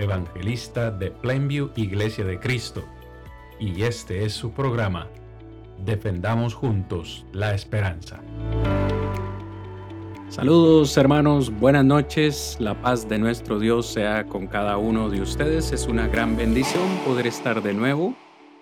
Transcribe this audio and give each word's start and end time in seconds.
evangelista 0.00 0.90
de 0.90 1.10
Plainview 1.10 1.70
Iglesia 1.76 2.24
de 2.24 2.38
Cristo, 2.40 2.84
y 3.58 3.82
este 3.82 4.24
es 4.24 4.32
su 4.32 4.52
programa 4.52 5.08
defendamos 5.84 6.54
juntos 6.54 7.24
la 7.32 7.54
esperanza. 7.54 8.22
Saludos 10.28 10.96
hermanos, 10.96 11.50
buenas 11.50 11.84
noches, 11.84 12.56
la 12.60 12.80
paz 12.80 13.08
de 13.08 13.18
nuestro 13.18 13.58
Dios 13.58 13.86
sea 13.86 14.26
con 14.26 14.46
cada 14.46 14.76
uno 14.76 15.10
de 15.10 15.20
ustedes, 15.20 15.72
es 15.72 15.86
una 15.86 16.06
gran 16.06 16.36
bendición 16.36 16.86
poder 17.04 17.26
estar 17.26 17.62
de 17.62 17.74
nuevo. 17.74 18.14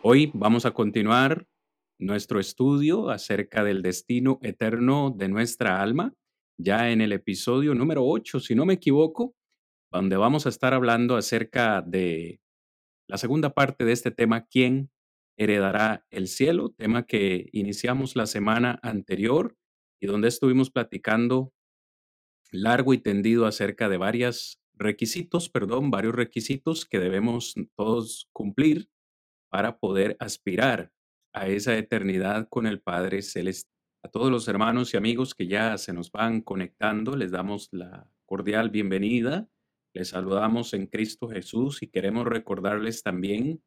Hoy 0.03 0.31
vamos 0.33 0.65
a 0.65 0.71
continuar 0.71 1.47
nuestro 1.99 2.41
estudio 2.41 3.11
acerca 3.11 3.65
del 3.65 3.83
destino 3.83 4.39
eterno 4.43 5.13
de 5.15 5.29
nuestra 5.29 5.83
alma, 5.83 6.15
ya 6.57 6.91
en 6.91 7.03
el 7.03 7.13
episodio 7.13 7.75
número 7.75 8.03
8, 8.07 8.41
si 8.41 8.55
no 8.55 8.65
me 8.65 8.75
equivoco, 8.75 9.35
donde 9.91 10.17
vamos 10.17 10.47
a 10.47 10.49
estar 10.49 10.75
hablando 10.75 11.17
acerca 11.17 11.83
de 11.83 12.41
la 13.09 13.17
segunda 13.17 13.55
parte 13.55 13.85
de 13.85 13.93
este 13.93 14.11
tema, 14.11 14.47
¿quién 14.47 14.91
heredará 15.39 16.05
el 16.11 16.27
cielo, 16.27 16.71
tema 16.71 17.07
que 17.07 17.49
iniciamos 17.53 18.17
la 18.17 18.27
semana 18.27 18.81
anterior 18.83 19.57
y 20.01 20.07
donde 20.07 20.29
estuvimos 20.29 20.71
platicando 20.71 21.53
largo 22.51 22.93
y 22.93 22.99
tendido 22.99 23.47
acerca 23.47 23.89
de 23.89 23.99
varios 23.99 24.61
requisitos, 24.75 25.49
perdón, 25.49 25.91
varios 25.91 26.15
requisitos 26.15 26.87
que 26.87 26.99
debemos 26.99 27.55
todos 27.77 28.29
cumplir 28.33 28.91
para 29.51 29.79
poder 29.79 30.17
aspirar 30.21 30.93
a 31.33 31.49
esa 31.49 31.77
eternidad 31.77 32.49
con 32.49 32.67
el 32.67 32.81
Padre 32.81 33.23
Celeste. 33.23 33.71
A 34.05 34.09
todos 34.09 34.31
los 34.31 34.47
hermanos 34.49 34.95
y 34.95 34.97
amigos 34.97 35.35
que 35.35 35.47
ya 35.47 35.77
se 35.79 35.93
nos 35.93 36.13
van 36.13 36.41
conectando, 36.41 37.17
les 37.17 37.31
damos 37.31 37.69
la 37.73 38.11
cordial 38.27 38.71
bienvenida. 38.71 39.49
Les 39.95 40.09
saludamos 40.09 40.75
en 40.75 40.87
Cristo 40.87 41.29
Jesús 41.29 41.83
y 41.83 41.89
queremos 41.89 42.27
recordarles 42.27 43.03
también 43.03 43.63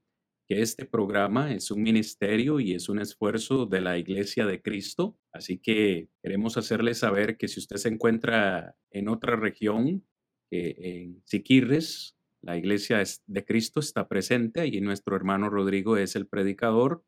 que 0.47 0.61
este 0.61 0.85
programa 0.85 1.53
es 1.53 1.71
un 1.71 1.81
ministerio 1.81 2.59
y 2.59 2.73
es 2.73 2.89
un 2.89 2.99
esfuerzo 2.99 3.65
de 3.65 3.81
la 3.81 3.97
Iglesia 3.97 4.45
de 4.45 4.61
Cristo. 4.61 5.17
Así 5.31 5.57
que 5.57 6.09
queremos 6.21 6.57
hacerle 6.57 6.93
saber 6.93 7.37
que 7.37 7.47
si 7.47 7.59
usted 7.59 7.77
se 7.77 7.89
encuentra 7.89 8.75
en 8.91 9.07
otra 9.07 9.35
región, 9.35 10.05
en 10.51 11.21
Siquirres, 11.25 12.17
la 12.41 12.57
Iglesia 12.57 13.01
de 13.27 13.45
Cristo 13.45 13.79
está 13.79 14.07
presente. 14.07 14.67
y 14.67 14.81
nuestro 14.81 15.15
hermano 15.15 15.49
Rodrigo 15.49 15.97
es 15.97 16.15
el 16.15 16.27
predicador. 16.27 17.03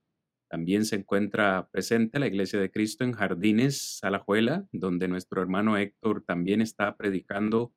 También 0.49 0.85
se 0.85 0.95
encuentra 0.95 1.67
presente 1.71 2.19
la 2.19 2.27
Iglesia 2.27 2.59
de 2.59 2.71
Cristo 2.71 3.03
en 3.03 3.13
Jardines, 3.13 3.99
Alajuela, 4.03 4.67
donde 4.71 5.07
nuestro 5.07 5.41
hermano 5.41 5.77
Héctor 5.77 6.23
también 6.23 6.61
está 6.61 6.95
predicando 6.95 7.73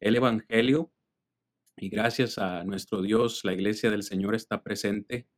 el 0.00 0.16
Evangelio 0.16 0.92
y 1.76 1.88
gracias 1.88 2.38
a 2.38 2.64
nuestro 2.64 3.02
Dios, 3.02 3.44
la 3.44 3.52
Iglesia 3.52 3.90
del 3.90 4.02
Señor 4.02 4.34
está 4.34 4.62
presente 4.62 5.28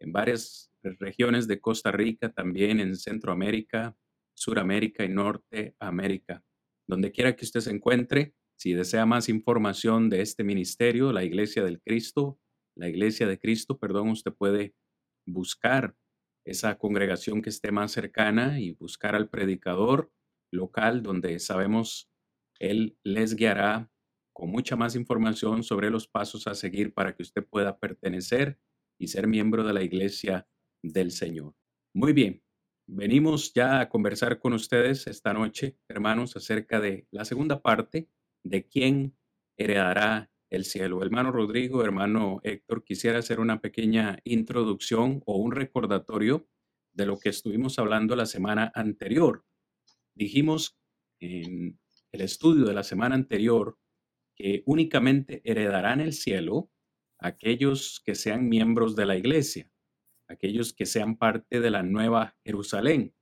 en 0.00 0.12
varias 0.12 0.72
regiones 0.82 1.46
de 1.46 1.60
Costa 1.60 1.92
Rica, 1.92 2.32
también 2.32 2.80
en 2.80 2.96
Centroamérica, 2.96 3.96
Suramérica 4.34 5.04
y 5.04 5.08
Norteamérica. 5.08 6.44
Donde 6.88 7.12
quiera 7.12 7.36
que 7.36 7.44
usted 7.44 7.60
se 7.60 7.70
encuentre, 7.70 8.34
si 8.58 8.72
desea 8.72 9.06
más 9.06 9.28
información 9.28 10.10
de 10.10 10.22
este 10.22 10.42
ministerio, 10.42 11.12
la 11.12 11.24
Iglesia 11.24 11.62
del 11.62 11.80
Cristo, 11.80 12.40
la 12.76 12.88
Iglesia 12.88 13.26
de 13.28 13.38
Cristo, 13.38 13.78
perdón, 13.78 14.08
usted 14.08 14.32
puede 14.32 14.74
buscar 15.26 15.96
esa 16.44 16.78
congregación 16.78 17.42
que 17.42 17.50
esté 17.50 17.70
más 17.70 17.92
cercana 17.92 18.58
y 18.58 18.72
buscar 18.72 19.14
al 19.14 19.28
predicador 19.28 20.10
local 20.52 21.02
donde 21.02 21.38
sabemos 21.38 22.10
él 22.58 22.98
les 23.04 23.36
guiará 23.36 23.91
con 24.32 24.50
mucha 24.50 24.76
más 24.76 24.96
información 24.96 25.62
sobre 25.62 25.90
los 25.90 26.08
pasos 26.08 26.46
a 26.46 26.54
seguir 26.54 26.94
para 26.94 27.14
que 27.14 27.22
usted 27.22 27.44
pueda 27.44 27.78
pertenecer 27.78 28.58
y 28.98 29.08
ser 29.08 29.26
miembro 29.26 29.64
de 29.64 29.72
la 29.72 29.82
iglesia 29.82 30.48
del 30.82 31.10
Señor. 31.10 31.54
Muy 31.94 32.12
bien, 32.12 32.42
venimos 32.86 33.52
ya 33.52 33.80
a 33.80 33.88
conversar 33.88 34.38
con 34.38 34.52
ustedes 34.52 35.06
esta 35.06 35.32
noche, 35.32 35.78
hermanos, 35.88 36.36
acerca 36.36 36.80
de 36.80 37.06
la 37.10 37.24
segunda 37.24 37.60
parte 37.62 38.08
de 38.44 38.66
quién 38.66 39.16
heredará 39.56 40.30
el 40.50 40.64
cielo. 40.64 41.02
Hermano 41.02 41.32
Rodrigo, 41.32 41.82
hermano 41.82 42.40
Héctor, 42.42 42.84
quisiera 42.84 43.18
hacer 43.18 43.40
una 43.40 43.60
pequeña 43.60 44.18
introducción 44.24 45.22
o 45.26 45.36
un 45.36 45.52
recordatorio 45.52 46.46
de 46.92 47.06
lo 47.06 47.18
que 47.18 47.30
estuvimos 47.30 47.78
hablando 47.78 48.16
la 48.16 48.26
semana 48.26 48.70
anterior. 48.74 49.46
Dijimos 50.14 50.78
en 51.20 51.78
el 52.12 52.20
estudio 52.20 52.66
de 52.66 52.74
la 52.74 52.82
semana 52.82 53.14
anterior 53.14 53.78
únicamente 54.66 55.40
heredarán 55.44 56.00
el 56.00 56.12
cielo 56.12 56.70
aquellos 57.18 58.02
que 58.04 58.14
sean 58.14 58.48
miembros 58.48 58.96
de 58.96 59.06
la 59.06 59.16
iglesia, 59.16 59.70
aquellos 60.28 60.72
que 60.72 60.86
sean 60.86 61.16
parte 61.16 61.60
de 61.60 61.70
la 61.70 61.82
nueva 61.82 62.36
Jerusalén. 62.44 63.14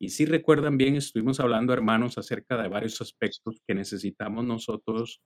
Y 0.00 0.08
si 0.08 0.24
recuerdan 0.24 0.78
bien, 0.78 0.96
estuvimos 0.96 1.38
hablando, 1.38 1.72
hermanos, 1.72 2.18
acerca 2.18 2.60
de 2.60 2.68
varios 2.68 3.00
aspectos 3.00 3.62
que 3.66 3.74
necesitamos 3.74 4.44
nosotros 4.44 5.22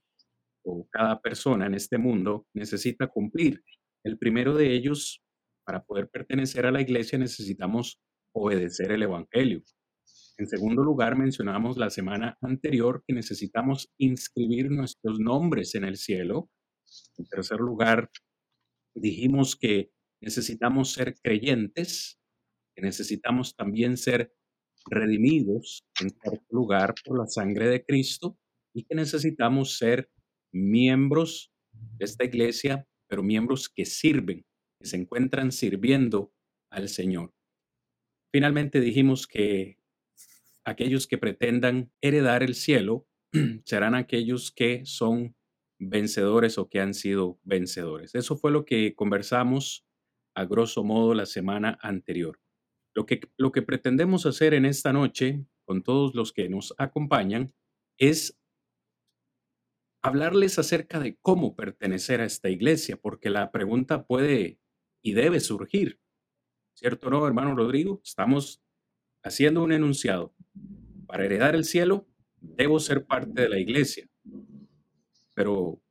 o 0.64 0.86
cada 0.90 1.20
persona 1.20 1.66
en 1.66 1.74
este 1.74 1.96
mundo 1.96 2.46
necesita 2.52 3.06
cumplir. 3.06 3.62
El 4.04 4.18
primero 4.18 4.54
de 4.54 4.74
ellos, 4.74 5.22
para 5.64 5.84
poder 5.84 6.08
pertenecer 6.10 6.66
a 6.66 6.72
la 6.72 6.80
iglesia, 6.80 7.18
necesitamos 7.18 8.00
obedecer 8.34 8.92
el 8.92 9.04
Evangelio. 9.04 9.62
En 10.38 10.46
segundo 10.46 10.84
lugar, 10.84 11.16
mencionamos 11.16 11.78
la 11.78 11.88
semana 11.88 12.36
anterior 12.42 13.02
que 13.06 13.14
necesitamos 13.14 13.90
inscribir 13.98 14.70
nuestros 14.70 15.18
nombres 15.18 15.74
en 15.74 15.84
el 15.84 15.96
cielo. 15.96 16.50
En 17.16 17.24
tercer 17.26 17.58
lugar, 17.58 18.10
dijimos 18.94 19.56
que 19.56 19.90
necesitamos 20.20 20.92
ser 20.92 21.14
creyentes, 21.22 22.18
que 22.74 22.82
necesitamos 22.82 23.56
también 23.56 23.96
ser 23.96 24.34
redimidos 24.90 25.84
en 26.00 26.10
cuarto 26.10 26.44
lugar 26.50 26.94
por 27.04 27.18
la 27.18 27.26
sangre 27.26 27.68
de 27.68 27.84
Cristo 27.84 28.38
y 28.74 28.84
que 28.84 28.94
necesitamos 28.94 29.78
ser 29.78 30.10
miembros 30.52 31.50
de 31.72 32.04
esta 32.04 32.24
iglesia, 32.24 32.86
pero 33.08 33.22
miembros 33.22 33.70
que 33.70 33.86
sirven, 33.86 34.44
que 34.78 34.86
se 34.86 34.96
encuentran 34.96 35.50
sirviendo 35.50 36.32
al 36.70 36.90
Señor. 36.90 37.32
Finalmente 38.32 38.80
dijimos 38.80 39.26
que 39.26 39.78
aquellos 40.66 41.06
que 41.06 41.16
pretendan 41.16 41.92
heredar 42.02 42.42
el 42.42 42.54
cielo 42.54 43.06
serán 43.64 43.94
aquellos 43.94 44.50
que 44.50 44.84
son 44.84 45.36
vencedores 45.78 46.58
o 46.58 46.68
que 46.68 46.80
han 46.80 46.92
sido 46.92 47.38
vencedores. 47.44 48.14
Eso 48.14 48.36
fue 48.36 48.50
lo 48.50 48.64
que 48.64 48.94
conversamos 48.94 49.86
a 50.34 50.44
grosso 50.44 50.84
modo 50.84 51.14
la 51.14 51.26
semana 51.26 51.78
anterior. 51.80 52.40
Lo 52.94 53.06
que, 53.06 53.20
lo 53.36 53.52
que 53.52 53.62
pretendemos 53.62 54.26
hacer 54.26 54.54
en 54.54 54.64
esta 54.64 54.92
noche 54.92 55.46
con 55.64 55.82
todos 55.82 56.14
los 56.14 56.32
que 56.32 56.48
nos 56.48 56.74
acompañan 56.78 57.54
es 57.98 58.38
hablarles 60.02 60.58
acerca 60.58 60.98
de 60.98 61.16
cómo 61.20 61.54
pertenecer 61.54 62.20
a 62.20 62.24
esta 62.24 62.48
iglesia, 62.48 62.96
porque 62.96 63.30
la 63.30 63.50
pregunta 63.52 64.06
puede 64.06 64.58
y 65.02 65.12
debe 65.12 65.40
surgir. 65.40 66.00
¿Cierto 66.74 67.08
no, 67.10 67.26
hermano 67.26 67.54
Rodrigo? 67.54 68.00
Estamos 68.04 68.62
haciendo 69.26 69.62
un 69.62 69.72
enunciado. 69.72 70.34
Para 71.06 71.24
heredar 71.24 71.54
el 71.54 71.64
cielo, 71.64 72.06
debo 72.40 72.78
ser 72.78 73.06
parte 73.06 73.42
de 73.42 73.48
la 73.48 73.58
iglesia. 73.58 74.08
Pero, 75.34 75.82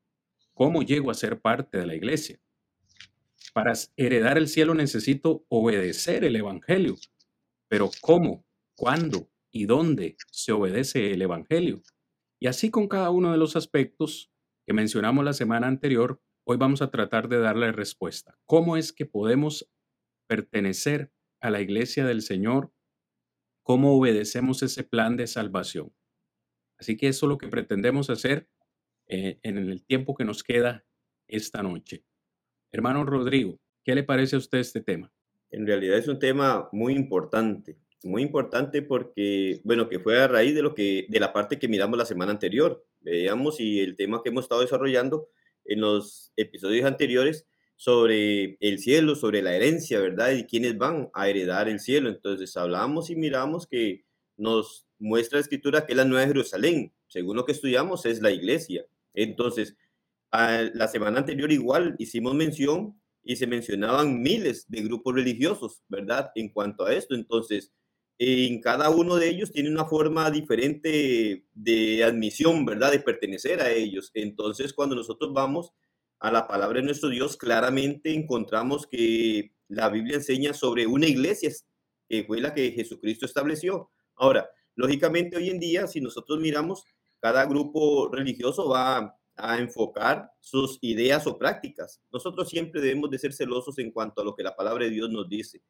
¿cómo 0.53 0.81
llego 0.81 1.11
a 1.11 1.13
ser 1.13 1.39
parte 1.39 1.77
de 1.77 1.85
la 1.85 1.95
iglesia? 1.95 2.39
Para 3.53 3.73
heredar 3.97 4.37
el 4.37 4.47
cielo 4.47 4.73
necesito 4.73 5.45
obedecer 5.49 6.23
el 6.23 6.35
Evangelio. 6.35 6.95
Pero 7.67 7.91
¿cómo? 8.01 8.45
¿Cuándo? 8.75 9.29
¿Y 9.51 9.65
dónde 9.65 10.17
se 10.31 10.51
obedece 10.51 11.11
el 11.11 11.21
Evangelio? 11.21 11.81
Y 12.39 12.47
así 12.47 12.69
con 12.69 12.87
cada 12.87 13.09
uno 13.09 13.31
de 13.31 13.37
los 13.37 13.55
aspectos 13.55 14.31
que 14.65 14.73
mencionamos 14.73 15.23
la 15.23 15.33
semana 15.33 15.67
anterior, 15.67 16.21
hoy 16.45 16.57
vamos 16.57 16.81
a 16.81 16.89
tratar 16.89 17.27
de 17.27 17.39
darle 17.39 17.71
respuesta. 17.71 18.37
¿Cómo 18.45 18.77
es 18.77 18.91
que 18.91 19.05
podemos 19.05 19.69
pertenecer 20.27 21.11
a 21.41 21.49
la 21.49 21.61
iglesia 21.61 22.05
del 22.05 22.21
Señor 22.21 22.74
cómo 23.65 23.97
obedecemos 23.97 24.61
ese 24.61 24.83
plan 24.83 25.17
de 25.17 25.25
salvación. 25.25 25.91
Así 26.77 26.97
que 26.97 27.07
eso 27.07 27.25
es 27.25 27.29
lo 27.29 27.39
que 27.39 27.47
pretendemos 27.47 28.11
hacer 28.11 28.47
eh, 29.07 29.39
en 29.41 29.57
el 29.57 29.83
tiempo 29.83 30.13
que 30.13 30.23
nos 30.23 30.43
queda 30.43 30.85
esta 31.27 31.63
noche. 31.63 32.05
Hermano 32.71 33.03
Rodrigo, 33.05 33.59
¿qué 33.83 33.95
le 33.95 34.03
parece 34.03 34.35
a 34.35 34.39
usted 34.39 34.59
este 34.59 34.81
tema? 34.81 35.11
En 35.49 35.65
realidad 35.65 35.97
es 35.97 36.07
un 36.07 36.19
tema 36.19 36.69
muy 36.73 36.93
importante, 36.93 37.79
muy 38.03 38.21
importante 38.21 38.83
porque, 38.83 39.61
bueno, 39.63 39.89
que 39.89 39.99
fue 39.99 40.19
a 40.21 40.27
raíz 40.27 40.53
de 40.53 40.61
lo 40.61 40.75
que, 40.75 41.07
de 41.09 41.19
la 41.19 41.33
parte 41.33 41.57
que 41.57 41.67
miramos 41.67 41.97
la 41.97 42.05
semana 42.05 42.31
anterior. 42.31 42.85
Veamos 42.99 43.59
y 43.59 43.79
el 43.79 43.95
tema 43.95 44.21
que 44.21 44.29
hemos 44.29 44.45
estado 44.45 44.61
desarrollando 44.61 45.27
en 45.63 45.81
los 45.81 46.31
episodios 46.35 46.85
anteriores 46.85 47.47
sobre 47.75 48.57
el 48.59 48.79
cielo, 48.79 49.15
sobre 49.15 49.41
la 49.41 49.55
herencia, 49.55 49.99
¿verdad? 49.99 50.31
Y 50.31 50.45
quiénes 50.45 50.77
van 50.77 51.09
a 51.13 51.29
heredar 51.29 51.67
el 51.67 51.79
cielo. 51.79 52.09
Entonces 52.09 52.55
hablamos 52.57 53.09
y 53.09 53.15
miramos 53.15 53.67
que 53.67 54.05
nos 54.37 54.87
muestra 54.97 55.37
la 55.37 55.41
escritura 55.41 55.85
que 55.85 55.95
la 55.95 56.05
Nueva 56.05 56.27
Jerusalén. 56.27 56.93
Según 57.07 57.35
lo 57.35 57.45
que 57.45 57.51
estudiamos, 57.51 58.05
es 58.05 58.21
la 58.21 58.31
iglesia. 58.31 58.85
Entonces, 59.13 59.75
la 60.31 60.87
semana 60.87 61.19
anterior 61.19 61.51
igual 61.51 61.95
hicimos 61.99 62.33
mención 62.33 62.99
y 63.23 63.37
se 63.37 63.47
mencionaban 63.47 64.21
miles 64.21 64.65
de 64.69 64.81
grupos 64.81 65.15
religiosos, 65.15 65.81
¿verdad? 65.87 66.31
En 66.35 66.49
cuanto 66.49 66.85
a 66.85 66.93
esto. 66.93 67.15
Entonces, 67.15 67.71
en 68.17 68.61
cada 68.61 68.89
uno 68.89 69.15
de 69.17 69.29
ellos 69.29 69.51
tiene 69.51 69.69
una 69.69 69.85
forma 69.85 70.29
diferente 70.31 71.45
de 71.53 72.03
admisión, 72.03 72.65
¿verdad? 72.65 72.91
De 72.91 72.99
pertenecer 72.99 73.61
a 73.61 73.71
ellos. 73.71 74.11
Entonces, 74.13 74.73
cuando 74.73 74.95
nosotros 74.95 75.33
vamos 75.33 75.71
a 76.19 76.31
la 76.31 76.47
palabra 76.47 76.79
de 76.79 76.85
nuestro 76.85 77.09
Dios, 77.09 77.37
claramente 77.37 78.13
encontramos 78.13 78.87
que 78.87 79.53
la 79.67 79.89
Biblia 79.89 80.17
enseña 80.17 80.53
sobre 80.53 80.87
una 80.87 81.07
iglesia 81.07 81.51
que 82.07 82.23
fue 82.23 82.39
la 82.41 82.53
que 82.53 82.71
Jesucristo 82.71 83.25
estableció. 83.25 83.91
Ahora, 84.15 84.49
lógicamente 84.75 85.37
hoy 85.37 85.49
en 85.49 85.59
día, 85.59 85.87
si 85.87 86.01
nosotros 86.01 86.39
miramos, 86.39 86.85
cada 87.19 87.45
grupo 87.45 88.09
religioso 88.11 88.69
va 88.69 89.17
a 89.35 89.57
enfocar 89.57 90.31
sus 90.39 90.77
ideas 90.81 91.27
o 91.27 91.37
prácticas. 91.37 92.01
Nosotros 92.11 92.49
siempre 92.49 92.81
debemos 92.81 93.09
de 93.09 93.19
ser 93.19 93.33
celosos 93.33 93.77
en 93.79 93.91
cuanto 93.91 94.21
a 94.21 94.23
lo 94.25 94.35
que 94.35 94.43
la 94.43 94.55
palabra 94.55 94.85
de 94.85 94.91
Dios 94.91 95.09
nos 95.09 95.27
dice. 95.27 95.61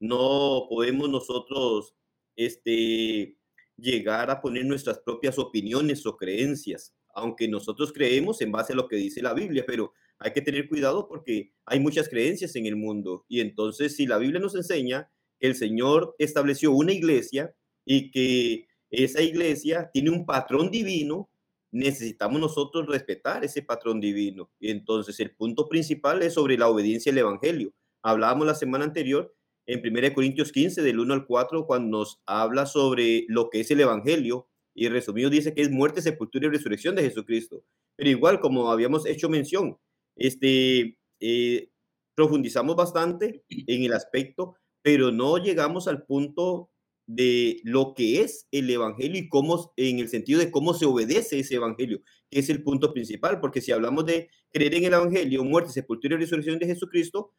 No 0.00 0.66
podemos 0.68 1.08
nosotros 1.08 1.94
este, 2.34 3.36
llegar 3.76 4.30
a 4.30 4.40
poner 4.40 4.64
nuestras 4.64 4.98
propias 4.98 5.38
opiniones 5.38 6.04
o 6.06 6.16
creencias, 6.16 6.94
aunque 7.14 7.48
nosotros 7.48 7.92
creemos 7.92 8.40
en 8.40 8.52
base 8.52 8.72
a 8.72 8.76
lo 8.76 8.88
que 8.88 8.96
dice 8.96 9.22
la 9.22 9.34
Biblia, 9.34 9.64
pero 9.66 9.92
hay 10.18 10.32
que 10.32 10.42
tener 10.42 10.68
cuidado 10.68 11.08
porque 11.08 11.52
hay 11.66 11.80
muchas 11.80 12.08
creencias 12.08 12.54
en 12.56 12.66
el 12.66 12.76
mundo. 12.76 13.24
Y 13.28 13.40
entonces, 13.40 13.96
si 13.96 14.06
la 14.06 14.18
Biblia 14.18 14.40
nos 14.40 14.54
enseña 14.54 15.10
que 15.40 15.48
el 15.48 15.56
Señor 15.56 16.14
estableció 16.18 16.72
una 16.72 16.92
iglesia 16.92 17.54
y 17.84 18.10
que 18.10 18.66
esa 18.90 19.22
iglesia 19.22 19.90
tiene 19.92 20.10
un 20.10 20.24
patrón 20.26 20.70
divino, 20.70 21.28
necesitamos 21.72 22.40
nosotros 22.40 22.86
respetar 22.86 23.44
ese 23.44 23.62
patrón 23.62 24.00
divino. 24.00 24.50
Y 24.60 24.70
entonces 24.70 25.18
el 25.20 25.34
punto 25.34 25.68
principal 25.68 26.22
es 26.22 26.34
sobre 26.34 26.56
la 26.56 26.68
obediencia 26.68 27.10
al 27.10 27.18
Evangelio. 27.18 27.72
Hablábamos 28.02 28.46
la 28.46 28.54
semana 28.54 28.84
anterior 28.84 29.34
en 29.66 29.80
1 29.80 30.14
Corintios 30.14 30.52
15, 30.52 30.82
del 30.82 31.00
1 31.00 31.14
al 31.14 31.26
4, 31.26 31.66
cuando 31.66 31.98
nos 31.98 32.20
habla 32.26 32.66
sobre 32.66 33.24
lo 33.28 33.48
que 33.48 33.60
es 33.60 33.70
el 33.70 33.80
Evangelio. 33.80 34.48
Y 34.74 34.88
resumido 34.88 35.30
dice 35.30 35.54
que 35.54 35.62
es 35.62 35.70
muerte, 35.70 36.02
sepultura 36.02 36.46
y 36.46 36.50
resurrección 36.50 36.94
de 36.94 37.02
Jesucristo. 37.02 37.64
Pero 37.96 38.10
igual, 38.10 38.40
como 38.40 38.70
habíamos 38.70 39.06
hecho 39.06 39.28
mención, 39.28 39.78
este, 40.16 40.96
eh, 41.20 41.68
profundizamos 42.14 42.76
bastante 42.76 43.44
en 43.48 43.84
el 43.84 43.92
aspecto, 43.92 44.56
pero 44.82 45.12
no 45.12 45.38
llegamos 45.38 45.88
al 45.88 46.04
punto 46.04 46.70
de 47.06 47.60
lo 47.64 47.94
que 47.94 48.20
es 48.20 48.46
el 48.52 48.70
Evangelio 48.70 49.20
y 49.20 49.28
cómo, 49.28 49.72
en 49.76 49.98
el 49.98 50.08
sentido 50.08 50.40
de 50.40 50.50
cómo 50.50 50.72
se 50.74 50.86
obedece 50.86 51.40
ese 51.40 51.56
Evangelio, 51.56 52.00
que 52.30 52.40
es 52.40 52.48
el 52.48 52.62
punto 52.62 52.92
principal, 52.92 53.40
porque 53.40 53.60
si 53.60 53.72
hablamos 53.72 54.06
de 54.06 54.28
creer 54.52 54.74
en 54.74 54.84
el 54.84 54.94
Evangelio, 54.94 55.44
muerte, 55.44 55.70
sepultura 55.70 56.14
y 56.14 56.18
resurrección 56.18 56.58
de 56.58 56.66
Jesucristo, 56.66 57.32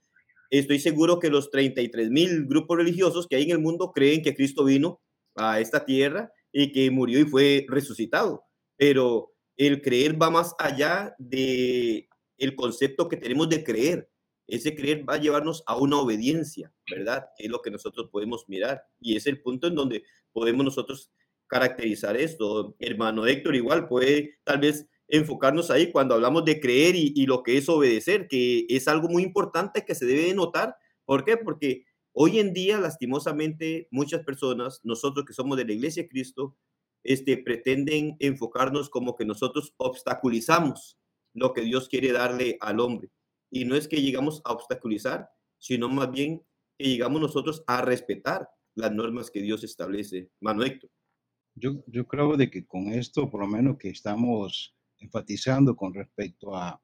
estoy 0.50 0.80
seguro 0.80 1.20
que 1.20 1.30
los 1.30 1.50
33 1.50 2.10
mil 2.12 2.46
grupos 2.46 2.78
religiosos 2.78 3.28
que 3.28 3.38
hay 3.38 3.44
en 3.44 3.52
el 3.52 3.60
mundo 3.60 3.92
creen 3.94 4.22
que 4.22 4.36
Cristo 4.36 4.66
vino 4.66 5.02
a 5.36 5.60
esta 5.60 5.86
tierra 5.86 6.32
y 6.54 6.72
que 6.72 6.90
murió 6.92 7.20
y 7.20 7.26
fue 7.26 7.66
resucitado. 7.68 8.46
Pero 8.78 9.34
el 9.58 9.82
creer 9.82 10.22
va 10.22 10.30
más 10.30 10.56
allá 10.60 11.16
de 11.20 12.08
el 12.38 12.56
concepto 12.56 13.10
que 13.10 13.18
tenemos 13.18 13.50
de 13.50 13.64
creer. 13.64 14.10
Ese 14.48 14.76
creer 14.76 15.08
va 15.08 15.16
a 15.16 15.22
llevarnos 15.22 15.64
a 15.66 15.78
una 15.78 15.98
obediencia, 15.98 16.74
¿verdad? 16.90 17.26
Es 17.38 17.50
lo 17.50 17.62
que 17.62 17.72
nosotros 17.72 18.10
podemos 18.12 18.48
mirar. 18.48 18.84
Y 19.00 19.16
es 19.16 19.26
el 19.28 19.42
punto 19.42 19.68
en 19.68 19.76
donde 19.76 20.04
podemos 20.32 20.64
nosotros 20.66 21.12
caracterizar 21.48 22.18
esto. 22.18 22.76
Hermano 22.80 23.26
Héctor, 23.26 23.56
igual 23.56 23.88
puede 23.88 24.40
tal 24.44 24.60
vez 24.60 24.88
enfocarnos 25.08 25.70
ahí 25.70 25.92
cuando 25.92 26.16
hablamos 26.16 26.44
de 26.46 26.60
creer 26.60 26.96
y, 26.96 27.26
lo 27.26 27.44
que 27.44 27.58
es 27.58 27.70
obedecer, 27.70 28.28
que 28.28 28.66
es 28.68 28.88
algo 28.88 29.08
muy 29.10 29.24
importante 29.24 29.86
que 29.86 29.96
se 29.96 30.06
debe 30.06 30.34
notar. 30.34 30.76
¿Por 31.06 31.24
qué? 31.24 31.38
Porque 31.38 31.86
hoy 32.14 32.40
en 32.40 32.54
día, 32.54 32.80
lastimosamente, 32.80 33.88
muchas 33.92 34.24
personas, 34.24 34.80
nosotros 34.84 35.26
que 35.26 35.34
somos 35.34 35.58
de 35.58 35.66
la 35.66 35.74
Iglesia 35.74 36.04
de 36.04 36.10
Cristo, 36.10 36.56
este, 37.04 37.38
pretenden 37.38 38.16
enfocarnos 38.20 38.90
como 38.90 39.16
que 39.16 39.26
nosotros 39.26 39.74
obstaculizamos 39.78 40.98
lo 41.34 41.54
que 41.54 41.62
Dios 41.62 41.90
quiere 41.90 42.12
darle 42.12 42.58
al 42.62 42.80
hombre. 42.80 43.10
Y 43.52 43.66
no 43.66 43.76
es 43.76 43.88
que 43.88 44.02
llegamos 44.02 44.42
a 44.46 44.54
obstaculizar, 44.54 45.30
sino 45.60 45.90
más 45.90 46.12
bien 46.12 46.44
que 46.78 46.86
llegamos 46.86 47.22
nosotros 47.22 47.64
a 47.68 47.82
respetar 47.82 48.50
las 48.76 48.92
normas 48.92 49.30
que 49.30 49.42
Dios 49.42 49.64
establece. 49.64 50.30
Héctor. 50.42 50.90
Yo, 51.56 51.84
yo 51.86 52.08
creo 52.08 52.36
de 52.36 52.50
que 52.50 52.66
con 52.66 52.88
esto, 52.88 53.30
por 53.30 53.42
lo 53.42 53.48
menos 53.48 53.78
que 53.78 53.90
estamos 53.90 54.76
enfatizando 54.98 55.76
con 55.76 55.94
respecto 55.94 56.56
a, 56.56 56.83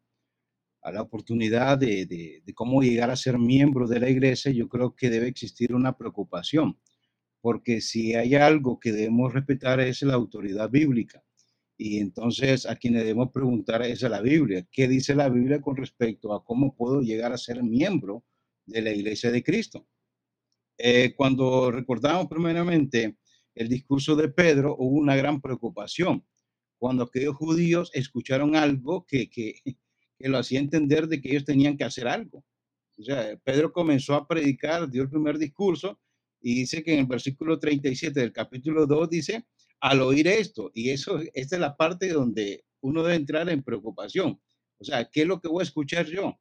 a 0.81 0.91
la 0.91 1.01
oportunidad 1.01 1.77
de, 1.77 2.05
de, 2.05 2.53
cómo 2.53 2.81
llegar 2.81 3.09
a 3.09 3.15
ser 3.15 3.37
miembro 3.37 3.87
de 3.87 3.99
la 3.99 4.09
iglesia, 4.09 4.51
yo 4.51 4.69
creo 4.69 4.95
que 4.95 5.09
debe 5.09 5.27
existir 5.27 5.73
una 5.73 5.97
preocupación, 5.97 6.79
porque 7.41 7.81
si 7.81 8.15
hay 8.15 8.35
algo 8.35 8.79
que 8.79 8.91
debemos 8.91 9.33
respetar 9.33 9.79
es 9.79 10.01
la 10.03 10.13
autoridad 10.13 10.69
bíblica. 10.69 11.23
Y 11.77 11.99
entonces 11.99 12.65
a 12.65 12.75
quienes 12.75 13.03
debemos 13.03 13.31
preguntar 13.31 13.81
es 13.83 14.03
a 14.03 14.09
la 14.09 14.21
Biblia. 14.21 14.67
¿Qué 14.69 14.87
dice 14.87 15.15
la 15.15 15.29
Biblia 15.29 15.61
con 15.61 15.77
respecto 15.77 16.33
a 16.33 16.43
cómo 16.43 16.75
puedo 16.75 17.01
llegar 17.01 17.31
a 17.31 17.37
ser 17.37 17.63
miembro 17.63 18.25
de 18.65 18.81
la 18.81 18.91
iglesia 18.91 19.31
de 19.31 19.43
Cristo? 19.43 19.87
Eh, 20.77 21.13
cuando 21.15 21.71
recordamos 21.71 22.27
primeramente 22.27 23.17
el 23.55 23.69
discurso 23.69 24.15
de 24.15 24.29
Pedro, 24.29 24.75
hubo 24.77 24.97
una 24.97 25.15
gran 25.15 25.39
preocupación. 25.41 26.25
Cuando 26.77 27.03
aquellos 27.03 27.35
judíos 27.35 27.91
escucharon 27.93 28.55
algo 28.55 29.05
que, 29.05 29.29
que, 29.29 29.61
que 30.19 30.29
lo 30.29 30.37
hacía 30.37 30.59
entender 30.59 31.07
de 31.07 31.21
que 31.21 31.29
ellos 31.29 31.45
tenían 31.45 31.77
que 31.77 31.85
hacer 31.85 32.07
algo. 32.07 32.43
O 32.97 33.03
sea, 33.03 33.37
Pedro 33.43 33.71
comenzó 33.71 34.13
a 34.15 34.27
predicar, 34.27 34.89
dio 34.89 35.03
el 35.03 35.09
primer 35.09 35.37
discurso 35.37 35.99
y 36.41 36.53
dice 36.53 36.83
que 36.83 36.93
en 36.93 36.99
el 36.99 37.05
versículo 37.05 37.57
37 37.57 38.19
del 38.19 38.33
capítulo 38.33 38.85
2 38.85 39.09
dice, 39.09 39.45
al 39.79 40.01
oír 40.01 40.27
esto, 40.27 40.71
y 40.73 40.89
eso, 40.89 41.19
esta 41.33 41.55
es 41.55 41.61
la 41.61 41.77
parte 41.77 42.09
donde 42.09 42.65
uno 42.81 43.01
debe 43.01 43.15
entrar 43.15 43.49
en 43.49 43.63
preocupación. 43.63 44.39
O 44.77 44.83
sea, 44.83 45.05
¿qué 45.05 45.21
es 45.21 45.27
lo 45.27 45.39
que 45.39 45.47
voy 45.47 45.61
a 45.61 45.63
escuchar 45.63 46.05
yo? 46.05 46.37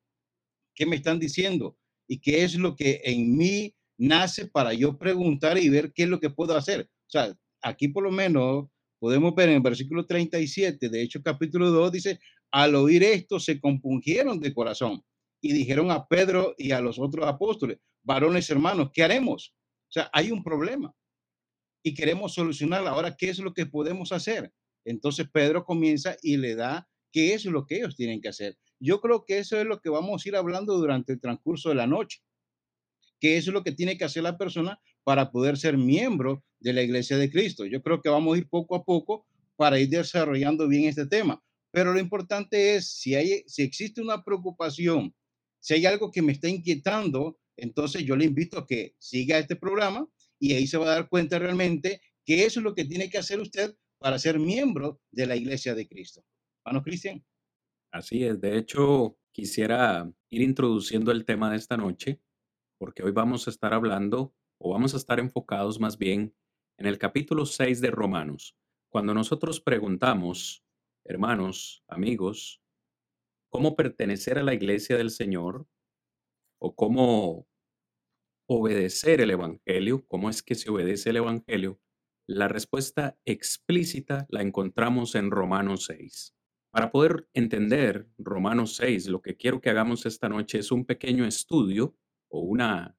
¿Qué 0.75 0.85
me 0.87 0.97
están 0.97 1.20
diciendo? 1.20 1.76
¿Y 2.08 2.18
qué 2.20 2.42
es 2.42 2.56
lo 2.56 2.75
que 2.75 3.00
en 3.04 3.37
mí 3.37 3.75
nace 3.97 4.47
para 4.47 4.73
yo 4.73 4.99
preguntar 4.99 5.58
y 5.58 5.68
ver 5.68 5.92
qué 5.92 6.04
es 6.04 6.08
lo 6.08 6.18
que 6.18 6.30
puedo 6.30 6.56
hacer? 6.56 6.88
O 7.06 7.11
sea, 7.11 7.37
aquí 7.62 7.88
por 7.88 8.02
lo 8.02 8.11
menos 8.11 8.66
podemos 8.99 9.35
ver 9.35 9.50
en 9.50 9.56
el 9.56 9.62
versículo 9.62 10.06
37, 10.06 10.88
de 10.88 11.02
hecho 11.02 11.23
capítulo 11.23 11.70
2, 11.70 11.92
dice, 11.92 12.20
al 12.50 12.74
oír 12.74 13.02
esto 13.02 13.40
se 13.40 13.60
compungieron 13.60 14.40
de 14.40 14.54
corazón 14.54 15.02
y 15.40 15.52
dijeron 15.52 15.90
a 15.90 16.06
Pedro 16.06 16.54
y 16.58 16.72
a 16.72 16.80
los 16.80 16.98
otros 16.98 17.26
apóstoles, 17.26 17.78
varones 18.02 18.48
hermanos, 18.50 18.90
¿qué 18.92 19.02
haremos? 19.02 19.54
O 19.88 19.92
sea, 19.92 20.10
hay 20.12 20.30
un 20.30 20.42
problema 20.42 20.94
y 21.82 21.94
queremos 21.94 22.34
solucionarla. 22.34 22.90
Ahora, 22.90 23.16
¿qué 23.16 23.30
es 23.30 23.38
lo 23.38 23.54
que 23.54 23.66
podemos 23.66 24.12
hacer? 24.12 24.52
Entonces 24.84 25.28
Pedro 25.32 25.64
comienza 25.64 26.16
y 26.22 26.36
le 26.36 26.54
da 26.54 26.88
qué 27.12 27.34
es 27.34 27.44
lo 27.44 27.66
que 27.66 27.76
ellos 27.76 27.96
tienen 27.96 28.20
que 28.20 28.28
hacer. 28.28 28.58
Yo 28.80 29.00
creo 29.00 29.24
que 29.24 29.38
eso 29.38 29.58
es 29.58 29.66
lo 29.66 29.80
que 29.80 29.90
vamos 29.90 30.24
a 30.24 30.28
ir 30.28 30.36
hablando 30.36 30.76
durante 30.76 31.12
el 31.12 31.20
transcurso 31.20 31.68
de 31.68 31.74
la 31.74 31.86
noche. 31.86 32.20
¿Qué 33.20 33.36
es 33.36 33.46
lo 33.48 33.64
que 33.64 33.72
tiene 33.72 33.98
que 33.98 34.04
hacer 34.04 34.22
la 34.22 34.38
persona 34.38 34.80
para 35.02 35.30
poder 35.32 35.56
ser 35.56 35.76
miembro 35.76 36.44
de 36.60 36.72
la 36.72 36.82
iglesia 36.82 37.16
de 37.16 37.30
Cristo? 37.30 37.64
Yo 37.64 37.82
creo 37.82 38.00
que 38.00 38.08
vamos 38.08 38.34
a 38.34 38.38
ir 38.38 38.48
poco 38.48 38.76
a 38.76 38.84
poco 38.84 39.26
para 39.56 39.80
ir 39.80 39.88
desarrollando 39.88 40.68
bien 40.68 40.84
este 40.84 41.06
tema. 41.06 41.42
Pero 41.70 41.92
lo 41.92 42.00
importante 42.00 42.76
es, 42.76 42.90
si, 42.90 43.14
hay, 43.14 43.44
si 43.46 43.62
existe 43.62 44.00
una 44.00 44.25
preocupación, 44.25 45.14
si 45.60 45.75
hay 45.75 45.87
algo 45.87 46.10
que 46.10 46.22
me 46.22 46.32
está 46.32 46.48
inquietando, 46.48 47.38
entonces 47.56 48.04
yo 48.04 48.16
le 48.16 48.25
invito 48.25 48.58
a 48.58 48.66
que 48.66 48.94
siga 48.98 49.38
este 49.38 49.56
programa 49.56 50.08
y 50.38 50.54
ahí 50.54 50.66
se 50.66 50.78
va 50.78 50.87
a 50.87 50.94
dar 50.94 51.08
cuenta 51.08 51.38
realmente 51.38 52.00
que 52.25 52.44
eso 52.44 52.60
es 52.60 52.64
lo 52.64 52.75
que 52.75 52.84
tiene 52.84 53.10
que 53.10 53.18
hacer 53.18 53.40
usted 53.40 53.76
para 53.98 54.18
ser 54.18 54.38
miembro 54.38 55.00
de 55.10 55.26
la 55.26 55.37
iglesia 55.37 55.75
de 55.75 55.88
Cristo. 55.88 56.25
Hermano 56.64 56.84
Cristian. 56.84 57.25
Así 57.90 58.25
es. 58.25 58.40
De 58.40 58.56
hecho, 58.56 59.18
quisiera 59.32 60.10
ir 60.30 60.42
introduciendo 60.42 61.10
el 61.10 61.25
tema 61.25 61.50
de 61.50 61.56
esta 61.56 61.76
noche, 61.76 62.20
porque 62.78 63.02
hoy 63.02 63.12
vamos 63.12 63.46
a 63.46 63.50
estar 63.50 63.75
hablando 63.75 64.34
o 64.58 64.72
vamos 64.72 64.94
a 64.94 64.98
estar 64.98 65.18
enfocados 65.18 65.80
más 65.80 65.98
bien 65.98 66.34
en 66.78 66.87
el 66.87 66.98
capítulo 66.98 67.46
6 67.46 67.80
de 67.80 67.90
Romanos. 67.90 68.56
Cuando 68.90 69.14
nosotros 69.14 69.60
preguntamos, 69.60 70.64
hermanos, 71.08 71.82
amigos, 71.88 72.60
cómo 73.50 73.74
pertenecer 73.76 74.38
a 74.38 74.42
la 74.42 74.52
iglesia 74.52 74.96
del 74.98 75.10
Señor 75.10 75.66
o 76.60 76.74
cómo 76.74 77.48
obedecer 78.46 79.22
el 79.22 79.30
Evangelio, 79.30 80.04
cómo 80.06 80.28
es 80.28 80.42
que 80.42 80.54
se 80.54 80.70
obedece 80.70 81.10
el 81.10 81.16
Evangelio, 81.16 81.80
la 82.26 82.46
respuesta 82.46 83.18
explícita 83.24 84.26
la 84.28 84.42
encontramos 84.42 85.14
en 85.14 85.30
Romanos 85.30 85.86
6. 85.86 86.34
Para 86.70 86.90
poder 86.90 87.26
entender 87.32 88.06
Romanos 88.18 88.76
6, 88.76 89.08
lo 89.08 89.22
que 89.22 89.36
quiero 89.36 89.62
que 89.62 89.70
hagamos 89.70 90.04
esta 90.04 90.28
noche 90.28 90.58
es 90.58 90.70
un 90.70 90.84
pequeño 90.84 91.24
estudio 91.24 91.96
o 92.30 92.40
una, 92.40 92.98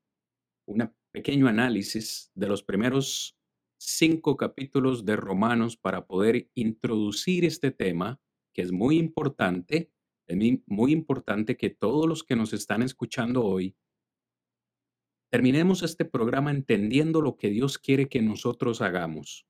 un 0.68 0.92
pequeño 1.12 1.48
análisis 1.48 2.32
de 2.34 2.48
los 2.48 2.64
primeros 2.64 3.39
cinco 3.80 4.36
capítulos 4.36 5.06
de 5.06 5.16
Romanos 5.16 5.78
para 5.78 6.06
poder 6.06 6.50
introducir 6.54 7.46
este 7.46 7.72
tema, 7.72 8.20
que 8.54 8.62
es 8.62 8.72
muy 8.72 8.98
importante, 8.98 9.92
es 10.28 10.38
muy 10.68 10.92
importante 10.92 11.58
que 11.58 11.70
todos 11.70 12.08
los 12.08 12.24
que 12.24 12.36
nos 12.36 12.54
están 12.54 12.84
escuchando 12.84 13.44
hoy 13.44 13.76
terminemos 15.32 15.82
este 15.82 16.06
programa 16.06 16.52
entendiendo 16.52 17.22
lo 17.22 17.38
que 17.38 17.50
Dios 17.50 17.78
quiere 17.78 18.10
que 18.10 18.22
nosotros 18.22 18.82
hagamos. 18.82 19.48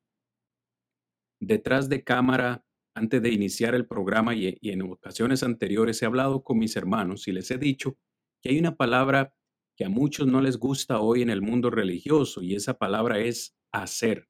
Detrás 1.41 1.89
de 1.89 2.03
cámara, 2.03 2.65
antes 2.93 3.21
de 3.21 3.31
iniciar 3.31 3.73
el 3.75 3.87
programa 3.87 4.35
y, 4.35 4.57
y, 4.61 4.71
en 4.71 4.81
ocasiones 4.83 5.41
anteriores 5.41 6.01
he 6.01 6.05
hablado 6.05 6.43
con 6.43 6.59
mis 6.59 6.75
hermanos 6.75 7.27
y 7.27 7.31
les 7.31 7.49
he 7.49 7.57
dicho 7.57 7.97
que 8.41 8.49
hay 8.49 8.59
una 8.59 8.75
palabra 8.75 9.33
que 9.75 9.85
a 9.85 9.89
muchos 9.89 10.27
no 10.27 10.41
les 10.41 10.57
gusta 10.57 10.99
hoy 10.99 11.21
en 11.21 11.29
el 11.29 11.41
mundo 11.41 11.69
religioso 11.69 12.41
y 12.41 12.55
esa 12.55 12.77
palabra 12.77 13.19
es 13.19 13.55
hacer. 13.71 14.29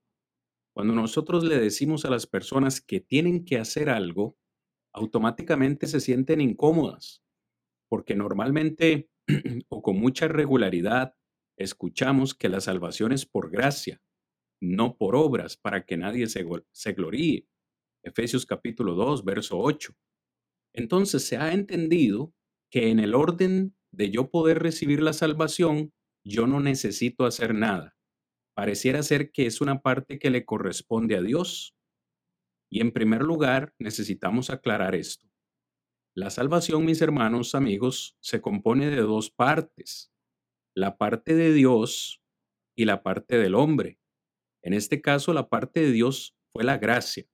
Cuando 0.73 0.93
nosotros 0.93 1.43
le 1.43 1.59
decimos 1.59 2.05
a 2.05 2.09
las 2.09 2.27
personas 2.27 2.81
que 2.81 2.99
tienen 2.99 3.45
que 3.45 3.57
hacer 3.57 3.89
algo, 3.89 4.37
automáticamente 4.93 5.87
se 5.87 5.99
sienten 5.99 6.41
incómodas, 6.41 7.23
porque 7.89 8.15
normalmente 8.15 9.09
o 9.69 9.81
con 9.81 9.99
mucha 9.99 10.27
regularidad 10.27 11.15
escuchamos 11.57 12.33
que 12.33 12.49
la 12.49 12.61
salvación 12.61 13.11
es 13.11 13.25
por 13.25 13.51
gracia, 13.51 14.01
no 14.61 14.97
por 14.97 15.15
obras, 15.15 15.57
para 15.57 15.85
que 15.85 15.97
nadie 15.97 16.27
se, 16.27 16.93
gloríe. 16.93 17.47
Efesios 18.03 18.45
capítulo 18.45 18.95
2, 18.95 19.25
verso 19.25 19.57
8. 19.59 19.93
Entonces 20.73 21.25
se 21.25 21.37
ha 21.37 21.53
entendido 21.53 22.33
que 22.71 22.89
en 22.89 22.99
el 22.99 23.15
orden 23.15 23.75
de 23.91 24.11
yo 24.11 24.29
poder 24.29 24.59
recibir 24.59 25.01
la 25.01 25.13
salvación, 25.13 25.91
yo 26.25 26.47
no 26.47 26.59
necesito 26.59 27.25
hacer 27.25 27.53
nada. 27.53 27.98
Pareciera 28.55 29.03
ser 29.03 29.31
que 29.31 29.45
es 29.45 29.61
una 29.61 29.81
parte 29.81 30.19
que 30.19 30.29
le 30.29 30.45
corresponde 30.45 31.15
a 31.15 31.21
Dios. 31.21 31.75
Y 32.71 32.81
en 32.81 32.91
primer 32.91 33.21
lugar, 33.21 33.73
necesitamos 33.79 34.49
aclarar 34.49 34.95
esto. 34.95 35.27
La 36.15 36.29
salvación, 36.29 36.85
mis 36.85 37.01
hermanos, 37.01 37.55
amigos, 37.55 38.17
se 38.19 38.41
compone 38.41 38.89
de 38.89 39.01
dos 39.01 39.31
partes. 39.31 40.11
La 40.75 40.97
parte 40.97 41.35
de 41.35 41.53
Dios 41.53 42.21
y 42.75 42.85
la 42.85 43.03
parte 43.03 43.37
del 43.37 43.55
hombre. 43.55 43.99
En 44.61 44.73
este 44.73 45.01
caso, 45.01 45.33
la 45.33 45.49
parte 45.49 45.81
de 45.81 45.91
Dios 45.91 46.35
fue 46.51 46.63
la 46.63 46.77
gracia, 46.77 47.25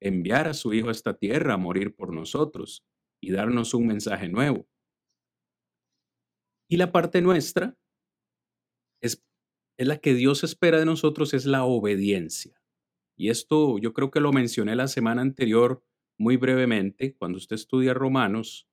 enviar 0.00 0.48
a 0.48 0.54
su 0.54 0.72
Hijo 0.72 0.88
a 0.88 0.92
esta 0.92 1.16
tierra 1.16 1.54
a 1.54 1.58
morir 1.58 1.94
por 1.94 2.12
nosotros 2.14 2.84
y 3.20 3.32
darnos 3.32 3.74
un 3.74 3.86
mensaje 3.86 4.28
nuevo. 4.28 4.66
Y 6.68 6.76
la 6.76 6.90
parte 6.90 7.20
nuestra 7.20 7.76
es, 9.02 9.22
es 9.76 9.86
la 9.86 9.98
que 9.98 10.14
Dios 10.14 10.44
espera 10.44 10.78
de 10.78 10.84
nosotros, 10.84 11.34
es 11.34 11.46
la 11.46 11.64
obediencia. 11.64 12.60
Y 13.16 13.30
esto 13.30 13.78
yo 13.78 13.92
creo 13.92 14.10
que 14.10 14.20
lo 14.20 14.32
mencioné 14.32 14.76
la 14.76 14.88
semana 14.88 15.22
anterior 15.22 15.84
muy 16.18 16.36
brevemente, 16.36 17.14
cuando 17.16 17.38
usted 17.38 17.56
estudia 17.56 17.94
Romanos, 17.94 18.68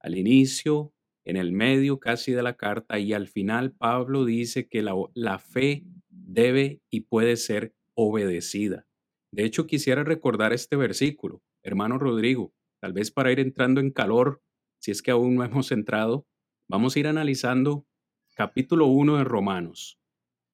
al 0.00 0.16
inicio, 0.16 0.92
en 1.24 1.36
el 1.36 1.52
medio 1.52 2.00
casi 2.00 2.32
de 2.32 2.42
la 2.42 2.56
carta 2.56 2.98
y 2.98 3.12
al 3.12 3.28
final 3.28 3.72
Pablo 3.72 4.24
dice 4.24 4.68
que 4.68 4.82
la, 4.82 5.38
fe 5.38 5.84
debe 6.08 6.80
y 6.90 7.02
puede 7.02 7.36
ser 7.36 7.74
obedecida. 7.94 8.86
De 9.30 9.44
hecho, 9.44 9.66
quisiera 9.66 10.02
recordar 10.02 10.52
este 10.52 10.76
versículo, 10.76 11.42
hermano 11.62 11.98
Rodrigo, 11.98 12.52
tal 12.80 12.92
vez 12.92 13.12
para 13.12 13.30
ir 13.30 13.38
entrando 13.38 13.80
en 13.80 13.92
calor, 13.92 14.42
si 14.80 14.90
es 14.90 15.00
que 15.00 15.12
aún 15.12 15.36
no 15.36 15.44
hemos 15.44 15.70
entrado, 15.70 16.26
Vamos 16.72 16.96
a 16.96 17.00
ir 17.00 17.06
analizando 17.06 17.86
capítulo 18.34 18.86
1 18.86 19.18
de 19.18 19.24
Romanos. 19.24 20.00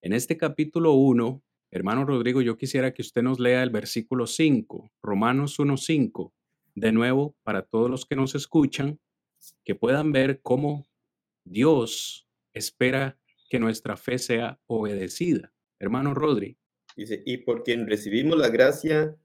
En 0.00 0.12
este 0.12 0.36
capítulo 0.36 0.92
1, 0.92 1.42
hermano 1.72 2.04
Rodrigo, 2.04 2.40
yo 2.40 2.56
quisiera 2.56 2.94
que 2.94 3.02
usted 3.02 3.22
nos 3.22 3.40
lea 3.40 3.64
el 3.64 3.70
versículo 3.70 4.28
5, 4.28 4.92
Romanos 5.02 5.58
1.5, 5.58 6.32
de 6.76 6.92
nuevo 6.92 7.34
para 7.42 7.62
todos 7.62 7.90
los 7.90 8.06
que 8.06 8.14
nos 8.14 8.36
escuchan, 8.36 9.00
que 9.64 9.74
puedan 9.74 10.12
ver 10.12 10.40
cómo 10.40 10.86
Dios 11.42 12.28
espera 12.52 13.18
que 13.50 13.58
nuestra 13.58 13.96
fe 13.96 14.18
sea 14.18 14.60
obedecida. 14.66 15.52
Hermano 15.80 16.14
Rodri. 16.14 16.56
Dice, 16.96 17.22
y 17.26 17.38
por 17.38 17.64
quien 17.64 17.88
recibimos 17.88 18.38
la 18.38 18.50
gracia 18.50 19.16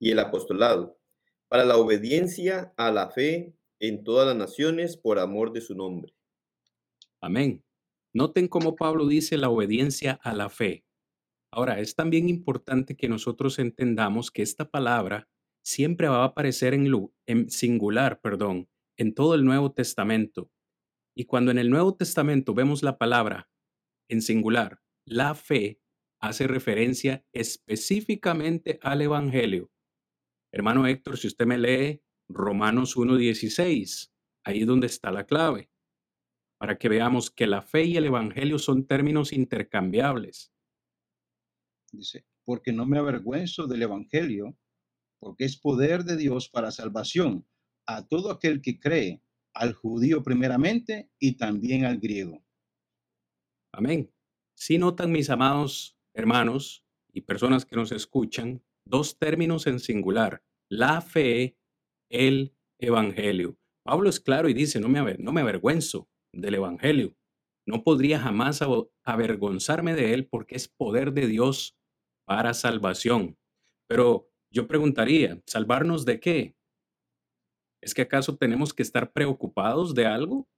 y 0.00 0.10
el 0.10 0.18
apostolado, 0.18 0.98
para 1.46 1.64
la 1.64 1.76
obediencia 1.76 2.74
a 2.76 2.90
la 2.90 3.10
fe 3.10 3.54
en 3.78 4.02
todas 4.02 4.26
las 4.26 4.36
naciones 4.36 4.96
por 4.96 5.20
amor 5.20 5.52
de 5.52 5.60
su 5.60 5.74
nombre 5.74 6.16
Amén. 7.20 7.62
Noten 8.16 8.48
cómo 8.48 8.76
Pablo 8.76 9.06
dice 9.06 9.36
la 9.36 9.50
obediencia 9.50 10.18
a 10.22 10.32
la 10.32 10.48
fe. 10.48 10.86
Ahora, 11.52 11.80
es 11.80 11.94
también 11.94 12.30
importante 12.30 12.96
que 12.96 13.10
nosotros 13.10 13.58
entendamos 13.58 14.30
que 14.30 14.40
esta 14.40 14.70
palabra 14.70 15.28
siempre 15.62 16.08
va 16.08 16.22
a 16.22 16.28
aparecer 16.28 16.72
en, 16.72 16.90
en 17.26 17.50
singular, 17.50 18.22
perdón, 18.22 18.70
en 18.96 19.12
todo 19.12 19.34
el 19.34 19.44
Nuevo 19.44 19.70
Testamento. 19.72 20.50
Y 21.14 21.26
cuando 21.26 21.50
en 21.50 21.58
el 21.58 21.68
Nuevo 21.68 21.94
Testamento 21.94 22.54
vemos 22.54 22.82
la 22.82 22.96
palabra 22.96 23.50
en 24.08 24.22
singular, 24.22 24.80
la 25.04 25.34
fe 25.34 25.82
hace 26.18 26.46
referencia 26.46 27.22
específicamente 27.34 28.78
al 28.80 29.02
Evangelio. 29.02 29.70
Hermano 30.54 30.86
Héctor, 30.86 31.18
si 31.18 31.26
usted 31.26 31.44
me 31.44 31.58
lee 31.58 32.02
Romanos 32.30 32.96
1.16, 32.96 34.10
ahí 34.42 34.62
es 34.62 34.66
donde 34.66 34.86
está 34.86 35.10
la 35.10 35.26
clave 35.26 35.68
para 36.58 36.78
que 36.78 36.88
veamos 36.88 37.30
que 37.30 37.46
la 37.46 37.62
fe 37.62 37.84
y 37.84 37.96
el 37.96 38.06
Evangelio 38.06 38.58
son 38.58 38.86
términos 38.86 39.32
intercambiables. 39.32 40.52
Dice, 41.92 42.26
porque 42.44 42.72
no 42.72 42.86
me 42.86 42.98
avergüenzo 42.98 43.66
del 43.66 43.82
Evangelio, 43.82 44.56
porque 45.18 45.44
es 45.44 45.58
poder 45.58 46.04
de 46.04 46.16
Dios 46.16 46.48
para 46.48 46.70
salvación 46.70 47.46
a 47.86 48.06
todo 48.06 48.30
aquel 48.30 48.60
que 48.60 48.78
cree, 48.80 49.22
al 49.54 49.72
judío 49.72 50.22
primeramente 50.22 51.10
y 51.18 51.36
también 51.36 51.84
al 51.84 51.98
griego. 51.98 52.44
Amén. 53.72 54.12
Si 54.54 54.78
notan, 54.78 55.12
mis 55.12 55.30
amados 55.30 55.98
hermanos 56.14 56.84
y 57.12 57.22
personas 57.22 57.64
que 57.64 57.76
nos 57.76 57.92
escuchan, 57.92 58.62
dos 58.84 59.18
términos 59.18 59.66
en 59.66 59.80
singular, 59.80 60.42
la 60.68 61.00
fe, 61.00 61.58
el 62.10 62.54
Evangelio. 62.78 63.58
Pablo 63.82 64.08
es 64.08 64.20
claro 64.20 64.48
y 64.48 64.54
dice, 64.54 64.80
no 64.80 64.88
me, 64.88 65.14
no 65.18 65.32
me 65.32 65.42
avergüenzo 65.42 66.08
del 66.40 66.54
Evangelio. 66.54 67.16
No 67.66 67.82
podría 67.82 68.20
jamás 68.20 68.60
avergonzarme 69.02 69.94
de 69.94 70.14
él 70.14 70.26
porque 70.26 70.54
es 70.54 70.68
poder 70.68 71.12
de 71.12 71.26
Dios 71.26 71.76
para 72.24 72.54
salvación. 72.54 73.36
Pero 73.88 74.30
yo 74.50 74.66
preguntaría, 74.66 75.42
¿salvarnos 75.46 76.04
de 76.04 76.20
qué? 76.20 76.56
¿Es 77.82 77.94
que 77.94 78.02
acaso 78.02 78.36
tenemos 78.36 78.72
que 78.72 78.82
estar 78.82 79.12
preocupados 79.12 79.94
de 79.94 80.06
algo? 80.06 80.48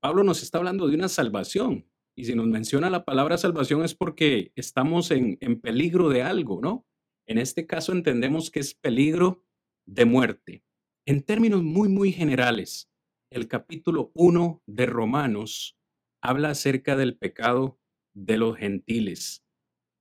Pablo 0.00 0.24
nos 0.24 0.42
está 0.42 0.58
hablando 0.58 0.88
de 0.88 0.96
una 0.96 1.08
salvación. 1.08 1.86
Y 2.16 2.24
si 2.24 2.34
nos 2.34 2.46
menciona 2.46 2.90
la 2.90 3.04
palabra 3.04 3.38
salvación 3.38 3.84
es 3.84 3.94
porque 3.94 4.52
estamos 4.56 5.10
en, 5.10 5.38
en 5.40 5.60
peligro 5.60 6.08
de 6.08 6.22
algo, 6.22 6.60
¿no? 6.60 6.86
En 7.26 7.38
este 7.38 7.66
caso 7.66 7.92
entendemos 7.92 8.50
que 8.50 8.60
es 8.60 8.74
peligro 8.74 9.44
de 9.86 10.04
muerte. 10.04 10.64
En 11.06 11.22
términos 11.22 11.62
muy, 11.62 11.88
muy 11.88 12.12
generales, 12.12 12.89
el 13.30 13.46
capítulo 13.46 14.10
1 14.14 14.60
de 14.66 14.86
Romanos 14.86 15.78
habla 16.20 16.50
acerca 16.50 16.96
del 16.96 17.16
pecado 17.16 17.78
de 18.12 18.36
los 18.36 18.56
gentiles. 18.56 19.44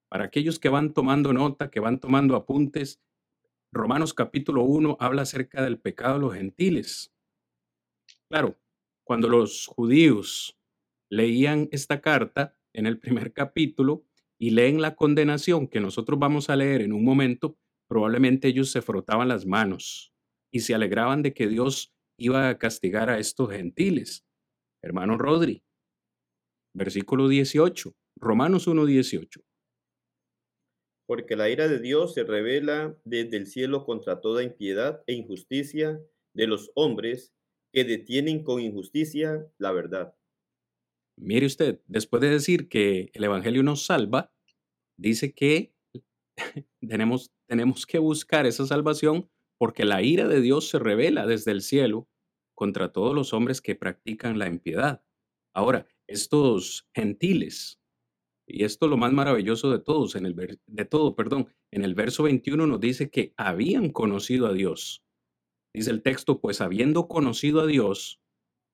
Para 0.10 0.26
aquellos 0.26 0.58
que 0.58 0.70
van 0.70 0.94
tomando 0.94 1.32
nota, 1.32 1.70
que 1.70 1.80
van 1.80 2.00
tomando 2.00 2.36
apuntes, 2.36 3.00
Romanos 3.72 4.16
capítulo 4.16 4.64
1 4.64 4.98
habla 5.00 5.22
acerca 5.22 5.62
del 5.62 5.80
pecado 5.80 6.16
de 6.16 6.20
los 6.22 6.34
gentiles. 6.34 7.14
Claro, 8.30 8.60
cuando 9.04 9.30
los 9.30 9.68
judíos 9.68 10.58
leían 11.12 11.70
esta 11.72 12.02
carta 12.02 12.58
en 12.74 12.88
el 12.88 12.98
primer 12.98 13.32
capítulo 13.32 14.06
y 14.40 14.52
leen 14.52 14.82
la 14.82 14.96
condenación 14.96 15.68
que 15.68 15.80
nosotros 15.80 16.18
vamos 16.18 16.50
a 16.50 16.56
leer 16.56 16.82
en 16.82 16.94
un 16.94 17.04
momento, 17.04 17.60
probablemente 17.88 18.48
ellos 18.48 18.72
se 18.72 18.82
frotaban 18.82 19.28
las 19.28 19.46
manos 19.46 20.14
y 20.52 20.62
se 20.62 20.74
alegraban 20.74 21.22
de 21.22 21.36
que 21.36 21.48
Dios 21.48 21.94
iba 22.20 22.50
a 22.50 22.58
castigar 22.58 23.10
a 23.10 23.18
estos 23.18 23.50
gentiles. 23.50 24.26
Hermano 24.84 25.18
Rodri, 25.18 25.64
versículo 26.74 27.28
18, 27.28 27.96
Romanos 28.18 28.68
1.18. 28.68 29.44
Porque 31.08 31.36
la 31.36 31.50
ira 31.50 31.68
de 31.68 31.80
Dios 31.80 32.14
se 32.14 32.24
revela 32.24 32.96
desde 33.04 33.38
el 33.38 33.48
cielo 33.48 33.84
contra 33.84 34.22
toda 34.22 34.44
impiedad 34.44 35.04
e 35.08 35.14
injusticia 35.14 36.00
de 36.36 36.48
los 36.48 36.72
hombres 36.76 37.34
que 37.74 37.84
detienen 37.84 38.44
con 38.44 38.62
injusticia 38.62 39.48
la 39.58 39.72
verdad. 39.72 40.16
Mire 41.18 41.46
usted, 41.46 41.82
después 41.88 42.22
de 42.22 42.30
decir 42.30 42.70
que 42.70 43.10
el 43.14 43.24
Evangelio 43.24 43.64
nos 43.64 43.86
salva, 43.86 44.32
dice 44.98 45.34
que 45.34 45.74
tenemos, 46.88 47.32
tenemos 47.48 47.86
que 47.86 48.00
buscar 48.00 48.46
esa 48.46 48.66
salvación 48.66 49.30
porque 49.60 49.84
la 49.84 50.02
ira 50.02 50.28
de 50.28 50.42
Dios 50.42 50.70
se 50.70 50.80
revela 50.80 51.28
desde 51.28 51.52
el 51.52 51.62
cielo 51.62 52.08
contra 52.56 52.92
todos 52.92 53.14
los 53.14 53.34
hombres 53.34 53.62
que 53.62 53.76
practican 53.76 54.40
la 54.40 54.48
impiedad. 54.48 55.04
Ahora, 55.54 55.86
estos 56.08 56.88
gentiles, 56.96 57.80
y 58.48 58.64
esto 58.64 58.86
es 58.86 58.90
lo 58.90 58.98
más 58.98 59.12
maravilloso 59.12 59.70
de 59.70 59.80
todos, 59.80 60.16
en 60.16 60.26
el 60.26 60.60
de 60.66 60.86
todo, 60.86 61.16
perdón, 61.16 61.50
en 61.72 61.84
el 61.84 61.94
verso 61.94 62.24
21 62.24 62.66
nos 62.66 62.80
dice 62.80 63.10
que 63.12 63.34
habían 63.38 63.92
conocido 63.92 64.48
a 64.48 64.54
Dios. 64.54 65.04
Dice 65.74 65.92
el 65.92 66.02
texto, 66.02 66.40
pues 66.40 66.62
habiendo 66.62 67.08
conocido 67.08 67.62
a 67.62 67.68
Dios, 67.68 68.22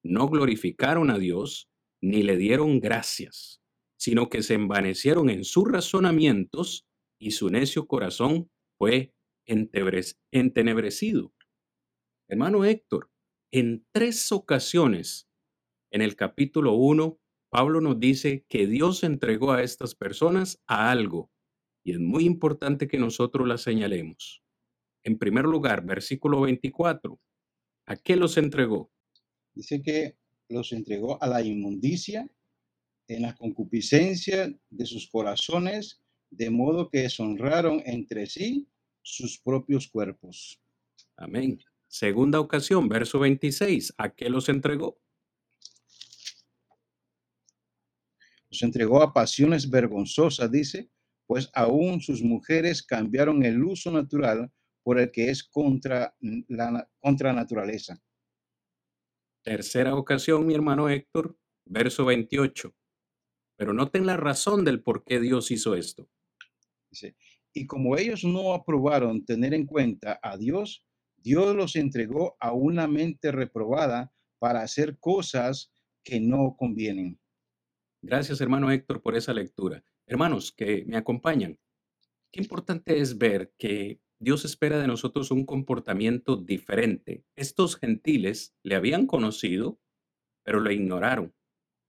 no 0.03 0.29
glorificaron 0.29 1.09
a 1.09 1.17
Dios 1.17 1.67
ni 2.01 2.21
le 2.21 2.37
dieron 2.37 2.79
gracias, 2.79 3.59
sino 3.97 4.29
que 4.29 4.43
se 4.43 4.53
envanecieron 4.53 5.29
en 5.29 5.43
sus 5.43 5.69
razonamientos 5.69 6.85
y 7.19 7.31
su 7.31 7.49
necio 7.49 7.87
corazón 7.87 8.51
fue 8.77 9.13
entenebrecido. 9.45 11.33
Hermano 12.27 12.65
Héctor, 12.65 13.11
en 13.51 13.85
tres 13.91 14.31
ocasiones 14.31 15.29
en 15.91 16.01
el 16.01 16.15
capítulo 16.15 16.73
1, 16.73 17.19
Pablo 17.49 17.79
nos 17.79 17.99
dice 17.99 18.45
que 18.49 18.67
Dios 18.67 19.03
entregó 19.03 19.51
a 19.51 19.63
estas 19.63 19.95
personas 19.95 20.61
a 20.67 20.91
algo, 20.91 21.31
y 21.83 21.91
es 21.91 21.99
muy 21.99 22.25
importante 22.25 22.87
que 22.87 22.97
nosotros 22.97 23.47
la 23.47 23.57
señalemos. 23.57 24.43
En 25.03 25.17
primer 25.17 25.45
lugar, 25.45 25.85
versículo 25.85 26.41
24, 26.41 27.19
¿a 27.85 27.95
qué 27.95 28.15
los 28.15 28.37
entregó? 28.37 28.91
Dice 29.53 29.81
que 29.81 30.17
los 30.49 30.73
entregó 30.73 31.21
a 31.21 31.27
la 31.27 31.43
inmundicia 31.43 32.27
en 33.07 33.21
la 33.21 33.35
concupiscencia 33.35 34.53
de 34.69 34.85
sus 34.85 35.09
corazones, 35.09 36.01
de 36.31 36.49
modo 36.49 36.89
que 36.89 37.01
deshonraron 37.01 37.83
entre 37.85 38.25
sí 38.25 38.67
sus 39.05 39.39
propios 39.39 39.87
cuerpos. 39.87 40.59
Amén. 41.15 41.61
Segunda 41.87 42.39
ocasión, 42.39 42.89
verso 42.89 43.19
26, 43.19 43.93
¿a 43.97 44.09
qué 44.09 44.29
los 44.29 44.49
entregó? 44.49 44.99
Los 48.49 48.63
entregó 48.63 49.01
a 49.01 49.13
pasiones 49.13 49.69
vergonzosas, 49.69 50.51
dice, 50.51 50.89
pues 51.27 51.49
aún 51.53 52.01
sus 52.01 52.21
mujeres 52.21 52.83
cambiaron 52.83 53.43
el 53.45 53.63
uso 53.63 53.91
natural 53.91 54.51
por 54.83 54.99
el 54.99 55.11
que 55.11 55.29
es 55.29 55.43
contra 55.43 56.15
la 56.19 56.89
contra 56.99 57.31
naturaleza. 57.31 58.01
Tercera 59.43 59.95
ocasión, 59.95 60.45
mi 60.45 60.55
hermano 60.55 60.89
Héctor, 60.89 61.37
verso 61.65 62.05
28. 62.05 62.73
Pero 63.55 63.73
noten 63.73 64.05
la 64.05 64.17
razón 64.17 64.65
del 64.65 64.81
por 64.81 65.03
qué 65.03 65.19
Dios 65.19 65.51
hizo 65.51 65.75
esto. 65.75 66.09
Dice, 66.89 67.15
y 67.55 67.65
como 67.67 67.97
ellos 67.97 68.25
no 68.25 68.53
aprobaron 68.53 69.23
tener 69.23 69.53
en 69.53 69.65
cuenta 69.65 70.19
a 70.21 70.37
Dios, 70.37 70.85
Dios 71.15 71.55
los 71.55 71.77
entregó 71.77 72.35
a 72.41 72.51
una 72.51 72.85
mente 72.85 73.31
reprobada 73.31 74.11
para 74.39 74.61
hacer 74.61 74.99
cosas 74.99 75.71
que 76.03 76.19
no 76.19 76.57
convienen. 76.57 77.17
Gracias, 78.01 78.41
hermano 78.41 78.69
Héctor, 78.69 79.01
por 79.01 79.15
esa 79.15 79.33
lectura. 79.33 79.83
Hermanos 80.05 80.51
que 80.51 80.83
me 80.85 80.97
acompañan, 80.97 81.57
qué 82.29 82.41
importante 82.41 82.99
es 82.99 83.17
ver 83.17 83.53
que 83.57 84.01
Dios 84.19 84.43
espera 84.43 84.77
de 84.77 84.87
nosotros 84.87 85.31
un 85.31 85.45
comportamiento 85.45 86.35
diferente. 86.35 87.23
Estos 87.37 87.77
gentiles 87.77 88.53
le 88.63 88.75
habían 88.75 89.07
conocido, 89.07 89.79
pero 90.43 90.59
lo 90.59 90.71
ignoraron. 90.71 91.33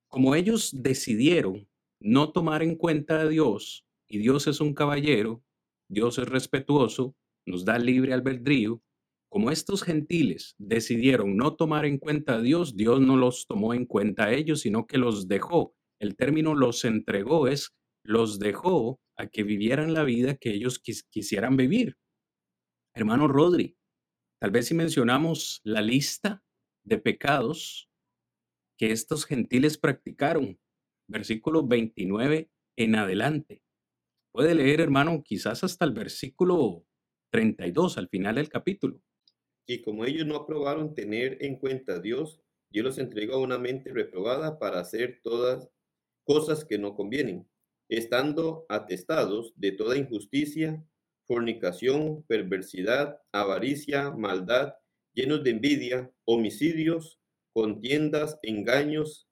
Como 0.07 0.37
ellos 0.37 0.70
decidieron 0.81 1.68
no 1.98 2.31
tomar 2.31 2.62
en 2.62 2.76
cuenta 2.76 3.20
a 3.20 3.29
Dios, 3.29 3.85
y 4.09 4.18
Dios 4.18 4.46
es 4.46 4.61
un 4.61 4.72
caballero, 4.72 5.42
Dios 5.88 6.18
es 6.18 6.29
respetuoso, 6.29 7.14
nos 7.46 7.64
da 7.64 7.79
libre 7.79 8.12
albedrío, 8.12 8.83
como 9.29 9.51
estos 9.51 9.83
gentiles 9.83 10.55
decidieron 10.59 11.37
no 11.37 11.57
tomar 11.57 11.85
en 11.85 11.99
cuenta 11.99 12.37
a 12.37 12.40
Dios, 12.40 12.77
Dios 12.77 13.01
no 13.01 13.16
los 13.16 13.46
tomó 13.46 13.75
en 13.75 13.85
cuenta 13.87 14.27
a 14.27 14.33
ellos, 14.33 14.61
sino 14.61 14.87
que 14.87 14.99
los 14.99 15.29
dejó 15.29 15.77
el 15.99 16.16
término 16.16 16.55
los 16.55 16.85
entregó 16.85 17.49
es 17.49 17.75
los 18.05 18.38
dejó 18.38 19.01
a 19.16 19.27
que 19.27 19.42
vivieran 19.42 19.94
la 19.94 20.05
vida 20.05 20.37
que 20.37 20.51
ellos 20.51 20.79
quisieran 20.79 21.57
vivir. 21.57 21.96
Hermano 22.94 23.29
Rodri, 23.29 23.77
tal 24.40 24.51
vez 24.51 24.66
si 24.66 24.75
mencionamos 24.75 25.61
la 25.64 25.81
lista 25.81 26.44
de 26.85 26.99
pecados 26.99 27.88
que 28.79 28.92
estos 28.92 29.25
gentiles 29.25 29.79
practicaron, 29.79 30.61
versículo 31.09 31.66
29 31.66 32.51
en 32.77 32.94
adelante. 32.94 33.62
Puede 34.37 34.55
leer, 34.55 34.83
hermano, 34.83 35.22
quizás 35.25 35.64
hasta 35.64 35.87
el 35.87 35.92
versículo 35.92 36.85
32 37.31 37.96
al 37.96 38.11
final 38.11 38.35
del 38.35 38.51
capítulo. 38.51 39.01
Y 39.66 39.81
como 39.81 40.05
ellos 40.05 40.27
no 40.27 40.37
aprobaron 40.37 40.94
tener 40.94 41.38
en 41.40 41.57
cuenta 41.57 41.94
a 41.94 42.01
Dios, 42.01 42.42
Dios 42.68 42.85
los 42.85 42.99
entregó 42.99 43.37
a 43.37 43.40
una 43.40 43.57
mente 43.57 43.94
reprobada 43.94 44.59
para 44.59 44.81
hacer 44.81 45.20
todas 45.22 45.70
cosas 46.22 46.66
que 46.66 46.77
no 46.77 46.94
convienen, 46.94 47.49
estando 47.88 48.66
atestados 48.68 49.55
de 49.57 49.72
toda 49.72 49.96
injusticia, 49.96 50.85
fornicación, 51.27 52.22
perversidad, 52.25 53.18
avaricia, 53.33 54.11
maldad, 54.11 54.75
llenos 55.14 55.44
de 55.44 55.51
envidia, 55.53 56.12
homicidios, 56.27 57.18
contiendas, 57.55 58.38
engaños 58.42 59.31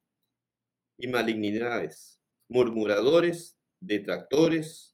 y 0.96 1.08
malignidades, 1.08 2.22
murmuradores, 2.48 3.58
detractores, 3.80 4.93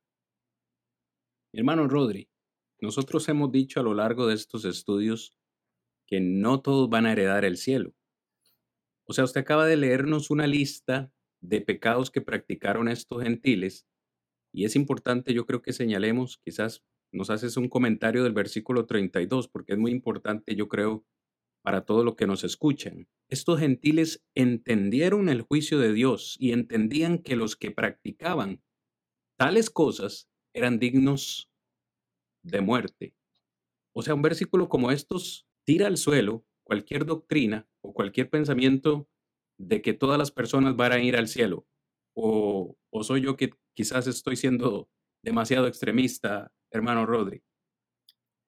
Hermano 1.53 1.87
Rodri, 1.87 2.29
nosotros 2.79 3.27
hemos 3.29 3.51
dicho 3.51 3.79
a 3.79 3.83
lo 3.83 3.93
largo 3.93 4.27
de 4.27 4.35
estos 4.35 4.65
estudios 4.65 5.35
que 6.07 6.19
no 6.19 6.61
todos 6.61 6.89
van 6.89 7.05
a 7.05 7.11
heredar 7.11 7.45
el 7.45 7.57
cielo. 7.57 7.93
O 9.05 9.13
sea, 9.13 9.23
usted 9.23 9.41
acaba 9.41 9.65
de 9.65 9.77
leernos 9.77 10.29
una 10.29 10.47
lista 10.47 11.11
de 11.41 11.61
pecados 11.61 12.11
que 12.11 12.21
practicaron 12.21 12.87
estos 12.87 13.23
gentiles. 13.23 13.87
Y 14.53 14.65
es 14.65 14.75
importante, 14.75 15.33
yo 15.33 15.45
creo 15.45 15.61
que 15.61 15.73
señalemos, 15.73 16.39
quizás 16.43 16.83
nos 17.11 17.29
haces 17.29 17.57
un 17.57 17.67
comentario 17.67 18.23
del 18.23 18.33
versículo 18.33 18.85
32, 18.85 19.47
porque 19.47 19.73
es 19.73 19.79
muy 19.79 19.91
importante, 19.91 20.55
yo 20.55 20.67
creo, 20.67 21.05
para 21.61 21.85
todo 21.85 22.03
lo 22.03 22.15
que 22.15 22.25
nos 22.25 22.43
escuchan. 22.43 23.07
Estos 23.29 23.59
gentiles 23.59 24.23
entendieron 24.33 25.29
el 25.29 25.41
juicio 25.41 25.77
de 25.77 25.93
Dios 25.93 26.35
y 26.39 26.53
entendían 26.53 27.19
que 27.19 27.35
los 27.35 27.55
que 27.55 27.71
practicaban 27.71 28.61
tales 29.37 29.69
cosas 29.69 30.30
eran 30.53 30.79
dignos 30.79 31.49
de 32.43 32.61
muerte. 32.61 33.13
O 33.93 34.01
sea, 34.01 34.13
un 34.13 34.21
versículo 34.21 34.69
como 34.69 34.91
estos 34.91 35.47
tira 35.65 35.87
al 35.87 35.97
suelo 35.97 36.45
cualquier 36.63 37.05
doctrina 37.05 37.67
o 37.81 37.93
cualquier 37.93 38.29
pensamiento 38.29 39.07
de 39.57 39.81
que 39.81 39.93
todas 39.93 40.17
las 40.17 40.31
personas 40.31 40.75
van 40.75 40.93
a 40.93 41.01
ir 41.01 41.15
al 41.15 41.27
cielo? 41.27 41.67
¿O, 42.13 42.77
o 42.89 43.03
soy 43.03 43.21
yo 43.21 43.37
que 43.37 43.51
quizás 43.73 44.07
estoy 44.07 44.35
siendo 44.35 44.89
demasiado 45.23 45.67
extremista, 45.67 46.51
hermano 46.71 47.05
Rodri? 47.05 47.43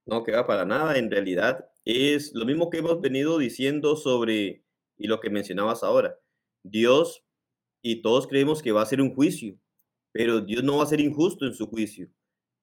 No, 0.06 0.24
que 0.24 0.32
va 0.32 0.46
para 0.46 0.66
nada. 0.66 0.98
En 0.98 1.10
realidad 1.10 1.70
es 1.86 2.34
lo 2.34 2.46
mismo 2.46 2.70
que 2.70 2.80
hemos 2.80 3.00
venido 3.00 3.38
diciendo 3.38 3.96
sobre, 3.96 4.66
y 4.98 5.08
lo 5.08 5.20
que 5.20 5.30
mencionabas 5.30 5.84
ahora, 5.84 6.20
Dios, 6.64 7.24
y 7.82 8.02
todos 8.02 8.28
creemos 8.28 8.62
que 8.62 8.72
va 8.72 8.82
a 8.82 8.86
ser 8.86 9.02
un 9.02 9.14
juicio, 9.14 9.58
pero 10.14 10.40
Dios 10.40 10.64
no 10.64 10.78
va 10.78 10.84
a 10.84 10.88
ser 10.88 11.02
injusto 11.02 11.46
en 11.46 11.54
su 11.54 11.68
juicio. 11.68 12.08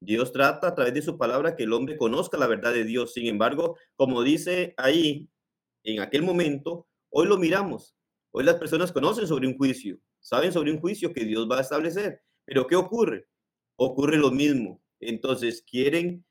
Dios 0.01 0.33
trata 0.33 0.69
a 0.69 0.75
través 0.75 0.95
de 0.95 1.03
su 1.03 1.19
palabra 1.19 1.57
que 1.57 1.65
el 1.65 1.73
hombre 1.75 1.99
conozca 1.99 2.39
la 2.39 2.47
verdad 2.47 2.73
de 2.73 2.85
Dios. 2.85 3.13
Sin 3.13 3.27
embargo, 3.27 3.77
como 3.97 4.23
dice 4.23 4.73
ahí, 4.79 5.29
en 5.85 6.01
aquel 6.01 6.23
momento, 6.23 6.87
hoy 7.11 7.27
lo 7.27 7.37
miramos. 7.37 7.95
Hoy 8.31 8.45
las 8.45 8.55
personas 8.55 8.93
conocen 8.93 9.27
sobre 9.27 9.49
un 9.49 9.59
juicio, 9.59 9.99
saben 10.21 10.53
sobre 10.53 10.73
un 10.73 10.81
juicio 10.81 11.13
que 11.13 11.25
Dios 11.25 11.49
va 11.51 11.59
a 11.59 11.63
establecer. 11.63 12.23
Pero 12.47 12.67
¿qué 12.67 12.77
ocurre? 12.77 13.27
Ocurre 13.77 14.17
lo 14.17 14.31
mismo. 14.31 14.81
Entonces 15.01 15.63
quieren, 15.69 16.25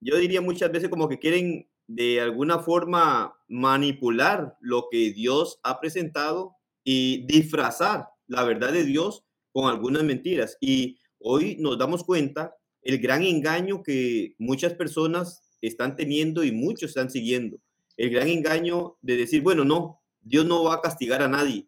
yo 0.00 0.16
diría 0.16 0.40
muchas 0.40 0.72
veces 0.72 0.88
como 0.88 1.08
que 1.08 1.18
quieren 1.18 1.68
de 1.86 2.20
alguna 2.20 2.60
forma 2.60 3.36
manipular 3.46 4.56
lo 4.60 4.88
que 4.90 5.12
Dios 5.12 5.60
ha 5.62 5.78
presentado 5.78 6.56
y 6.82 7.26
disfrazar 7.26 8.08
la 8.26 8.42
verdad 8.42 8.72
de 8.72 8.84
Dios 8.84 9.25
con 9.56 9.70
algunas 9.70 10.04
mentiras. 10.04 10.58
Y 10.60 10.98
hoy 11.18 11.56
nos 11.58 11.78
damos 11.78 12.04
cuenta 12.04 12.54
el 12.82 12.98
gran 12.98 13.22
engaño 13.22 13.82
que 13.82 14.34
muchas 14.36 14.74
personas 14.74 15.56
están 15.62 15.96
teniendo 15.96 16.44
y 16.44 16.52
muchos 16.52 16.90
están 16.90 17.08
siguiendo. 17.08 17.56
El 17.96 18.10
gran 18.10 18.28
engaño 18.28 18.98
de 19.00 19.16
decir, 19.16 19.40
bueno, 19.40 19.64
no, 19.64 20.02
Dios 20.20 20.44
no 20.44 20.64
va 20.64 20.74
a 20.74 20.80
castigar 20.82 21.22
a 21.22 21.28
nadie. 21.28 21.66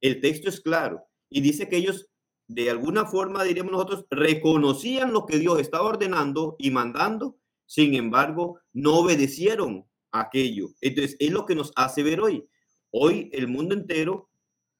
El 0.00 0.20
texto 0.20 0.48
es 0.48 0.60
claro 0.60 1.08
y 1.28 1.40
dice 1.40 1.68
que 1.68 1.76
ellos, 1.76 2.08
de 2.46 2.70
alguna 2.70 3.04
forma, 3.04 3.42
diríamos 3.42 3.72
nosotros, 3.72 4.06
reconocían 4.10 5.12
lo 5.12 5.26
que 5.26 5.40
Dios 5.40 5.58
estaba 5.58 5.88
ordenando 5.88 6.54
y 6.60 6.70
mandando, 6.70 7.36
sin 7.66 7.94
embargo, 7.94 8.60
no 8.72 8.98
obedecieron 8.98 9.84
aquello. 10.12 10.68
Entonces, 10.80 11.16
es 11.18 11.32
lo 11.32 11.46
que 11.46 11.56
nos 11.56 11.72
hace 11.74 12.04
ver 12.04 12.20
hoy. 12.20 12.48
Hoy 12.92 13.28
el 13.32 13.48
mundo 13.48 13.74
entero 13.74 14.30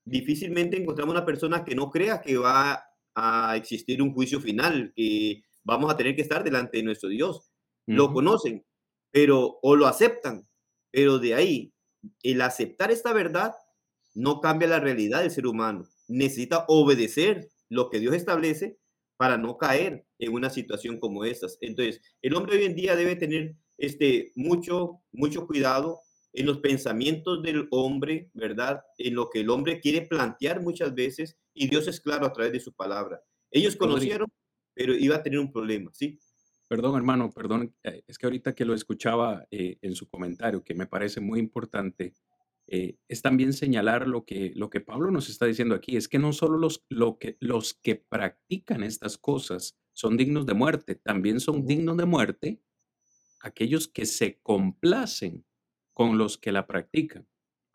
difícilmente 0.04 0.76
encontramos 0.76 1.14
una 1.14 1.24
persona 1.24 1.64
que 1.64 1.74
no 1.74 1.90
crea 1.90 2.20
que 2.20 2.36
va 2.36 2.84
a 3.14 3.56
existir 3.56 4.02
un 4.02 4.12
juicio 4.12 4.40
final, 4.40 4.92
que 4.94 5.42
vamos 5.62 5.92
a 5.92 5.96
tener 5.96 6.14
que 6.14 6.22
estar 6.22 6.44
delante 6.44 6.78
de 6.78 6.84
nuestro 6.84 7.08
Dios. 7.08 7.50
Lo 7.86 8.12
conocen, 8.12 8.64
pero 9.10 9.58
o 9.62 9.76
lo 9.76 9.86
aceptan, 9.86 10.48
pero 10.90 11.18
de 11.18 11.34
ahí 11.34 11.74
el 12.22 12.40
aceptar 12.40 12.90
esta 12.90 13.12
verdad 13.12 13.52
no 14.14 14.40
cambia 14.40 14.68
la 14.68 14.80
realidad 14.80 15.20
del 15.20 15.30
ser 15.30 15.46
humano. 15.46 15.86
Necesita 16.08 16.64
obedecer 16.68 17.48
lo 17.68 17.90
que 17.90 18.00
Dios 18.00 18.14
establece 18.14 18.78
para 19.16 19.38
no 19.38 19.58
caer 19.58 20.06
en 20.18 20.32
una 20.32 20.50
situación 20.50 20.98
como 20.98 21.24
estas. 21.24 21.58
Entonces, 21.60 22.00
el 22.22 22.34
hombre 22.34 22.56
hoy 22.56 22.64
en 22.64 22.74
día 22.74 22.96
debe 22.96 23.16
tener 23.16 23.56
este 23.76 24.32
mucho 24.36 25.00
mucho 25.12 25.46
cuidado 25.46 26.00
en 26.34 26.46
los 26.46 26.58
pensamientos 26.58 27.42
del 27.42 27.68
hombre, 27.70 28.28
¿verdad? 28.34 28.82
En 28.98 29.14
lo 29.14 29.30
que 29.30 29.40
el 29.40 29.50
hombre 29.50 29.80
quiere 29.80 30.02
plantear 30.02 30.60
muchas 30.60 30.92
veces 30.94 31.38
y 31.54 31.68
Dios 31.68 31.86
es 31.86 32.00
claro 32.00 32.26
a 32.26 32.32
través 32.32 32.52
de 32.52 32.60
su 32.60 32.72
palabra. 32.72 33.22
Ellos 33.52 33.76
conocieron, 33.76 34.28
pero 34.74 34.94
iba 34.94 35.16
a 35.16 35.22
tener 35.22 35.38
un 35.38 35.52
problema, 35.52 35.92
¿sí? 35.94 36.18
Perdón, 36.66 36.96
hermano, 36.96 37.30
perdón. 37.30 37.72
Eh, 37.84 38.02
es 38.08 38.18
que 38.18 38.26
ahorita 38.26 38.52
que 38.52 38.64
lo 38.64 38.74
escuchaba 38.74 39.46
eh, 39.52 39.78
en 39.80 39.94
su 39.94 40.08
comentario, 40.08 40.64
que 40.64 40.74
me 40.74 40.88
parece 40.88 41.20
muy 41.20 41.38
importante, 41.38 42.14
eh, 42.66 42.96
es 43.06 43.22
también 43.22 43.52
señalar 43.52 44.08
lo 44.08 44.24
que, 44.24 44.52
lo 44.56 44.70
que 44.70 44.80
Pablo 44.80 45.12
nos 45.12 45.28
está 45.28 45.46
diciendo 45.46 45.76
aquí. 45.76 45.96
Es 45.96 46.08
que 46.08 46.18
no 46.18 46.32
solo 46.32 46.58
los, 46.58 46.84
lo 46.88 47.18
que, 47.18 47.36
los 47.38 47.74
que 47.74 47.94
practican 47.94 48.82
estas 48.82 49.18
cosas 49.18 49.78
son 49.92 50.16
dignos 50.16 50.46
de 50.46 50.54
muerte, 50.54 50.96
también 50.96 51.38
son 51.38 51.64
dignos 51.64 51.96
de 51.96 52.06
muerte 52.06 52.60
aquellos 53.40 53.86
que 53.86 54.06
se 54.06 54.40
complacen 54.40 55.44
con 55.94 56.18
los 56.18 56.36
que 56.36 56.52
la 56.52 56.66
practican. 56.66 57.26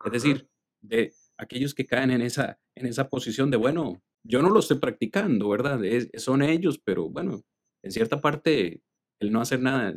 Es 0.04 0.12
decir, 0.12 0.48
de 0.80 1.12
aquellos 1.36 1.74
que 1.74 1.86
caen 1.86 2.10
en 2.10 2.22
esa, 2.22 2.60
en 2.74 2.86
esa 2.86 3.08
posición 3.08 3.50
de, 3.50 3.56
bueno, 3.56 4.00
yo 4.22 4.42
no 4.42 4.50
lo 4.50 4.60
estoy 4.60 4.78
practicando, 4.78 5.48
¿verdad? 5.48 5.80
son 6.16 6.42
ellos, 6.42 6.78
pero 6.78 7.08
bueno, 7.08 7.42
en 7.82 7.90
cierta 7.90 8.20
parte 8.20 8.82
el 9.18 9.32
no 9.32 9.40
hacer 9.40 9.60
nada 9.60 9.94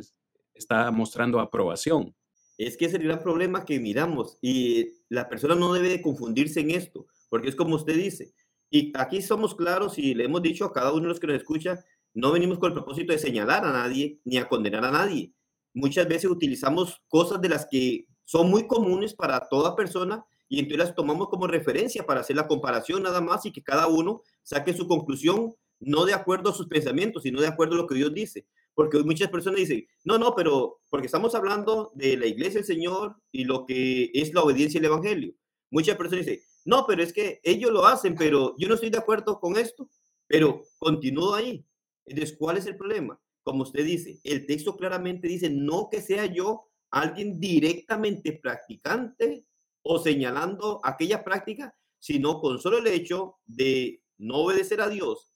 está 0.54 0.90
mostrando 0.90 1.40
aprobación. 1.40 2.14
Es 2.56 2.76
que 2.76 2.86
es 2.86 2.94
el 2.94 3.02
gran 3.02 3.20
problema 3.22 3.64
que 3.64 3.80
miramos 3.80 4.38
y 4.40 4.88
la 5.08 5.28
persona 5.28 5.54
no 5.54 5.72
debe 5.72 5.88
de 5.88 6.02
confundirse 6.02 6.60
en 6.60 6.70
esto, 6.70 7.06
porque 7.28 7.48
es 7.48 7.56
como 7.56 7.76
usted 7.76 7.96
dice. 7.96 8.32
Y 8.70 8.92
aquí 8.96 9.22
somos 9.22 9.54
claros 9.54 9.98
y 9.98 10.14
le 10.14 10.24
hemos 10.24 10.42
dicho 10.42 10.64
a 10.64 10.72
cada 10.72 10.92
uno 10.92 11.02
de 11.02 11.08
los 11.08 11.20
que 11.20 11.26
nos 11.26 11.36
escucha, 11.36 11.84
no 12.12 12.32
venimos 12.32 12.58
con 12.58 12.68
el 12.68 12.74
propósito 12.74 13.12
de 13.12 13.18
señalar 13.18 13.64
a 13.64 13.72
nadie 13.72 14.20
ni 14.24 14.36
a 14.36 14.48
condenar 14.48 14.84
a 14.84 14.92
nadie. 14.92 15.32
Muchas 15.74 16.06
veces 16.06 16.30
utilizamos 16.30 17.02
cosas 17.08 17.40
de 17.40 17.48
las 17.48 17.66
que 17.68 18.06
son 18.24 18.50
muy 18.50 18.66
comunes 18.66 19.14
para 19.14 19.48
toda 19.48 19.76
persona 19.76 20.24
y 20.48 20.60
entonces 20.60 20.94
tomamos 20.94 21.28
como 21.28 21.46
referencia 21.46 22.04
para 22.04 22.20
hacer 22.20 22.36
la 22.36 22.46
comparación 22.46 23.02
nada 23.02 23.20
más 23.20 23.44
y 23.46 23.52
que 23.52 23.62
cada 23.62 23.86
uno 23.86 24.22
saque 24.42 24.72
su 24.72 24.86
conclusión 24.86 25.54
no 25.80 26.04
de 26.04 26.14
acuerdo 26.14 26.50
a 26.50 26.54
sus 26.54 26.68
pensamientos, 26.68 27.22
sino 27.22 27.40
de 27.40 27.48
acuerdo 27.48 27.74
a 27.74 27.78
lo 27.78 27.86
que 27.86 27.94
Dios 27.94 28.12
dice. 28.14 28.46
Porque 28.74 28.98
muchas 29.02 29.30
personas 29.30 29.60
dicen, 29.60 29.86
no, 30.02 30.18
no, 30.18 30.34
pero 30.34 30.80
porque 30.90 31.06
estamos 31.06 31.34
hablando 31.34 31.92
de 31.94 32.16
la 32.16 32.26
iglesia 32.26 32.60
del 32.60 32.64
Señor 32.64 33.16
y 33.30 33.44
lo 33.44 33.66
que 33.66 34.10
es 34.14 34.34
la 34.34 34.42
obediencia 34.42 34.80
al 34.80 34.86
Evangelio. 34.86 35.34
Muchas 35.70 35.96
personas 35.96 36.26
dicen, 36.26 36.42
no, 36.64 36.86
pero 36.86 37.02
es 37.02 37.12
que 37.12 37.40
ellos 37.44 37.70
lo 37.70 37.86
hacen, 37.86 38.16
pero 38.16 38.54
yo 38.58 38.68
no 38.68 38.74
estoy 38.74 38.90
de 38.90 38.98
acuerdo 38.98 39.38
con 39.38 39.56
esto, 39.56 39.88
pero 40.26 40.62
continúo 40.78 41.34
ahí. 41.34 41.64
Entonces, 42.06 42.36
¿cuál 42.36 42.56
es 42.56 42.66
el 42.66 42.76
problema? 42.76 43.20
Como 43.42 43.62
usted 43.62 43.84
dice, 43.84 44.18
el 44.24 44.46
texto 44.46 44.76
claramente 44.76 45.28
dice, 45.28 45.50
no 45.50 45.88
que 45.90 46.00
sea 46.00 46.26
yo 46.26 46.66
alguien 46.94 47.40
directamente 47.40 48.32
practicante 48.32 49.44
o 49.82 49.98
señalando 49.98 50.80
aquella 50.84 51.24
práctica, 51.24 51.76
sino 51.98 52.40
con 52.40 52.60
solo 52.60 52.78
el 52.78 52.86
hecho 52.86 53.36
de 53.44 54.00
no 54.18 54.36
obedecer 54.44 54.80
a 54.80 54.88
Dios 54.88 55.32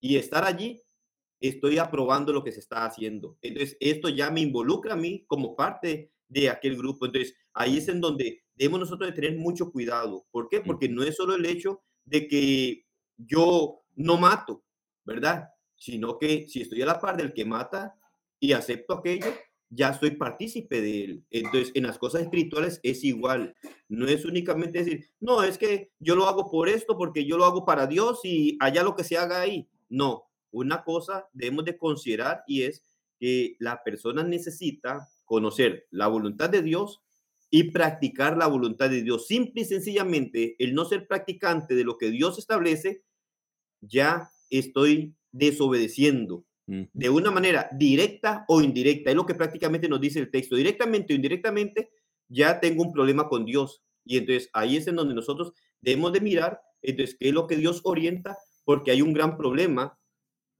y 0.00 0.16
estar 0.16 0.44
allí, 0.44 0.80
estoy 1.40 1.78
aprobando 1.78 2.32
lo 2.32 2.44
que 2.44 2.52
se 2.52 2.60
está 2.60 2.84
haciendo. 2.84 3.38
Entonces, 3.40 3.76
esto 3.80 4.10
ya 4.10 4.30
me 4.30 4.42
involucra 4.42 4.92
a 4.92 4.96
mí 4.96 5.24
como 5.26 5.56
parte 5.56 6.12
de 6.28 6.50
aquel 6.50 6.76
grupo. 6.76 7.06
Entonces, 7.06 7.34
ahí 7.54 7.78
es 7.78 7.88
en 7.88 8.02
donde 8.02 8.42
debemos 8.54 8.80
nosotros 8.80 9.08
de 9.08 9.16
tener 9.16 9.38
mucho 9.38 9.72
cuidado. 9.72 10.26
¿Por 10.30 10.48
qué? 10.48 10.60
Porque 10.60 10.90
no 10.90 11.02
es 11.02 11.16
solo 11.16 11.34
el 11.36 11.46
hecho 11.46 11.80
de 12.04 12.28
que 12.28 12.84
yo 13.16 13.80
no 13.94 14.18
mato, 14.18 14.62
¿verdad? 15.04 15.48
Sino 15.74 16.18
que 16.18 16.46
si 16.48 16.60
estoy 16.60 16.82
a 16.82 16.86
la 16.86 17.00
par 17.00 17.16
del 17.16 17.32
que 17.32 17.46
mata 17.46 17.94
y 18.38 18.52
acepto 18.52 18.94
aquello, 18.94 19.32
ya 19.70 19.92
soy 19.98 20.12
partícipe 20.12 20.80
de 20.80 21.04
él. 21.04 21.24
Entonces, 21.30 21.72
en 21.74 21.84
las 21.84 21.98
cosas 21.98 22.22
espirituales 22.22 22.80
es 22.82 23.04
igual. 23.04 23.54
No 23.88 24.06
es 24.06 24.24
únicamente 24.24 24.78
decir, 24.78 25.10
no, 25.20 25.42
es 25.42 25.58
que 25.58 25.90
yo 25.98 26.16
lo 26.16 26.26
hago 26.26 26.50
por 26.50 26.68
esto, 26.68 26.96
porque 26.96 27.24
yo 27.24 27.36
lo 27.36 27.44
hago 27.44 27.64
para 27.64 27.86
Dios 27.86 28.20
y 28.24 28.56
allá 28.60 28.82
lo 28.82 28.96
que 28.96 29.04
se 29.04 29.18
haga 29.18 29.40
ahí. 29.40 29.68
No, 29.88 30.24
una 30.50 30.84
cosa 30.84 31.28
debemos 31.32 31.64
de 31.64 31.76
considerar 31.76 32.42
y 32.46 32.62
es 32.62 32.82
que 33.18 33.56
la 33.58 33.82
persona 33.82 34.22
necesita 34.22 35.08
conocer 35.24 35.86
la 35.90 36.06
voluntad 36.06 36.48
de 36.48 36.62
Dios 36.62 37.02
y 37.50 37.70
practicar 37.70 38.36
la 38.36 38.46
voluntad 38.46 38.90
de 38.90 39.02
Dios. 39.02 39.26
Simple 39.26 39.62
y 39.62 39.64
sencillamente, 39.64 40.56
el 40.58 40.74
no 40.74 40.84
ser 40.84 41.06
practicante 41.06 41.74
de 41.74 41.84
lo 41.84 41.98
que 41.98 42.10
Dios 42.10 42.38
establece, 42.38 43.02
ya 43.80 44.30
estoy 44.50 45.14
desobedeciendo 45.32 46.44
de 46.68 47.08
una 47.08 47.30
manera 47.30 47.68
directa 47.72 48.44
o 48.46 48.60
indirecta. 48.60 49.10
Es 49.10 49.16
lo 49.16 49.24
que 49.24 49.34
prácticamente 49.34 49.88
nos 49.88 50.00
dice 50.00 50.20
el 50.20 50.30
texto. 50.30 50.54
Directamente 50.54 51.14
o 51.14 51.16
indirectamente, 51.16 51.90
ya 52.28 52.60
tengo 52.60 52.82
un 52.82 52.92
problema 52.92 53.28
con 53.28 53.46
Dios. 53.46 53.82
Y 54.04 54.18
entonces 54.18 54.50
ahí 54.52 54.76
es 54.76 54.86
en 54.86 54.96
donde 54.96 55.14
nosotros 55.14 55.52
debemos 55.80 56.12
de 56.12 56.20
mirar, 56.20 56.60
entonces, 56.82 57.16
qué 57.18 57.28
es 57.28 57.34
lo 57.34 57.46
que 57.46 57.56
Dios 57.56 57.80
orienta, 57.84 58.36
porque 58.64 58.90
hay 58.90 59.02
un 59.02 59.12
gran 59.12 59.36
problema 59.36 59.98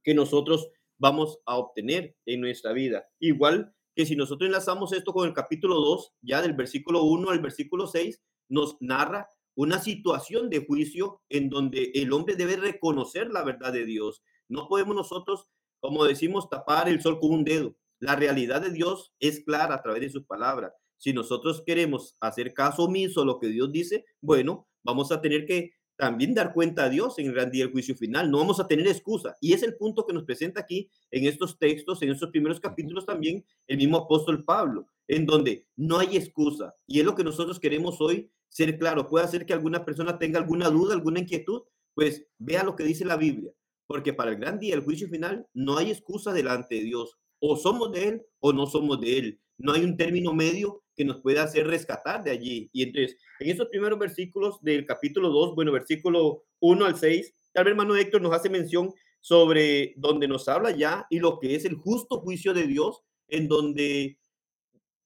que 0.03 0.13
nosotros 0.13 0.69
vamos 0.97 1.39
a 1.45 1.57
obtener 1.57 2.15
en 2.25 2.41
nuestra 2.41 2.73
vida. 2.73 3.07
Igual 3.19 3.73
que 3.95 4.05
si 4.05 4.15
nosotros 4.15 4.47
enlazamos 4.47 4.93
esto 4.93 5.13
con 5.13 5.27
el 5.27 5.33
capítulo 5.33 5.75
2, 5.75 6.13
ya 6.21 6.41
del 6.41 6.53
versículo 6.53 7.03
1 7.03 7.29
al 7.29 7.39
versículo 7.39 7.85
6, 7.87 8.19
nos 8.49 8.77
narra 8.79 9.29
una 9.55 9.79
situación 9.79 10.49
de 10.49 10.65
juicio 10.65 11.21
en 11.29 11.49
donde 11.49 11.91
el 11.93 12.11
hombre 12.13 12.35
debe 12.35 12.57
reconocer 12.57 13.29
la 13.29 13.43
verdad 13.43 13.73
de 13.73 13.85
Dios. 13.85 14.23
No 14.47 14.67
podemos 14.67 14.95
nosotros 14.95 15.47
como 15.79 16.05
decimos, 16.05 16.49
tapar 16.49 16.89
el 16.89 17.01
sol 17.01 17.19
con 17.19 17.31
un 17.31 17.43
dedo. 17.43 17.75
La 17.99 18.15
realidad 18.15 18.61
de 18.61 18.71
Dios 18.71 19.13
es 19.19 19.43
clara 19.43 19.75
a 19.75 19.81
través 19.81 20.01
de 20.01 20.09
sus 20.09 20.25
palabras. 20.25 20.73
Si 20.97 21.13
nosotros 21.13 21.63
queremos 21.65 22.15
hacer 22.19 22.53
caso 22.53 22.83
omiso 22.83 23.21
a 23.21 23.25
lo 23.25 23.39
que 23.39 23.47
Dios 23.47 23.71
dice, 23.71 24.05
bueno, 24.21 24.67
vamos 24.83 25.11
a 25.11 25.21
tener 25.21 25.45
que 25.45 25.71
también 25.97 26.33
dar 26.33 26.53
cuenta 26.53 26.85
a 26.85 26.89
Dios 26.89 27.19
en 27.19 27.27
el 27.27 27.33
gran 27.33 27.51
día 27.51 27.65
del 27.65 27.73
juicio 27.73 27.93
final. 27.95 28.31
No 28.31 28.37
vamos 28.37 28.61
a 28.61 28.67
tener 28.67 28.87
excusa. 28.87 29.35
Y 29.41 29.51
es 29.51 29.63
el 29.63 29.75
punto 29.75 30.05
que 30.05 30.13
nos 30.13 30.23
presenta 30.23 30.61
aquí 30.61 30.89
en 31.11 31.25
estos 31.25 31.59
textos, 31.59 32.01
en 32.01 32.11
estos 32.11 32.29
primeros 32.29 32.61
capítulos 32.61 33.05
también, 33.05 33.45
el 33.67 33.77
mismo 33.77 33.97
apóstol 33.97 34.45
Pablo, 34.45 34.87
en 35.09 35.25
donde 35.25 35.67
no 35.75 35.99
hay 35.99 36.15
excusa. 36.15 36.73
Y 36.87 36.99
es 36.99 37.05
lo 37.05 37.15
que 37.15 37.25
nosotros 37.25 37.59
queremos 37.59 37.99
hoy 37.99 38.31
ser 38.47 38.77
claro. 38.77 39.07
Puede 39.07 39.25
hacer 39.25 39.45
que 39.45 39.51
alguna 39.51 39.83
persona 39.83 40.17
tenga 40.17 40.39
alguna 40.39 40.69
duda, 40.69 40.93
alguna 40.93 41.19
inquietud, 41.19 41.63
pues 41.93 42.25
vea 42.37 42.63
lo 42.63 42.77
que 42.77 42.85
dice 42.85 43.03
la 43.03 43.17
Biblia 43.17 43.51
porque 43.89 44.13
para 44.13 44.29
el 44.29 44.37
gran 44.37 44.59
día, 44.59 44.75
el 44.75 44.83
juicio 44.83 45.09
final, 45.09 45.47
no 45.51 45.79
hay 45.79 45.89
excusa 45.89 46.31
delante 46.31 46.75
de 46.75 46.81
Dios. 46.81 47.17
O 47.39 47.57
somos 47.57 47.91
de 47.91 48.07
Él 48.07 48.21
o 48.39 48.53
no 48.53 48.67
somos 48.67 49.01
de 49.01 49.17
Él. 49.17 49.39
No 49.57 49.73
hay 49.73 49.83
un 49.83 49.97
término 49.97 50.31
medio 50.31 50.83
que 50.95 51.03
nos 51.03 51.21
pueda 51.21 51.41
hacer 51.41 51.65
rescatar 51.65 52.23
de 52.23 52.29
allí. 52.29 52.69
Y 52.71 52.83
entonces, 52.83 53.17
en 53.39 53.49
esos 53.49 53.67
primeros 53.67 53.97
versículos 53.97 54.61
del 54.61 54.85
capítulo 54.85 55.29
2, 55.29 55.55
bueno, 55.55 55.71
versículo 55.71 56.43
1 56.59 56.85
al 56.85 56.97
6, 56.97 57.33
tal 57.51 57.63
vez 57.63 57.71
hermano 57.71 57.95
Héctor 57.95 58.21
nos 58.21 58.31
hace 58.31 58.47
mención 58.47 58.93
sobre 59.21 59.95
donde 59.97 60.27
nos 60.27 60.47
habla 60.47 60.69
ya 60.69 61.07
y 61.09 61.17
lo 61.17 61.39
que 61.39 61.55
es 61.55 61.65
el 61.65 61.73
justo 61.73 62.19
juicio 62.19 62.53
de 62.53 62.67
Dios, 62.67 63.01
en 63.27 63.47
donde 63.47 64.19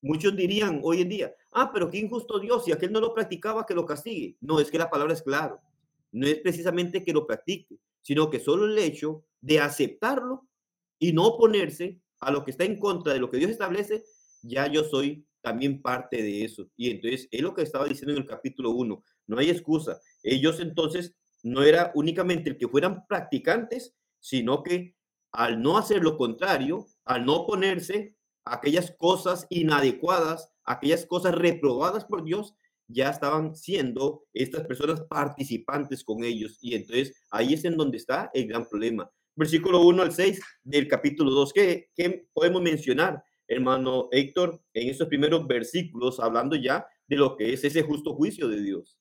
muchos 0.01 0.35
dirían 0.35 0.81
hoy 0.83 1.03
en 1.03 1.09
día, 1.09 1.33
ah, 1.53 1.71
pero 1.73 1.89
qué 1.89 1.99
injusto 1.99 2.37
Dios, 2.37 2.65
si 2.65 2.73
aquel 2.73 2.91
no 2.91 2.99
lo 2.99 3.13
practicaba, 3.13 3.65
que 3.65 3.75
lo 3.75 3.85
castigue. 3.85 4.35
No, 4.41 4.59
es 4.59 4.69
que 4.69 4.77
la 4.77 4.89
palabra 4.89 5.13
es 5.13 5.21
claro. 5.21 5.61
No 6.11 6.27
es 6.27 6.35
precisamente 6.39 7.01
que 7.01 7.13
lo 7.13 7.25
practique, 7.25 7.79
sino 8.03 8.29
que 8.29 8.39
solo 8.39 8.65
el 8.65 8.77
hecho 8.77 9.25
de 9.41 9.59
aceptarlo 9.59 10.47
y 10.99 11.11
no 11.11 11.25
oponerse 11.25 11.99
a 12.19 12.31
lo 12.31 12.45
que 12.45 12.51
está 12.51 12.63
en 12.63 12.79
contra 12.79 13.13
de 13.13 13.19
lo 13.19 13.31
que 13.31 13.37
Dios 13.37 13.51
establece, 13.51 14.05
ya 14.43 14.67
yo 14.67 14.83
soy 14.83 15.25
también 15.41 15.81
parte 15.81 16.21
de 16.21 16.45
eso. 16.45 16.69
Y 16.77 16.91
entonces, 16.91 17.27
es 17.31 17.41
lo 17.41 17.53
que 17.53 17.63
estaba 17.63 17.85
diciendo 17.85 18.13
en 18.13 18.19
el 18.19 18.27
capítulo 18.27 18.71
1, 18.71 19.03
no 19.27 19.37
hay 19.39 19.49
excusa. 19.49 19.99
Ellos 20.21 20.59
entonces 20.59 21.15
no 21.41 21.63
era 21.63 21.91
únicamente 21.95 22.49
el 22.49 22.57
que 22.57 22.67
fueran 22.67 23.05
practicantes, 23.07 23.93
sino 24.19 24.63
que 24.63 24.95
al 25.31 25.61
no 25.61 25.77
hacer 25.77 26.01
lo 26.01 26.17
contrario, 26.17 26.87
al 27.03 27.25
no 27.25 27.35
oponerse 27.35 28.15
a 28.45 28.55
aquellas 28.55 28.91
cosas 28.97 29.47
inadecuadas, 29.49 30.51
aquellas 30.63 31.05
cosas 31.05 31.35
reprobadas 31.35 32.05
por 32.05 32.23
Dios, 32.23 32.55
ya 32.93 33.09
estaban 33.09 33.55
siendo 33.55 34.23
estas 34.33 34.65
personas 34.65 35.01
participantes 35.01 36.03
con 36.03 36.23
ellos. 36.23 36.57
Y 36.61 36.75
entonces 36.75 37.23
ahí 37.31 37.53
es 37.53 37.65
en 37.65 37.75
donde 37.75 37.97
está 37.97 38.29
el 38.33 38.47
gran 38.47 38.67
problema. 38.67 39.09
Versículo 39.35 39.81
1 39.81 40.03
al 40.03 40.11
6 40.11 40.39
del 40.63 40.87
capítulo 40.87 41.31
2. 41.31 41.53
¿Qué, 41.53 41.89
qué 41.95 42.27
podemos 42.33 42.61
mencionar, 42.61 43.23
hermano 43.47 44.07
Héctor, 44.11 44.61
en 44.73 44.89
estos 44.89 45.07
primeros 45.07 45.47
versículos, 45.47 46.19
hablando 46.19 46.55
ya 46.55 46.85
de 47.07 47.15
lo 47.17 47.35
que 47.35 47.51
es 47.51 47.63
ese 47.63 47.81
justo 47.81 48.13
juicio 48.13 48.47
de 48.47 48.61
Dios? 48.61 48.99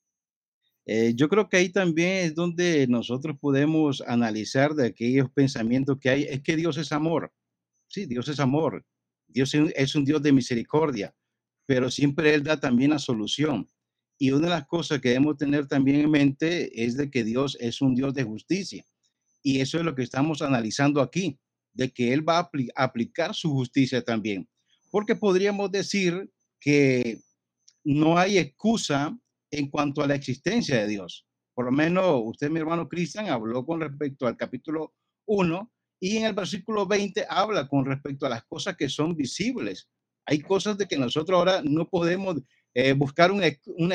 Eh, 0.85 1.13
yo 1.15 1.29
creo 1.29 1.49
que 1.49 1.59
ahí 1.59 1.69
también 1.69 2.27
es 2.27 2.35
donde 2.35 2.87
nosotros 2.89 3.37
podemos 3.39 4.01
analizar 4.01 4.75
de 4.75 4.87
aquellos 4.87 5.31
pensamientos 5.31 5.99
que 6.01 6.11
hay. 6.11 6.23
Es 6.25 6.43
que 6.43 6.57
Dios 6.57 6.77
es 6.77 6.93
amor. 6.93 7.33
Sí, 7.87 8.07
Dios 8.07 8.29
es 8.29 8.41
amor. 8.41 8.85
Dios 9.29 9.55
es 9.55 9.95
un 9.95 10.05
Dios 10.05 10.23
de 10.23 10.33
misericordia, 10.33 11.15
pero 11.67 11.91
siempre 11.91 12.35
Él 12.35 12.43
da 12.43 12.61
también 12.61 12.91
la 12.91 12.99
solución. 12.99 13.69
Y 14.23 14.31
una 14.31 14.47
de 14.47 14.51
las 14.51 14.69
cosas 14.69 15.01
que 15.01 15.09
debemos 15.09 15.37
tener 15.37 15.67
también 15.67 16.03
en 16.03 16.11
mente 16.13 16.85
es 16.85 16.97
de 16.97 17.11
que 17.11 17.25
Dios 17.25 17.57
es 17.59 17.83
un 17.83 17.97
Dios 17.97 18.15
de 18.15 18.23
justicia. 18.23 18.87
Y 19.43 19.59
eso 19.59 19.79
es 19.79 19.85
lo 19.85 19.97
que 19.97 20.05
estamos 20.05 20.43
analizando 20.43 21.01
aquí, 21.01 21.41
de 21.73 21.91
que 21.91 22.13
Él 22.13 22.23
va 22.29 22.39
a 22.39 22.85
aplicar 22.85 23.35
su 23.35 23.51
justicia 23.51 24.05
también. 24.05 24.49
Porque 24.93 25.17
podríamos 25.17 25.73
decir 25.73 26.31
que 26.61 27.21
no 27.83 28.17
hay 28.17 28.39
excusa 28.39 29.19
en 29.51 29.69
cuanto 29.69 30.05
a 30.05 30.07
la 30.07 30.15
existencia 30.15 30.77
de 30.77 30.87
Dios. 30.87 31.27
Por 31.53 31.65
lo 31.65 31.73
menos 31.73 32.23
usted, 32.25 32.49
mi 32.49 32.61
hermano 32.61 32.89
Cristian, 32.89 33.27
habló 33.27 33.67
con 33.67 33.81
respecto 33.81 34.29
al 34.29 34.37
capítulo 34.37 34.95
1 35.27 35.73
y 35.99 36.19
en 36.19 36.27
el 36.27 36.33
versículo 36.33 36.87
20 36.87 37.27
habla 37.29 37.67
con 37.67 37.87
respecto 37.87 38.27
a 38.27 38.29
las 38.29 38.45
cosas 38.45 38.77
que 38.77 38.89
son 38.89 39.17
visibles. 39.17 39.89
Hay 40.27 40.39
cosas 40.43 40.79
de 40.79 40.87
que 40.87 40.97
nosotros 40.97 41.37
ahora 41.37 41.61
no 41.65 41.89
podemos 41.89 42.37
eh, 42.75 42.93
buscar 42.93 43.31
una, 43.31 43.47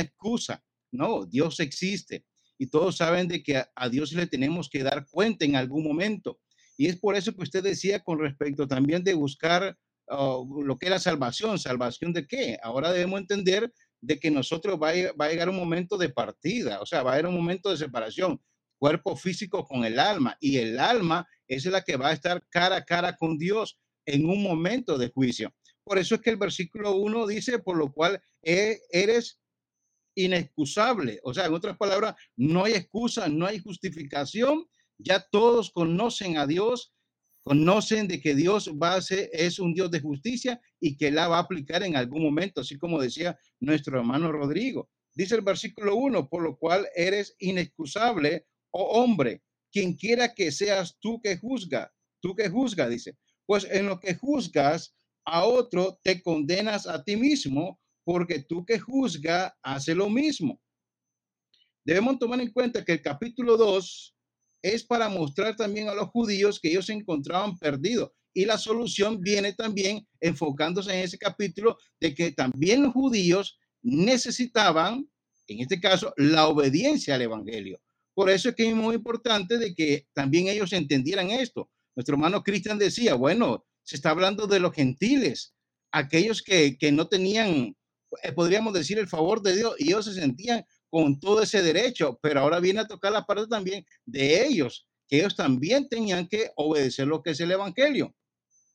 excusa. 0.01 0.63
No, 0.91 1.25
Dios 1.25 1.59
existe 1.59 2.25
y 2.57 2.67
todos 2.67 2.97
saben 2.97 3.27
de 3.27 3.43
que 3.43 3.63
a, 3.75 3.89
Dios 3.89 4.13
le 4.13 4.27
tenemos 4.27 4.69
que 4.69 4.83
dar 4.83 5.07
cuenta 5.09 5.45
en 5.45 5.55
algún 5.55 5.83
momento. 5.83 6.39
Y 6.77 6.87
es 6.87 6.97
por 6.97 7.15
eso 7.15 7.33
que 7.33 7.43
usted 7.43 7.63
decía 7.63 8.03
con 8.03 8.19
respecto 8.19 8.67
también 8.67 9.03
de 9.03 9.13
buscar 9.13 9.77
oh, 10.07 10.47
lo 10.63 10.77
que 10.77 10.87
era 10.87 10.99
salvación. 10.99 11.59
¿Salvación 11.59 12.13
de 12.13 12.25
qué? 12.25 12.57
Ahora 12.63 12.91
debemos 12.91 13.19
entender 13.19 13.71
de 14.01 14.19
que 14.19 14.31
nosotros 14.31 14.79
va 14.81 14.89
a, 14.89 15.29
llegar 15.29 15.49
un 15.49 15.55
momento 15.55 15.97
de 15.97 16.09
partida, 16.09 16.81
o 16.81 16.85
sea, 16.85 17.03
va 17.03 17.11
a 17.11 17.13
haber 17.13 17.27
un 17.27 17.35
momento 17.35 17.69
de 17.69 17.77
separación, 17.77 18.41
cuerpo 18.77 19.15
físico 19.15 19.65
con 19.65 19.85
el 19.85 19.99
alma, 19.99 20.37
y 20.39 20.57
el 20.57 20.79
alma 20.79 21.27
es 21.47 21.65
la 21.65 21.83
que 21.83 21.97
va 21.97 22.09
a 22.09 22.13
estar 22.13 22.45
cara 22.49 22.77
a 22.77 22.85
cara 22.85 23.15
con 23.15 23.37
Dios 23.37 23.79
en 24.05 24.29
un 24.29 24.43
momento 24.43 24.97
de 24.97 25.09
juicio. 25.09 25.53
Por 25.87 25.97
eso 25.97 26.15
es 26.15 26.21
que 26.21 26.31
el 26.31 26.37
versículo 26.37 26.97
1 26.97 27.27
dice, 27.27 27.59
por 27.59 27.77
lo 27.77 27.93
cual 27.93 28.21
e, 28.43 28.81
eres 28.91 29.39
inexcusable. 30.15 31.21
O 31.23 31.33
sea, 31.33 31.45
en 31.45 31.53
otras 31.53 31.77
palabras, 31.77 32.15
no 32.35 32.65
hay 32.65 32.73
excusa, 32.73 33.29
no 33.29 33.45
hay 33.45 33.59
justificación. 33.59 34.67
Ya 34.97 35.25
todos 35.31 35.71
conocen 35.71 36.37
a 36.37 36.45
Dios 36.45 36.91
conocen 37.47 38.09
de 38.09 38.19
que 38.19 38.35
Dios 38.35 38.69
va 38.71 38.99
es 38.99 39.59
un 39.59 39.73
Dios 39.73 39.89
de 39.89 40.01
justicia 40.01 40.59
y 40.81 40.97
que 40.97 41.11
la 41.11 41.29
va 41.29 41.37
a 41.37 41.43
aplicar 41.43 41.81
en 41.81 41.95
algún 41.95 42.21
momento, 42.21 42.59
así 42.59 42.77
como 42.77 42.99
decía 42.99 43.39
nuestro 43.61 43.99
hermano 43.99 44.33
Rodrigo. 44.33 44.89
Dice 45.15 45.35
el 45.35 45.43
versículo 45.43 45.95
1, 45.95 46.27
por 46.27 46.43
lo 46.43 46.57
cual 46.57 46.85
eres 46.93 47.37
inexcusable, 47.39 48.47
oh 48.71 49.01
hombre, 49.01 49.43
quien 49.71 49.93
quiera 49.93 50.33
que 50.33 50.51
seas 50.51 50.97
tú 50.99 51.21
que 51.21 51.37
juzga, 51.37 51.89
tú 52.19 52.35
que 52.35 52.49
juzga, 52.49 52.89
dice, 52.89 53.17
pues 53.45 53.65
en 53.71 53.85
lo 53.85 53.97
que 54.01 54.15
juzgas 54.15 54.93
a 55.27 55.43
otro 55.43 55.99
te 56.01 56.23
condenas 56.23 56.87
a 56.87 57.03
ti 57.03 57.17
mismo, 57.17 57.79
porque 58.05 58.39
tú 58.39 58.65
que 58.65 58.79
juzga 58.79 59.55
hace 59.61 59.93
lo 59.93 60.09
mismo. 60.09 60.61
Debemos 61.83 62.17
tomar 62.17 62.39
en 62.39 62.51
cuenta 62.51 62.83
que 62.83 62.93
el 62.93 63.01
capítulo 63.01 63.57
2 63.57 64.15
es 64.61 64.85
para 64.85 65.09
mostrar 65.09 65.57
también 65.57 65.89
a 65.89 65.93
los 65.93 66.07
judíos 66.07 66.59
que 66.59 66.69
ellos 66.69 66.85
se 66.85 66.93
encontraban 66.93 67.57
perdidos. 67.57 68.11
Y 68.33 68.45
la 68.45 68.57
solución 68.57 69.19
viene 69.19 69.51
también 69.51 70.07
enfocándose 70.21 70.93
en 70.93 71.03
ese 71.03 71.17
capítulo 71.17 71.77
de 71.99 72.15
que 72.15 72.31
también 72.31 72.83
los 72.83 72.93
judíos 72.93 73.59
necesitaban, 73.81 75.09
en 75.47 75.59
este 75.59 75.81
caso, 75.81 76.13
la 76.15 76.47
obediencia 76.47 77.15
al 77.15 77.23
Evangelio. 77.23 77.81
Por 78.13 78.29
eso 78.29 78.49
es 78.49 78.55
que 78.55 78.69
es 78.69 78.75
muy 78.75 78.95
importante 78.95 79.57
de 79.57 79.75
que 79.75 80.07
también 80.13 80.47
ellos 80.47 80.71
entendieran 80.71 81.31
esto. 81.31 81.69
Nuestro 81.95 82.15
hermano 82.15 82.43
Cristian 82.43 82.77
decía, 82.77 83.15
bueno, 83.15 83.65
se 83.87 83.95
está 83.95 84.09
hablando 84.09 84.47
de 84.47 84.59
los 84.59 84.73
gentiles, 84.73 85.55
aquellos 85.93 86.41
que, 86.43 86.77
que 86.77 86.91
no 86.91 87.07
tenían, 87.07 87.73
eh, 88.21 88.33
podríamos 88.33 88.73
decir, 88.73 88.99
el 88.99 89.07
favor 89.07 89.41
de 89.41 89.55
Dios 89.55 89.75
y 89.79 89.85
ellos 89.85 90.03
se 90.03 90.13
sentían 90.13 90.65
con 90.89 91.17
todo 91.21 91.41
ese 91.41 91.61
derecho, 91.61 92.19
pero 92.21 92.41
ahora 92.41 92.59
viene 92.59 92.81
a 92.81 92.87
tocar 92.87 93.13
la 93.13 93.25
parte 93.25 93.47
también 93.47 93.85
de 94.05 94.45
ellos, 94.45 94.85
que 95.07 95.19
ellos 95.19 95.37
también 95.37 95.87
tenían 95.87 96.27
que 96.27 96.51
obedecer 96.57 97.07
lo 97.07 97.21
que 97.21 97.29
es 97.29 97.39
el 97.39 97.49
Evangelio. 97.49 98.13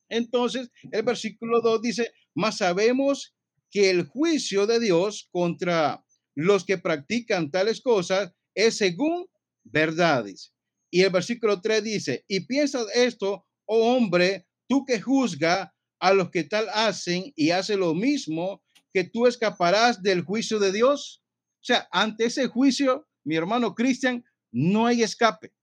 Entonces, 0.09 0.71
el 0.91 1.03
versículo 1.03 1.61
2 1.61 1.83
dice, 1.83 2.11
más 2.33 2.57
sabemos 2.57 3.35
que 3.69 3.91
el 3.91 4.07
juicio 4.07 4.65
de 4.65 4.79
Dios 4.79 5.29
contra 5.31 6.03
los 6.33 6.65
que 6.65 6.79
practican 6.79 7.51
tales 7.51 7.81
cosas 7.81 8.31
es 8.55 8.77
según 8.77 9.27
verdades. 9.63 10.55
Y 10.89 11.03
el 11.03 11.11
versículo 11.11 11.61
3 11.61 11.83
dice, 11.83 12.25
y 12.27 12.47
piensas 12.47 12.87
esto, 12.95 13.45
oh 13.65 13.95
hombre, 13.95 14.47
tú 14.73 14.85
que 14.85 14.99
juzga 14.99 15.71
a 15.99 16.13
los 16.13 16.31
que 16.31 16.45
tal 16.45 16.67
hacen 16.73 17.31
y 17.35 17.51
hace 17.51 17.77
lo 17.77 17.93
mismo, 17.93 18.63
que 18.91 19.03
tú 19.03 19.27
escaparás 19.27 20.01
del 20.01 20.23
juicio 20.23 20.57
de 20.57 20.71
Dios. 20.71 21.21
O 21.61 21.63
sea, 21.63 21.87
ante 21.91 22.25
ese 22.25 22.47
juicio, 22.47 23.07
mi 23.23 23.35
hermano 23.35 23.75
Cristian, 23.75 24.25
no 24.51 24.87
hay 24.87 25.03
escape. 25.03 25.53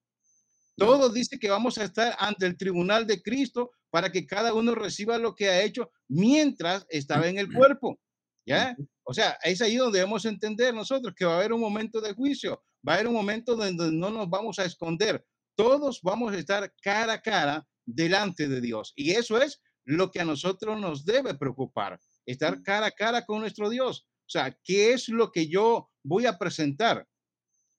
Todo 0.77 1.09
dice 1.09 1.37
que 1.37 1.49
vamos 1.49 1.77
a 1.77 1.83
estar 1.83 2.15
ante 2.19 2.45
el 2.45 2.55
tribunal 2.55 3.05
de 3.05 3.21
Cristo 3.21 3.71
para 3.89 4.13
que 4.13 4.25
cada 4.25 4.53
uno 4.53 4.75
reciba 4.75 5.17
lo 5.17 5.35
que 5.35 5.49
ha 5.49 5.61
hecho 5.61 5.91
mientras 6.07 6.85
estaba 6.87 7.27
en 7.27 7.37
el 7.37 7.51
cuerpo. 7.51 7.99
¿Ya? 8.45 8.77
O 9.03 9.13
sea, 9.13 9.37
es 9.43 9.61
ahí 9.61 9.75
donde 9.75 9.99
debemos 9.99 10.23
entender 10.23 10.73
nosotros 10.73 11.13
que 11.17 11.25
va 11.25 11.33
a 11.33 11.39
haber 11.39 11.51
un 11.51 11.59
momento 11.59 11.99
de 11.99 12.13
juicio, 12.13 12.63
va 12.87 12.93
a 12.93 12.95
haber 12.95 13.09
un 13.09 13.13
momento 13.15 13.57
donde 13.57 13.91
no 13.91 14.09
nos 14.09 14.29
vamos 14.29 14.57
a 14.57 14.63
esconder. 14.63 15.21
Todos 15.57 15.99
vamos 16.01 16.31
a 16.31 16.37
estar 16.37 16.73
cara 16.81 17.11
a 17.11 17.21
cara 17.21 17.67
delante 17.85 18.47
de 18.47 18.61
Dios. 18.61 18.93
Y 18.95 19.11
eso 19.11 19.41
es 19.41 19.61
lo 19.85 20.11
que 20.11 20.19
a 20.19 20.25
nosotros 20.25 20.79
nos 20.79 21.05
debe 21.05 21.35
preocupar, 21.35 21.99
estar 22.25 22.61
cara 22.61 22.87
a 22.87 22.91
cara 22.91 23.25
con 23.25 23.39
nuestro 23.39 23.69
Dios. 23.69 24.05
O 24.21 24.29
sea, 24.31 24.57
¿qué 24.63 24.93
es 24.93 25.09
lo 25.09 25.31
que 25.31 25.47
yo 25.47 25.89
voy 26.03 26.25
a 26.25 26.37
presentar? 26.37 27.07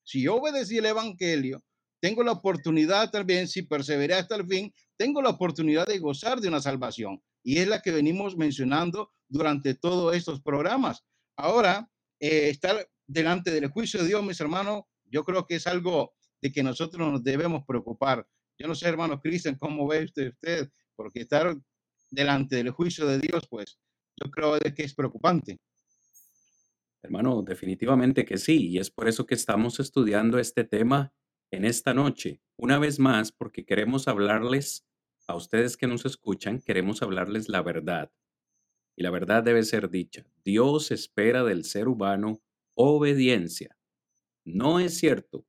Si 0.03 0.21
yo 0.23 0.35
obedecí 0.35 0.77
el 0.77 0.85
Evangelio, 0.85 1.63
tengo 2.01 2.21
la 2.21 2.33
oportunidad 2.33 3.09
también, 3.11 3.47
si 3.47 3.61
perseveré 3.61 4.15
hasta 4.15 4.35
el 4.35 4.45
fin, 4.45 4.73
tengo 4.97 5.21
la 5.21 5.29
oportunidad 5.29 5.87
de 5.87 5.99
gozar 5.99 6.41
de 6.41 6.49
una 6.49 6.61
salvación. 6.61 7.23
Y 7.43 7.59
es 7.59 7.67
la 7.67 7.81
que 7.81 7.91
venimos 7.91 8.35
mencionando 8.35 9.11
durante 9.29 9.73
todos 9.73 10.15
estos 10.15 10.41
programas. 10.41 11.03
Ahora, 11.37 11.89
eh, 12.19 12.49
estar 12.49 12.87
delante 13.07 13.51
del 13.51 13.69
juicio 13.69 14.01
de 14.01 14.07
Dios, 14.07 14.23
mis 14.23 14.39
hermanos, 14.39 14.83
yo 15.05 15.23
creo 15.23 15.45
que 15.45 15.55
es 15.55 15.67
algo 15.67 16.13
de 16.41 16.51
que 16.51 16.61
nosotros 16.61 17.09
nos 17.09 17.23
debemos 17.23 17.63
preocupar. 17.65 18.27
Yo 18.59 18.67
no 18.67 18.75
sé, 18.75 18.87
hermano 18.87 19.19
Cristian, 19.19 19.57
cómo 19.57 19.87
ve 19.87 20.03
usted, 20.03 20.29
usted, 20.29 20.69
porque 20.95 21.21
estar 21.21 21.55
delante 22.11 22.57
del 22.57 22.71
juicio 22.71 23.07
de 23.07 23.19
Dios, 23.19 23.47
pues 23.49 23.79
yo 24.23 24.29
creo 24.29 24.59
que 24.59 24.83
es 24.83 24.93
preocupante. 24.93 25.57
Hermano, 27.01 27.41
definitivamente 27.41 28.23
que 28.23 28.37
sí, 28.37 28.69
y 28.69 28.77
es 28.77 28.89
por 28.89 29.09
eso 29.09 29.25
que 29.25 29.35
estamos 29.35 29.79
estudiando 29.79 30.39
este 30.39 30.63
tema 30.63 31.13
en 31.51 31.65
esta 31.65 31.93
noche, 31.93 32.41
una 32.57 32.79
vez 32.79 32.99
más, 32.99 33.31
porque 33.31 33.65
queremos 33.65 34.07
hablarles 34.07 34.85
a 35.27 35.35
ustedes 35.35 35.75
que 35.75 35.87
nos 35.87 36.05
escuchan, 36.05 36.61
queremos 36.61 37.01
hablarles 37.01 37.49
la 37.49 37.61
verdad. 37.61 38.11
Y 38.95 39.03
la 39.03 39.09
verdad 39.09 39.43
debe 39.43 39.63
ser 39.63 39.89
dicha. 39.89 40.25
Dios 40.45 40.91
espera 40.91 41.43
del 41.43 41.65
ser 41.65 41.87
humano 41.87 42.41
obediencia. 42.75 43.77
No 44.45 44.79
es 44.79 44.97
cierto, 44.97 45.45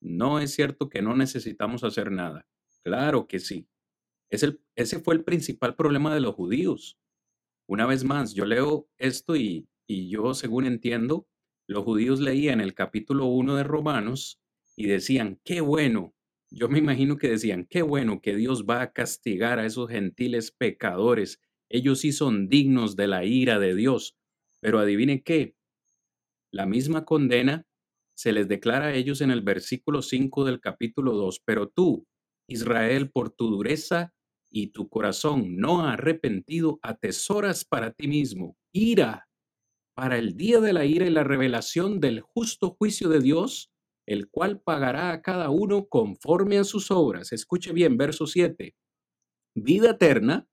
no 0.00 0.40
es 0.40 0.52
cierto 0.52 0.88
que 0.88 1.02
no 1.02 1.16
necesitamos 1.16 1.84
hacer 1.84 2.10
nada. 2.10 2.46
Claro 2.82 3.26
que 3.26 3.38
sí. 3.38 3.68
Ese 4.30 5.00
fue 5.00 5.14
el 5.14 5.24
principal 5.24 5.74
problema 5.74 6.14
de 6.14 6.20
los 6.20 6.34
judíos. 6.34 6.98
Una 7.66 7.86
vez 7.86 8.04
más, 8.04 8.34
yo 8.34 8.44
leo 8.44 8.88
esto 8.98 9.36
y 9.36 9.68
y 9.90 10.10
yo, 10.10 10.34
según 10.34 10.66
entiendo, 10.66 11.26
los 11.66 11.82
judíos 11.82 12.20
leían 12.20 12.60
el 12.60 12.74
capítulo 12.74 13.24
1 13.24 13.56
de 13.56 13.64
Romanos 13.64 14.38
y 14.76 14.86
decían, 14.86 15.40
qué 15.44 15.62
bueno. 15.62 16.14
Yo 16.50 16.68
me 16.68 16.78
imagino 16.78 17.16
que 17.16 17.30
decían, 17.30 17.64
qué 17.64 17.80
bueno 17.80 18.20
que 18.20 18.36
Dios 18.36 18.66
va 18.66 18.82
a 18.82 18.92
castigar 18.92 19.58
a 19.58 19.64
esos 19.64 19.88
gentiles 19.88 20.50
pecadores. 20.50 21.40
Ellos 21.70 22.00
sí 22.00 22.12
son 22.12 22.48
dignos 22.48 22.96
de 22.96 23.06
la 23.06 23.24
ira 23.24 23.58
de 23.58 23.74
Dios. 23.74 24.14
Pero 24.60 24.78
adivine 24.78 25.22
qué, 25.22 25.56
la 26.52 26.66
misma 26.66 27.06
condena 27.06 27.66
se 28.18 28.32
les 28.32 28.48
declara 28.48 28.86
a 28.86 28.94
ellos 28.94 29.20
en 29.20 29.30
el 29.30 29.42
versículo 29.42 30.02
5 30.02 30.44
del 30.44 30.58
capítulo 30.58 31.12
2, 31.12 31.40
pero 31.44 31.68
tú, 31.68 32.04
Israel, 32.48 33.12
por 33.12 33.30
tu 33.30 33.48
dureza 33.48 34.12
y 34.50 34.72
tu 34.72 34.88
corazón 34.88 35.56
no 35.56 35.86
arrepentido, 35.86 36.80
atesoras 36.82 37.64
para 37.64 37.92
ti 37.92 38.08
mismo 38.08 38.56
ira 38.72 39.28
para 39.94 40.18
el 40.18 40.36
día 40.36 40.60
de 40.60 40.72
la 40.72 40.84
ira 40.84 41.06
y 41.06 41.10
la 41.10 41.22
revelación 41.22 42.00
del 42.00 42.20
justo 42.20 42.70
juicio 42.76 43.08
de 43.08 43.20
Dios, 43.20 43.70
el 44.04 44.28
cual 44.28 44.60
pagará 44.60 45.12
a 45.12 45.22
cada 45.22 45.50
uno 45.50 45.86
conforme 45.86 46.58
a 46.58 46.64
sus 46.64 46.90
obras. 46.90 47.30
Escuche 47.30 47.72
bien, 47.72 47.96
verso 47.96 48.26
7. 48.26 48.74
Vida 49.54 49.90
eterna 49.90 50.48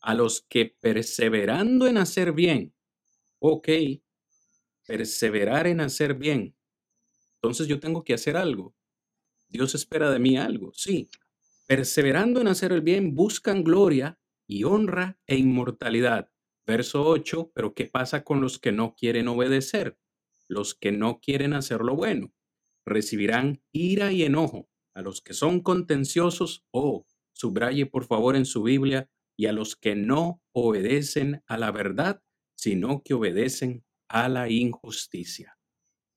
a 0.00 0.14
los 0.14 0.44
que 0.48 0.76
perseverando 0.80 1.86
en 1.86 1.98
hacer 1.98 2.32
bien. 2.32 2.74
Ok, 3.40 3.68
perseverar 4.88 5.68
en 5.68 5.80
hacer 5.80 6.14
bien. 6.14 6.56
Entonces 7.46 7.68
yo 7.68 7.78
tengo 7.78 8.02
que 8.02 8.12
hacer 8.12 8.36
algo. 8.36 8.74
Dios 9.48 9.76
espera 9.76 10.10
de 10.10 10.18
mí 10.18 10.36
algo, 10.36 10.72
sí. 10.74 11.08
Perseverando 11.68 12.40
en 12.40 12.48
hacer 12.48 12.72
el 12.72 12.80
bien, 12.80 13.14
buscan 13.14 13.62
gloria 13.62 14.18
y 14.48 14.64
honra 14.64 15.20
e 15.28 15.36
inmortalidad. 15.36 16.28
Verso 16.66 17.04
8, 17.04 17.52
pero 17.54 17.72
¿qué 17.72 17.84
pasa 17.84 18.24
con 18.24 18.40
los 18.40 18.58
que 18.58 18.72
no 18.72 18.96
quieren 18.96 19.28
obedecer? 19.28 19.96
Los 20.48 20.74
que 20.74 20.90
no 20.90 21.20
quieren 21.20 21.52
hacer 21.52 21.82
lo 21.82 21.94
bueno. 21.94 22.32
Recibirán 22.84 23.62
ira 23.70 24.10
y 24.10 24.24
enojo. 24.24 24.68
A 24.92 25.02
los 25.02 25.20
que 25.20 25.32
son 25.32 25.60
contenciosos, 25.60 26.66
oh, 26.72 27.06
subraye 27.32 27.86
por 27.86 28.06
favor 28.06 28.34
en 28.34 28.44
su 28.44 28.64
Biblia, 28.64 29.08
y 29.36 29.46
a 29.46 29.52
los 29.52 29.76
que 29.76 29.94
no 29.94 30.42
obedecen 30.52 31.44
a 31.46 31.58
la 31.58 31.70
verdad, 31.70 32.24
sino 32.56 33.04
que 33.04 33.14
obedecen 33.14 33.84
a 34.08 34.28
la 34.28 34.50
injusticia. 34.50 35.55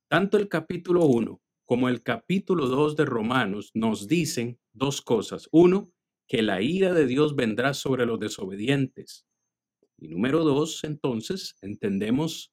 Tanto 0.10 0.38
el 0.38 0.50
capítulo 0.50 1.06
1 1.06 1.40
como 1.66 1.88
el 1.88 2.02
capítulo 2.02 2.66
2 2.66 2.96
de 2.96 3.06
Romanos 3.06 3.70
nos 3.76 4.08
dicen 4.08 4.60
dos 4.74 5.04
cosas. 5.04 5.48
Uno, 5.52 5.94
que 6.28 6.42
la 6.42 6.64
ira 6.64 6.96
de 6.96 7.06
Dios 7.06 7.36
vendrá 7.36 7.76
sobre 7.76 8.08
los 8.08 8.20
desobedientes. 8.20 9.28
Y 10.00 10.08
número 10.08 10.44
dos, 10.44 10.84
entonces, 10.84 11.58
entendemos 11.62 12.52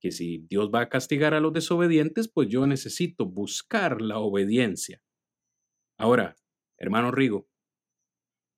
que 0.00 0.10
si 0.10 0.38
Dios 0.50 0.68
va 0.74 0.80
a 0.80 0.88
castigar 0.88 1.34
a 1.34 1.40
los 1.40 1.52
desobedientes, 1.52 2.26
pues 2.26 2.48
yo 2.48 2.66
necesito 2.66 3.26
buscar 3.26 4.02
la 4.02 4.18
obediencia. 4.18 5.00
Ahora, 5.96 6.34
hermano 6.78 7.12
Rigo, 7.12 7.46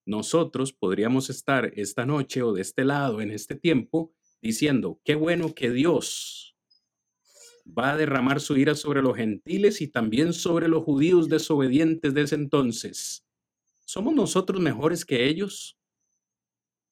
nosotros 0.07 0.73
podríamos 0.73 1.29
estar 1.29 1.73
esta 1.77 2.07
noche 2.07 2.43
o 2.43 2.55
de 2.55 2.63
este 2.63 2.87
lado 2.87 3.21
en 3.21 3.33
este 3.33 3.55
tiempo 3.55 4.15
diciendo, 4.41 4.99
qué 5.05 5.15
bueno 5.15 5.55
que 5.55 5.71
Dios 5.71 6.58
va 7.77 7.93
a 7.93 7.97
derramar 7.97 8.41
su 8.41 8.57
ira 8.57 8.75
sobre 8.75 9.03
los 9.03 9.17
gentiles 9.17 9.81
y 9.81 9.89
también 9.89 10.33
sobre 10.33 10.69
los 10.69 10.85
judíos 10.85 11.29
desobedientes 11.29 12.15
de 12.15 12.23
ese 12.23 12.35
entonces. 12.35 13.27
¿Somos 13.85 14.15
nosotros 14.15 14.61
mejores 14.61 15.05
que 15.05 15.27
ellos? 15.27 15.79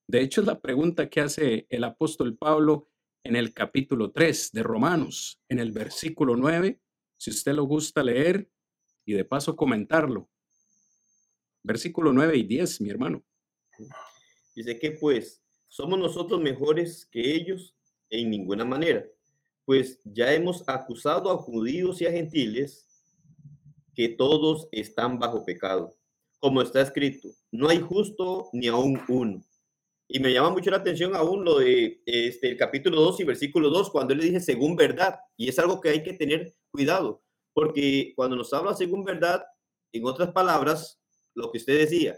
De 0.07 0.21
hecho, 0.21 0.41
es 0.41 0.47
la 0.47 0.61
pregunta 0.61 1.09
que 1.09 1.21
hace 1.21 1.67
el 1.69 1.85
apóstol 1.85 2.37
Pablo 2.37 2.91
en 3.25 3.37
el 3.37 3.53
capítulo 3.53 4.13
3 4.13 4.53
de 4.53 4.63
Romanos, 4.63 5.41
en 5.49 5.59
el 5.59 5.73
versículo 5.73 6.37
9, 6.37 6.81
si 7.17 7.31
usted 7.31 7.55
lo 7.55 7.65
gusta 7.65 8.05
leer 8.05 8.49
y 9.05 9.15
de 9.15 9.25
paso 9.25 9.57
comentarlo. 9.57 10.31
Versículo 11.63 12.13
9 12.13 12.37
y 12.37 12.43
10, 12.45 12.81
mi 12.83 12.91
hermano. 12.91 13.25
Dice 14.55 14.79
que 14.79 14.93
pues 14.93 15.43
¿Somos 15.77 15.99
nosotros 15.99 16.41
mejores 16.41 17.05
que 17.05 17.35
ellos? 17.35 17.77
En 18.09 18.31
ninguna 18.31 18.65
manera, 18.65 19.05
pues 19.67 20.01
ya 20.05 20.33
hemos 20.33 20.67
acusado 20.69 21.31
a 21.31 21.37
judíos 21.37 22.01
y 22.01 22.07
a 22.07 22.13
gentiles 22.13 22.87
que 23.95 24.09
todos 24.09 24.69
están 24.71 25.19
bajo 25.19 25.45
pecado. 25.45 25.95
Como 26.39 26.63
está 26.63 26.81
escrito, 26.81 27.29
no 27.51 27.69
hay 27.69 27.81
justo 27.81 28.49
ni 28.53 28.69
aún 28.69 29.01
uno. 29.09 29.45
Y 30.09 30.21
me 30.21 30.33
llama 30.33 30.51
mucho 30.51 30.71
la 30.71 30.77
atención 30.77 31.17
aún 31.17 31.45
lo 31.45 31.59
de 31.59 32.01
este, 32.07 32.51
el 32.51 32.57
capítulo 32.57 33.01
2 33.01 33.21
y 33.21 33.25
versículo 33.25 33.69
2, 33.71 33.91
cuando 33.91 34.13
él 34.13 34.21
le 34.21 34.27
dice 34.27 34.41
según 34.41 34.77
verdad. 34.77 35.19
Y 35.37 35.49
es 35.49 35.59
algo 35.59 35.81
que 35.81 35.89
hay 35.89 36.05
que 36.05 36.13
tener 36.13 36.55
cuidado, 36.71 37.25
porque 37.53 38.13
cuando 38.15 38.37
nos 38.37 38.53
habla 38.53 38.75
según 38.75 39.05
verdad, 39.05 39.43
en 39.93 40.05
otras 40.05 40.31
palabras, 40.31 41.01
lo 41.35 41.51
que 41.51 41.59
usted 41.59 41.77
decía, 41.77 42.17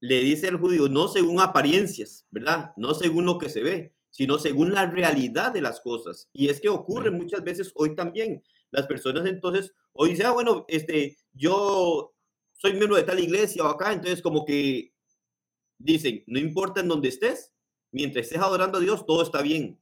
le 0.00 0.20
dice 0.20 0.48
al 0.48 0.58
judío, 0.58 0.88
no 0.90 1.08
según 1.08 1.40
apariencias, 1.40 2.26
¿verdad? 2.30 2.72
No 2.76 2.92
según 2.92 3.24
lo 3.24 3.38
que 3.38 3.48
se 3.48 3.62
ve, 3.62 3.95
sino 4.16 4.38
según 4.38 4.72
la 4.72 4.86
realidad 4.86 5.52
de 5.52 5.60
las 5.60 5.78
cosas. 5.80 6.30
Y 6.32 6.48
es 6.48 6.58
que 6.58 6.70
ocurre 6.70 7.10
muchas 7.10 7.44
veces 7.44 7.70
hoy 7.74 7.94
también. 7.94 8.42
Las 8.70 8.86
personas 8.86 9.26
entonces, 9.26 9.74
hoy 9.92 10.12
dicen, 10.12 10.24
ah, 10.24 10.30
bueno, 10.30 10.64
este, 10.68 11.18
yo 11.34 12.14
soy 12.54 12.72
miembro 12.72 12.96
de 12.96 13.02
tal 13.02 13.20
iglesia 13.20 13.62
o 13.62 13.66
acá, 13.66 13.92
entonces 13.92 14.22
como 14.22 14.46
que 14.46 14.94
dicen, 15.76 16.24
no 16.28 16.38
importa 16.38 16.80
en 16.80 16.88
dónde 16.88 17.10
estés, 17.10 17.52
mientras 17.92 18.24
estés 18.24 18.40
adorando 18.40 18.78
a 18.78 18.80
Dios, 18.80 19.04
todo 19.04 19.22
está 19.22 19.42
bien. 19.42 19.78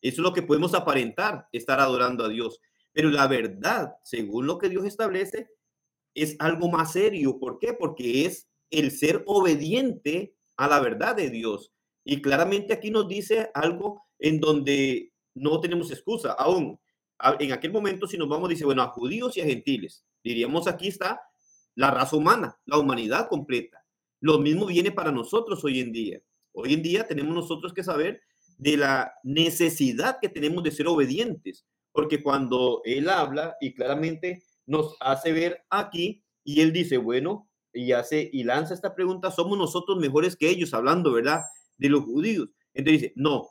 Eso 0.00 0.20
es 0.20 0.22
lo 0.22 0.32
que 0.32 0.42
podemos 0.42 0.74
aparentar, 0.74 1.48
estar 1.50 1.80
adorando 1.80 2.24
a 2.24 2.28
Dios. 2.28 2.60
Pero 2.92 3.10
la 3.10 3.26
verdad, 3.26 3.96
según 4.04 4.46
lo 4.46 4.58
que 4.58 4.68
Dios 4.68 4.84
establece, 4.84 5.48
es 6.14 6.36
algo 6.38 6.70
más 6.70 6.92
serio. 6.92 7.40
¿Por 7.40 7.58
qué? 7.58 7.72
Porque 7.72 8.26
es 8.26 8.48
el 8.70 8.92
ser 8.92 9.24
obediente 9.26 10.36
a 10.56 10.68
la 10.68 10.78
verdad 10.78 11.16
de 11.16 11.30
Dios. 11.30 11.72
Y 12.04 12.20
claramente 12.20 12.72
aquí 12.72 12.90
nos 12.90 13.08
dice 13.08 13.50
algo 13.54 14.04
en 14.18 14.40
donde 14.40 15.12
no 15.34 15.60
tenemos 15.60 15.90
excusa. 15.90 16.32
Aún 16.32 16.78
en 17.38 17.52
aquel 17.52 17.72
momento, 17.72 18.06
si 18.06 18.18
nos 18.18 18.28
vamos, 18.28 18.48
dice, 18.48 18.64
bueno, 18.64 18.82
a 18.82 18.88
judíos 18.88 19.36
y 19.36 19.40
a 19.40 19.44
gentiles. 19.44 20.04
Diríamos, 20.24 20.66
aquí 20.66 20.88
está 20.88 21.20
la 21.74 21.90
raza 21.90 22.16
humana, 22.16 22.58
la 22.66 22.78
humanidad 22.78 23.28
completa. 23.28 23.84
Lo 24.20 24.38
mismo 24.38 24.66
viene 24.66 24.90
para 24.90 25.12
nosotros 25.12 25.64
hoy 25.64 25.80
en 25.80 25.92
día. 25.92 26.20
Hoy 26.52 26.74
en 26.74 26.82
día 26.82 27.06
tenemos 27.06 27.34
nosotros 27.34 27.72
que 27.72 27.82
saber 27.82 28.20
de 28.58 28.76
la 28.76 29.14
necesidad 29.22 30.18
que 30.20 30.28
tenemos 30.28 30.62
de 30.62 30.70
ser 30.70 30.86
obedientes, 30.86 31.66
porque 31.92 32.22
cuando 32.22 32.82
Él 32.84 33.08
habla 33.08 33.56
y 33.60 33.74
claramente 33.74 34.42
nos 34.66 34.96
hace 35.00 35.32
ver 35.32 35.64
aquí, 35.70 36.22
y 36.44 36.60
Él 36.60 36.72
dice, 36.72 36.96
bueno, 36.96 37.48
y 37.72 37.92
hace 37.92 38.28
y 38.32 38.44
lanza 38.44 38.74
esta 38.74 38.94
pregunta, 38.94 39.30
¿somos 39.30 39.56
nosotros 39.56 39.98
mejores 39.98 40.36
que 40.36 40.50
ellos? 40.50 40.74
Hablando, 40.74 41.12
¿verdad? 41.12 41.42
De 41.78 41.88
los 41.88 42.04
judíos. 42.04 42.50
Entonces 42.74 43.02
dice, 43.02 43.12
no, 43.16 43.48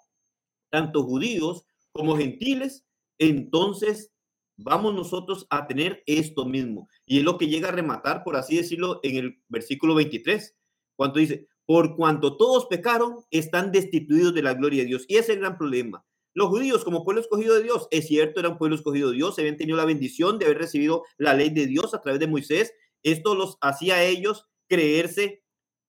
tanto 0.69 1.03
judíos 1.03 1.65
como 1.91 2.17
gentiles, 2.17 2.85
entonces 3.19 4.11
vamos 4.57 4.93
nosotros 4.93 5.45
a 5.49 5.67
tener 5.67 6.03
esto 6.05 6.45
mismo. 6.45 6.87
Y 7.05 7.19
es 7.19 7.23
lo 7.23 7.37
que 7.37 7.47
llega 7.47 7.69
a 7.69 7.73
rematar, 7.73 8.23
por 8.23 8.35
así 8.35 8.55
decirlo, 8.57 8.99
en 9.03 9.17
el 9.17 9.41
versículo 9.49 9.95
23, 9.95 10.55
cuando 10.95 11.19
dice, 11.19 11.47
por 11.65 11.95
cuanto 11.95 12.37
todos 12.37 12.65
pecaron, 12.65 13.17
están 13.29 13.71
destituidos 13.71 14.33
de 14.33 14.43
la 14.43 14.53
gloria 14.53 14.83
de 14.83 14.87
Dios. 14.87 15.05
Y 15.07 15.15
ese 15.15 15.21
es 15.21 15.29
el 15.29 15.39
gran 15.39 15.57
problema. 15.57 16.05
Los 16.33 16.47
judíos, 16.47 16.83
como 16.85 17.03
pueblo 17.03 17.21
escogido 17.21 17.55
de 17.55 17.63
Dios, 17.63 17.87
es 17.91 18.07
cierto, 18.07 18.39
eran 18.39 18.57
pueblo 18.57 18.75
escogido 18.75 19.09
de 19.09 19.17
Dios, 19.17 19.37
habían 19.37 19.57
tenido 19.57 19.77
la 19.77 19.85
bendición 19.85 20.39
de 20.39 20.45
haber 20.45 20.59
recibido 20.59 21.03
la 21.17 21.33
ley 21.33 21.49
de 21.49 21.67
Dios 21.67 21.93
a 21.93 22.01
través 22.01 22.19
de 22.19 22.27
Moisés, 22.27 22.73
esto 23.03 23.35
los 23.35 23.57
hacía 23.61 23.95
a 23.95 24.03
ellos 24.03 24.47
creerse 24.67 25.40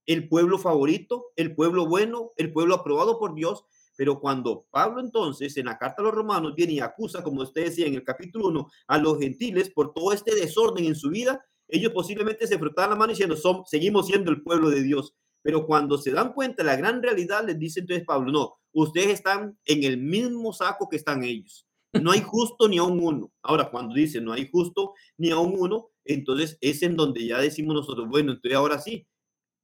el 0.07 0.29
pueblo 0.29 0.59
favorito, 0.59 1.27
el 1.37 1.55
pueblo 1.55 1.87
bueno, 1.87 2.33
el 2.37 2.53
pueblo 2.53 2.75
aprobado 2.75 3.19
por 3.19 3.35
Dios. 3.35 3.65
Pero 3.97 4.21
cuando 4.21 4.67
Pablo 4.71 5.01
entonces 5.01 5.57
en 5.57 5.67
la 5.67 5.79
carta 5.79 6.01
a 6.01 6.05
los 6.05 6.15
romanos 6.15 6.55
viene 6.55 6.75
y 6.75 6.81
acusa, 6.81 7.23
como 7.23 7.43
usted 7.43 7.65
decía 7.65 7.87
en 7.87 7.95
el 7.95 8.05
capítulo 8.05 8.49
1, 8.49 8.71
a 8.89 8.99
los 8.99 9.19
gentiles 9.19 9.71
por 9.71 9.93
todo 9.93 10.13
este 10.13 10.35
desorden 10.35 10.87
en 10.87 10.95
su 10.95 11.11
vida, 11.11 11.45
ellos 11.69 11.93
posiblemente 11.93 12.47
se 12.47 12.59
frotaban 12.59 12.91
la 12.91 12.97
mano 12.97 13.13
diciendo, 13.13 13.37
Som, 13.37 13.65
seguimos 13.67 14.07
siendo 14.07 14.31
el 14.31 14.43
pueblo 14.43 14.71
de 14.71 14.83
Dios. 14.83 15.15
Pero 15.43 15.67
cuando 15.67 15.99
se 15.99 16.13
dan 16.13 16.33
cuenta 16.33 16.63
de 16.63 16.69
la 16.69 16.77
gran 16.77 17.03
realidad, 17.03 17.45
les 17.45 17.59
dice 17.59 17.81
entonces 17.81 18.07
Pablo, 18.07 18.31
no, 18.31 18.55
ustedes 18.73 19.09
están 19.09 19.59
en 19.65 19.85
el 19.85 19.99
mismo 19.99 20.53
saco 20.53 20.89
que 20.89 20.97
están 20.97 21.25
ellos. 21.25 21.67
No 21.93 22.11
hay 22.11 22.23
justo 22.23 22.69
ni 22.69 22.79
a 22.79 22.85
un 22.85 23.01
uno. 23.01 23.33
Ahora, 23.43 23.71
cuando 23.71 23.95
dice 23.95 24.21
no 24.21 24.33
hay 24.33 24.49
justo 24.51 24.95
ni 25.19 25.31
a 25.31 25.39
un 25.39 25.55
uno, 25.59 25.91
entonces 26.05 26.57
es 26.61 26.83
en 26.83 26.97
donde 26.97 27.27
ya 27.27 27.39
decimos 27.39 27.75
nosotros, 27.75 28.09
bueno, 28.09 28.33
entonces 28.33 28.57
ahora 28.57 28.79
sí, 28.79 29.07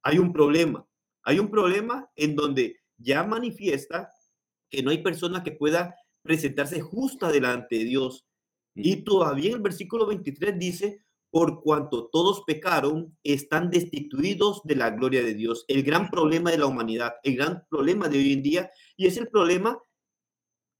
hay 0.03 0.19
un 0.19 0.33
problema. 0.33 0.85
Hay 1.23 1.39
un 1.39 1.49
problema 1.49 2.09
en 2.15 2.35
donde 2.35 2.79
ya 2.97 3.23
manifiesta 3.23 4.09
que 4.69 4.83
no 4.83 4.91
hay 4.91 5.01
persona 5.01 5.43
que 5.43 5.51
pueda 5.51 5.95
presentarse 6.21 6.81
justa 6.81 7.31
delante 7.31 7.77
de 7.77 7.85
Dios. 7.85 8.25
Y 8.75 9.03
todavía 9.03 9.53
el 9.53 9.61
versículo 9.61 10.05
23 10.05 10.57
dice, 10.57 11.05
por 11.31 11.61
cuanto 11.61 12.09
todos 12.09 12.43
pecaron, 12.45 13.17
están 13.23 13.69
destituidos 13.69 14.61
de 14.63 14.75
la 14.75 14.91
gloria 14.91 15.23
de 15.23 15.33
Dios. 15.33 15.65
El 15.67 15.83
gran 15.83 16.09
problema 16.09 16.51
de 16.51 16.57
la 16.57 16.65
humanidad, 16.65 17.13
el 17.23 17.35
gran 17.35 17.65
problema 17.69 18.07
de 18.07 18.17
hoy 18.17 18.33
en 18.33 18.43
día, 18.43 18.71
y 18.97 19.07
es 19.07 19.17
el 19.17 19.27
problema 19.27 19.79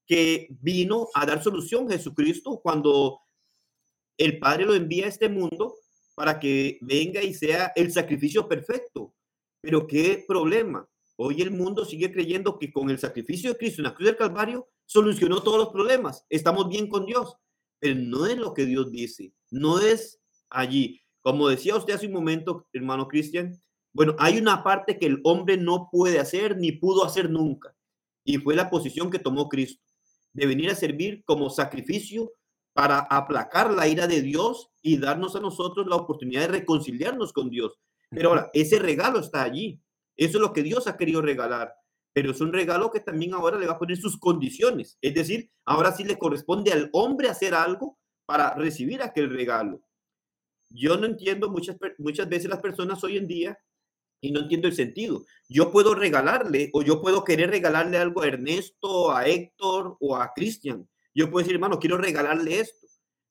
que 0.08 0.48
vino 0.50 1.08
a 1.14 1.26
dar 1.26 1.44
solución 1.44 1.88
Jesucristo 1.88 2.60
cuando 2.64 3.20
el 4.18 4.40
Padre 4.40 4.66
lo 4.66 4.74
envía 4.74 5.06
a 5.06 5.10
este 5.10 5.30
mundo 5.30 5.76
para 6.20 6.38
que 6.38 6.78
venga 6.82 7.24
y 7.24 7.34
sea 7.34 7.72
el 7.78 7.94
sacrificio 7.94 8.46
perfecto. 8.46 9.16
Pero 9.62 9.88
qué 9.88 10.26
problema, 10.28 10.86
hoy 11.16 11.42
el 11.42 11.50
mundo 11.50 11.86
sigue 11.86 12.12
creyendo 12.12 12.60
que 12.60 12.74
con 12.74 12.90
el 12.90 13.00
sacrificio 13.00 13.52
de 13.52 13.58
Cristo 13.58 13.80
en 13.80 13.86
la 13.86 13.96
cruz 13.96 14.08
del 14.08 14.18
Calvario 14.18 14.68
solucionó 14.86 15.42
todos 15.42 15.58
los 15.58 15.70
problemas, 15.70 16.26
estamos 16.30 16.68
bien 16.68 16.90
con 16.90 17.06
Dios, 17.06 17.38
pero 17.80 17.96
no 17.96 18.26
es 18.26 18.38
lo 18.38 18.54
que 18.54 18.66
Dios 18.66 18.92
dice, 18.92 19.32
no 19.50 19.80
es 19.80 20.20
allí. 20.50 21.00
Como 21.22 21.48
decía 21.48 21.78
usted 21.78 21.94
hace 21.94 22.08
un 22.08 22.14
momento, 22.14 22.68
hermano 22.74 23.08
Cristian, 23.08 23.58
bueno, 23.94 24.14
hay 24.20 24.40
una 24.40 24.62
parte 24.62 25.00
que 25.00 25.06
el 25.06 25.22
hombre 25.24 25.56
no 25.56 25.88
puede 25.90 26.20
hacer 26.20 26.58
ni 26.58 26.74
pudo 26.74 27.06
hacer 27.06 27.30
nunca, 27.30 27.74
y 28.26 28.40
fue 28.40 28.58
la 28.58 28.70
posición 28.70 29.10
que 29.10 29.20
tomó 29.20 29.48
Cristo, 29.48 29.82
de 30.34 30.48
venir 30.48 30.70
a 30.70 30.76
servir 30.76 31.24
como 31.24 31.50
sacrificio 31.50 32.34
para 32.74 33.00
aplacar 33.00 33.72
la 33.72 33.88
ira 33.88 34.06
de 34.06 34.22
Dios 34.22 34.69
y 34.82 34.98
darnos 34.98 35.36
a 35.36 35.40
nosotros 35.40 35.88
la 35.88 35.96
oportunidad 35.96 36.42
de 36.42 36.60
reconciliarnos 36.60 37.34
con 37.34 37.50
Dios. 37.50 37.74
Pero 38.10 38.30
ahora, 38.30 38.50
ese 38.54 38.80
regalo 38.80 39.20
está 39.20 39.44
allí. 39.44 39.80
Eso 40.18 40.38
es 40.38 40.42
lo 40.42 40.54
que 40.54 40.64
Dios 40.64 40.88
ha 40.88 40.98
querido 40.98 41.22
regalar. 41.22 41.74
Pero 42.14 42.32
es 42.32 42.42
un 42.42 42.52
regalo 42.52 42.92
que 42.92 43.00
también 43.00 43.34
ahora 43.34 43.58
le 43.58 43.68
va 43.68 43.74
a 43.74 43.80
poner 43.80 43.98
sus 43.98 44.18
condiciones. 44.18 44.98
Es 45.02 45.14
decir, 45.14 45.52
ahora 45.66 45.92
sí 45.92 46.04
le 46.04 46.18
corresponde 46.18 46.72
al 46.72 46.90
hombre 46.92 47.30
hacer 47.30 47.54
algo 47.54 47.98
para 48.26 48.54
recibir 48.56 49.02
aquel 49.02 49.30
regalo. 49.30 49.82
Yo 50.70 50.98
no 50.98 51.06
entiendo 51.06 51.50
muchas, 51.50 51.78
muchas 51.98 52.28
veces 52.30 52.50
las 52.50 52.62
personas 52.62 53.04
hoy 53.04 53.18
en 53.18 53.28
día 53.28 53.58
y 54.22 54.32
no 54.32 54.42
entiendo 54.42 54.68
el 54.68 54.76
sentido. 54.76 55.26
Yo 55.48 55.72
puedo 55.72 55.96
regalarle 55.96 56.70
o 56.74 56.82
yo 56.82 57.02
puedo 57.02 57.24
querer 57.24 57.50
regalarle 57.50 57.98
algo 57.98 58.22
a 58.22 58.28
Ernesto, 58.28 59.12
a 59.12 59.26
Héctor 59.26 59.98
o 60.00 60.16
a 60.16 60.32
Cristian. 60.36 60.88
Yo 61.14 61.30
puedo 61.30 61.44
decir, 61.44 61.56
hermano, 61.56 61.80
quiero 61.80 61.98
regalarle 61.98 62.60
esto. 62.60 62.88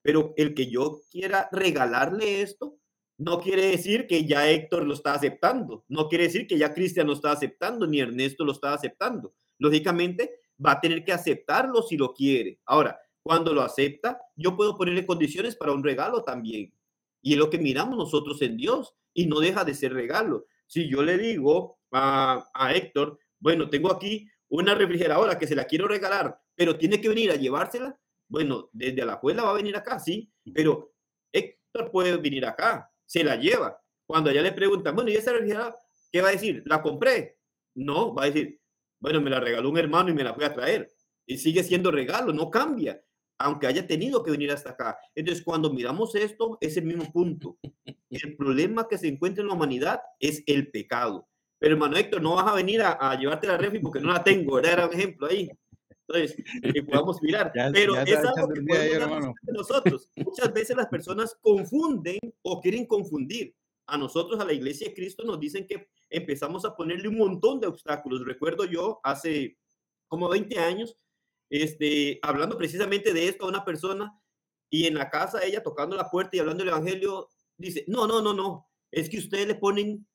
Pero 0.08 0.32
el 0.38 0.54
que 0.54 0.70
yo 0.70 1.02
quiera 1.10 1.50
regalarle 1.52 2.40
esto 2.40 2.78
no 3.18 3.42
quiere 3.42 3.66
decir 3.66 4.06
que 4.06 4.24
ya 4.24 4.48
Héctor 4.48 4.86
lo 4.86 4.94
está 4.94 5.12
aceptando, 5.12 5.84
no 5.86 6.08
quiere 6.08 6.24
decir 6.24 6.46
que 6.46 6.56
ya 6.56 6.72
Cristian 6.72 7.08
lo 7.08 7.12
está 7.12 7.30
aceptando, 7.30 7.86
ni 7.86 8.00
Ernesto 8.00 8.42
lo 8.42 8.52
está 8.52 8.72
aceptando. 8.72 9.34
Lógicamente, 9.58 10.40
va 10.64 10.72
a 10.72 10.80
tener 10.80 11.04
que 11.04 11.12
aceptarlo 11.12 11.82
si 11.82 11.98
lo 11.98 12.14
quiere. 12.14 12.58
Ahora, 12.64 12.98
cuando 13.22 13.52
lo 13.52 13.60
acepta, 13.60 14.18
yo 14.34 14.56
puedo 14.56 14.78
ponerle 14.78 15.04
condiciones 15.04 15.56
para 15.56 15.72
un 15.72 15.84
regalo 15.84 16.24
también. 16.24 16.72
Y 17.20 17.34
es 17.34 17.38
lo 17.38 17.50
que 17.50 17.58
miramos 17.58 17.98
nosotros 17.98 18.40
en 18.40 18.56
Dios 18.56 18.94
y 19.12 19.26
no 19.26 19.40
deja 19.40 19.62
de 19.62 19.74
ser 19.74 19.92
regalo. 19.92 20.46
Si 20.66 20.88
yo 20.88 21.02
le 21.02 21.18
digo 21.18 21.80
a, 21.92 22.48
a 22.54 22.72
Héctor, 22.72 23.18
bueno, 23.38 23.68
tengo 23.68 23.92
aquí 23.92 24.26
una 24.48 24.74
refrigeradora 24.74 25.38
que 25.38 25.46
se 25.46 25.54
la 25.54 25.66
quiero 25.66 25.86
regalar, 25.86 26.40
pero 26.54 26.78
tiene 26.78 26.98
que 26.98 27.10
venir 27.10 27.30
a 27.30 27.36
llevársela, 27.36 28.00
bueno, 28.28 28.68
desde 28.72 29.04
la 29.04 29.14
escuela 29.14 29.42
va 29.42 29.50
a 29.50 29.54
venir 29.54 29.76
acá, 29.76 29.98
sí, 29.98 30.30
pero 30.54 30.92
Héctor 31.32 31.90
puede 31.90 32.16
venir 32.16 32.44
acá, 32.46 32.90
se 33.06 33.24
la 33.24 33.36
lleva. 33.36 33.80
Cuando 34.06 34.30
allá 34.30 34.42
le 34.42 34.52
preguntan, 34.52 34.94
bueno, 34.94 35.10
¿y 35.10 35.16
esa 35.16 35.32
refrigeradora 35.32 35.76
qué 36.10 36.22
va 36.22 36.28
a 36.28 36.32
decir? 36.32 36.62
¿La 36.66 36.82
compré? 36.82 37.38
No, 37.74 38.14
va 38.14 38.24
a 38.24 38.26
decir, 38.26 38.60
bueno, 39.00 39.20
me 39.20 39.30
la 39.30 39.40
regaló 39.40 39.70
un 39.70 39.78
hermano 39.78 40.10
y 40.10 40.14
me 40.14 40.24
la 40.24 40.34
fui 40.34 40.44
a 40.44 40.52
traer. 40.52 40.90
Y 41.26 41.38
sigue 41.38 41.62
siendo 41.62 41.90
regalo, 41.90 42.32
no 42.32 42.50
cambia, 42.50 43.02
aunque 43.38 43.66
haya 43.66 43.86
tenido 43.86 44.22
que 44.22 44.30
venir 44.30 44.50
hasta 44.50 44.70
acá. 44.70 44.98
Entonces, 45.14 45.44
cuando 45.44 45.72
miramos 45.72 46.14
esto, 46.14 46.58
es 46.60 46.76
el 46.76 46.84
mismo 46.84 47.10
punto. 47.12 47.58
El 48.10 48.36
problema 48.36 48.88
que 48.88 48.96
se 48.96 49.06
encuentra 49.06 49.42
en 49.42 49.48
la 49.48 49.54
humanidad 49.54 50.00
es 50.18 50.42
el 50.46 50.70
pecado. 50.70 51.28
Pero 51.58 51.74
hermano 51.74 51.98
Héctor, 51.98 52.22
no 52.22 52.36
vas 52.36 52.46
a 52.46 52.54
venir 52.54 52.80
a, 52.80 53.14
llevarte 53.16 53.46
la 53.46 53.58
refri 53.58 53.80
porque 53.80 54.00
no 54.00 54.10
la 54.10 54.24
tengo, 54.24 54.54
¿verdad? 54.54 54.72
Era 54.72 54.86
un 54.86 54.94
ejemplo 54.94 55.26
ahí. 55.26 55.50
Entonces, 56.08 56.36
que 56.74 56.82
podamos 56.82 57.20
mirar. 57.22 57.52
Pero 57.72 57.96
es 58.00 58.16
algo 58.16 58.48
que 58.48 58.62
podemos 58.62 59.34
nosotros. 59.42 60.10
Muchas 60.16 60.52
veces 60.52 60.76
las 60.76 60.86
personas 60.86 61.36
confunden 61.40 62.18
o 62.42 62.60
quieren 62.60 62.86
confundir. 62.86 63.54
A 63.90 63.96
nosotros, 63.96 64.38
a 64.38 64.44
la 64.44 64.52
iglesia 64.52 64.88
de 64.88 64.94
Cristo, 64.94 65.24
nos 65.24 65.40
dicen 65.40 65.66
que 65.66 65.88
empezamos 66.10 66.66
a 66.66 66.76
ponerle 66.76 67.08
un 67.08 67.16
montón 67.16 67.58
de 67.58 67.68
obstáculos. 67.68 68.22
Recuerdo 68.22 68.66
yo 68.66 69.00
hace 69.02 69.56
como 70.08 70.28
20 70.28 70.58
años, 70.58 70.98
este, 71.48 72.18
hablando 72.20 72.58
precisamente 72.58 73.14
de 73.14 73.28
esto 73.28 73.46
a 73.46 73.48
una 73.48 73.64
persona 73.64 74.12
y 74.68 74.84
en 74.84 74.94
la 74.94 75.08
casa 75.08 75.42
ella 75.42 75.62
tocando 75.62 75.96
la 75.96 76.10
puerta 76.10 76.36
y 76.36 76.40
hablando 76.40 76.64
el 76.64 76.68
evangelio, 76.68 77.30
dice, 77.56 77.86
no, 77.88 78.06
no, 78.06 78.20
no, 78.20 78.34
no, 78.34 78.68
es 78.90 79.08
que 79.08 79.16
ustedes 79.16 79.46
le 79.46 79.54
ponen 79.54 80.06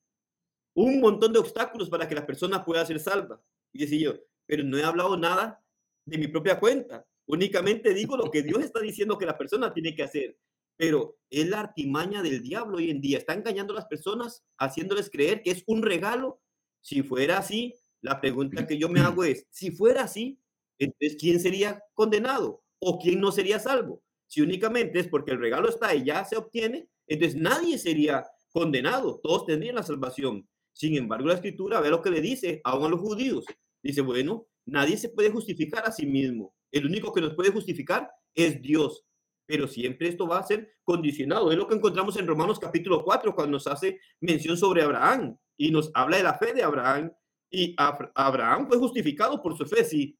un 0.74 1.00
montón 1.00 1.32
de 1.32 1.40
obstáculos 1.40 1.90
para 1.90 2.08
que 2.08 2.14
la 2.14 2.26
persona 2.26 2.64
pueda 2.64 2.86
ser 2.86 3.00
salva. 3.00 3.42
Y 3.72 3.80
decía 3.80 3.98
yo, 3.98 4.14
pero 4.46 4.62
no 4.62 4.78
he 4.78 4.84
hablado 4.84 5.16
nada 5.16 5.63
de 6.04 6.18
mi 6.18 6.28
propia 6.28 6.58
cuenta. 6.58 7.06
Únicamente 7.26 7.94
digo 7.94 8.16
lo 8.16 8.30
que 8.30 8.42
Dios 8.42 8.58
está 8.64 8.80
diciendo 8.80 9.18
que 9.18 9.26
la 9.26 9.38
persona 9.38 9.72
tiene 9.72 9.94
que 9.94 10.02
hacer. 10.02 10.36
Pero 10.76 11.18
es 11.30 11.48
la 11.48 11.60
artimaña 11.60 12.22
del 12.22 12.42
diablo 12.42 12.78
hoy 12.78 12.90
en 12.90 13.00
día. 13.00 13.18
Está 13.18 13.34
engañando 13.34 13.72
a 13.72 13.76
las 13.76 13.86
personas, 13.86 14.44
haciéndoles 14.58 15.08
creer 15.08 15.42
que 15.42 15.52
es 15.52 15.62
un 15.66 15.82
regalo. 15.82 16.40
Si 16.80 17.02
fuera 17.02 17.38
así, 17.38 17.74
la 18.00 18.20
pregunta 18.20 18.66
que 18.66 18.76
yo 18.76 18.88
me 18.88 19.00
hago 19.00 19.24
es, 19.24 19.46
si 19.50 19.70
fuera 19.70 20.02
así, 20.02 20.38
entonces, 20.78 21.16
¿quién 21.18 21.40
sería 21.40 21.82
condenado? 21.94 22.62
¿O 22.80 22.98
quién 22.98 23.20
no 23.20 23.32
sería 23.32 23.58
salvo? 23.58 24.02
Si 24.26 24.40
únicamente 24.40 24.98
es 24.98 25.08
porque 25.08 25.30
el 25.30 25.40
regalo 25.40 25.68
está 25.68 25.94
y 25.94 26.04
ya 26.04 26.24
se 26.24 26.36
obtiene, 26.36 26.88
entonces 27.06 27.40
nadie 27.40 27.78
sería 27.78 28.26
condenado. 28.50 29.20
Todos 29.22 29.46
tendrían 29.46 29.76
la 29.76 29.82
salvación. 29.82 30.48
Sin 30.72 30.96
embargo, 30.96 31.28
la 31.28 31.34
escritura 31.34 31.80
ve 31.80 31.90
lo 31.90 32.02
que 32.02 32.10
le 32.10 32.20
dice 32.20 32.60
aún 32.64 32.86
a 32.86 32.88
los 32.88 33.00
judíos. 33.00 33.44
Dice, 33.82 34.00
bueno, 34.00 34.46
Nadie 34.66 34.96
se 34.96 35.08
puede 35.08 35.30
justificar 35.30 35.86
a 35.86 35.92
sí 35.92 36.06
mismo. 36.06 36.54
El 36.72 36.86
único 36.86 37.12
que 37.12 37.20
nos 37.20 37.34
puede 37.34 37.50
justificar 37.50 38.10
es 38.34 38.60
Dios. 38.60 39.04
Pero 39.46 39.68
siempre 39.68 40.08
esto 40.08 40.26
va 40.26 40.38
a 40.38 40.46
ser 40.46 40.76
condicionado. 40.82 41.52
Es 41.52 41.58
lo 41.58 41.68
que 41.68 41.74
encontramos 41.74 42.16
en 42.16 42.26
Romanos 42.26 42.58
capítulo 42.58 43.04
4, 43.04 43.34
cuando 43.34 43.52
nos 43.52 43.66
hace 43.66 44.00
mención 44.20 44.56
sobre 44.56 44.82
Abraham 44.82 45.36
y 45.56 45.70
nos 45.70 45.90
habla 45.94 46.16
de 46.16 46.22
la 46.22 46.38
fe 46.38 46.54
de 46.54 46.62
Abraham. 46.62 47.12
Y 47.50 47.74
Abraham 47.76 48.66
fue 48.66 48.78
justificado 48.78 49.42
por 49.42 49.56
su 49.56 49.66
fe, 49.66 49.84
sí. 49.84 50.18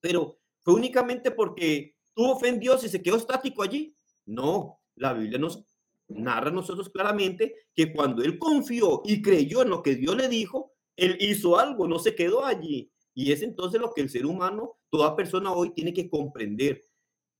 Pero 0.00 0.38
fue 0.60 0.74
únicamente 0.74 1.32
porque 1.32 1.96
tuvo 2.14 2.38
fe 2.38 2.48
en 2.48 2.60
Dios 2.60 2.84
y 2.84 2.88
se 2.88 3.02
quedó 3.02 3.16
estático 3.16 3.62
allí. 3.62 3.96
No, 4.24 4.80
la 4.94 5.12
Biblia 5.12 5.38
nos 5.38 5.64
narra 6.08 6.48
a 6.48 6.52
nosotros 6.52 6.88
claramente 6.90 7.54
que 7.74 7.92
cuando 7.92 8.22
él 8.22 8.38
confió 8.38 9.02
y 9.04 9.22
creyó 9.22 9.62
en 9.62 9.70
lo 9.70 9.82
que 9.82 9.96
Dios 9.96 10.16
le 10.16 10.28
dijo, 10.28 10.72
él 10.96 11.16
hizo 11.20 11.58
algo, 11.58 11.88
no 11.88 11.98
se 11.98 12.14
quedó 12.14 12.44
allí. 12.44 12.92
Y 13.14 13.32
es 13.32 13.42
entonces 13.42 13.80
lo 13.80 13.92
que 13.92 14.00
el 14.00 14.10
ser 14.10 14.26
humano, 14.26 14.78
toda 14.90 15.16
persona 15.16 15.52
hoy 15.52 15.70
tiene 15.74 15.92
que 15.92 16.08
comprender. 16.08 16.82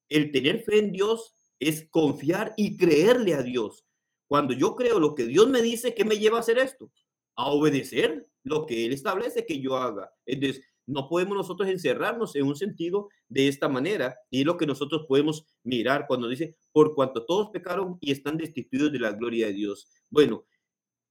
El 0.09 0.31
tener 0.31 0.63
fe 0.63 0.79
en 0.79 0.93
Dios 0.93 1.35
es 1.59 1.89
confiar 1.91 2.53
y 2.57 2.77
creerle 2.77 3.35
a 3.35 3.43
Dios. 3.43 3.87
Cuando 4.27 4.53
yo 4.55 4.75
creo 4.77 4.99
lo 4.99 5.15
que 5.15 5.27
Dios 5.27 5.49
me 5.49 5.63
dice, 5.63 5.95
¿qué 5.95 6.05
me 6.05 6.19
lleva 6.19 6.39
a 6.39 6.41
hacer 6.41 6.59
esto? 6.59 6.91
A 7.37 7.51
obedecer 7.51 8.27
lo 8.43 8.67
que 8.67 8.87
Él 8.87 8.93
establece 8.93 9.47
que 9.47 9.61
yo 9.61 9.77
haga. 9.77 10.11
Entonces, 10.27 10.65
no 10.87 11.09
podemos 11.09 11.37
nosotros 11.37 11.69
encerrarnos 11.69 12.35
en 12.35 12.47
un 12.47 12.57
sentido 12.57 13.09
de 13.29 13.49
esta 13.49 13.69
manera. 13.69 14.17
Y 14.31 14.45
lo 14.45 14.57
que 14.57 14.67
nosotros 14.67 15.07
podemos 15.09 15.47
mirar 15.63 16.07
cuando 16.09 16.29
dice, 16.29 16.57
por 16.73 16.95
cuanto 16.95 17.25
todos 17.25 17.51
pecaron 17.51 17.99
y 18.01 18.11
están 18.11 18.37
destituidos 18.37 18.93
de 18.93 18.99
la 18.99 19.13
gloria 19.13 19.47
de 19.47 19.53
Dios. 19.53 19.89
Bueno, 20.11 20.45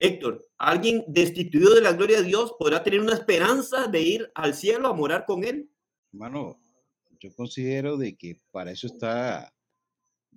Héctor, 0.04 0.44
¿alguien 0.58 1.04
destituido 1.08 1.76
de 1.76 1.82
la 1.82 1.94
gloria 1.94 2.18
de 2.18 2.28
Dios 2.28 2.56
podrá 2.58 2.82
tener 2.82 3.02
una 3.02 3.14
esperanza 3.14 3.86
de 3.86 4.02
ir 4.02 4.32
al 4.34 4.56
cielo 4.56 4.88
a 4.88 4.96
morar 4.96 5.26
con 5.28 5.44
Él? 5.44 5.70
Hermano, 6.12 6.60
yo 7.20 7.32
considero 7.36 7.98
de 7.98 8.18
que 8.18 8.40
para 8.50 8.72
eso 8.72 8.88
está 8.88 9.54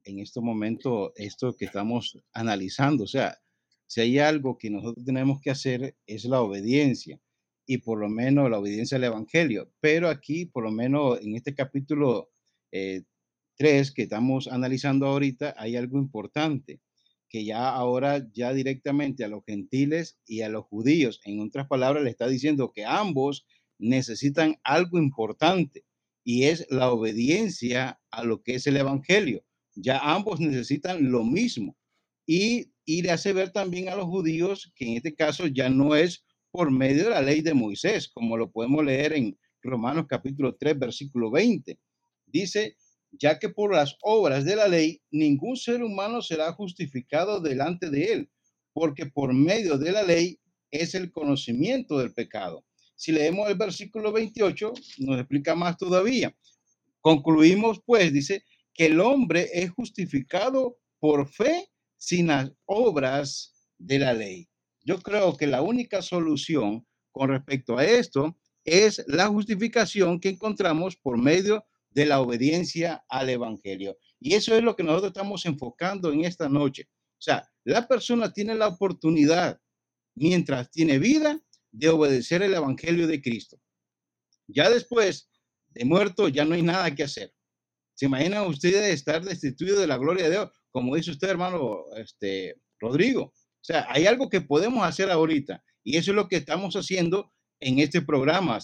en 0.05 0.19
este 0.19 0.43
momento 0.43 1.15
esto 1.17 1.57
que 1.57 1.65
estamos 1.65 2.23
analizando. 2.35 3.05
O 3.05 3.07
sea, 3.07 3.39
si 3.87 4.03
hay 4.03 4.19
algo 4.19 4.59
que 4.59 4.69
nosotros 4.69 5.03
tenemos 5.03 5.41
que 5.41 5.51
hacer 5.51 5.97
es 6.07 6.27
la 6.27 6.43
obediencia 6.43 7.19
y 7.65 7.79
por 7.79 7.99
lo 7.99 8.11
menos 8.11 8.51
la 8.51 8.59
obediencia 8.59 8.99
al 8.99 9.05
Evangelio. 9.05 9.73
Pero 9.81 10.11
aquí, 10.11 10.45
por 10.45 10.65
lo 10.65 10.73
menos 10.73 11.23
en 11.23 11.37
este 11.37 11.55
capítulo 11.55 12.31
3 12.71 13.03
eh, 13.57 13.93
que 13.95 14.03
estamos 14.03 14.47
analizando 14.47 15.07
ahorita, 15.07 15.55
hay 15.57 15.77
algo 15.77 15.97
importante 15.97 16.83
que 17.35 17.45
ya 17.45 17.69
ahora 17.69 18.25
ya 18.33 18.53
directamente 18.53 19.25
a 19.25 19.29
los 19.29 19.45
gentiles 19.45 20.21
y 20.25 20.43
a 20.43 20.49
los 20.49 20.67
judíos, 20.67 21.21
en 21.25 21.41
otras 21.41 21.67
palabras, 21.67 22.05
le 22.05 22.11
está 22.11 22.29
diciendo 22.29 22.71
que 22.73 22.85
ambos 22.85 23.45
necesitan 23.77 24.55
algo 24.63 24.99
importante 24.99 25.85
y 26.23 26.45
es 26.45 26.65
la 26.71 26.93
obediencia 26.93 28.01
a 28.13 28.23
lo 28.23 28.45
que 28.45 28.55
es 28.55 28.69
el 28.69 28.77
Evangelio. 28.77 29.45
Ya 29.75 29.99
ambos 29.99 30.39
necesitan 30.39 31.11
lo 31.11 31.25
mismo. 31.25 31.77
Y, 32.25 32.71
y 32.85 33.03
le 33.03 33.11
hace 33.11 33.33
ver 33.33 33.51
también 33.51 33.89
a 33.89 33.97
los 33.97 34.07
judíos 34.07 34.73
que 34.77 34.87
en 34.87 34.97
este 34.99 35.17
caso 35.17 35.49
ya 35.49 35.69
no 35.69 35.97
es 35.97 36.25
por 36.53 36.71
medio 36.71 37.03
de 37.03 37.11
la 37.11 37.21
ley 37.21 37.41
de 37.41 37.53
Moisés, 37.53 38.07
como 38.07 38.37
lo 38.37 38.53
podemos 38.53 38.85
leer 38.85 39.13
en 39.13 39.37
Romanos 39.61 40.07
capítulo 40.09 40.55
3, 40.55 40.79
versículo 40.79 41.33
20. 41.33 41.81
Dice, 42.27 42.77
ya 43.19 43.39
que 43.39 43.49
por 43.49 43.75
las 43.75 43.97
obras 44.03 44.45
de 44.45 44.57
la 44.57 44.69
ley 44.69 45.01
ningún 45.11 45.57
ser 45.57 45.83
humano 45.83 46.23
será 46.23 46.53
justificado 46.53 47.41
delante 47.41 47.91
de 47.91 48.13
él, 48.13 48.31
porque 48.73 49.07
por 49.07 49.33
medio 49.33 49.79
de 49.79 49.93
la 49.93 50.03
ley 50.03 50.39
es 50.71 50.95
el 50.95 51.11
conocimiento 51.11 51.99
del 51.99 52.13
pecado. 52.13 52.65
Si 52.97 53.13
leemos 53.13 53.49
el 53.49 53.57
versículo 53.57 54.13
28, 54.13 54.73
nos 54.99 55.19
explica 55.19 55.55
más 55.55 55.77
todavía. 55.77 56.35
Concluimos, 57.01 57.81
pues, 57.85 58.13
dice, 58.13 58.45
que 58.73 58.87
el 58.87 59.01
hombre 59.01 59.49
es 59.53 59.71
justificado 59.71 60.79
por 60.99 61.29
fe 61.29 61.69
sin 61.97 62.29
las 62.29 62.51
obras 62.65 63.55
de 63.79 63.99
la 63.99 64.13
ley. 64.13 64.49
Yo 64.83 65.01
creo 65.01 65.37
que 65.37 65.47
la 65.47 65.63
única 65.63 66.03
solución 66.03 66.87
con 67.13 67.31
respecto 67.31 67.79
a 67.79 67.85
esto 67.85 68.37
es 68.65 69.05
la 69.07 69.29
justificación 69.29 70.19
que 70.19 70.31
encontramos 70.31 70.97
por 70.97 71.17
medio 71.19 71.65
de 71.95 72.07
la 72.07 72.21
obediencia 72.21 73.05
al 73.09 73.31
Evangelio. 73.31 73.97
Y 74.21 74.35
eso 74.35 74.55
es 74.57 74.63
lo 74.63 74.75
que 74.77 74.83
nosotros 74.83 75.11
estamos 75.11 75.47
enfocando 75.47 76.13
en 76.13 76.25
esta 76.25 76.49
noche. 76.49 76.89
O 76.91 77.23
sea, 77.25 77.49
la 77.65 77.87
persona 77.87 78.33
tiene 78.33 78.55
la 78.55 78.69
oportunidad, 78.69 79.61
mientras 80.17 80.71
tiene 80.71 80.99
vida, 80.99 81.41
de 81.71 81.89
obedecer 81.89 82.43
el 82.43 82.55
Evangelio 82.55 83.07
de 83.07 83.23
Cristo. 83.23 83.59
Ya 84.47 84.69
después 84.69 85.31
de 85.69 85.85
muerto, 85.85 86.29
ya 86.29 86.45
no 86.45 86.55
hay 86.55 86.63
nada 86.63 86.95
que 86.95 87.05
hacer. 87.05 87.33
¿Se 87.95 88.07
imaginan 88.07 88.47
ustedes 88.47 88.93
estar 88.93 89.25
destituido 89.25 89.81
de 89.81 89.87
la 89.87 89.97
gloria 89.97 90.25
de 90.25 90.31
Dios? 90.33 90.51
Como 90.71 90.97
dice 90.97 91.13
usted, 91.13 91.29
hermano 91.29 91.85
este, 91.97 92.61
Rodrigo. 92.81 93.27
O 93.27 93.67
sea, 93.67 93.87
hay 93.89 94.07
algo 94.07 94.29
que 94.29 94.41
podemos 94.41 94.85
hacer 94.85 95.11
ahorita 95.11 95.63
y 95.85 95.97
eso 95.97 96.11
es 96.11 96.17
lo 96.17 96.29
que 96.29 96.37
estamos 96.37 96.75
haciendo 96.75 97.33
en 97.61 97.79
este 97.79 98.03
programa. 98.03 98.59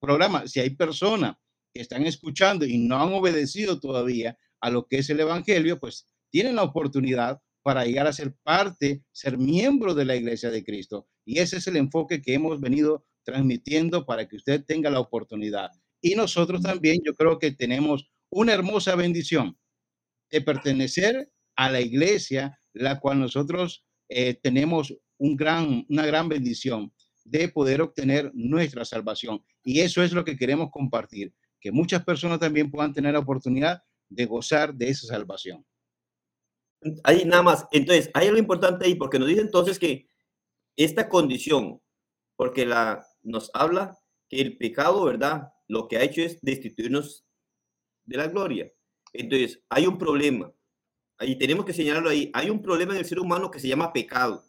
programa. 0.00 0.46
Si 0.46 0.60
hay 0.60 0.70
personas 0.70 1.36
que 1.74 1.82
están 1.82 2.06
escuchando 2.06 2.64
y 2.64 2.78
no 2.78 3.02
han 3.02 3.12
obedecido 3.12 3.80
todavía 3.80 4.38
a 4.60 4.70
lo 4.70 4.86
que 4.86 4.98
es 4.98 5.10
el 5.10 5.20
Evangelio, 5.20 5.80
pues 5.80 6.06
tienen 6.30 6.56
la 6.56 6.62
oportunidad 6.62 7.42
para 7.62 7.84
llegar 7.84 8.06
a 8.06 8.12
ser 8.12 8.34
parte, 8.42 9.02
ser 9.12 9.38
miembro 9.38 9.94
de 9.94 10.04
la 10.04 10.14
Iglesia 10.14 10.50
de 10.50 10.64
Cristo. 10.64 11.08
Y 11.24 11.40
ese 11.40 11.56
es 11.56 11.66
el 11.66 11.76
enfoque 11.76 12.22
que 12.22 12.34
hemos 12.34 12.60
venido 12.60 13.04
transmitiendo 13.24 14.06
para 14.06 14.28
que 14.28 14.36
usted 14.36 14.64
tenga 14.64 14.90
la 14.90 15.00
oportunidad. 15.00 15.70
Y 16.00 16.14
nosotros 16.14 16.62
también, 16.62 17.00
yo 17.04 17.14
creo 17.14 17.38
que 17.38 17.50
tenemos 17.50 18.08
una 18.30 18.52
hermosa 18.52 18.94
bendición 18.94 19.58
de 20.30 20.42
pertenecer 20.42 21.32
a 21.56 21.70
la 21.70 21.80
iglesia, 21.80 22.58
la 22.72 23.00
cual 23.00 23.20
nosotros 23.20 23.84
eh, 24.08 24.34
tenemos 24.34 24.94
un 25.16 25.36
gran, 25.36 25.86
una 25.88 26.04
gran 26.04 26.28
bendición 26.28 26.92
de 27.24 27.48
poder 27.48 27.80
obtener 27.80 28.30
nuestra 28.34 28.84
salvación. 28.84 29.42
Y 29.64 29.80
eso 29.80 30.02
es 30.02 30.12
lo 30.12 30.24
que 30.24 30.36
queremos 30.36 30.70
compartir, 30.70 31.32
que 31.64 31.72
muchas 31.72 32.04
personas 32.04 32.38
también 32.38 32.70
puedan 32.70 32.92
tener 32.92 33.14
la 33.14 33.20
oportunidad 33.20 33.82
de 34.10 34.26
gozar 34.26 34.74
de 34.74 34.90
esa 34.90 35.06
salvación. 35.06 35.64
Ahí 37.02 37.24
nada 37.24 37.42
más. 37.42 37.66
Entonces, 37.72 38.10
hay 38.12 38.26
algo 38.26 38.38
importante 38.38 38.84
ahí, 38.84 38.96
porque 38.96 39.18
nos 39.18 39.28
dice 39.28 39.40
entonces 39.40 39.78
que 39.78 40.06
esta 40.76 41.08
condición, 41.08 41.80
porque 42.36 42.66
la, 42.66 43.06
nos 43.22 43.50
habla 43.54 43.98
que 44.28 44.42
el 44.42 44.58
pecado, 44.58 45.06
¿verdad? 45.06 45.54
Lo 45.66 45.88
que 45.88 45.96
ha 45.96 46.02
hecho 46.02 46.20
es 46.20 46.38
destituirnos 46.42 47.24
de 48.04 48.18
la 48.18 48.26
gloria. 48.26 48.70
Entonces, 49.14 49.62
hay 49.70 49.86
un 49.86 49.96
problema. 49.96 50.52
Ahí 51.16 51.38
tenemos 51.38 51.64
que 51.64 51.72
señalarlo 51.72 52.10
ahí. 52.10 52.30
Hay 52.34 52.50
un 52.50 52.60
problema 52.60 52.92
en 52.92 52.98
el 52.98 53.06
ser 53.06 53.20
humano 53.20 53.50
que 53.50 53.58
se 53.58 53.68
llama 53.68 53.94
pecado. 53.94 54.44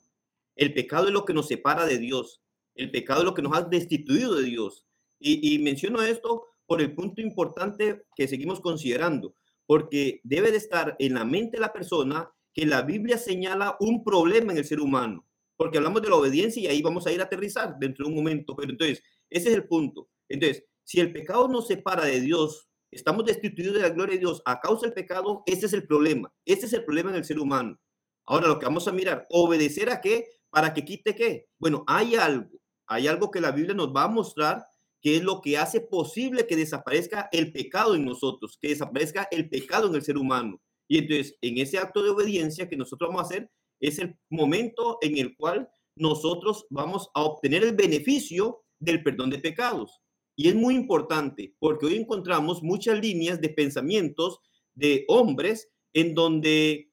El 0.58 0.74
pecado 0.74 1.08
es 1.08 1.14
lo 1.14 1.24
que 1.24 1.34
nos 1.34 1.48
separa 1.48 1.86
de 1.86 1.98
Dios. 1.98 2.42
El 2.74 2.92
pecado 2.92 3.22
es 3.22 3.26
lo 3.26 3.34
que 3.34 3.42
nos 3.42 3.56
ha 3.56 3.62
destituido 3.62 4.36
de 4.36 4.44
Dios. 4.44 4.86
Y, 5.18 5.56
y 5.56 5.60
menciono 5.60 6.02
esto 6.02 6.48
por 6.68 6.82
el 6.82 6.94
punto 6.94 7.22
importante 7.22 8.04
que 8.16 8.28
seguimos 8.28 8.60
considerando, 8.60 9.36
porque 9.66 10.22
debe 10.24 10.52
de 10.52 10.58
estar 10.58 10.96
en 11.00 11.14
la 11.14 11.26
mente 11.26 11.58
de 11.58 11.62
la 11.62 11.74
persona 11.74 12.32
que 12.54 12.66
la 12.66 12.82
Biblia 12.82 13.18
señala 13.18 13.76
un 13.80 14.04
problema 14.04 14.52
en 14.52 14.60
el 14.60 14.66
ser 14.66 14.80
humano, 14.80 15.26
porque 15.58 15.78
hablamos 15.78 16.02
de 16.02 16.10
la 16.10 16.16
obediencia 16.16 16.62
y 16.62 16.68
ahí 16.68 16.82
vamos 16.82 17.06
a 17.06 17.12
ir 17.12 17.22
a 17.22 17.26
aterrizar 17.26 17.78
dentro 17.80 18.06
de 18.06 18.12
un 18.12 18.18
momento, 18.18 18.56
pero 18.56 18.72
entonces, 18.72 19.04
ese 19.30 19.50
es 19.50 19.56
el 19.56 19.68
punto. 19.68 20.10
Entonces, 20.30 20.66
si 20.84 21.00
el 21.00 21.12
pecado 21.12 21.48
nos 21.48 21.68
separa 21.68 22.06
de 22.06 22.22
Dios, 22.22 22.70
estamos 22.92 23.26
destituidos 23.26 23.76
de 23.76 23.82
la 23.82 23.90
gloria 23.90 24.14
de 24.14 24.20
Dios 24.20 24.42
a 24.46 24.60
causa 24.60 24.86
del 24.86 24.94
pecado, 24.94 25.44
ese 25.46 25.66
es 25.66 25.74
el 25.74 25.86
problema. 25.86 26.32
Ese 26.46 26.68
es 26.68 26.74
el 26.74 26.86
problema 26.86 27.10
en 27.10 27.18
el 27.18 27.26
ser 27.26 27.40
humano. 27.40 27.80
Ahora 28.26 28.48
lo 28.48 28.60
que 28.60 28.66
vamos 28.66 28.88
a 28.88 28.92
mirar, 28.92 29.26
obedecer 29.30 29.90
a 29.90 30.02
qué 30.02 30.28
para 30.50 30.74
que 30.74 30.86
quite 30.86 31.16
qué. 31.16 31.48
Bueno, 31.60 31.84
hay 31.88 32.16
algo, 32.16 32.50
hay 32.88 33.08
algo 33.08 33.32
que 33.32 33.42
la 33.42 33.52
Biblia 33.52 33.76
nos 33.76 33.94
va 33.94 34.04
a 34.04 34.08
mostrar 34.08 34.66
que 35.06 35.18
es 35.18 35.24
lo 35.24 35.40
que 35.40 35.56
hace 35.60 35.82
posible 35.82 36.48
que 36.48 36.56
desaparezca 36.56 37.30
el 37.32 37.54
pecado 37.54 37.94
en 37.94 38.06
nosotros, 38.06 38.58
que 38.60 38.70
desaparezca 38.70 39.28
el 39.30 39.48
pecado 39.50 39.88
en 39.88 39.94
el 39.94 40.02
ser 40.02 40.18
humano. 40.18 40.60
Y 40.88 40.98
entonces, 40.98 41.38
en 41.42 41.60
ese 41.60 41.78
acto 41.78 42.02
de 42.02 42.10
obediencia 42.10 42.68
que 42.68 42.76
nosotros 42.76 43.10
vamos 43.10 43.22
a 43.22 43.26
hacer, 43.26 43.52
es 43.80 44.00
el 44.00 44.18
momento 44.32 44.98
en 45.02 45.20
el 45.20 45.36
cual 45.38 45.70
nosotros 45.96 46.66
vamos 46.72 47.12
a 47.14 47.22
obtener 47.22 47.64
el 47.64 47.76
beneficio 47.76 48.64
del 48.80 49.04
perdón 49.04 49.30
de 49.30 49.38
pecados. 49.38 50.02
Y 50.36 50.48
es 50.48 50.56
muy 50.56 50.74
importante 50.74 51.54
porque 51.60 51.86
hoy 51.86 51.98
encontramos 51.98 52.64
muchas 52.64 53.00
líneas 53.00 53.40
de 53.40 53.50
pensamientos 53.50 54.40
de 54.74 55.06
hombres 55.08 55.70
en 55.94 56.16
donde 56.16 56.90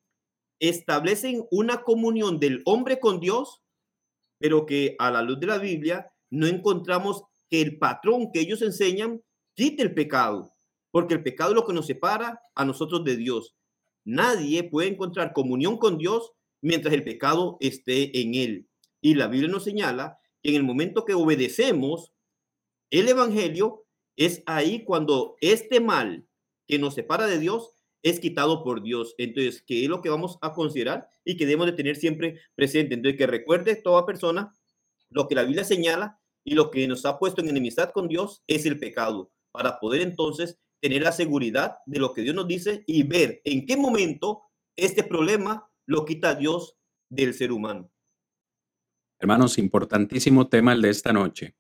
establecen 0.61 1.47
una 1.51 1.83
comunión 1.83 2.39
del 2.39 2.61
hombre 2.67 3.01
con 3.01 3.21
Dios, 3.21 3.63
pero 4.39 4.67
que 4.67 4.97
a 4.99 5.11
la 5.11 5.23
luz 5.23 5.41
de 5.41 5.47
la 5.47 5.57
Biblia 5.57 6.13
no 6.31 6.47
encontramos 6.47 7.25
que 7.53 7.61
el 7.61 7.79
patrón 7.79 8.33
que 8.33 8.41
ellos 8.41 8.63
enseñan 8.63 9.23
quite 9.55 9.83
el 9.83 9.93
pecado, 9.93 10.55
porque 10.91 11.13
el 11.13 11.23
pecado 11.23 11.51
es 11.51 11.57
lo 11.57 11.67
que 11.67 11.75
nos 11.75 11.87
separa 11.87 12.41
a 12.55 12.65
nosotros 12.65 13.05
de 13.05 13.15
Dios. 13.15 13.55
Nadie 14.07 14.65
puede 14.65 14.89
encontrar 14.89 15.35
comunión 15.35 15.77
con 15.77 15.99
Dios 15.99 16.33
mientras 16.63 16.95
el 16.95 17.05
pecado 17.05 17.59
esté 17.61 18.23
en 18.23 18.37
él. 18.37 18.69
Y 19.03 19.17
la 19.17 19.29
Biblia 19.29 19.51
nos 19.51 19.65
señala 19.65 20.19
que 20.43 20.49
en 20.49 20.57
el 20.57 20.63
momento 20.63 21.05
que 21.05 21.13
obedecemos 21.13 22.15
el 22.89 23.07
Evangelio, 23.11 23.85
es 24.17 24.43
ahí 24.47 24.83
cuando 24.85 25.37
este 25.43 25.79
mal 25.81 26.27
que 26.67 26.79
nos 26.79 26.95
separa 26.95 27.27
de 27.27 27.39
Dios 27.39 27.75
es 28.03 28.19
quitado 28.19 28.65
por 28.65 28.83
Dios. 28.83 29.15
Entonces, 29.19 29.61
que 29.61 29.83
es 29.83 29.91
lo 29.91 30.01
que 30.01 30.09
vamos 30.09 30.39
a 30.41 30.55
considerar 30.55 31.07
y 31.23 31.37
que 31.37 31.45
debemos 31.45 31.67
de 31.67 31.73
tener 31.73 31.97
siempre 31.97 32.41
presente. 32.55 32.95
Entonces, 32.95 33.19
que 33.19 33.27
recuerde 33.27 33.77
toda 33.77 34.07
persona 34.07 34.57
lo 35.11 35.29
que 35.29 35.35
la 35.35 35.43
Biblia 35.43 35.65
señala 35.65 36.19
y 36.45 36.55
lo 36.55 36.70
que 36.70 36.86
nos 36.88 37.05
ha 37.05 37.18
puesto 37.18 37.40
en 37.40 37.49
enemistad 37.49 37.90
con 37.90 38.09
Dios 38.09 38.43
es 38.47 38.66
el 38.66 38.78
pecado, 38.78 39.32
para 39.53 39.78
poder 39.78 40.03
entonces 40.03 40.59
tener 40.80 41.03
la 41.03 41.12
seguridad 41.12 41.76
de 41.86 42.01
lo 42.01 42.12
que 42.12 42.22
Dios 42.22 42.34
nos 42.34 42.49
dice 42.49 42.82
y 42.86 43.05
ver 43.05 43.40
en 43.45 43.66
qué 43.66 43.76
momento 43.76 44.43
este 44.76 45.05
problema 45.05 45.68
lo 45.86 46.05
quita 46.05 46.34
Dios 46.34 46.76
del 47.09 47.34
ser 47.34 47.53
humano. 47.53 47.90
Hermanos, 49.20 49.59
importantísimo 49.59 50.49
tema 50.49 50.72
el 50.72 50.82
de 50.82 50.90
esta 50.90 51.12
noche. 51.12 51.55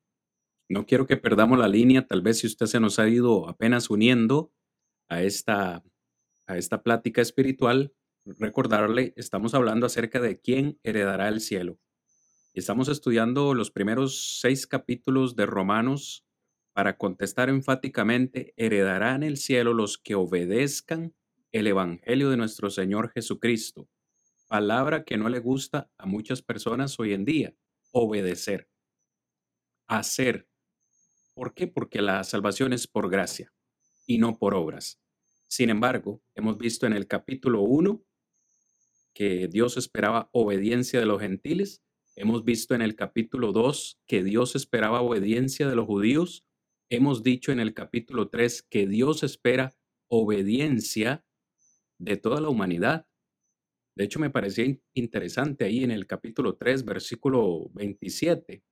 No 0.68 0.86
quiero 0.86 1.06
que 1.06 1.16
perdamos 1.16 1.58
la 1.58 1.68
línea, 1.68 2.06
tal 2.06 2.22
vez 2.22 2.38
si 2.38 2.46
usted 2.46 2.66
se 2.66 2.80
nos 2.80 2.98
ha 2.98 3.08
ido 3.08 3.48
apenas 3.48 3.90
uniendo 3.90 4.52
a 5.08 5.22
esta, 5.22 5.84
a 6.46 6.56
esta 6.56 6.82
plática 6.82 7.20
espiritual, 7.20 7.94
recordarle, 8.24 9.12
estamos 9.16 9.54
hablando 9.54 9.86
acerca 9.86 10.20
de 10.20 10.40
quién 10.40 10.80
heredará 10.82 11.28
el 11.28 11.40
cielo. 11.40 11.78
Estamos 12.54 12.88
estudiando 12.88 13.54
los 13.54 13.70
primeros 13.70 14.38
seis 14.40 14.66
capítulos 14.66 15.36
de 15.36 15.46
Romanos 15.46 16.24
para 16.74 16.96
contestar 16.96 17.48
enfáticamente, 17.48 18.52
heredarán 18.56 19.22
el 19.22 19.36
cielo 19.36 19.72
los 19.72 19.98
que 19.98 20.14
obedezcan 20.14 21.14
el 21.50 21.66
Evangelio 21.66 22.30
de 22.30 22.36
nuestro 22.36 22.70
Señor 22.70 23.10
Jesucristo. 23.10 23.88
Palabra 24.48 25.04
que 25.04 25.16
no 25.16 25.28
le 25.28 25.40
gusta 25.40 25.90
a 25.96 26.06
muchas 26.06 26.42
personas 26.42 26.98
hoy 27.00 27.14
en 27.14 27.24
día, 27.24 27.54
obedecer, 27.90 28.68
hacer, 29.86 30.46
¿Por 31.34 31.54
qué? 31.54 31.66
Porque 31.66 32.02
la 32.02 32.22
salvación 32.24 32.72
es 32.72 32.86
por 32.86 33.10
gracia 33.10 33.52
y 34.06 34.18
no 34.18 34.38
por 34.38 34.54
obras. 34.54 35.00
Sin 35.48 35.70
embargo, 35.70 36.22
hemos 36.34 36.58
visto 36.58 36.86
en 36.86 36.92
el 36.92 37.06
capítulo 37.06 37.62
1 37.62 38.04
que 39.14 39.48
Dios 39.48 39.76
esperaba 39.76 40.28
obediencia 40.32 41.00
de 41.00 41.06
los 41.06 41.20
gentiles. 41.20 41.82
Hemos 42.14 42.44
visto 42.44 42.74
en 42.74 42.82
el 42.82 42.94
capítulo 42.94 43.52
2 43.52 44.02
que 44.06 44.22
Dios 44.22 44.54
esperaba 44.54 45.00
obediencia 45.00 45.66
de 45.66 45.74
los 45.74 45.86
judíos. 45.86 46.44
Hemos 46.90 47.22
dicho 47.22 47.52
en 47.52 47.60
el 47.60 47.72
capítulo 47.72 48.28
3 48.28 48.62
que 48.64 48.86
Dios 48.86 49.22
espera 49.22 49.74
obediencia 50.08 51.24
de 51.98 52.18
toda 52.18 52.42
la 52.42 52.50
humanidad. 52.50 53.06
De 53.94 54.04
hecho, 54.04 54.20
me 54.20 54.28
parecía 54.28 54.66
interesante 54.92 55.64
ahí 55.64 55.84
en 55.84 55.90
el 55.90 56.06
capítulo 56.06 56.56
3, 56.56 56.84
versículo 56.84 57.70
27, 57.72 58.62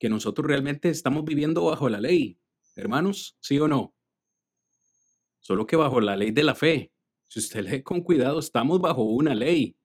que 0.00 0.08
nosotros 0.08 0.46
realmente 0.46 0.88
estamos 0.88 1.24
viviendo 1.24 1.64
bajo 1.64 1.88
la 1.88 2.00
ley, 2.00 2.40
hermanos, 2.74 3.36
¿sí 3.40 3.60
o 3.60 3.68
no? 3.68 3.94
Solo 5.38 5.66
que 5.66 5.76
bajo 5.76 6.00
la 6.00 6.16
ley 6.16 6.32
de 6.32 6.42
la 6.42 6.56
fe. 6.56 6.92
Si 7.28 7.38
usted 7.38 7.64
lee 7.64 7.82
con 7.82 8.00
cuidado, 8.00 8.40
estamos 8.40 8.80
bajo 8.80 9.04
una 9.04 9.36
ley. 9.36 9.76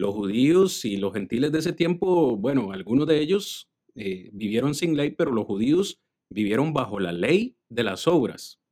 Los 0.00 0.14
judíos 0.14 0.86
y 0.86 0.96
los 0.96 1.12
gentiles 1.12 1.52
de 1.52 1.58
ese 1.58 1.74
tiempo, 1.74 2.34
bueno, 2.34 2.72
algunos 2.72 3.06
de 3.06 3.20
ellos 3.20 3.70
eh, 3.94 4.30
vivieron 4.32 4.74
sin 4.74 4.96
ley, 4.96 5.10
pero 5.10 5.30
los 5.30 5.44
judíos 5.44 6.00
vivieron 6.30 6.72
bajo 6.72 6.98
la 6.98 7.12
ley 7.12 7.58
de 7.68 7.84
las 7.84 8.08
obras. 8.08 8.62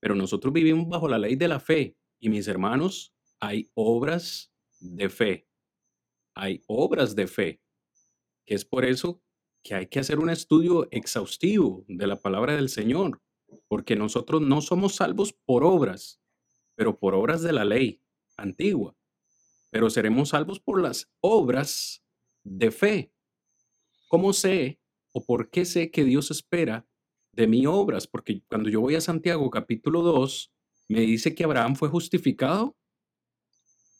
Pero 0.00 0.14
nosotros 0.14 0.52
vivimos 0.52 0.90
bajo 0.90 1.08
la 1.08 1.16
ley 1.16 1.36
de 1.36 1.48
la 1.48 1.58
fe. 1.58 1.96
Y 2.20 2.28
mis 2.28 2.48
hermanos, 2.48 3.14
hay 3.40 3.70
obras 3.72 4.52
de 4.78 5.08
fe. 5.08 5.48
Hay 6.34 6.62
obras 6.66 7.16
de 7.16 7.26
fe 7.26 7.62
que 8.44 8.56
es 8.56 8.66
por 8.66 8.84
eso 8.84 9.22
que 9.62 9.74
hay 9.74 9.86
que 9.86 10.00
hacer 10.00 10.18
un 10.18 10.28
estudio 10.28 10.86
exhaustivo 10.90 11.86
de 11.88 12.06
la 12.06 12.20
palabra 12.20 12.56
del 12.56 12.68
Señor, 12.68 13.22
porque 13.68 13.96
nosotros 13.96 14.42
no 14.42 14.60
somos 14.60 14.96
salvos 14.96 15.32
por 15.32 15.64
obras, 15.64 16.20
pero 16.74 16.98
por 16.98 17.14
obras 17.14 17.40
de 17.40 17.54
la 17.54 17.64
ley 17.64 18.02
antigua, 18.36 18.94
pero 19.74 19.90
seremos 19.90 20.28
salvos 20.28 20.60
por 20.60 20.80
las 20.80 21.10
obras 21.20 22.00
de 22.44 22.70
fe. 22.70 23.12
¿cómo 24.06 24.32
sé 24.32 24.78
o 25.10 25.24
por 25.24 25.50
qué 25.50 25.64
sé 25.64 25.90
que 25.90 26.04
Dios 26.04 26.30
espera 26.30 26.86
de 27.32 27.48
mí 27.48 27.66
obras? 27.66 28.06
Porque 28.06 28.40
cuando 28.46 28.70
yo 28.70 28.80
voy 28.80 28.94
a 28.94 29.00
Santiago 29.00 29.50
capítulo 29.50 30.02
2, 30.02 30.52
me 30.90 31.00
dice 31.00 31.34
que 31.34 31.42
Abraham 31.42 31.74
fue 31.74 31.88
justificado 31.88 32.76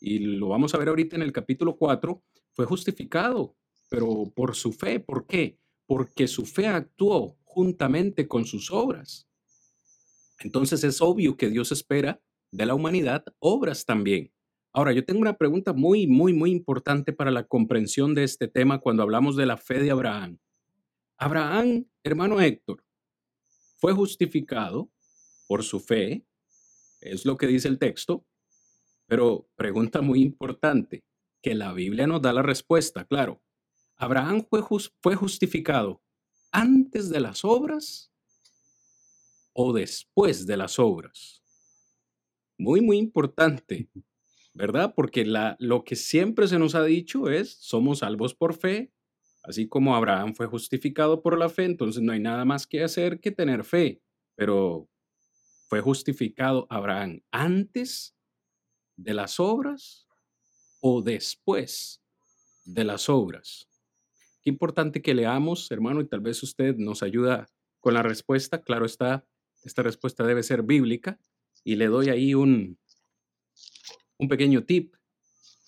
y 0.00 0.20
lo 0.20 0.46
vamos 0.46 0.72
a 0.74 0.78
ver 0.78 0.86
ahorita 0.86 1.16
en 1.16 1.22
el 1.22 1.32
capítulo 1.32 1.76
4, 1.76 2.22
fue 2.52 2.66
justificado, 2.66 3.56
pero 3.90 4.32
por 4.32 4.54
su 4.54 4.72
fe. 4.72 5.00
¿Por 5.00 5.26
qué? 5.26 5.58
Porque 5.86 6.28
su 6.28 6.46
fe 6.46 6.68
actuó 6.68 7.36
juntamente 7.42 8.28
con 8.28 8.44
sus 8.44 8.70
obras. 8.70 9.28
Entonces 10.38 10.84
es 10.84 11.00
obvio 11.00 11.36
que 11.36 11.48
Dios 11.48 11.72
espera 11.72 12.22
de 12.52 12.64
la 12.64 12.76
humanidad 12.76 13.24
obras 13.40 13.84
también. 13.84 14.33
Ahora, 14.76 14.92
yo 14.92 15.04
tengo 15.04 15.20
una 15.20 15.38
pregunta 15.38 15.72
muy, 15.72 16.08
muy, 16.08 16.32
muy 16.32 16.50
importante 16.50 17.12
para 17.12 17.30
la 17.30 17.46
comprensión 17.46 18.12
de 18.12 18.24
este 18.24 18.48
tema 18.48 18.80
cuando 18.80 19.04
hablamos 19.04 19.36
de 19.36 19.46
la 19.46 19.56
fe 19.56 19.78
de 19.78 19.92
Abraham. 19.92 20.40
Abraham, 21.16 21.86
hermano 22.02 22.40
Héctor, 22.40 22.84
fue 23.76 23.92
justificado 23.92 24.90
por 25.46 25.62
su 25.62 25.78
fe, 25.78 26.26
es 27.00 27.24
lo 27.24 27.36
que 27.36 27.46
dice 27.46 27.68
el 27.68 27.78
texto, 27.78 28.26
pero 29.06 29.48
pregunta 29.54 30.00
muy 30.00 30.20
importante, 30.22 31.04
que 31.40 31.54
la 31.54 31.72
Biblia 31.72 32.08
nos 32.08 32.20
da 32.20 32.32
la 32.32 32.42
respuesta, 32.42 33.04
claro. 33.04 33.40
¿Abraham 33.96 34.44
fue, 34.50 34.60
fue 35.00 35.14
justificado 35.14 36.02
antes 36.50 37.10
de 37.10 37.20
las 37.20 37.44
obras 37.44 38.12
o 39.52 39.72
después 39.72 40.46
de 40.46 40.56
las 40.56 40.80
obras? 40.80 41.44
Muy, 42.58 42.80
muy 42.80 42.98
importante, 42.98 43.88
¿verdad? 44.54 44.94
Porque 44.94 45.26
lo 45.58 45.84
que 45.84 45.96
siempre 45.96 46.48
se 46.48 46.58
nos 46.58 46.74
ha 46.74 46.84
dicho 46.84 47.28
es, 47.28 47.54
somos 47.60 47.98
salvos 47.98 48.34
por 48.34 48.54
fe, 48.54 48.92
así 49.42 49.68
como 49.68 49.94
Abraham 49.94 50.34
fue 50.34 50.46
justificado 50.46 51.20
por 51.20 51.38
la 51.38 51.48
fe, 51.48 51.64
entonces 51.64 52.02
no 52.02 52.12
hay 52.12 52.20
nada 52.20 52.44
más 52.44 52.66
que 52.66 52.82
hacer 52.82 53.20
que 53.20 53.30
tener 53.30 53.64
fe, 53.64 54.00
pero 54.36 54.88
fue 55.68 55.80
justificado 55.80 56.66
Abraham 56.70 57.20
antes 57.30 58.16
de 58.96 59.14
las 59.14 59.40
obras 59.40 60.06
o 60.80 61.02
después 61.02 62.02
de 62.64 62.84
las 62.84 63.08
obras? 63.08 63.68
Qué 64.42 64.50
importante 64.50 65.02
que 65.02 65.14
leamos, 65.14 65.70
hermano, 65.70 66.00
y 66.00 66.06
tal 66.06 66.20
vez 66.20 66.42
usted 66.42 66.76
nos 66.76 67.02
ayuda 67.02 67.46
con 67.80 67.94
la 67.94 68.02
respuesta. 68.02 68.62
Claro 68.62 68.84
está, 68.84 69.26
esta 69.62 69.82
respuesta 69.82 70.24
debe 70.24 70.42
ser 70.42 70.62
bíblica 70.62 71.18
y 71.64 71.76
le 71.76 71.86
doy 71.86 72.10
ahí 72.10 72.34
un, 72.34 72.78
un 74.24 74.28
pequeño 74.28 74.64
tip. 74.64 74.94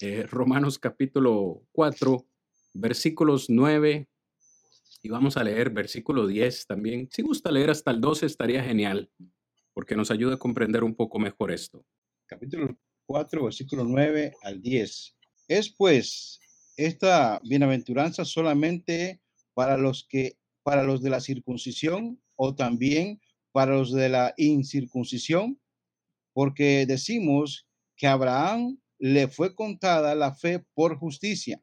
Eh, 0.00 0.22
Romanos 0.22 0.78
capítulo 0.78 1.62
4, 1.72 2.26
versículos 2.72 3.50
9 3.50 4.08
y 5.02 5.08
vamos 5.10 5.36
a 5.36 5.44
leer 5.44 5.68
versículo 5.70 6.26
10 6.26 6.66
también. 6.66 7.08
Si 7.12 7.20
gusta 7.20 7.50
leer 7.52 7.68
hasta 7.68 7.90
el 7.90 8.00
12 8.00 8.24
estaría 8.24 8.64
genial 8.64 9.10
porque 9.74 9.94
nos 9.94 10.10
ayuda 10.10 10.36
a 10.36 10.38
comprender 10.38 10.84
un 10.84 10.94
poco 10.94 11.18
mejor 11.18 11.52
esto. 11.52 11.84
Capítulo 12.24 12.78
4, 13.04 13.44
versículo 13.44 13.84
9 13.84 14.32
al 14.42 14.62
10. 14.62 15.16
Es 15.48 15.68
pues 15.76 16.40
esta 16.78 17.38
bienaventuranza 17.44 18.24
solamente 18.24 19.20
para 19.52 19.76
los 19.76 20.06
que 20.08 20.38
para 20.62 20.82
los 20.82 21.02
de 21.02 21.10
la 21.10 21.20
circuncisión 21.20 22.22
o 22.36 22.54
también 22.54 23.20
para 23.52 23.76
los 23.76 23.92
de 23.92 24.08
la 24.08 24.32
incircuncisión, 24.38 25.60
porque 26.32 26.86
decimos 26.86 27.65
que 27.96 28.06
a 28.06 28.12
Abraham 28.12 28.78
le 28.98 29.28
fue 29.28 29.54
contada 29.54 30.14
la 30.14 30.34
fe 30.34 30.64
por 30.74 30.96
justicia. 30.96 31.62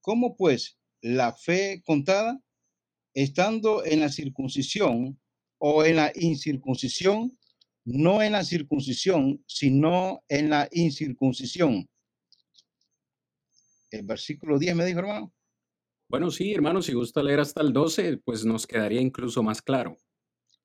¿Cómo 0.00 0.36
pues 0.36 0.78
la 1.00 1.32
fe 1.32 1.82
contada? 1.84 2.40
Estando 3.14 3.84
en 3.84 4.00
la 4.00 4.08
circuncisión 4.08 5.20
o 5.58 5.84
en 5.84 5.96
la 5.96 6.12
incircuncisión, 6.14 7.38
no 7.84 8.22
en 8.22 8.32
la 8.32 8.44
circuncisión, 8.44 9.42
sino 9.46 10.22
en 10.28 10.50
la 10.50 10.68
incircuncisión. 10.72 11.88
El 13.90 14.02
versículo 14.04 14.58
10 14.58 14.74
me 14.74 14.84
dijo, 14.84 14.98
hermano. 14.98 15.32
Bueno, 16.08 16.30
sí, 16.30 16.52
hermano, 16.52 16.82
si 16.82 16.92
gusta 16.92 17.22
leer 17.22 17.40
hasta 17.40 17.62
el 17.62 17.72
12, 17.72 18.18
pues 18.18 18.44
nos 18.44 18.66
quedaría 18.66 19.00
incluso 19.00 19.42
más 19.42 19.62
claro. 19.62 19.96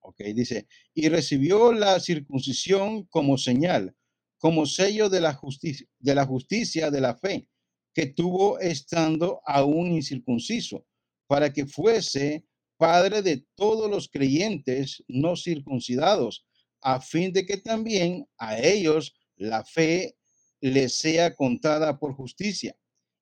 Ok, 0.02 0.22
dice, 0.34 0.68
y 0.94 1.08
recibió 1.10 1.72
la 1.72 2.00
circuncisión 2.00 3.06
como 3.06 3.38
señal, 3.38 3.96
como 4.40 4.66
sello 4.66 5.10
de 5.10 5.22
la 5.22 5.34
justicia, 5.34 5.86
de 6.00 6.16
la 6.16 6.26
justicia 6.26 6.90
de 6.90 7.02
la 7.02 7.16
fe, 7.16 7.48
que 7.94 8.08
tuvo 8.08 8.60
estando 8.60 9.42
aún 9.46 9.92
incircunciso, 9.92 10.86
para 11.28 11.52
que 11.54 11.66
fuese 11.66 12.46
padre 12.78 13.22
de 13.22 13.46
todos 13.56 13.92
los 13.92 14.08
creyentes 14.08 15.04
no 15.08 15.36
circuncidados, 15.36 16.46
a 16.82 17.02
fin 17.02 17.34
de 17.34 17.46
que 17.46 17.58
también 17.58 18.26
a 18.38 18.58
ellos 18.58 19.14
la 19.36 19.66
fe 19.66 20.16
les 20.62 20.98
sea 20.98 21.36
contada 21.36 22.00
por 22.00 22.14
justicia, 22.14 22.76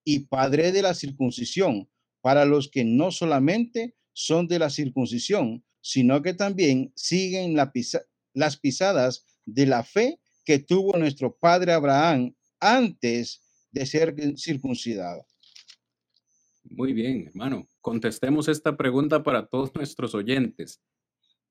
y 0.04 0.20
padre 0.20 0.72
de 0.72 0.84
la 0.84 0.94
circuncisión, 0.94 1.90
para 2.22 2.46
los 2.46 2.70
que 2.70 2.86
no 2.86 3.12
solamente 3.12 3.96
son 4.14 4.48
de 4.48 4.60
la 4.60 4.70
circuncisión, 4.70 5.66
sino 5.82 6.22
que 6.22 6.34
también 6.34 6.92
siguen 6.96 7.56
las 8.34 8.58
pisadas 8.58 9.26
de 9.46 9.66
la 9.66 9.84
fe 9.84 10.20
que 10.48 10.60
tuvo 10.60 10.98
nuestro 10.98 11.36
padre 11.36 11.74
Abraham 11.74 12.34
antes 12.62 13.44
de 13.70 13.86
ser 13.86 14.16
circuncidado. 14.38 15.26
Muy 16.64 16.94
bien, 16.94 17.28
hermano. 17.28 17.68
Contestemos 17.82 18.48
esta 18.48 18.78
pregunta 18.78 19.24
para 19.24 19.46
todos 19.46 19.76
nuestros 19.76 20.16
oyentes. 20.16 20.82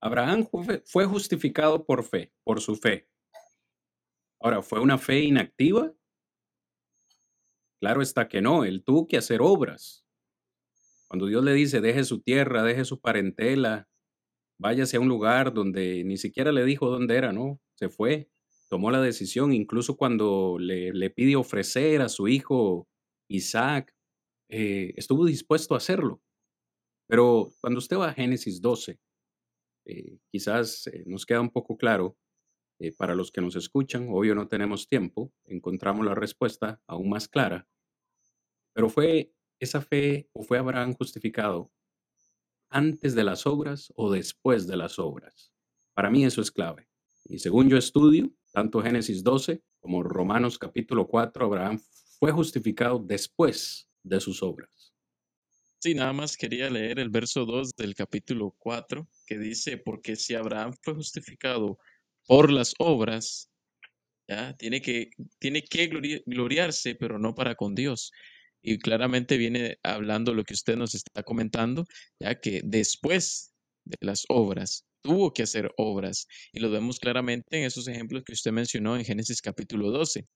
Abraham 0.01 0.49
fue 0.86 1.05
justificado 1.05 1.84
por 1.84 2.05
fe, 2.05 2.32
por 2.42 2.62
su 2.62 2.74
fe. 2.74 3.07
Ahora, 4.40 4.62
¿fue 4.62 4.80
una 4.80 4.97
fe 4.97 5.20
inactiva? 5.20 5.92
Claro 7.78 8.01
está 8.01 8.28
que 8.28 8.40
no, 8.40 8.64
él 8.64 8.82
tuvo 8.82 9.07
que 9.07 9.18
hacer 9.18 9.42
obras. 9.42 10.07
Cuando 11.07 11.26
Dios 11.26 11.44
le 11.44 11.53
dice, 11.53 11.82
deje 11.82 12.03
su 12.05 12.22
tierra, 12.22 12.62
deje 12.62 12.86
su 12.86 12.99
parentela, 12.99 13.90
váyase 14.59 14.97
a 14.97 15.01
un 15.01 15.09
lugar 15.09 15.53
donde 15.53 16.03
ni 16.03 16.16
siquiera 16.16 16.51
le 16.51 16.64
dijo 16.64 16.88
dónde 16.88 17.14
era, 17.14 17.34
¿no? 17.34 17.61
Se 17.74 17.90
fue, 17.90 18.30
tomó 18.69 18.91
la 18.91 19.01
decisión, 19.01 19.53
incluso 19.53 19.97
cuando 19.97 20.57
le, 20.59 20.93
le 20.93 21.11
pide 21.11 21.37
ofrecer 21.37 22.03
a 22.03 22.09
su 22.09 22.29
hijo 22.29 22.89
Isaac, 23.29 23.95
eh, 24.49 24.95
estuvo 24.97 25.25
dispuesto 25.25 25.75
a 25.75 25.79
hacerlo. 25.79 26.23
Pero 27.09 27.53
cuando 27.61 27.79
usted 27.79 27.97
va 27.97 28.09
a 28.09 28.14
Génesis 28.14 28.61
12, 28.61 28.99
eh, 29.87 30.19
quizás 30.31 30.87
eh, 30.89 31.05
nos 31.07 31.27
queda 31.27 31.41
un 31.41 31.51
poco 31.51 31.77
claro 31.77 32.17
para 32.99 33.14
los 33.14 33.33
que 33.33 33.41
nos 33.41 33.57
escuchan, 33.57 34.09
obvio 34.11 34.35
no 34.35 34.49
tenemos 34.49 34.87
tiempo, 34.87 35.33
encontramos 35.47 36.05
la 36.05 36.14
respuesta 36.14 36.79
aún 36.87 37.09
más 37.09 37.27
clara, 37.27 37.67
pero 38.75 38.91
fue 38.91 39.33
esa 39.59 39.81
fe 39.81 40.29
o 40.35 40.43
fue 40.43 40.59
Abraham 40.59 40.93
justificado 40.93 41.73
antes 42.69 43.14
de 43.14 43.25
las 43.25 43.47
obras 43.47 43.91
o 43.97 44.11
después 44.11 44.67
de 44.67 44.77
las 44.77 44.99
obras. 44.99 45.55
Para 45.95 46.11
mí 46.11 46.27
eso 46.27 46.43
es 46.43 46.51
clave. 46.51 46.91
Y 47.25 47.39
según 47.39 47.71
yo 47.71 47.79
estudio, 47.79 48.31
tanto 48.57 48.81
Génesis 48.81 49.23
12 49.23 49.61
como 49.81 50.03
Romanos 50.03 50.57
capítulo 50.57 51.07
4, 51.07 51.45
Abraham 51.45 51.79
fue 52.19 52.33
justificado 52.33 52.99
después 52.99 53.87
de 54.03 54.19
sus 54.19 54.43
obras. 54.43 54.95
Sí, 55.79 55.95
nada 55.95 56.15
más 56.15 56.39
quería 56.39 56.71
leer 56.71 56.99
el 56.99 57.11
verso 57.11 57.45
2 57.45 57.73
del 57.77 57.95
capítulo 57.95 58.55
4, 58.57 59.07
que 59.27 59.37
dice, 59.37 59.77
porque 59.77 60.17
si 60.17 60.35
Abraham 60.35 60.73
fue 60.81 60.95
justificado 60.95 61.79
por 62.27 62.51
las 62.51 62.73
obras, 62.79 63.51
ya 64.27 64.57
tiene 64.57 64.81
que, 64.81 65.11
tiene 65.39 65.61
que 65.61 66.23
gloriarse, 66.25 66.95
pero 66.95 67.19
no 67.19 67.35
para 67.35 67.57
con 67.57 67.75
Dios. 67.75 68.11
Y 68.63 68.79
claramente 68.79 69.37
viene 69.37 69.79
hablando 69.83 70.33
lo 70.33 70.45
que 70.45 70.55
usted 70.55 70.77
nos 70.77 70.95
está 70.95 71.23
comentando, 71.23 71.85
ya 72.19 72.41
que 72.41 72.63
después 72.65 73.53
de 73.85 73.99
las 74.01 74.25
obras, 74.31 74.87
tuvo 75.07 75.33
que 75.33 75.45
hacer 75.45 75.73
obras. 75.77 76.27
Y 76.53 76.61
lo 76.61 76.71
vemos 76.71 76.99
claramente 76.99 77.59
en 77.59 77.65
esos 77.65 77.87
ejemplos 77.87 78.25
que 78.25 78.33
usted 78.33 78.51
mencionó 78.51 78.97
en 78.97 79.05
Génesis 79.05 79.41
capítulo 79.41 79.91
12. 79.93 80.27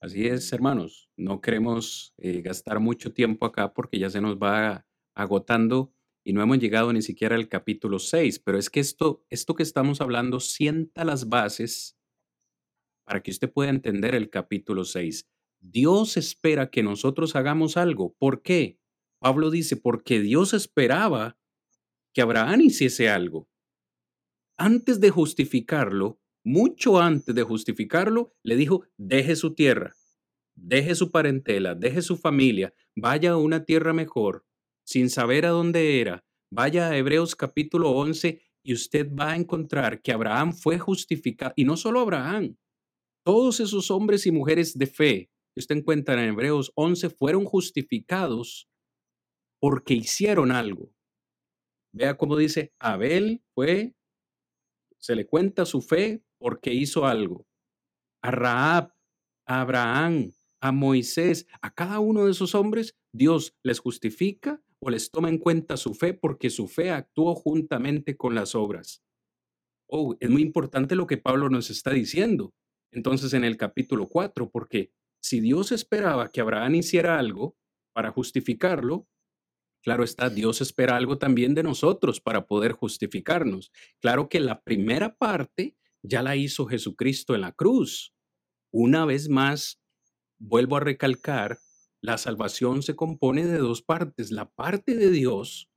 Así 0.00 0.26
es, 0.26 0.52
hermanos. 0.52 1.08
No 1.16 1.40
queremos 1.40 2.12
eh, 2.18 2.42
gastar 2.42 2.78
mucho 2.78 3.12
tiempo 3.12 3.46
acá 3.46 3.72
porque 3.72 3.98
ya 3.98 4.10
se 4.10 4.20
nos 4.20 4.36
va 4.36 4.84
agotando 5.14 5.92
y 6.24 6.34
no 6.34 6.42
hemos 6.42 6.58
llegado 6.58 6.92
ni 6.92 7.00
siquiera 7.00 7.36
al 7.36 7.48
capítulo 7.48 7.98
6, 7.98 8.40
pero 8.40 8.58
es 8.58 8.68
que 8.68 8.80
esto, 8.80 9.24
esto 9.30 9.54
que 9.54 9.62
estamos 9.62 10.02
hablando 10.02 10.40
sienta 10.40 11.04
las 11.04 11.30
bases 11.30 11.96
para 13.06 13.22
que 13.22 13.30
usted 13.30 13.50
pueda 13.50 13.70
entender 13.70 14.14
el 14.14 14.28
capítulo 14.28 14.84
6. 14.84 15.26
Dios 15.60 16.18
espera 16.18 16.70
que 16.70 16.82
nosotros 16.82 17.34
hagamos 17.34 17.78
algo. 17.78 18.14
¿Por 18.18 18.42
qué? 18.42 18.78
Pablo 19.20 19.50
dice, 19.50 19.76
porque 19.76 20.20
Dios 20.20 20.52
esperaba 20.52 21.38
que 22.12 22.20
Abraham 22.20 22.60
hiciese 22.60 23.08
algo. 23.08 23.48
Antes 24.60 24.98
de 24.98 25.10
justificarlo, 25.10 26.20
mucho 26.44 26.98
antes 26.98 27.32
de 27.32 27.44
justificarlo, 27.44 28.34
le 28.42 28.56
dijo, 28.56 28.84
deje 28.96 29.36
su 29.36 29.54
tierra, 29.54 29.94
deje 30.56 30.96
su 30.96 31.12
parentela, 31.12 31.76
deje 31.76 32.02
su 32.02 32.16
familia, 32.16 32.74
vaya 32.96 33.32
a 33.32 33.36
una 33.36 33.64
tierra 33.64 33.92
mejor 33.92 34.44
sin 34.84 35.10
saber 35.10 35.46
a 35.46 35.50
dónde 35.50 36.00
era, 36.00 36.24
vaya 36.50 36.88
a 36.88 36.96
Hebreos 36.96 37.36
capítulo 37.36 37.90
11 37.90 38.40
y 38.64 38.72
usted 38.72 39.08
va 39.14 39.32
a 39.32 39.36
encontrar 39.36 40.00
que 40.00 40.12
Abraham 40.12 40.52
fue 40.52 40.78
justificado, 40.78 41.52
y 41.54 41.64
no 41.64 41.76
solo 41.76 42.00
Abraham, 42.00 42.56
todos 43.24 43.60
esos 43.60 43.90
hombres 43.90 44.26
y 44.26 44.32
mujeres 44.32 44.76
de 44.76 44.86
fe 44.86 45.30
que 45.54 45.60
usted 45.60 45.76
encuentra 45.76 46.14
en 46.14 46.30
Hebreos 46.30 46.72
11 46.74 47.10
fueron 47.10 47.44
justificados 47.44 48.68
porque 49.60 49.94
hicieron 49.94 50.50
algo. 50.50 50.90
Vea 51.92 52.16
cómo 52.16 52.36
dice, 52.36 52.72
Abel 52.78 53.42
fue, 53.54 53.94
se 54.98 55.14
le 55.14 55.26
cuenta 55.26 55.64
su 55.64 55.80
fe 55.80 56.22
porque 56.38 56.72
hizo 56.72 57.06
algo. 57.06 57.46
A 58.22 58.30
Raab, 58.30 58.92
a 59.46 59.60
Abraham, 59.60 60.32
a 60.60 60.72
Moisés, 60.72 61.46
a 61.62 61.72
cada 61.72 62.00
uno 62.00 62.24
de 62.24 62.32
esos 62.32 62.54
hombres, 62.54 62.96
Dios 63.12 63.56
les 63.62 63.78
justifica 63.78 64.62
o 64.80 64.90
les 64.90 65.10
toma 65.10 65.28
en 65.28 65.38
cuenta 65.38 65.76
su 65.76 65.94
fe 65.94 66.14
porque 66.14 66.50
su 66.50 66.68
fe 66.68 66.90
actuó 66.90 67.34
juntamente 67.34 68.16
con 68.16 68.34
las 68.34 68.54
obras. 68.54 69.02
Oh, 69.88 70.16
es 70.20 70.30
muy 70.30 70.42
importante 70.42 70.94
lo 70.94 71.06
que 71.06 71.16
Pablo 71.16 71.48
nos 71.48 71.70
está 71.70 71.90
diciendo. 71.92 72.54
Entonces 72.92 73.32
en 73.32 73.44
el 73.44 73.56
capítulo 73.56 74.08
4, 74.08 74.50
porque 74.50 74.92
si 75.20 75.40
Dios 75.40 75.72
esperaba 75.72 76.28
que 76.30 76.40
Abraham 76.40 76.76
hiciera 76.76 77.18
algo 77.18 77.56
para 77.92 78.10
justificarlo, 78.10 79.08
claro 79.88 80.04
está, 80.04 80.28
Dios 80.28 80.60
espera 80.60 80.98
algo 80.98 81.16
también 81.16 81.54
de 81.54 81.62
nosotros 81.62 82.20
para 82.20 82.46
poder 82.46 82.72
justificarnos. 82.72 83.72
Claro 84.02 84.28
que 84.28 84.38
la 84.38 84.60
primera 84.60 85.16
parte 85.16 85.78
ya 86.02 86.22
la 86.22 86.36
hizo 86.36 86.66
Jesucristo 86.66 87.34
en 87.34 87.40
la 87.40 87.52
cruz. 87.52 88.12
Una 88.70 89.06
vez 89.06 89.30
más, 89.30 89.80
vuelvo 90.38 90.76
a 90.76 90.80
recalcar, 90.80 91.56
la 92.02 92.18
salvación 92.18 92.82
se 92.82 92.96
compone 92.96 93.46
de 93.46 93.56
dos 93.56 93.80
partes, 93.80 94.30
la 94.30 94.50
parte 94.50 94.94
de 94.94 95.10
Dios, 95.10 95.70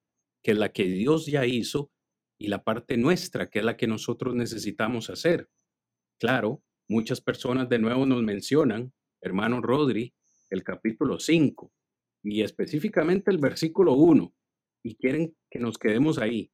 que 0.43 0.51
es 0.51 0.57
la 0.57 0.74
que 0.74 0.84
Dios 0.84 1.28
ya 1.28 1.45
hizo, 1.45 1.89
y 2.38 2.47
la 2.47 2.66
parte 2.66 2.97
nuestra, 2.97 3.49
que 3.49 3.59
es 3.59 3.66
la 3.66 3.78
que 3.78 3.88
nosotros 3.88 4.36
necesitamos 4.36 5.09
hacer. 5.09 5.49
Claro, 6.20 6.62
muchas 6.89 7.22
personas 7.22 7.70
de 7.70 7.80
nuevo 7.80 8.05
nos 8.05 8.22
mencionan, 8.24 8.91
hermano 9.22 9.62
Rodri, 9.62 10.14
el 10.49 10.66
capítulo 10.66 11.18
5 11.18 11.72
y 12.24 12.41
específicamente 12.41 13.32
el 13.32 13.38
versículo 13.38 13.93
1, 13.93 14.34
y 14.84 14.95
quieren 14.95 15.36
que 15.49 15.59
nos 15.59 15.78
quedemos 15.78 16.17
ahí. 16.17 16.51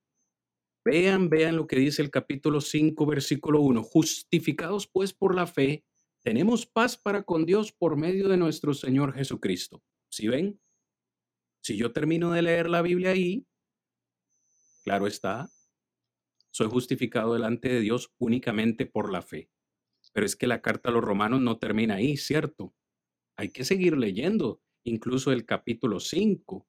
Vean, 0.86 1.30
vean 1.30 1.58
lo 1.58 1.68
que 1.68 1.78
dice 1.78 2.02
el 2.02 2.10
capítulo 2.10 2.62
5, 2.62 3.06
versículo 3.06 3.62
1. 3.62 3.84
Justificados 3.84 4.88
pues 4.88 5.14
por 5.14 5.36
la 5.36 5.46
fe, 5.46 5.84
tenemos 6.24 6.66
paz 6.66 6.98
para 6.98 7.24
con 7.24 7.46
Dios 7.46 7.74
por 7.74 7.98
medio 7.98 8.30
de 8.30 8.38
nuestro 8.38 8.74
Señor 8.74 9.14
Jesucristo. 9.14 9.84
¿Sí 10.10 10.28
ven? 10.28 10.60
Si 11.62 11.76
yo 11.76 11.92
termino 11.92 12.32
de 12.32 12.42
leer 12.42 12.70
la 12.70 12.82
Biblia 12.82 13.12
ahí, 13.12 13.46
claro 14.84 15.08
está, 15.08 15.50
soy 16.52 16.68
justificado 16.68 17.34
delante 17.34 17.70
de 17.70 17.82
Dios 17.82 18.14
únicamente 18.18 18.86
por 18.86 19.12
la 19.12 19.22
fe. 19.22 19.50
Pero 20.14 20.26
es 20.26 20.36
que 20.36 20.48
la 20.48 20.62
carta 20.62 20.90
a 20.90 20.94
los 20.94 21.04
romanos 21.04 21.42
no 21.42 21.60
termina 21.60 21.96
ahí, 21.96 22.16
¿cierto? 22.18 22.74
Hay 23.36 23.50
que 23.50 23.66
seguir 23.66 23.98
leyendo, 23.98 24.62
incluso 24.90 25.32
el 25.32 25.46
capítulo 25.46 26.00
5, 26.00 26.66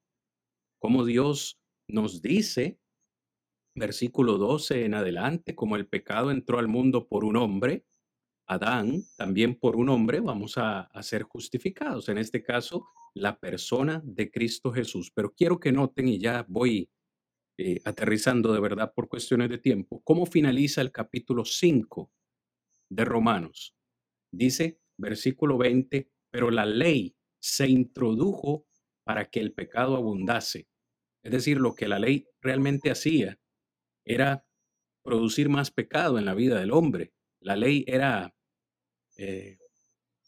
como 0.78 1.04
Dios 1.04 1.60
nos 1.88 2.20
dice, 2.20 2.78
versículo 3.74 4.38
12 4.38 4.84
en 4.84 4.94
adelante, 4.94 5.54
como 5.54 5.76
el 5.76 5.86
pecado 5.86 6.30
entró 6.30 6.58
al 6.58 6.68
mundo 6.68 7.08
por 7.08 7.24
un 7.24 7.36
hombre, 7.36 7.84
Adán, 8.46 9.02
también 9.16 9.54
por 9.56 9.76
un 9.76 9.90
hombre, 9.90 10.20
vamos 10.20 10.54
a, 10.56 10.88
ser 11.02 11.22
justificados. 11.22 12.08
En 12.08 12.16
este 12.16 12.42
caso, 12.42 12.86
la 13.14 13.38
persona 13.38 14.00
de 14.02 14.30
Cristo 14.30 14.72
Jesús. 14.72 15.12
Pero 15.14 15.34
quiero 15.34 15.60
que 15.60 15.70
noten, 15.70 16.08
y 16.08 16.18
ya 16.18 16.46
voy 16.48 16.88
eh, 17.58 17.80
aterrizando 17.84 18.52
de 18.52 18.60
verdad 18.60 18.94
por 18.94 19.06
cuestiones 19.06 19.50
de 19.50 19.58
tiempo, 19.58 20.00
cómo 20.02 20.24
finaliza 20.24 20.80
el 20.80 20.92
capítulo 20.92 21.44
5 21.44 22.10
de 22.88 23.04
Romanos. 23.04 23.76
Dice, 24.32 24.80
versículo 24.96 25.58
20, 25.58 26.10
pero 26.30 26.50
la 26.50 26.64
ley 26.64 27.17
se 27.40 27.68
introdujo 27.68 28.66
para 29.04 29.30
que 29.30 29.40
el 29.40 29.52
pecado 29.52 29.96
abundase. 29.96 30.68
Es 31.22 31.32
decir, 31.32 31.58
lo 31.58 31.74
que 31.74 31.88
la 31.88 31.98
ley 31.98 32.26
realmente 32.40 32.90
hacía 32.90 33.38
era 34.04 34.44
producir 35.02 35.48
más 35.48 35.70
pecado 35.70 36.18
en 36.18 36.24
la 36.24 36.34
vida 36.34 36.58
del 36.58 36.72
hombre. 36.72 37.12
La 37.40 37.56
ley 37.56 37.84
era 37.86 38.34
eh, 39.16 39.58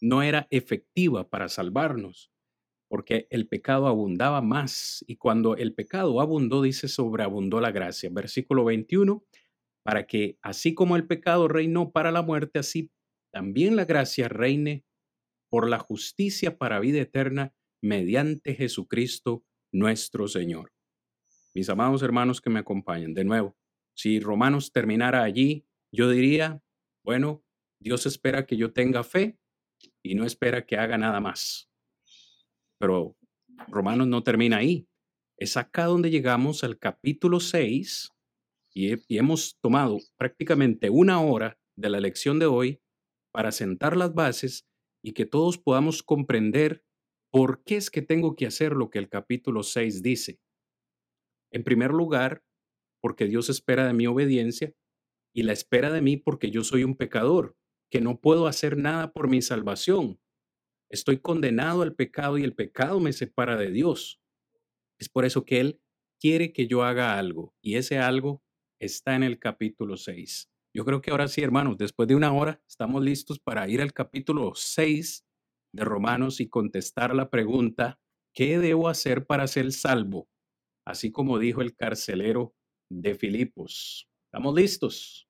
no 0.01 0.23
era 0.23 0.47
efectiva 0.49 1.29
para 1.29 1.47
salvarnos, 1.47 2.31
porque 2.89 3.27
el 3.29 3.47
pecado 3.47 3.87
abundaba 3.87 4.41
más. 4.41 5.05
Y 5.07 5.15
cuando 5.17 5.55
el 5.55 5.73
pecado 5.73 6.19
abundó, 6.19 6.61
dice, 6.61 6.87
sobreabundó 6.87 7.61
la 7.61 7.71
gracia. 7.71 8.09
Versículo 8.11 8.65
21, 8.65 9.23
para 9.83 10.07
que 10.07 10.37
así 10.41 10.73
como 10.73 10.95
el 10.95 11.07
pecado 11.07 11.47
reinó 11.47 11.91
para 11.91 12.11
la 12.11 12.23
muerte, 12.23 12.59
así 12.59 12.91
también 13.31 13.75
la 13.75 13.85
gracia 13.85 14.27
reine 14.27 14.83
por 15.51 15.69
la 15.69 15.79
justicia 15.79 16.57
para 16.57 16.79
vida 16.79 17.01
eterna 17.01 17.53
mediante 17.83 18.55
Jesucristo 18.55 19.43
nuestro 19.73 20.29
Señor. 20.29 20.71
Mis 21.53 21.67
amados 21.67 22.01
hermanos 22.03 22.39
que 22.39 22.49
me 22.49 22.59
acompañan, 22.59 23.13
de 23.13 23.25
nuevo, 23.25 23.57
si 23.93 24.21
Romanos 24.21 24.71
terminara 24.71 25.23
allí, 25.23 25.67
yo 25.91 26.09
diría, 26.09 26.63
bueno, 27.03 27.43
Dios 27.81 28.05
espera 28.05 28.45
que 28.45 28.55
yo 28.55 28.71
tenga 28.71 29.03
fe 29.03 29.37
y 30.01 30.15
no 30.15 30.25
espera 30.25 30.65
que 30.65 30.77
haga 30.77 30.97
nada 30.97 31.19
más. 31.19 31.69
Pero 32.79 33.17
Romanos 33.67 34.07
no 34.07 34.23
termina 34.23 34.57
ahí. 34.57 34.87
Es 35.37 35.57
acá 35.57 35.85
donde 35.85 36.09
llegamos 36.09 36.63
al 36.63 36.79
capítulo 36.79 37.41
6 37.41 38.09
y, 38.73 38.93
y 39.13 39.17
hemos 39.17 39.57
tomado 39.59 39.97
prácticamente 40.15 40.89
una 40.89 41.19
hora 41.19 41.59
de 41.75 41.89
la 41.89 41.99
lección 41.99 42.39
de 42.39 42.45
hoy 42.45 42.81
para 43.33 43.51
sentar 43.51 43.97
las 43.97 44.13
bases 44.13 44.70
y 45.03 45.13
que 45.13 45.25
todos 45.25 45.57
podamos 45.57 46.03
comprender 46.03 46.83
por 47.31 47.63
qué 47.63 47.77
es 47.77 47.89
que 47.89 48.01
tengo 48.01 48.35
que 48.35 48.45
hacer 48.45 48.73
lo 48.73 48.89
que 48.89 48.99
el 48.99 49.09
capítulo 49.09 49.63
6 49.63 50.03
dice. 50.03 50.39
En 51.51 51.63
primer 51.63 51.91
lugar, 51.91 52.43
porque 53.01 53.25
Dios 53.25 53.49
espera 53.49 53.87
de 53.87 53.93
mi 53.93 54.07
obediencia 54.07 54.73
y 55.33 55.43
la 55.43 55.53
espera 55.53 55.91
de 55.91 56.01
mí 56.01 56.17
porque 56.17 56.51
yo 56.51 56.63
soy 56.63 56.83
un 56.83 56.95
pecador 56.95 57.57
que 57.89 58.01
no 58.01 58.19
puedo 58.19 58.47
hacer 58.47 58.77
nada 58.77 59.11
por 59.11 59.27
mi 59.27 59.41
salvación. 59.41 60.19
Estoy 60.89 61.19
condenado 61.19 61.81
al 61.81 61.95
pecado 61.95 62.37
y 62.37 62.43
el 62.43 62.53
pecado 62.53 62.99
me 62.99 63.13
separa 63.13 63.57
de 63.57 63.71
Dios. 63.71 64.21
Es 64.99 65.09
por 65.09 65.25
eso 65.25 65.45
que 65.45 65.59
Él 65.59 65.81
quiere 66.19 66.53
que 66.53 66.67
yo 66.67 66.83
haga 66.83 67.17
algo 67.17 67.55
y 67.61 67.75
ese 67.75 67.97
algo 67.97 68.43
está 68.79 69.15
en 69.15 69.23
el 69.23 69.39
capítulo 69.39 69.97
6. 69.97 70.50
Yo 70.73 70.85
creo 70.85 71.01
que 71.01 71.11
ahora 71.11 71.27
sí, 71.27 71.41
hermanos, 71.41 71.77
después 71.77 72.07
de 72.07 72.15
una 72.15 72.31
hora 72.31 72.61
estamos 72.67 73.03
listos 73.03 73.39
para 73.39 73.67
ir 73.67 73.81
al 73.81 73.91
capítulo 73.91 74.53
6 74.55 75.25
de 75.73 75.83
Romanos 75.83 76.39
y 76.39 76.47
contestar 76.47 77.13
la 77.13 77.29
pregunta, 77.29 77.99
¿qué 78.33 78.57
debo 78.57 78.87
hacer 78.87 79.25
para 79.25 79.47
ser 79.47 79.73
salvo? 79.73 80.29
Así 80.85 81.11
como 81.11 81.39
dijo 81.39 81.61
el 81.61 81.75
carcelero 81.75 82.55
de 82.89 83.15
Filipos. 83.15 84.09
¿Estamos 84.27 84.55
listos? 84.55 85.27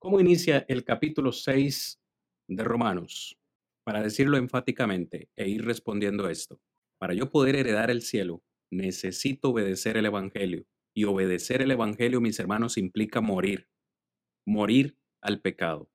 ¿Cómo 0.00 0.20
inicia 0.20 0.64
el 0.68 0.84
capítulo 0.84 1.30
6 1.30 2.00
de 2.48 2.64
Romanos? 2.64 3.38
Para 3.84 4.02
decirlo 4.02 4.36
enfáticamente 4.38 5.30
e 5.36 5.48
ir 5.48 5.64
respondiendo 5.64 6.28
esto. 6.28 6.60
Para 7.00 7.14
yo 7.14 7.30
poder 7.30 7.54
heredar 7.54 7.92
el 7.92 8.02
cielo, 8.02 8.42
necesito 8.72 9.50
obedecer 9.50 9.96
el 9.96 10.06
Evangelio. 10.06 10.66
Y 10.96 11.04
obedecer 11.04 11.62
el 11.62 11.70
Evangelio, 11.70 12.20
mis 12.20 12.40
hermanos, 12.40 12.76
implica 12.76 13.20
morir. 13.20 13.68
Morir 14.48 14.96
al 15.20 15.42
pecado. 15.42 15.90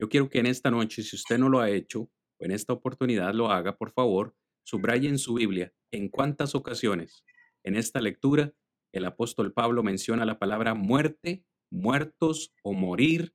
Yo 0.00 0.08
quiero 0.08 0.28
que 0.28 0.40
en 0.40 0.46
esta 0.46 0.68
noche, 0.68 1.04
si 1.04 1.14
usted 1.14 1.38
no 1.38 1.48
lo 1.48 1.60
ha 1.60 1.70
hecho, 1.70 2.10
o 2.40 2.44
en 2.44 2.50
esta 2.50 2.72
oportunidad 2.72 3.32
lo 3.34 3.52
haga, 3.52 3.76
por 3.76 3.92
favor, 3.92 4.34
subraye 4.64 5.08
en 5.08 5.18
su 5.18 5.34
Biblia 5.34 5.72
en 5.92 6.08
cuántas 6.08 6.56
ocasiones 6.56 7.24
en 7.62 7.76
esta 7.76 8.00
lectura 8.00 8.52
el 8.92 9.04
apóstol 9.04 9.52
Pablo 9.52 9.84
menciona 9.84 10.24
la 10.24 10.40
palabra 10.40 10.74
muerte 10.74 11.44
muertos 11.70 12.52
o 12.64 12.72
morir 12.72 13.32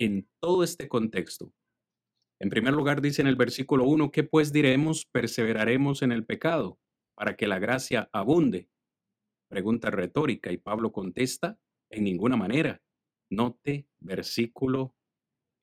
en 0.00 0.28
todo 0.40 0.64
este 0.64 0.88
contexto. 0.88 1.52
En 2.40 2.50
primer 2.50 2.74
lugar, 2.74 3.00
dice 3.00 3.22
en 3.22 3.28
el 3.28 3.36
versículo 3.36 3.84
1, 3.84 4.10
¿qué 4.10 4.24
pues 4.24 4.52
diremos? 4.52 5.06
Perseveraremos 5.12 6.02
en 6.02 6.10
el 6.10 6.26
pecado 6.26 6.80
para 7.14 7.36
que 7.36 7.46
la 7.46 7.60
gracia 7.60 8.10
abunde. 8.12 8.68
Pregunta 9.48 9.90
retórica 9.90 10.50
y 10.50 10.58
Pablo 10.58 10.90
contesta, 10.90 11.58
en 11.88 12.02
ninguna 12.04 12.36
manera. 12.36 12.82
Note 13.30 13.86
versículo 14.00 14.94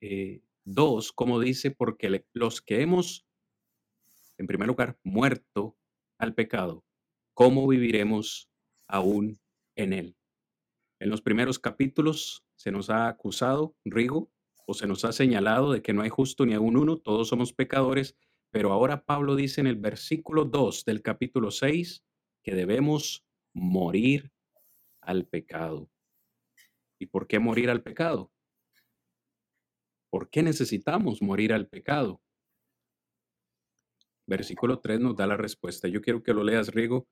eh, 0.00 1.12
como 1.14 1.40
dice, 1.40 1.70
porque 1.70 2.24
los 2.32 2.60
que 2.60 2.82
hemos, 2.82 3.26
en 4.38 4.46
primer 4.46 4.68
lugar, 4.68 4.98
muerto 5.02 5.76
al 6.18 6.34
pecado, 6.34 6.84
¿cómo 7.34 7.66
viviremos 7.66 8.50
aún 8.86 9.40
en 9.76 9.92
él? 9.92 10.16
En 11.00 11.10
los 11.10 11.22
primeros 11.22 11.58
capítulos 11.58 12.44
se 12.56 12.70
nos 12.70 12.90
ha 12.90 13.08
acusado, 13.08 13.76
Rigo, 13.84 14.30
o 14.66 14.74
se 14.74 14.86
nos 14.86 15.04
ha 15.04 15.12
señalado 15.12 15.72
de 15.72 15.82
que 15.82 15.92
no 15.92 16.02
hay 16.02 16.08
justo 16.08 16.46
ni 16.46 16.54
aún 16.54 16.76
uno, 16.76 16.98
todos 16.98 17.28
somos 17.28 17.52
pecadores, 17.52 18.16
pero 18.50 18.72
ahora 18.72 19.04
Pablo 19.04 19.36
dice 19.36 19.60
en 19.60 19.66
el 19.66 19.76
versículo 19.76 20.44
2 20.44 20.84
del 20.84 21.02
capítulo 21.02 21.50
6, 21.50 22.04
que 22.42 22.54
debemos 22.54 23.24
morir 23.52 24.32
al 25.00 25.26
pecado. 25.26 25.90
¿Y 26.98 27.06
por 27.06 27.26
qué 27.26 27.38
morir 27.38 27.70
al 27.70 27.82
pecado? 27.82 28.32
¿Por 30.10 30.30
qué 30.30 30.42
necesitamos 30.42 31.22
morir 31.22 31.52
al 31.52 31.66
pecado? 31.66 32.22
Versículo 34.26 34.80
3 34.80 35.00
nos 35.00 35.16
da 35.16 35.26
la 35.26 35.36
respuesta. 35.36 35.88
Yo 35.88 36.00
quiero 36.00 36.22
que 36.22 36.32
lo 36.32 36.44
leas, 36.44 36.68
Rigo, 36.72 37.08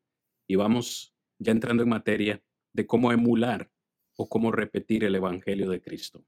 y 0.46 0.56
vamos 0.56 1.14
ya 1.38 1.52
entrando 1.52 1.82
en 1.82 1.88
materia 1.88 2.42
de 2.72 2.86
cómo 2.86 3.12
emular 3.12 3.70
o 4.16 4.28
cómo 4.28 4.52
repetir 4.52 5.04
el 5.04 5.14
Evangelio 5.14 5.68
de 5.68 5.82
Cristo. 5.82 6.24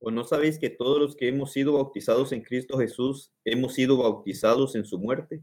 ¿O 0.00 0.10
no 0.10 0.24
sabéis 0.24 0.58
que 0.58 0.70
todos 0.70 0.98
los 1.00 1.16
que 1.16 1.28
hemos 1.28 1.52
sido 1.52 1.74
bautizados 1.74 2.32
en 2.32 2.42
Cristo 2.42 2.78
Jesús 2.78 3.32
hemos 3.44 3.74
sido 3.74 3.96
bautizados 3.96 4.74
en 4.74 4.84
su 4.84 4.98
muerte? 4.98 5.42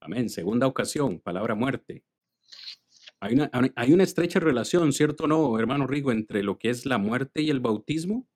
Amén. 0.00 0.28
Segunda 0.28 0.66
ocasión, 0.66 1.20
palabra 1.20 1.54
muerte. 1.54 2.04
Hay 3.74 3.92
una, 3.92 4.04
estrecha 4.04 4.40
relación, 4.40 4.92
¿cierto 4.92 5.24
o 5.24 5.26
no, 5.26 5.58
hermano 5.58 5.86
Rigo, 5.86 6.12
entre 6.12 6.42
lo 6.42 6.58
que 6.58 6.70
es 6.70 6.86
la 6.86 6.98
muerte 6.98 7.42
y 7.42 7.50
el 7.50 7.60
bautismo? 7.60 8.26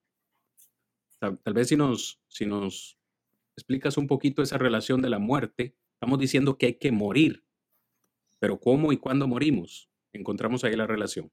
Tal, 1.19 1.39
tal 1.39 1.55
vez 1.55 1.69
si 1.69 1.77
nos, 1.77 2.21
si 2.29 2.47
nos 2.47 2.99
explicas 3.57 3.97
un 3.97 4.07
poquito 4.07 4.43
esa 4.43 4.59
relación 4.59 5.03
de 5.03 5.11
la 5.11 5.19
muerte, 5.19 5.77
estamos 5.95 6.19
diciendo 6.19 6.57
que 6.57 6.67
hay 6.67 6.75
que 6.75 6.93
morir, 6.93 7.45
pero 8.39 8.59
¿cómo 8.59 8.93
y 8.93 8.97
cuándo 8.97 9.29
morimos? 9.29 9.91
Encontramos 10.13 10.65
ahí 10.65 10.75
la 10.75 10.87
relación. 10.87 11.31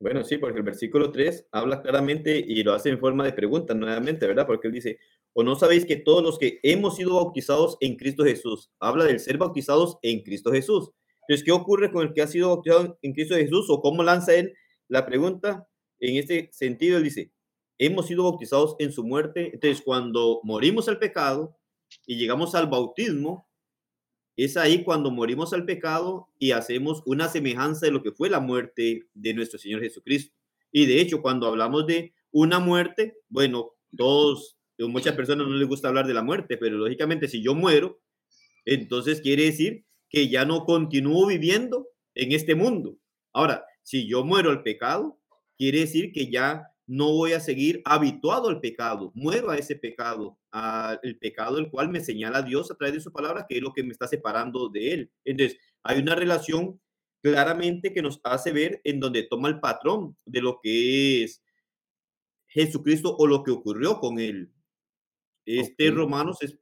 Bueno, 0.00 0.22
sí, 0.22 0.38
porque 0.38 0.58
el 0.58 0.64
versículo 0.64 1.10
3 1.10 1.48
habla 1.50 1.82
claramente 1.82 2.38
y 2.38 2.62
lo 2.62 2.72
hace 2.72 2.88
en 2.88 3.00
forma 3.00 3.24
de 3.24 3.32
pregunta 3.32 3.74
nuevamente, 3.74 4.28
¿verdad? 4.28 4.46
Porque 4.46 4.68
él 4.68 4.72
dice, 4.72 5.00
¿o 5.32 5.42
no 5.42 5.56
sabéis 5.56 5.84
que 5.84 5.96
todos 5.96 6.22
los 6.22 6.38
que 6.38 6.60
hemos 6.62 6.96
sido 6.96 7.16
bautizados 7.16 7.76
en 7.80 7.96
Cristo 7.96 8.24
Jesús, 8.24 8.70
habla 8.78 9.04
del 9.04 9.18
ser 9.18 9.38
bautizados 9.38 9.98
en 10.02 10.22
Cristo 10.22 10.52
Jesús? 10.52 10.92
Entonces, 11.28 11.44
¿qué 11.44 11.52
ocurre 11.52 11.92
con 11.92 12.06
el 12.06 12.14
que 12.14 12.22
ha 12.22 12.26
sido 12.26 12.48
bautizado 12.48 12.98
en 13.02 13.12
Cristo 13.12 13.34
Jesús 13.34 13.66
o 13.68 13.82
cómo 13.82 14.02
lanza 14.02 14.34
él 14.34 14.54
la 14.88 15.04
pregunta? 15.04 15.68
En 16.00 16.16
este 16.16 16.48
sentido, 16.52 16.96
él 16.96 17.04
dice, 17.04 17.32
hemos 17.76 18.06
sido 18.06 18.24
bautizados 18.24 18.76
en 18.78 18.92
su 18.92 19.04
muerte. 19.04 19.50
Entonces, 19.52 19.82
cuando 19.84 20.40
morimos 20.42 20.88
al 20.88 20.98
pecado 20.98 21.54
y 22.06 22.16
llegamos 22.16 22.54
al 22.54 22.68
bautismo, 22.68 23.46
es 24.36 24.56
ahí 24.56 24.84
cuando 24.84 25.10
morimos 25.10 25.52
al 25.52 25.66
pecado 25.66 26.28
y 26.38 26.52
hacemos 26.52 27.02
una 27.04 27.28
semejanza 27.28 27.84
de 27.84 27.92
lo 27.92 28.02
que 28.02 28.12
fue 28.12 28.30
la 28.30 28.40
muerte 28.40 29.06
de 29.12 29.34
nuestro 29.34 29.58
Señor 29.58 29.82
Jesucristo. 29.82 30.34
Y 30.72 30.86
de 30.86 30.98
hecho, 30.98 31.20
cuando 31.20 31.46
hablamos 31.46 31.86
de 31.86 32.14
una 32.30 32.58
muerte, 32.58 33.18
bueno, 33.28 33.74
todos, 33.98 34.56
muchas 34.78 35.14
personas 35.14 35.46
no 35.46 35.54
les 35.54 35.68
gusta 35.68 35.88
hablar 35.88 36.06
de 36.06 36.14
la 36.14 36.22
muerte, 36.22 36.56
pero 36.56 36.78
lógicamente 36.78 37.28
si 37.28 37.42
yo 37.42 37.54
muero, 37.54 38.00
entonces 38.64 39.20
quiere 39.20 39.44
decir 39.44 39.84
que 40.08 40.28
ya 40.28 40.44
no 40.44 40.64
continúo 40.64 41.26
viviendo 41.26 41.88
en 42.14 42.32
este 42.32 42.54
mundo. 42.54 42.96
Ahora, 43.32 43.64
si 43.82 44.08
yo 44.08 44.24
muero 44.24 44.50
al 44.50 44.62
pecado, 44.62 45.18
quiere 45.56 45.80
decir 45.80 46.12
que 46.12 46.30
ya 46.30 46.68
no 46.86 47.12
voy 47.12 47.32
a 47.34 47.40
seguir 47.40 47.82
habituado 47.84 48.48
al 48.48 48.60
pecado, 48.60 49.12
muero 49.14 49.50
a 49.50 49.58
ese 49.58 49.76
pecado, 49.76 50.38
al 50.50 50.98
pecado 51.20 51.58
el 51.58 51.70
cual 51.70 51.90
me 51.90 52.00
señala 52.00 52.42
Dios 52.42 52.70
a 52.70 52.76
través 52.76 52.94
de 52.94 53.00
su 53.02 53.12
palabra, 53.12 53.44
que 53.46 53.56
es 53.56 53.62
lo 53.62 53.74
que 53.74 53.82
me 53.82 53.92
está 53.92 54.08
separando 54.08 54.70
de 54.70 54.92
él. 54.94 55.12
Entonces, 55.24 55.58
hay 55.82 55.98
una 55.98 56.14
relación 56.14 56.80
claramente 57.22 57.92
que 57.92 58.00
nos 58.00 58.20
hace 58.24 58.52
ver 58.52 58.80
en 58.84 59.00
donde 59.00 59.24
toma 59.24 59.48
el 59.48 59.60
patrón 59.60 60.16
de 60.24 60.40
lo 60.40 60.60
que 60.62 61.24
es 61.24 61.42
Jesucristo 62.46 63.14
o 63.18 63.26
lo 63.26 63.42
que 63.42 63.50
ocurrió 63.50 64.00
con 64.00 64.18
él. 64.18 64.50
Este 65.44 65.90
Romanos 65.90 66.38
es, 66.42 66.58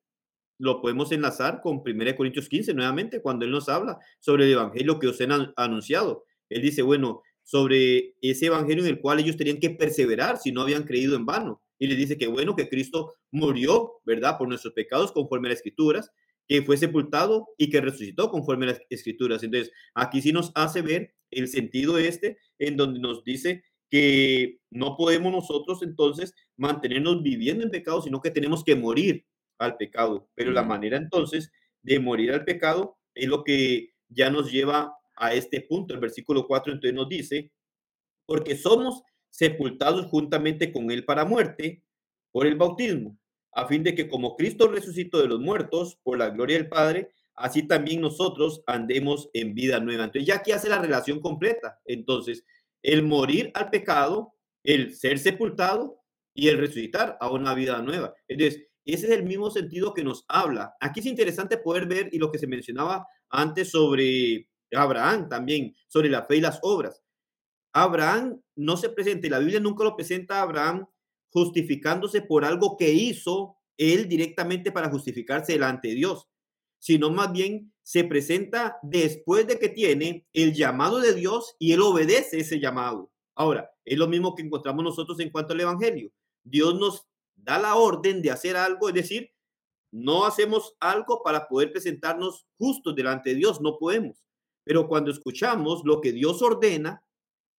lo 0.59 0.81
podemos 0.81 1.13
enlazar 1.13 1.61
con 1.63 1.83
1 1.85 2.17
Corintios 2.17 2.49
15 2.49 2.75
nuevamente, 2.75 3.21
cuando 3.21 3.45
él 3.45 3.51
nos 3.51 3.69
habla 3.69 3.99
sobre 4.21 4.45
el 4.47 4.53
evangelio 4.53 4.99
que 4.99 5.09
os 5.09 5.21
han 5.21 5.53
anunciado. 5.57 6.25
Él 6.49 6.63
dice, 6.63 6.83
bueno, 6.83 7.23
sobre 7.43 8.15
ese 8.23 8.47
evangelio 8.47 8.85
en 8.85 8.91
el 8.91 9.01
cual 9.01 9.21
ellos 9.21 9.37
tenían 9.37 9.61
que 9.61 9.71
perseverar 9.71 10.39
si 10.39 10.53
no 10.53 10.63
habían 10.63 10.85
creído 10.85 11.17
en 11.17 11.27
vano. 11.27 11.63
Y 11.79 11.87
les 11.87 11.99
dice 11.99 12.17
que 12.17 12.27
bueno, 12.27 12.57
que 12.57 12.69
Cristo 12.69 13.15
murió, 13.31 14.01
¿verdad? 14.05 14.39
Por 14.39 14.49
nuestros 14.49 14.75
pecados 14.75 15.13
conforme 15.13 15.49
a 15.49 15.51
las 15.51 15.59
escrituras, 15.59 16.11
que 16.49 16.63
fue 16.63 16.77
sepultado 16.77 17.49
y 17.59 17.71
que 17.71 17.81
resucitó 17.81 18.31
conforme 18.31 18.67
a 18.67 18.71
las 18.71 18.81
escrituras. 18.89 19.43
Entonces, 19.43 19.73
aquí 19.95 20.23
sí 20.23 20.33
nos 20.33 20.53
hace 20.55 20.83
ver 20.83 21.15
el 21.31 21.49
sentido 21.49 21.99
este, 21.99 22.39
en 22.59 22.77
donde 22.77 23.01
nos 23.01 23.25
dice 23.25 23.63
que 23.91 24.59
no 24.71 24.97
podemos 24.97 25.33
nosotros 25.33 25.83
entonces 25.83 26.35
mantenernos 26.57 27.23
viviendo 27.23 27.63
en 27.63 27.71
pecado, 27.71 28.03
sino 28.03 28.21
que 28.21 28.31
tenemos 28.31 28.65
que 28.65 28.75
morir 28.75 29.25
al 29.59 29.77
pecado. 29.77 30.29
Pero 30.35 30.51
la 30.53 30.63
manera 30.63 30.97
entonces 30.97 31.53
de 31.83 31.99
morir 31.99 32.33
al 32.33 32.45
pecado 32.45 32.99
es 33.15 33.29
lo 33.29 33.45
que 33.45 33.95
ya 34.09 34.31
nos 34.31 34.51
lleva 34.51 34.97
a 35.17 35.35
este 35.35 35.61
punto. 35.61 35.95
El 35.95 36.01
versículo 36.01 36.47
4 36.47 36.73
entonces 36.73 36.95
nos 36.95 37.09
dice, 37.09 37.53
porque 38.27 38.57
somos 38.57 39.03
sepultados 39.31 40.07
juntamente 40.07 40.73
con 40.73 40.91
él 40.91 41.05
para 41.05 41.25
muerte 41.25 41.83
por 42.33 42.47
el 42.47 42.57
bautismo, 42.57 43.19
a 43.53 43.67
fin 43.67 43.83
de 43.83 43.95
que 43.95 44.09
como 44.09 44.37
Cristo 44.37 44.69
resucitó 44.69 45.21
de 45.21 45.29
los 45.29 45.41
muertos 45.41 45.99
por 46.03 46.19
la 46.19 46.31
gloria 46.31 46.57
del 46.57 46.69
Padre, 46.69 47.11
así 47.35 47.63
también 47.63 48.01
nosotros 48.01 48.63
andemos 48.67 49.31
en 49.33 49.55
vida 49.55 49.81
nueva. 49.81 50.05
Entonces 50.05 50.27
ya 50.27 50.37
aquí 50.37 50.53
hace 50.53 50.69
la 50.69 50.81
relación 50.81 51.21
completa. 51.21 51.81
Entonces, 51.85 52.45
el 52.83 53.03
morir 53.03 53.51
al 53.55 53.71
pecado, 53.71 54.35
el 54.63 54.95
ser 54.95 55.19
sepultado 55.19 56.03
y 56.35 56.49
el 56.49 56.59
resucitar 56.59 57.17
a 57.21 57.31
una 57.31 57.55
vida 57.55 57.81
nueva. 57.81 58.15
Entonces, 58.29 58.66
ese 58.95 59.07
es 59.07 59.13
el 59.13 59.25
mismo 59.25 59.51
sentido 59.51 59.95
que 59.95 60.05
nos 60.05 60.25
habla. 60.29 60.75
Aquí 60.81 61.01
es 61.01 61.07
interesante 61.07 61.59
poder 61.59 61.87
ver 61.87 62.09
y 62.13 62.19
lo 62.19 62.31
que 62.31 62.39
se 62.39 62.47
mencionaba 62.47 63.07
antes 63.29 63.71
sobre 63.71 64.49
Abraham 64.73 65.29
también, 65.29 65.75
sobre 65.89 66.09
la 66.09 66.25
fe 66.25 66.37
y 66.37 66.41
las 66.41 66.61
obras. 66.63 67.03
Abraham 67.73 68.41
no 68.55 68.77
se 68.77 68.89
presenta, 68.89 69.27
y 69.27 69.31
la 69.31 69.39
Biblia 69.39 69.61
nunca 69.61 69.85
lo 69.85 69.97
presenta 69.97 70.39
a 70.39 70.43
Abraham 70.43 70.87
justificándose 71.31 72.23
por 72.23 72.45
algo 72.45 72.77
que 72.77 72.93
hizo 72.93 73.57
él 73.77 74.09
directamente 74.09 74.73
para 74.73 74.89
justificarse 74.89 75.53
delante 75.53 75.89
de 75.89 75.95
Dios, 75.95 76.29
sino 76.79 77.11
más 77.11 77.33
bien 77.33 77.73
se 77.83 78.05
presenta 78.05 78.79
después 78.83 79.47
de 79.47 79.59
que 79.59 79.69
tiene 79.69 80.27
el 80.33 80.55
llamado 80.55 81.01
de 81.01 81.13
Dios 81.13 81.55
y 81.59 81.73
él 81.73 81.83
obedece 81.83 82.39
ese 82.39 82.59
llamado. 82.61 83.11
Ahora, 83.35 83.71
es 83.85 83.99
lo 83.99 84.09
mismo 84.09 84.35
que 84.35 84.43
encontramos 84.43 84.83
nosotros 84.83 85.21
en 85.21 85.31
cuanto 85.31 85.53
al 85.53 85.61
Evangelio. 85.61 86.11
Dios 86.43 86.79
nos 86.79 87.07
da 87.47 87.59
la 87.59 87.77
orden 87.77 88.21
de 88.23 88.33
hacer 88.33 88.57
algo, 88.57 88.89
es 88.89 88.95
decir, 88.95 89.31
no 89.93 90.27
hacemos 90.27 90.75
algo 90.81 91.23
para 91.23 91.47
poder 91.47 91.71
presentarnos 91.71 92.45
justos 92.59 92.97
delante 92.97 93.31
de 93.31 93.37
Dios, 93.37 93.61
no 93.61 93.79
podemos. 93.79 94.21
Pero 94.65 94.89
cuando 94.89 95.13
escuchamos 95.13 95.83
lo 95.85 96.01
que 96.01 96.11
Dios 96.11 96.43
ordena, 96.43 97.05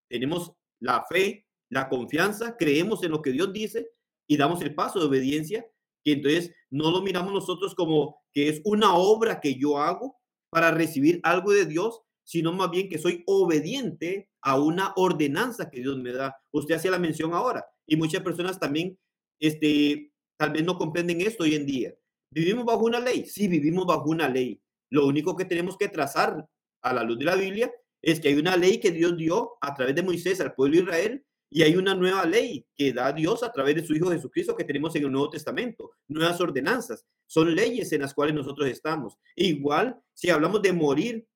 tenemos 0.09 0.51
la 0.81 1.05
fe, 1.09 1.47
la 1.69 1.87
confianza, 1.87 2.57
creemos 2.57 3.01
en 3.03 3.11
lo 3.11 3.21
que 3.21 3.31
Dios 3.31 3.53
dice 3.53 3.89
y 4.27 4.35
damos 4.35 4.61
el 4.61 4.75
paso 4.75 4.99
de 4.99 5.05
obediencia, 5.05 5.65
que 6.03 6.11
entonces 6.11 6.53
no 6.69 6.91
lo 6.91 7.01
miramos 7.01 7.31
nosotros 7.31 7.73
como 7.73 8.21
que 8.33 8.49
es 8.49 8.61
una 8.65 8.93
obra 8.93 9.39
que 9.39 9.55
yo 9.55 9.77
hago 9.77 10.17
para 10.49 10.71
recibir 10.71 11.21
algo 11.23 11.53
de 11.53 11.65
Dios, 11.65 12.01
sino 12.25 12.51
más 12.51 12.69
bien 12.71 12.89
que 12.89 12.99
soy 12.99 13.23
obediente 13.25 14.29
a 14.41 14.59
una 14.59 14.91
ordenanza 14.97 15.69
que 15.69 15.79
Dios 15.79 15.97
me 15.97 16.11
da. 16.11 16.35
Usted 16.51 16.75
hacía 16.75 16.91
la 16.91 16.99
mención 16.99 17.33
ahora 17.33 17.65
y 17.85 17.95
muchas 17.95 18.21
personas 18.21 18.59
también, 18.59 18.99
este, 19.39 20.11
tal 20.37 20.51
vez 20.51 20.63
no 20.63 20.77
comprenden 20.77 21.21
esto 21.21 21.43
hoy 21.43 21.55
en 21.55 21.65
día. 21.65 21.95
¿Vivimos 22.31 22.65
bajo 22.65 22.85
una 22.85 22.99
ley? 22.99 23.25
Sí, 23.25 23.47
vivimos 23.47 23.85
bajo 23.85 24.09
una 24.09 24.27
ley. 24.27 24.61
Lo 24.89 25.07
único 25.07 25.35
que 25.35 25.45
tenemos 25.45 25.77
que 25.77 25.89
trazar 25.89 26.47
a 26.81 26.93
la 26.93 27.03
luz 27.03 27.19
de 27.19 27.25
la 27.25 27.35
Biblia 27.35 27.71
es 28.01 28.19
que 28.19 28.29
hay 28.29 28.35
una 28.35 28.55
ley 28.55 28.79
que 28.79 28.91
Dios 28.91 29.17
dio 29.17 29.57
a 29.61 29.73
través 29.73 29.95
de 29.95 30.03
Moisés 30.03 30.39
al 30.41 30.53
pueblo 30.53 30.77
de 30.77 30.83
Israel 30.83 31.25
y 31.49 31.63
hay 31.63 31.75
una 31.75 31.95
nueva 31.95 32.25
ley 32.25 32.65
que 32.75 32.91
da 32.91 33.11
Dios 33.13 33.41
a 33.43 33.51
través 33.51 33.75
de 33.75 33.85
su 33.85 33.95
Hijo 33.95 34.11
Jesucristo 34.11 34.55
que 34.55 34.65
tenemos 34.65 34.95
en 34.95 35.05
el 35.05 35.11
Nuevo 35.11 35.29
Testamento. 35.29 35.91
Nuevas 36.07 36.39
ordenanzas. 36.41 37.05
Son 37.25 37.53
leyes 37.53 37.91
en 37.93 38.01
las 38.01 38.13
cuales 38.13 38.35
nosotros 38.35 38.67
estamos. 38.67 39.17
igual, 39.35 39.99
si 40.13 40.29
hablamos 40.29 40.61
de 40.61 40.73
morir 40.73 41.27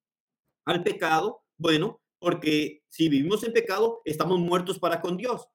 al 0.65 0.83
pecado, 0.83 1.43
bueno, 1.57 2.01
porque 2.19 2.83
si 2.89 3.09
vivimos 3.09 3.43
en 3.43 3.53
pecado, 3.53 4.01
estamos 4.05 4.39
muertos 4.39 4.79
para 4.79 5.01
con 5.01 5.17
Dios. 5.17 5.47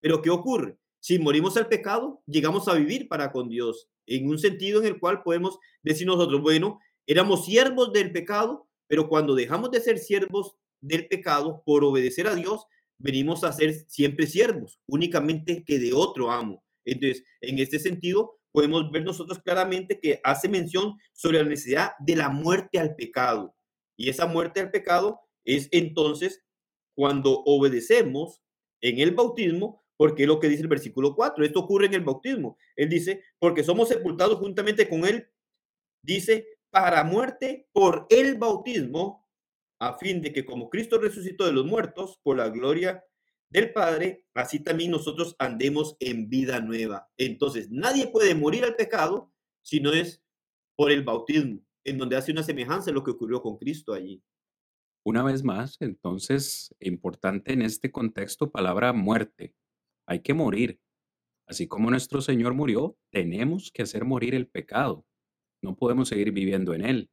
Pero 0.00 0.20
¿qué 0.20 0.30
ocurre? 0.30 0.78
Si 1.02 1.18
morimos 1.18 1.56
al 1.56 1.66
pecado, 1.66 2.22
llegamos 2.28 2.68
a 2.68 2.74
vivir 2.74 3.08
para 3.08 3.32
con 3.32 3.48
Dios, 3.48 3.88
en 4.06 4.28
un 4.28 4.38
sentido 4.38 4.80
en 4.80 4.86
el 4.86 5.00
cual 5.00 5.24
podemos 5.24 5.58
decir 5.82 6.06
nosotros, 6.06 6.40
bueno, 6.40 6.78
éramos 7.08 7.44
siervos 7.44 7.92
del 7.92 8.12
pecado, 8.12 8.68
pero 8.86 9.08
cuando 9.08 9.34
dejamos 9.34 9.72
de 9.72 9.80
ser 9.80 9.98
siervos 9.98 10.54
del 10.80 11.08
pecado 11.08 11.64
por 11.66 11.82
obedecer 11.82 12.28
a 12.28 12.36
Dios, 12.36 12.66
venimos 12.98 13.42
a 13.42 13.52
ser 13.52 13.74
siempre 13.88 14.28
siervos, 14.28 14.78
únicamente 14.86 15.64
que 15.64 15.80
de 15.80 15.92
otro 15.92 16.30
amo. 16.30 16.62
Entonces, 16.84 17.24
en 17.40 17.58
este 17.58 17.80
sentido, 17.80 18.38
podemos 18.52 18.88
ver 18.92 19.02
nosotros 19.02 19.40
claramente 19.40 19.98
que 19.98 20.20
hace 20.22 20.48
mención 20.48 20.94
sobre 21.14 21.42
la 21.42 21.48
necesidad 21.48 21.94
de 21.98 22.14
la 22.14 22.28
muerte 22.28 22.78
al 22.78 22.94
pecado. 22.94 23.56
Y 23.96 24.08
esa 24.08 24.26
muerte 24.26 24.60
al 24.60 24.70
pecado 24.70 25.18
es 25.44 25.68
entonces 25.72 26.44
cuando 26.94 27.42
obedecemos 27.44 28.40
en 28.80 29.00
el 29.00 29.10
bautismo, 29.16 29.81
porque 30.02 30.24
es 30.24 30.28
lo 30.28 30.40
que 30.40 30.48
dice 30.48 30.62
el 30.62 30.68
versículo 30.68 31.14
4. 31.14 31.44
Esto 31.44 31.60
ocurre 31.60 31.86
en 31.86 31.94
el 31.94 32.00
bautismo. 32.00 32.56
Él 32.74 32.88
dice, 32.88 33.22
porque 33.38 33.62
somos 33.62 33.86
sepultados 33.86 34.36
juntamente 34.40 34.88
con 34.88 35.04
él, 35.04 35.28
dice, 36.02 36.44
para 36.70 37.04
muerte 37.04 37.68
por 37.70 38.08
el 38.10 38.36
bautismo, 38.36 39.28
a 39.78 39.96
fin 39.98 40.20
de 40.20 40.32
que 40.32 40.44
como 40.44 40.68
Cristo 40.70 40.98
resucitó 40.98 41.46
de 41.46 41.52
los 41.52 41.64
muertos 41.66 42.18
por 42.24 42.36
la 42.36 42.48
gloria 42.48 43.04
del 43.48 43.72
Padre, 43.72 44.26
así 44.34 44.58
también 44.58 44.90
nosotros 44.90 45.36
andemos 45.38 45.96
en 46.00 46.28
vida 46.28 46.58
nueva. 46.58 47.08
Entonces, 47.16 47.70
nadie 47.70 48.08
puede 48.08 48.34
morir 48.34 48.64
al 48.64 48.74
pecado 48.74 49.32
si 49.62 49.78
no 49.78 49.92
es 49.92 50.20
por 50.74 50.90
el 50.90 51.04
bautismo, 51.04 51.60
en 51.84 51.98
donde 51.98 52.16
hace 52.16 52.32
una 52.32 52.42
semejanza 52.42 52.90
a 52.90 52.92
lo 52.92 53.04
que 53.04 53.12
ocurrió 53.12 53.40
con 53.40 53.56
Cristo 53.56 53.94
allí. 53.94 54.20
Una 55.04 55.22
vez 55.22 55.44
más, 55.44 55.76
entonces, 55.78 56.74
importante 56.80 57.52
en 57.52 57.62
este 57.62 57.92
contexto, 57.92 58.50
palabra 58.50 58.92
muerte. 58.92 59.54
Hay 60.06 60.20
que 60.20 60.34
morir. 60.34 60.80
Así 61.46 61.66
como 61.66 61.90
nuestro 61.90 62.20
Señor 62.20 62.54
murió, 62.54 62.96
tenemos 63.10 63.70
que 63.72 63.82
hacer 63.82 64.04
morir 64.04 64.34
el 64.34 64.48
pecado. 64.48 65.06
No 65.62 65.76
podemos 65.76 66.08
seguir 66.08 66.32
viviendo 66.32 66.74
en 66.74 66.84
él. 66.84 67.10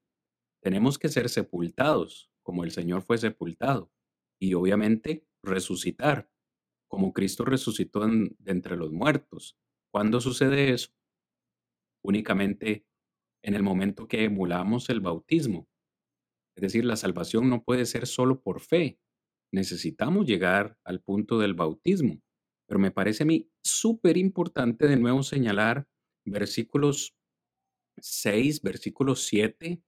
Tenemos 0.62 0.98
que 0.98 1.10
ser 1.10 1.30
sepultados, 1.30 2.32
como 2.44 2.64
el 2.64 2.72
Señor 2.72 3.02
fue 3.02 3.18
sepultado. 3.18 3.92
Y 4.42 4.54
obviamente 4.54 5.26
resucitar, 5.44 6.30
como 6.88 7.14
Cristo 7.14 7.46
resucitó 7.46 8.06
de 8.08 8.52
entre 8.52 8.76
los 8.76 8.92
muertos. 8.92 9.58
¿Cuándo 9.92 10.22
sucede 10.22 10.72
eso? 10.72 10.92
Únicamente 12.04 12.86
en 13.44 13.54
el 13.54 13.64
momento 13.64 14.08
que 14.08 14.24
emulamos 14.24 14.90
el 14.90 15.00
bautismo. 15.00 15.68
Es 16.56 16.62
decir, 16.62 16.86
la 16.86 16.96
salvación 16.96 17.50
no 17.50 17.64
puede 17.64 17.86
ser 17.86 18.06
solo 18.06 18.42
por 18.42 18.60
fe. 18.60 19.00
Necesitamos 19.52 20.26
llegar 20.26 20.78
al 20.84 21.02
punto 21.02 21.40
del 21.40 21.54
bautismo. 21.54 22.22
Pero 22.70 22.80
me 22.80 22.92
parece 22.92 23.24
a 23.24 23.26
mí 23.26 23.50
súper 23.64 24.16
importante 24.16 24.88
de 24.88 24.96
nuevo 24.96 25.24
señalar 25.24 25.88
versículos 26.24 27.16
6, 27.98 28.62
versículo 28.62 29.16
7. 29.16 29.82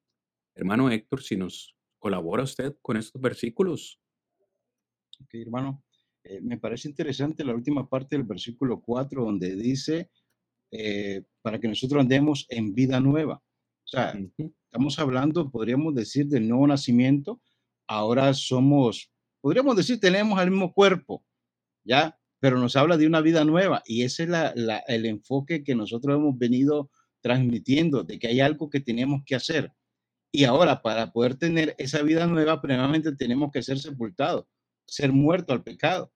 Hermano 0.55 0.89
Héctor, 0.89 1.21
si 1.21 1.37
nos 1.37 1.77
colabora 1.99 2.41
usted 2.41 2.75
con 2.81 2.97
estos 2.97 3.21
versículos. 3.21 4.01
Ok, 5.21 5.35
hermano. 5.35 5.83
Eh, 6.23 6.41
me 6.41 6.57
parece 6.57 6.89
interesante 6.89 7.45
la 7.45 7.53
última 7.53 7.87
parte 7.87 8.17
del 8.17 8.25
versículo 8.25 8.81
4, 8.81 9.25
donde 9.25 9.55
dice, 9.55 10.09
eh, 10.71 11.23
para 11.43 11.59
que 11.59 11.67
nosotros 11.67 12.01
andemos 12.01 12.47
en 12.49 12.73
vida 12.73 12.99
nueva. 12.99 13.35
O 13.35 13.87
sea, 13.87 14.19
estamos 14.65 14.97
hablando, 14.97 15.51
podríamos 15.51 15.93
decir, 15.93 16.25
del 16.27 16.47
nuevo 16.47 16.65
nacimiento. 16.65 17.39
Ahora 17.87 18.33
somos, 18.33 19.11
podríamos 19.39 19.75
decir, 19.75 19.99
tenemos 19.99 20.41
el 20.41 20.49
mismo 20.49 20.73
cuerpo, 20.73 21.23
¿ya? 21.83 22.17
Pero 22.41 22.59
nos 22.59 22.75
habla 22.75 22.97
de 22.97 23.07
una 23.07 23.21
vida 23.21 23.45
nueva 23.45 23.83
y 23.85 24.01
ese 24.01 24.23
es 24.23 24.29
el 24.87 25.05
enfoque 25.05 25.63
que 25.63 25.75
nosotros 25.75 26.17
hemos 26.17 26.37
venido 26.37 26.89
transmitiendo, 27.21 28.03
de 28.03 28.19
que 28.19 28.27
hay 28.27 28.41
algo 28.41 28.69
que 28.69 28.79
tenemos 28.79 29.21
que 29.25 29.35
hacer. 29.35 29.71
Y 30.33 30.45
ahora, 30.45 30.81
para 30.81 31.11
poder 31.11 31.35
tener 31.35 31.75
esa 31.77 32.01
vida 32.01 32.25
nueva, 32.25 32.59
primeramente 32.59 33.15
tenemos 33.15 33.51
que 33.51 33.61
ser 33.61 33.77
sepultados, 33.77 34.47
ser 34.87 35.11
muerto 35.11 35.53
al 35.53 35.63
pecado, 35.63 36.11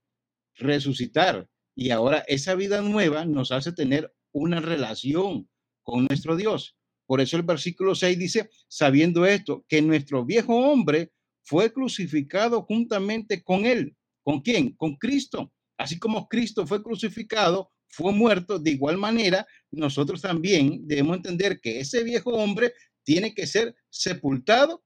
resucitar. 0.56 1.48
Y 1.76 1.92
ahora 1.92 2.24
esa 2.28 2.56
vida 2.56 2.82
nueva 2.82 3.26
nos 3.26 3.52
hace 3.52 3.72
tener 3.72 4.12
una 4.32 4.60
relación 4.62 5.48
con 5.84 6.06
nuestro 6.06 6.36
Dios. 6.36 6.76
Por 7.06 7.22
eso 7.22 7.38
el 7.38 7.44
versículo 7.44 7.94
6 7.94 8.18
dice, 8.18 8.50
sabiendo 8.68 9.26
esto, 9.28 9.64
que 9.68 9.82
nuestro 9.82 10.26
viejo 10.26 10.56
hombre 10.58 11.12
fue 11.44 11.72
crucificado 11.72 12.64
juntamente 12.64 13.44
con 13.44 13.66
él. 13.66 13.96
¿Con 14.24 14.42
quién? 14.42 14.76
Con 14.76 14.96
Cristo. 14.96 15.52
Así 15.78 16.00
como 16.00 16.28
Cristo 16.28 16.66
fue 16.66 16.82
crucificado, 16.82 17.72
fue 17.88 18.12
muerto, 18.12 18.60
de 18.60 18.72
igual 18.72 18.98
manera, 18.98 19.48
nosotros 19.72 20.22
también 20.22 20.88
debemos 20.88 21.18
entender 21.18 21.60
que 21.60 21.80
ese 21.80 22.04
viejo 22.04 22.32
hombre 22.32 22.74
tiene 23.04 23.34
que 23.34 23.48
ser 23.48 23.76
sepultado. 23.90 24.84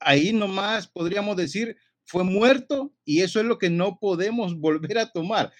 Ahí 0.00 0.32
nomás 0.32 0.88
podríamos 0.88 1.36
decir, 1.36 1.76
fue 2.04 2.24
muerto 2.24 2.94
y 3.04 3.20
eso 3.20 3.38
es 3.38 3.46
lo 3.46 3.58
que 3.58 3.70
no 3.70 3.98
podemos 3.98 4.58
volver 4.58 4.98
a 4.98 5.10
tomar. 5.10 5.52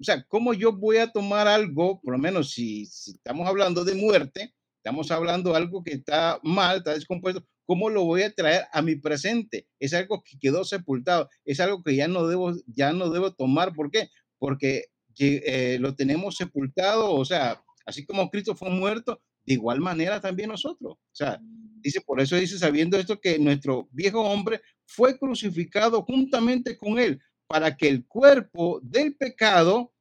O 0.00 0.04
sea, 0.04 0.24
¿cómo 0.24 0.52
yo 0.52 0.72
voy 0.72 0.96
a 0.96 1.12
tomar 1.12 1.46
algo, 1.46 2.00
por 2.00 2.14
lo 2.14 2.18
menos 2.18 2.50
si, 2.50 2.82
estamos 2.82 3.46
hablando 3.46 3.84
de 3.84 3.94
muerte, 3.94 4.52
estamos 4.82 5.12
hablando 5.12 5.50
de 5.50 5.58
algo 5.58 5.84
que 5.84 5.92
está 5.92 6.40
mal, 6.42 6.78
está 6.78 6.92
descompuesto, 6.92 7.46
¿cómo 7.66 7.88
lo 7.88 8.04
voy 8.04 8.22
a 8.22 8.34
traer 8.34 8.64
a 8.72 8.82
mi 8.82 8.96
presente? 8.96 9.68
Es 9.78 9.94
algo 9.94 10.24
que 10.24 10.38
quedó 10.40 10.64
sepultado, 10.64 11.30
es 11.44 11.60
algo 11.60 11.84
que 11.84 11.94
ya 11.94 12.08
no 12.08 12.26
debo, 12.26 12.52
ya 12.66 12.92
no 12.92 13.08
debo 13.08 13.32
tomar. 13.32 13.72
¿Por 13.74 13.92
qué? 13.92 14.10
Porque 14.38 14.86
eh, 15.18 15.78
lo 15.80 15.94
tenemos 15.94 16.34
sepultado, 16.34 17.12
o 17.12 17.24
sea, 17.24 17.62
así 17.86 18.04
como 18.04 18.28
Cristo 18.28 18.56
fue 18.56 18.70
muerto, 18.70 19.22
de 19.46 19.54
igual 19.54 19.78
manera 19.78 20.20
también 20.20 20.48
nosotros. 20.48 20.94
O 20.94 21.14
sea, 21.14 21.40
dice, 21.80 22.00
por 22.00 22.20
eso 22.20 22.34
dice, 22.34 22.58
sabiendo 22.58 22.98
esto, 22.98 23.20
que 23.20 23.38
nuestro 23.38 23.88
viejo 23.92 24.20
hombre 24.20 24.62
fue 24.84 25.16
crucificado 25.16 26.02
juntamente 26.02 26.76
con 26.76 26.98
él, 26.98 27.20
para 27.46 27.76
que 27.76 27.86
el 27.86 28.04
cuerpo 28.04 28.80
del 28.82 29.14
pecado, 29.14 29.94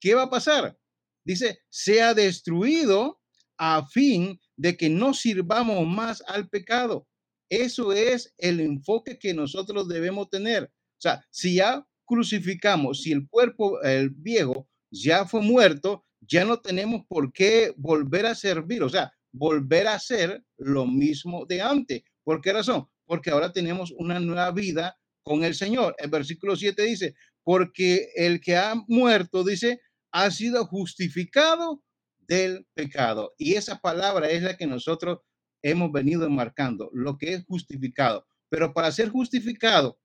¿qué 0.00 0.14
va 0.14 0.22
a 0.22 0.30
pasar? 0.30 0.78
Dice, 1.22 1.58
sea 1.68 2.14
destruido 2.14 3.21
a 3.64 3.86
fin 3.86 4.40
de 4.56 4.76
que 4.76 4.90
no 4.90 5.14
sirvamos 5.14 5.86
más 5.86 6.20
al 6.26 6.48
pecado. 6.48 7.06
Eso 7.48 7.92
es 7.92 8.34
el 8.36 8.58
enfoque 8.58 9.20
que 9.20 9.32
nosotros 9.32 9.86
debemos 9.86 10.28
tener. 10.30 10.64
O 10.64 11.00
sea, 11.00 11.24
si 11.30 11.54
ya 11.54 11.86
crucificamos, 12.04 13.02
si 13.02 13.12
el 13.12 13.28
cuerpo, 13.28 13.80
el 13.82 14.10
viejo, 14.10 14.68
ya 14.90 15.26
fue 15.26 15.42
muerto, 15.42 16.04
ya 16.20 16.44
no 16.44 16.58
tenemos 16.58 17.02
por 17.06 17.32
qué 17.32 17.72
volver 17.76 18.26
a 18.26 18.34
servir, 18.34 18.82
o 18.82 18.88
sea, 18.88 19.12
volver 19.32 19.86
a 19.86 19.94
hacer 19.94 20.42
lo 20.58 20.84
mismo 20.84 21.46
de 21.46 21.62
antes. 21.62 22.02
¿Por 22.24 22.40
qué 22.40 22.52
razón? 22.52 22.88
Porque 23.06 23.30
ahora 23.30 23.52
tenemos 23.52 23.92
una 23.92 24.18
nueva 24.18 24.50
vida 24.50 24.98
con 25.22 25.44
el 25.44 25.54
Señor. 25.54 25.94
El 25.98 26.10
versículo 26.10 26.56
7 26.56 26.82
dice, 26.82 27.14
porque 27.44 28.08
el 28.16 28.40
que 28.40 28.56
ha 28.56 28.74
muerto, 28.88 29.44
dice, 29.44 29.80
ha 30.10 30.32
sido 30.32 30.66
justificado 30.66 31.80
del 32.32 32.66
pecado. 32.72 33.34
Y 33.36 33.54
esa 33.54 33.80
palabra 33.80 34.30
es 34.30 34.42
la 34.42 34.56
que 34.56 34.66
nosotros 34.66 35.18
hemos 35.62 35.92
venido 35.92 36.28
marcando, 36.30 36.90
lo 36.94 37.18
que 37.18 37.34
es 37.34 37.44
justificado. 37.44 38.26
Pero 38.48 38.72
para 38.72 38.90
ser 38.90 39.10
justificado, 39.10 40.00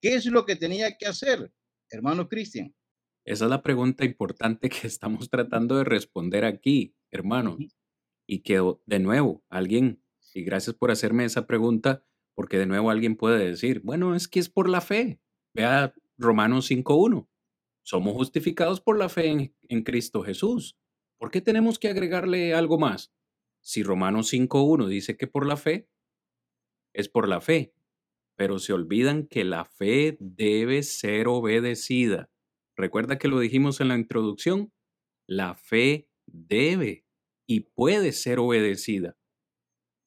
¿qué 0.00 0.14
es 0.14 0.26
lo 0.26 0.44
que 0.44 0.56
tenía 0.56 0.96
que 0.96 1.06
hacer, 1.06 1.52
hermano 1.88 2.28
Cristian? 2.28 2.74
Esa 3.24 3.44
es 3.44 3.50
la 3.50 3.62
pregunta 3.62 4.04
importante 4.04 4.68
que 4.68 4.86
estamos 4.88 5.30
tratando 5.30 5.76
de 5.76 5.84
responder 5.84 6.44
aquí, 6.44 6.96
hermanos. 7.12 7.78
Y 8.26 8.40
que 8.40 8.60
de 8.86 8.98
nuevo, 8.98 9.44
alguien, 9.48 10.02
y 10.34 10.42
gracias 10.42 10.74
por 10.74 10.90
hacerme 10.90 11.24
esa 11.24 11.46
pregunta, 11.46 12.04
porque 12.34 12.58
de 12.58 12.66
nuevo 12.66 12.90
alguien 12.90 13.16
puede 13.16 13.44
decir, 13.44 13.80
bueno, 13.84 14.16
es 14.16 14.26
que 14.26 14.40
es 14.40 14.48
por 14.48 14.68
la 14.68 14.80
fe. 14.80 15.20
Vea 15.54 15.94
Romanos 16.16 16.70
5.1. 16.70 17.28
Somos 17.82 18.14
justificados 18.14 18.80
por 18.80 18.98
la 18.98 19.08
fe 19.08 19.28
en, 19.28 19.56
en 19.68 19.82
Cristo 19.82 20.22
Jesús. 20.22 20.79
¿Por 21.20 21.30
qué 21.30 21.42
tenemos 21.42 21.78
que 21.78 21.88
agregarle 21.88 22.54
algo 22.54 22.78
más? 22.78 23.12
Si 23.62 23.82
Romanos 23.82 24.32
5.1 24.32 24.88
dice 24.88 25.18
que 25.18 25.26
por 25.26 25.46
la 25.46 25.58
fe, 25.58 25.86
es 26.94 27.10
por 27.10 27.28
la 27.28 27.42
fe, 27.42 27.74
pero 28.36 28.58
se 28.58 28.72
olvidan 28.72 29.26
que 29.26 29.44
la 29.44 29.66
fe 29.66 30.16
debe 30.18 30.82
ser 30.82 31.28
obedecida. 31.28 32.30
Recuerda 32.74 33.18
que 33.18 33.28
lo 33.28 33.38
dijimos 33.38 33.82
en 33.82 33.88
la 33.88 33.98
introducción, 33.98 34.72
la 35.28 35.54
fe 35.54 36.08
debe 36.24 37.04
y 37.46 37.60
puede 37.60 38.12
ser 38.12 38.38
obedecida. 38.38 39.18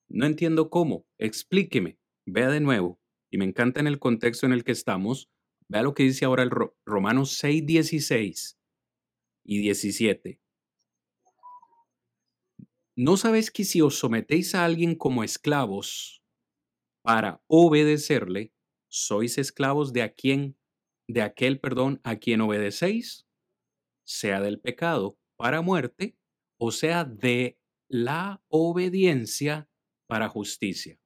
No 0.09 0.25
entiendo 0.25 0.71
cómo, 0.71 1.05
explíqueme, 1.19 1.99
vea 2.25 2.49
de 2.49 2.59
nuevo, 2.59 2.99
y 3.31 3.37
me 3.37 3.45
encanta 3.45 3.79
en 3.79 3.85
el 3.85 3.99
contexto 3.99 4.47
en 4.47 4.53
el 4.53 4.63
que 4.63 4.71
estamos, 4.71 5.29
vea 5.67 5.83
lo 5.83 5.93
que 5.93 6.03
dice 6.03 6.25
ahora 6.25 6.41
el 6.41 6.49
Romanos 6.87 7.37
6, 7.37 7.67
16 7.67 8.57
y 9.43 9.59
17. 9.59 10.42
¿No 12.95 13.17
sabéis 13.17 13.49
que 13.49 13.63
si 13.63 13.81
os 13.81 13.97
sometéis 13.97 14.53
a 14.53 14.65
alguien 14.65 14.95
como 14.95 15.23
esclavos 15.23 16.23
para 17.03 17.41
obedecerle, 17.47 18.53
sois 18.87 19.39
esclavos 19.39 19.93
de 19.93 20.03
a 20.03 20.13
quien 20.13 20.55
de 21.09 21.21
aquel 21.21 21.59
perdón 21.59 21.99
a 22.03 22.17
quien 22.17 22.41
obedecéis, 22.41 23.27
sea 24.05 24.39
del 24.41 24.59
pecado 24.59 25.17
para 25.37 25.61
muerte, 25.61 26.15
o 26.59 26.71
sea 26.71 27.03
de 27.03 27.57
la 27.89 28.41
obediencia 28.47 29.67
para 30.07 30.29
justicia. 30.29 30.99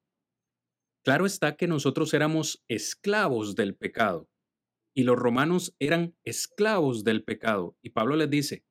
Claro 1.04 1.26
está 1.26 1.56
que 1.56 1.68
nosotros 1.68 2.14
éramos 2.14 2.64
esclavos 2.68 3.56
del 3.56 3.76
pecado 3.76 4.30
y 4.94 5.04
los 5.04 5.18
romanos 5.18 5.74
eran 5.80 6.18
esclavos 6.26 7.04
del 7.04 7.24
pecado. 7.24 7.78
Y 7.82 7.92
Pablo 7.92 8.18
les 8.18 8.30
dice, 8.30 8.66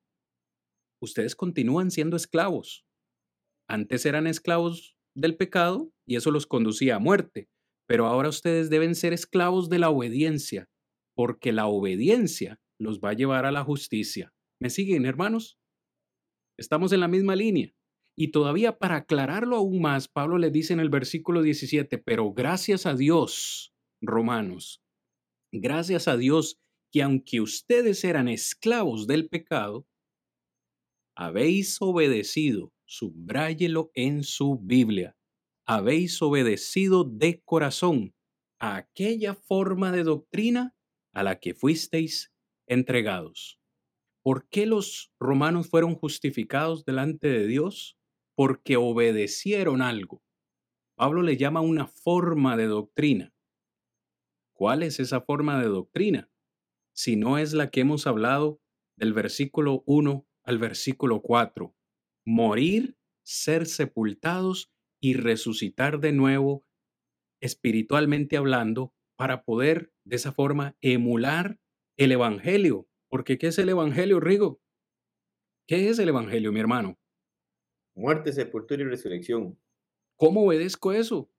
ustedes 1.01 1.35
continúan 1.35 1.89
siendo 1.89 2.15
esclavos. 2.15 2.86
Antes 3.69 4.05
eran 4.05 4.27
esclavos 4.27 4.95
del 5.15 5.35
pecado 5.35 5.91
y 6.05 6.15
eso 6.15 6.31
los 6.31 6.47
conducía 6.47 6.95
a 6.95 6.99
muerte, 6.99 7.49
pero 7.87 8.05
ahora 8.05 8.29
ustedes 8.29 8.69
deben 8.69 8.95
ser 8.95 9.13
esclavos 9.13 9.69
de 9.69 9.79
la 9.79 9.89
obediencia 9.89 10.69
porque 11.15 11.51
la 11.51 11.67
obediencia 11.67 12.59
los 12.79 12.99
va 12.99 13.09
a 13.09 13.13
llevar 13.13 13.45
a 13.45 13.51
la 13.51 13.63
justicia. 13.63 14.33
¿Me 14.61 14.69
siguen, 14.69 15.05
hermanos? 15.05 15.57
Estamos 16.57 16.91
en 16.91 16.99
la 16.99 17.07
misma 17.07 17.35
línea. 17.35 17.73
Y 18.15 18.29
todavía 18.29 18.77
para 18.77 18.95
aclararlo 18.97 19.57
aún 19.57 19.81
más, 19.81 20.07
Pablo 20.07 20.37
le 20.37 20.49
dice 20.49 20.73
en 20.73 20.79
el 20.79 20.89
versículo 20.89 21.41
17, 21.41 21.99
pero 21.99 22.33
gracias 22.33 22.85
a 22.85 22.95
Dios, 22.95 23.73
romanos, 24.01 24.81
gracias 25.51 26.07
a 26.07 26.17
Dios 26.17 26.59
que 26.91 27.03
aunque 27.03 27.41
ustedes 27.41 28.03
eran 28.03 28.27
esclavos 28.27 29.05
del 29.05 29.29
pecado, 29.29 29.85
habéis 31.15 31.77
obedecido, 31.79 32.71
subráyelo 32.87 33.91
en 33.93 34.23
su 34.23 34.57
Biblia, 34.57 35.15
habéis 35.65 36.21
obedecido 36.21 37.03
de 37.03 37.41
corazón 37.43 38.15
a 38.59 38.77
aquella 38.77 39.35
forma 39.35 39.91
de 39.91 40.03
doctrina 40.03 40.75
a 41.13 41.23
la 41.23 41.39
que 41.39 41.53
fuisteis 41.53 42.33
entregados. 42.65 43.59
¿Por 44.23 44.47
qué 44.49 44.65
los 44.65 45.13
romanos 45.19 45.69
fueron 45.69 45.95
justificados 45.95 46.85
delante 46.85 47.27
de 47.27 47.45
Dios? 47.47 47.97
Porque 48.35 48.77
obedecieron 48.77 49.81
algo. 49.81 50.23
Pablo 50.95 51.21
le 51.21 51.37
llama 51.37 51.61
una 51.61 51.87
forma 51.87 52.57
de 52.57 52.65
doctrina. 52.65 53.33
¿Cuál 54.53 54.83
es 54.83 54.99
esa 54.99 55.21
forma 55.21 55.61
de 55.61 55.67
doctrina? 55.67 56.31
Si 56.93 57.15
no 57.15 57.37
es 57.37 57.53
la 57.53 57.69
que 57.69 57.81
hemos 57.81 58.07
hablado 58.07 58.59
del 58.95 59.13
versículo 59.13 59.83
1 59.85 60.25
al 60.43 60.57
versículo 60.57 61.21
4. 61.21 61.76
Morir, 62.27 62.97
ser 63.23 63.65
sepultados 63.67 64.69
y 65.01 65.13
resucitar 65.13 66.01
de 66.01 66.11
nuevo, 66.11 66.65
espiritualmente 67.41 68.37
hablando, 68.37 68.93
para 69.17 69.43
poder 69.43 69.93
de 70.05 70.17
esa 70.17 70.33
forma 70.33 70.75
emular 70.81 71.59
el 71.97 72.11
Evangelio. 72.11 72.87
Porque 73.09 73.37
¿qué 73.37 73.47
es 73.47 73.57
el 73.59 73.69
Evangelio, 73.69 74.19
Rigo? 74.19 74.59
¿Qué 75.65 75.87
es 75.89 75.99
el 75.99 76.09
Evangelio, 76.09 76.51
mi 76.51 76.59
hermano? 76.59 76.97
Muerte, 77.95 78.31
sepultura 78.31 78.81
y 78.81 78.85
resurrección. 78.85 79.59
¿Cómo 80.15 80.43
obedezco 80.45 80.93
eso? 80.93 81.29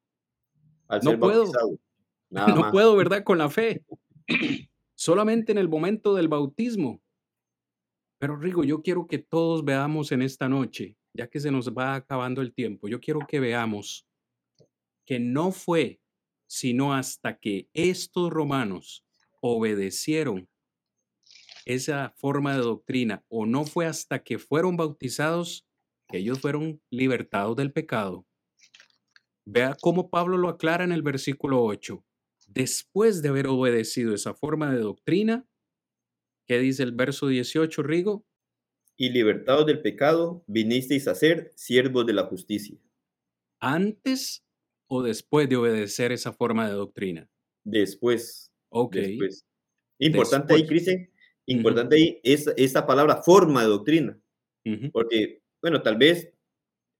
Al 0.88 1.02
no 1.02 1.10
ser 1.10 1.18
puedo. 1.18 1.44
bautizado. 1.44 1.78
Nada 2.30 2.54
no 2.54 2.60
más. 2.60 2.72
puedo, 2.72 2.96
¿verdad? 2.96 3.24
Con 3.24 3.38
la 3.38 3.50
fe. 3.50 3.84
Solamente 4.96 5.52
en 5.52 5.58
el 5.58 5.68
momento 5.68 6.14
del 6.14 6.28
bautismo. 6.28 7.02
Pero 8.18 8.36
Rigo, 8.36 8.64
yo 8.64 8.82
quiero 8.82 9.06
que 9.06 9.18
todos 9.18 9.64
veamos 9.64 10.12
en 10.12 10.22
esta 10.22 10.48
noche, 10.48 10.96
ya 11.14 11.28
que 11.28 11.40
se 11.40 11.50
nos 11.50 11.72
va 11.72 11.94
acabando 11.94 12.42
el 12.42 12.52
tiempo, 12.52 12.88
yo 12.88 13.00
quiero 13.00 13.20
que 13.26 13.40
veamos 13.40 14.06
que 15.04 15.18
no 15.18 15.52
fue 15.52 16.00
sino 16.48 16.94
hasta 16.94 17.38
que 17.38 17.68
estos 17.74 18.30
romanos 18.30 19.04
obedecieron 19.40 20.48
esa 21.66 22.14
forma 22.16 22.54
de 22.54 22.62
doctrina 22.62 23.24
o 23.28 23.44
no 23.46 23.64
fue 23.64 23.86
hasta 23.86 24.22
que 24.22 24.38
fueron 24.38 24.76
bautizados 24.76 25.66
que 26.08 26.18
ellos 26.18 26.40
fueron 26.40 26.80
libertados 26.90 27.54
del 27.56 27.70
pecado. 27.70 28.26
Vea 29.44 29.76
cómo 29.80 30.08
Pablo 30.08 30.38
lo 30.38 30.48
aclara 30.48 30.84
en 30.84 30.92
el 30.92 31.02
versículo 31.02 31.62
8. 31.62 32.02
Después 32.46 33.20
de 33.20 33.28
haber 33.28 33.46
obedecido 33.46 34.14
esa 34.14 34.32
forma 34.32 34.72
de 34.72 34.80
doctrina, 34.80 35.46
¿qué 36.48 36.58
dice 36.58 36.82
el 36.82 36.92
verso 36.92 37.28
18, 37.28 37.82
Rigo? 37.82 38.24
Y 38.96 39.10
libertados 39.10 39.66
del 39.66 39.80
pecado, 39.80 40.42
vinisteis 40.48 41.06
a 41.06 41.14
ser 41.14 41.52
siervos 41.54 42.06
de 42.06 42.14
la 42.14 42.24
justicia. 42.24 42.76
¿Antes 43.60 44.44
o 44.88 45.02
después 45.02 45.48
de 45.48 45.56
obedecer 45.56 46.10
esa 46.10 46.32
forma 46.32 46.66
de 46.66 46.74
doctrina? 46.74 47.30
Después. 47.64 48.50
Ok. 48.70 48.96
Después. 48.96 49.44
Importante 50.00 50.54
ahí. 50.54 50.66
Cristian, 50.66 51.08
importante 51.46 51.96
ahí 51.96 52.20
es 52.24 52.48
esta 52.56 52.86
palabra 52.86 53.22
forma 53.22 53.62
de 53.62 53.68
doctrina. 53.68 54.20
Porque, 54.92 55.40
bueno, 55.62 55.80
tal 55.80 55.96
vez 55.96 56.30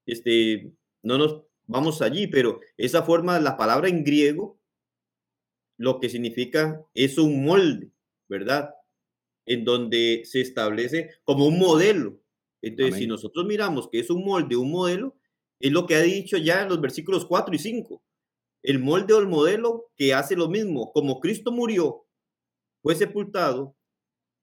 este, 0.06 0.72
no 1.02 1.18
nos 1.18 1.42
vamos 1.66 2.00
allí, 2.00 2.28
pero 2.28 2.60
esa 2.78 3.02
forma, 3.02 3.38
la 3.40 3.58
palabra 3.58 3.88
en 3.88 4.04
griego, 4.04 4.58
lo 5.76 6.00
que 6.00 6.08
significa 6.08 6.82
es 6.94 7.18
un 7.18 7.44
molde, 7.44 7.92
¿verdad? 8.26 8.70
En 9.48 9.64
donde 9.64 10.22
se 10.24 10.40
establece 10.40 11.10
como 11.24 11.46
un 11.46 11.58
modelo. 11.58 12.20
Entonces, 12.62 12.94
si 12.94 13.04
Amén. 13.04 13.10
nosotros 13.10 13.46
miramos 13.46 13.88
que 13.88 14.00
es 14.00 14.10
un 14.10 14.24
molde, 14.24 14.56
un 14.56 14.70
modelo, 14.70 15.16
es 15.60 15.72
lo 15.72 15.86
que 15.86 15.96
ha 15.96 16.02
dicho 16.02 16.36
ya 16.36 16.62
en 16.62 16.68
los 16.68 16.80
versículos 16.80 17.24
4 17.26 17.54
y 17.54 17.58
5. 17.58 18.02
El 18.62 18.78
molde 18.78 19.14
o 19.14 19.20
el 19.20 19.28
modelo 19.28 19.90
que 19.96 20.14
hace 20.14 20.36
lo 20.36 20.48
mismo, 20.48 20.92
como 20.92 21.20
Cristo 21.20 21.52
murió, 21.52 22.06
fue 22.82 22.94
sepultado 22.94 23.76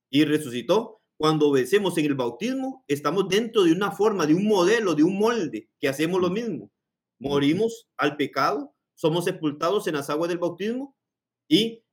y 0.09 0.25
resucitó, 0.25 1.01
cuando 1.17 1.49
obedecemos 1.49 1.97
en 1.97 2.05
el 2.05 2.15
bautismo, 2.15 2.83
estamos 2.87 3.29
dentro 3.29 3.63
de 3.63 3.71
una 3.71 3.91
forma, 3.91 4.25
de 4.25 4.33
un 4.33 4.45
modelo, 4.45 4.95
de 4.95 5.03
un 5.03 5.17
molde, 5.17 5.69
que 5.79 5.87
hacemos 5.87 6.19
lo 6.19 6.29
mismo. 6.29 6.71
Morimos 7.19 7.87
al 7.97 8.17
pecado, 8.17 8.73
somos 8.95 9.25
sepultados 9.25 9.87
en 9.87 9.95
las 9.95 10.09
aguas 10.09 10.29
del 10.29 10.39
bautismo 10.39 10.95
y 11.47 11.83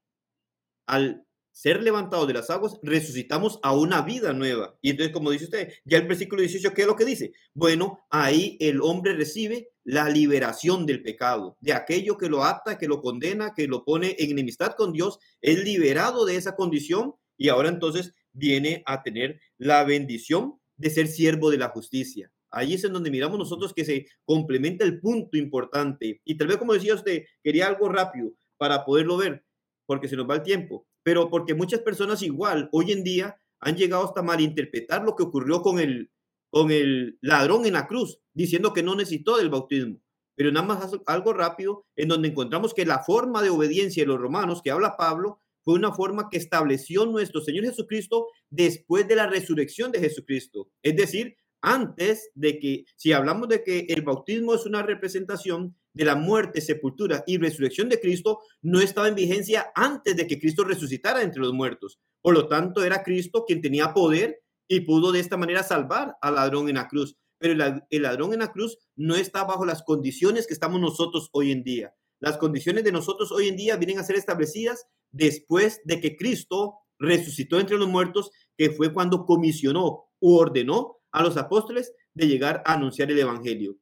al 0.86 1.24
ser 1.52 1.82
levantados 1.82 2.26
de 2.26 2.34
las 2.34 2.50
aguas, 2.50 2.78
resucitamos 2.82 3.60
a 3.62 3.74
una 3.74 4.02
vida 4.02 4.32
nueva. 4.32 4.76
Y 4.80 4.90
entonces, 4.90 5.12
como 5.12 5.30
dice 5.30 5.44
usted, 5.44 5.72
ya 5.84 5.98
el 5.98 6.08
versículo 6.08 6.40
18, 6.40 6.72
¿qué 6.74 6.82
es 6.82 6.86
lo 6.86 6.96
que 6.96 7.04
dice? 7.04 7.32
Bueno, 7.54 8.00
ahí 8.10 8.56
el 8.60 8.80
hombre 8.80 9.14
recibe 9.14 9.70
la 9.84 10.08
liberación 10.08 10.86
del 10.86 11.02
pecado, 11.02 11.56
de 11.60 11.72
aquello 11.72 12.16
que 12.16 12.28
lo 12.28 12.44
ata, 12.44 12.78
que 12.78 12.88
lo 12.88 13.00
condena, 13.00 13.52
que 13.54 13.66
lo 13.66 13.84
pone 13.84 14.16
en 14.18 14.30
enemistad 14.30 14.74
con 14.76 14.92
Dios, 14.92 15.18
es 15.40 15.62
liberado 15.62 16.24
de 16.24 16.36
esa 16.36 16.56
condición 16.56 17.14
y 17.36 17.48
ahora 17.48 17.68
entonces 17.68 18.14
viene 18.32 18.82
a 18.86 19.02
tener 19.02 19.40
la 19.58 19.84
bendición 19.84 20.58
de 20.76 20.90
ser 20.90 21.08
siervo 21.08 21.50
de 21.50 21.58
la 21.58 21.68
justicia. 21.68 22.32
Ahí 22.50 22.74
es 22.74 22.84
en 22.84 22.92
donde 22.92 23.10
miramos 23.10 23.38
nosotros 23.38 23.72
que 23.72 23.84
se 23.84 24.06
complementa 24.24 24.84
el 24.84 25.00
punto 25.00 25.38
importante. 25.38 26.20
Y 26.24 26.36
tal 26.36 26.48
vez, 26.48 26.58
como 26.58 26.74
decía 26.74 26.94
usted, 26.94 27.24
quería 27.42 27.66
algo 27.66 27.88
rápido 27.88 28.32
para 28.58 28.84
poderlo 28.84 29.16
ver, 29.16 29.44
porque 29.86 30.08
se 30.08 30.16
nos 30.16 30.28
va 30.28 30.36
el 30.36 30.42
tiempo, 30.42 30.86
pero 31.02 31.30
porque 31.30 31.54
muchas 31.54 31.80
personas 31.80 32.22
igual 32.22 32.68
hoy 32.72 32.92
en 32.92 33.04
día 33.04 33.40
han 33.60 33.76
llegado 33.76 34.04
hasta 34.04 34.22
malinterpretar 34.22 35.04
lo 35.04 35.14
que 35.14 35.22
ocurrió 35.22 35.62
con 35.62 35.78
el, 35.78 36.10
con 36.50 36.70
el 36.70 37.18
ladrón 37.20 37.64
en 37.66 37.74
la 37.74 37.86
cruz, 37.86 38.20
diciendo 38.34 38.72
que 38.72 38.82
no 38.82 38.94
necesitó 38.94 39.36
del 39.36 39.50
bautismo. 39.50 40.00
Pero 40.34 40.50
nada 40.50 40.66
más 40.66 40.90
algo 41.06 41.32
rápido, 41.32 41.86
en 41.94 42.08
donde 42.08 42.28
encontramos 42.28 42.74
que 42.74 42.86
la 42.86 43.04
forma 43.04 43.42
de 43.42 43.50
obediencia 43.50 44.02
de 44.02 44.08
los 44.08 44.20
romanos 44.20 44.62
que 44.62 44.70
habla 44.70 44.96
Pablo 44.96 45.40
fue 45.62 45.74
una 45.74 45.92
forma 45.92 46.28
que 46.30 46.38
estableció 46.38 47.06
nuestro 47.06 47.40
Señor 47.40 47.64
Jesucristo 47.64 48.26
después 48.50 49.06
de 49.06 49.16
la 49.16 49.26
resurrección 49.26 49.92
de 49.92 50.00
Jesucristo. 50.00 50.70
Es 50.82 50.96
decir, 50.96 51.36
antes 51.60 52.30
de 52.34 52.58
que, 52.58 52.84
si 52.96 53.12
hablamos 53.12 53.48
de 53.48 53.62
que 53.62 53.86
el 53.88 54.02
bautismo 54.02 54.54
es 54.54 54.66
una 54.66 54.82
representación 54.82 55.76
de 55.94 56.04
la 56.04 56.14
muerte, 56.14 56.60
sepultura 56.60 57.22
y 57.26 57.38
resurrección 57.38 57.88
de 57.88 58.00
Cristo, 58.00 58.40
no 58.62 58.80
estaba 58.80 59.08
en 59.08 59.14
vigencia 59.14 59.72
antes 59.74 60.16
de 60.16 60.26
que 60.26 60.38
Cristo 60.38 60.64
resucitara 60.64 61.22
entre 61.22 61.42
los 61.42 61.52
muertos. 61.52 61.98
Por 62.20 62.34
lo 62.34 62.48
tanto, 62.48 62.84
era 62.84 63.02
Cristo 63.02 63.44
quien 63.46 63.60
tenía 63.60 63.92
poder 63.92 64.42
y 64.68 64.80
pudo 64.80 65.12
de 65.12 65.20
esta 65.20 65.36
manera 65.36 65.62
salvar 65.62 66.16
al 66.22 66.36
ladrón 66.36 66.68
en 66.68 66.76
la 66.76 66.88
cruz. 66.88 67.16
Pero 67.38 67.52
el, 67.90 68.02
ladrón 68.02 68.32
en 68.32 68.38
la 68.38 68.52
cruz 68.52 68.78
no 68.96 69.16
está 69.16 69.44
bajo 69.44 69.66
las 69.66 69.82
condiciones 69.82 70.46
que 70.46 70.54
estamos 70.54 70.80
nosotros 70.80 71.28
hoy 71.32 71.50
en 71.50 71.64
día. 71.64 71.94
Las 72.20 72.38
condiciones 72.38 72.84
de 72.84 72.92
nosotros 72.92 73.32
hoy 73.32 73.48
en 73.48 73.56
día 73.56 73.76
vienen 73.76 73.98
a 73.98 74.04
ser 74.04 74.16
establecidas 74.16 74.86
después 75.10 75.80
de 75.84 76.00
que 76.00 76.16
Cristo 76.16 76.78
resucitó 76.98 77.58
entre 77.58 77.76
los 77.76 77.88
muertos, 77.88 78.30
que 78.56 78.70
fue 78.70 78.92
cuando 78.92 79.26
comisionó 79.26 80.04
u 80.20 80.36
ordenó 80.36 80.98
a 81.10 81.22
los 81.22 81.36
apóstoles 81.36 81.92
de 82.14 82.28
llegar 82.28 82.62
a 82.64 82.74
anunciar 82.74 83.10
el 83.10 83.18
Evangelio. 83.18 83.76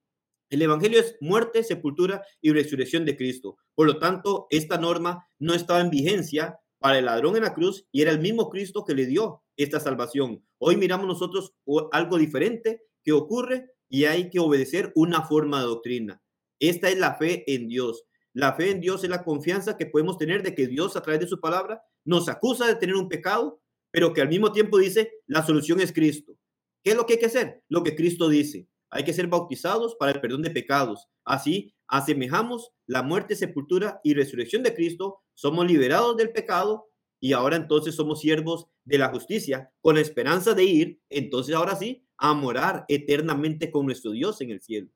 El 0.51 0.63
Evangelio 0.63 0.99
es 0.99 1.17
muerte, 1.21 1.63
sepultura 1.63 2.25
y 2.41 2.51
resurrección 2.51 3.05
de 3.05 3.17
Cristo. 3.17 3.57
Por 3.77 3.87
lo 3.87 3.99
tanto, 4.01 4.49
esta 4.51 4.79
norma 4.79 5.29
no 5.39 5.55
estaba 5.55 5.81
en 5.81 5.91
vigencia 5.91 6.59
para 6.81 6.99
el 6.99 7.05
ladrón 7.05 7.37
en 7.37 7.45
la 7.45 7.55
cruz 7.55 7.87
y 7.93 8.03
era 8.03 8.11
el 8.11 8.19
mismo 8.19 8.51
Cristo 8.51 8.85
que 8.85 8.95
le 8.95 9.07
dio 9.07 9.45
esta 9.57 9.79
salvación. 9.79 10.45
Hoy 10.59 10.77
miramos 10.77 11.07
nosotros 11.07 11.55
algo 11.93 12.19
diferente 12.19 12.83
que 13.05 13.13
ocurre 13.13 13.71
y 13.89 14.07
hay 14.07 14.29
que 14.29 14.41
obedecer 14.41 14.91
una 14.97 15.23
forma 15.23 15.61
de 15.61 15.67
doctrina. 15.67 16.23
Esta 16.59 16.89
es 16.89 16.99
la 16.99 17.15
fe 17.15 17.45
en 17.47 17.69
Dios. 17.69 18.05
La 18.33 18.55
fe 18.55 18.71
en 18.71 18.81
Dios 18.81 19.05
es 19.05 19.11
la 19.11 19.23
confianza 19.23 19.77
que 19.77 19.87
podemos 19.87 20.19
tener 20.19 20.43
de 20.43 20.55
que 20.55 20.67
Dios 20.67 20.97
a 20.97 21.03
través 21.03 21.21
de 21.21 21.29
su 21.29 21.39
palabra 21.39 21.81
nos 22.05 22.29
acusa 22.29 22.67
de 22.67 22.75
tener 22.75 22.97
un 22.97 23.09
pecado, 23.09 23.61
pero 23.93 24.13
que 24.13 24.21
al 24.21 24.29
mismo 24.29 24.51
tiempo 24.51 24.79
dice, 24.79 25.13
la 25.27 25.47
solución 25.47 25.81
es 25.81 25.93
Cristo. 25.93 26.37
¿Qué 26.83 26.91
es 26.91 26.97
lo 26.97 27.07
que 27.07 27.15
hay 27.15 27.19
que 27.21 27.27
hacer? 27.27 27.63
Lo 27.69 27.85
que 27.85 27.95
Cristo 27.95 28.29
dice. 28.29 28.69
Hay 28.91 29.05
que 29.05 29.13
ser 29.13 29.29
bautizados 29.29 29.95
para 29.95 30.13
el 30.13 30.21
perdón 30.21 30.43
de 30.43 30.51
pecados. 30.51 31.09
Así 31.25 31.75
asemejamos 31.87 32.73
la 32.87 33.03
muerte, 33.03 33.37
sepultura 33.37 34.01
y 34.03 34.15
resurrección 34.15 34.63
de 34.63 34.75
Cristo. 34.75 35.21
Somos 35.35 35.67
liberados 35.67 36.17
del 36.17 36.33
pecado 36.33 36.91
y 37.21 37.33
ahora 37.33 37.57
entonces 37.57 37.95
somos 37.95 38.21
siervos 38.21 38.67
de 38.85 38.99
la 38.99 39.11
justicia 39.11 39.71
con 39.81 39.95
la 39.95 40.01
esperanza 40.01 40.55
de 40.55 40.65
ir, 40.65 41.01
entonces 41.11 41.55
ahora 41.55 41.77
sí, 41.77 42.05
a 42.17 42.35
morar 42.35 42.85
eternamente 42.89 43.71
con 43.71 43.87
nuestro 43.87 44.11
Dios 44.11 44.41
en 44.41 44.51
el 44.51 44.61
cielo. 44.61 44.91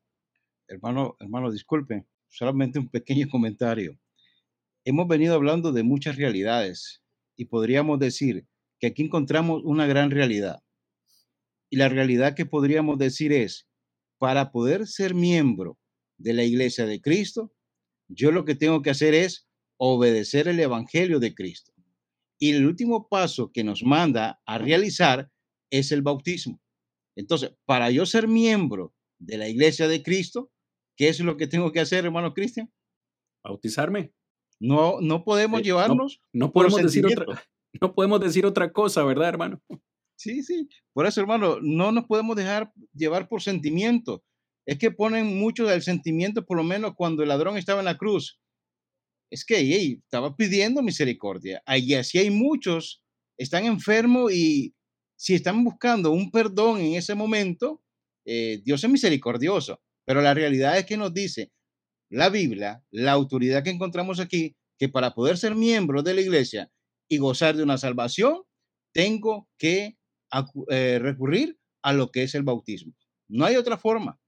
Hermano, 0.67 1.17
hermano, 1.21 1.53
disculpe, 1.53 2.07
solamente 2.29 2.79
un 2.79 2.89
pequeño 2.89 3.29
comentario. 3.31 3.99
Hemos 4.85 5.07
venido 5.07 5.35
hablando 5.35 5.73
de 5.73 5.83
muchas 5.83 6.17
realidades 6.17 7.03
y 7.37 7.47
podríamos 7.47 7.99
decir 7.99 8.47
que 8.79 8.89
aquí 8.89 9.03
encontramos 9.03 9.63
una 9.65 9.87
gran 9.87 10.11
realidad. 10.11 10.63
Y 11.71 11.77
la 11.77 11.89
realidad 11.89 12.35
que 12.35 12.47
podríamos 12.47 12.99
decir 12.99 13.33
es, 13.33 13.67
para 14.25 14.51
poder 14.53 14.87
ser 14.87 15.15
miembro 15.15 15.79
de 16.17 16.33
la 16.33 16.45
iglesia 16.45 16.87
de 16.87 17.03
Cristo, 17.03 17.53
yo 18.09 18.33
lo 18.33 18.47
que 18.47 18.55
tengo 18.55 18.81
que 18.81 18.89
hacer 18.89 19.13
es 19.13 19.47
obedecer 19.79 20.49
el 20.49 20.59
evangelio 20.61 21.21
de 21.21 21.35
Cristo. 21.35 21.75
Y 22.39 22.53
el 22.53 22.65
último 22.65 23.07
paso 23.07 23.53
que 23.53 23.63
nos 23.63 23.83
manda 23.83 24.41
a 24.47 24.57
realizar 24.57 25.31
es 25.71 25.93
el 25.93 26.01
bautismo. 26.01 26.59
Entonces, 27.15 27.55
para 27.67 27.91
yo 27.91 28.07
ser 28.07 28.27
miembro 28.27 28.95
de 29.19 29.37
la 29.37 29.47
iglesia 29.47 29.89
de 29.89 30.03
Cristo, 30.03 30.51
¿qué 30.97 31.09
es 31.09 31.21
lo 31.21 31.37
que 31.37 31.47
tengo 31.47 31.71
que 31.71 31.81
hacer, 31.81 32.07
hermano 32.07 32.33
Cristian? 32.33 32.73
Bautizarme. 33.45 34.15
No, 34.59 35.03
no 35.03 35.23
podemos 35.23 35.61
Eh, 35.61 35.65
llevarnos. 35.65 36.23
No 36.33 36.51
podemos 36.51 36.81
decir 36.83 37.05
otra, 37.05 37.27
no 37.79 37.95
podemos 37.95 38.21
decir 38.21 38.47
otra 38.47 38.73
cosa, 38.73 39.05
¿verdad, 39.05 39.29
hermano? 39.29 39.61
Sí, 40.17 40.43
sí. 40.43 40.69
Por 40.93 41.07
eso, 41.07 41.21
hermano, 41.21 41.59
no 41.61 41.93
nos 41.93 42.05
podemos 42.07 42.37
dejar 42.37 42.73
llevar 42.95 43.29
por 43.29 43.43
sentimiento. 43.43 44.25
Es 44.67 44.79
que 44.79 44.91
ponen 44.91 45.39
mucho 45.39 45.67
del 45.67 45.83
sentimiento, 45.83 46.45
por 46.47 46.57
lo 46.57 46.65
menos 46.65 46.95
cuando 46.97 47.23
el 47.23 47.29
ladrón 47.29 47.57
estaba 47.57 47.81
en 47.81 47.87
la 47.87 47.99
cruz. 47.99 48.39
Es 49.31 49.45
que 49.45 49.59
hey, 49.59 50.01
estaba 50.03 50.37
pidiendo 50.37 50.83
misericordia. 50.83 51.63
Allí 51.67 51.95
así 51.95 52.19
hay 52.19 52.31
muchos, 52.31 53.03
están 53.37 53.65
enfermos 53.67 54.33
y 54.33 54.75
si 55.17 55.35
están 55.35 55.65
buscando 55.65 56.13
un 56.13 56.31
perdón 56.31 56.81
en 56.81 56.95
ese 56.95 57.15
momento, 57.15 57.83
eh, 58.25 58.61
Dios 58.65 58.85
es 58.85 58.91
misericordioso. 58.91 59.81
Pero 60.07 60.21
la 60.23 60.35
realidad 60.35 60.79
es 60.79 60.87
que 60.87 60.97
nos 60.97 61.13
dice 61.13 61.51
la 62.11 62.29
Biblia, 62.29 62.83
la 62.91 63.13
autoridad 63.13 63.65
que 63.65 63.71
encontramos 63.71 64.21
aquí, 64.21 64.57
que 64.79 64.89
para 64.89 65.15
poder 65.15 65.39
ser 65.39 65.55
miembro 65.55 66.03
de 66.03 66.15
la 66.15 66.21
iglesia 66.21 66.71
y 67.09 67.19
gozar 67.19 67.57
de 67.57 67.63
una 67.63 67.79
salvación, 67.79 68.43
tengo 68.93 69.49
que 69.59 69.97
eh, 70.71 70.99
recurrir 71.01 71.59
a 71.83 71.93
lo 71.93 72.11
que 72.11 72.23
es 72.23 72.35
el 72.35 72.43
bautismo. 72.43 72.95
No 73.29 73.45
hay 73.45 73.57
otra 73.57 73.77
forma, 73.77 74.21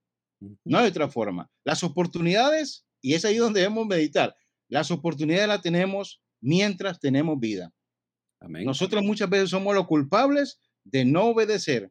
no 0.65 0.78
hay 0.78 0.89
otra 0.89 1.09
forma. 1.09 1.51
Las 1.65 1.83
oportunidades, 1.85 2.87
y 3.01 3.15
es 3.15 3.24
ahí 3.24 3.37
donde 3.37 3.61
debemos 3.61 3.87
meditar, 3.87 4.37
las 4.69 4.91
oportunidades 4.91 5.49
las 5.49 5.62
tenemos 5.62 6.23
mientras 6.41 7.01
tenemos 7.01 7.39
vida. 7.39 7.73
Amén. 8.41 8.65
Nosotros 8.65 9.03
muchas 9.03 9.31
veces 9.31 9.51
somos 9.51 9.74
los 9.74 9.87
culpables 9.87 10.61
de 10.85 11.05
no 11.05 11.24
obedecer 11.27 11.91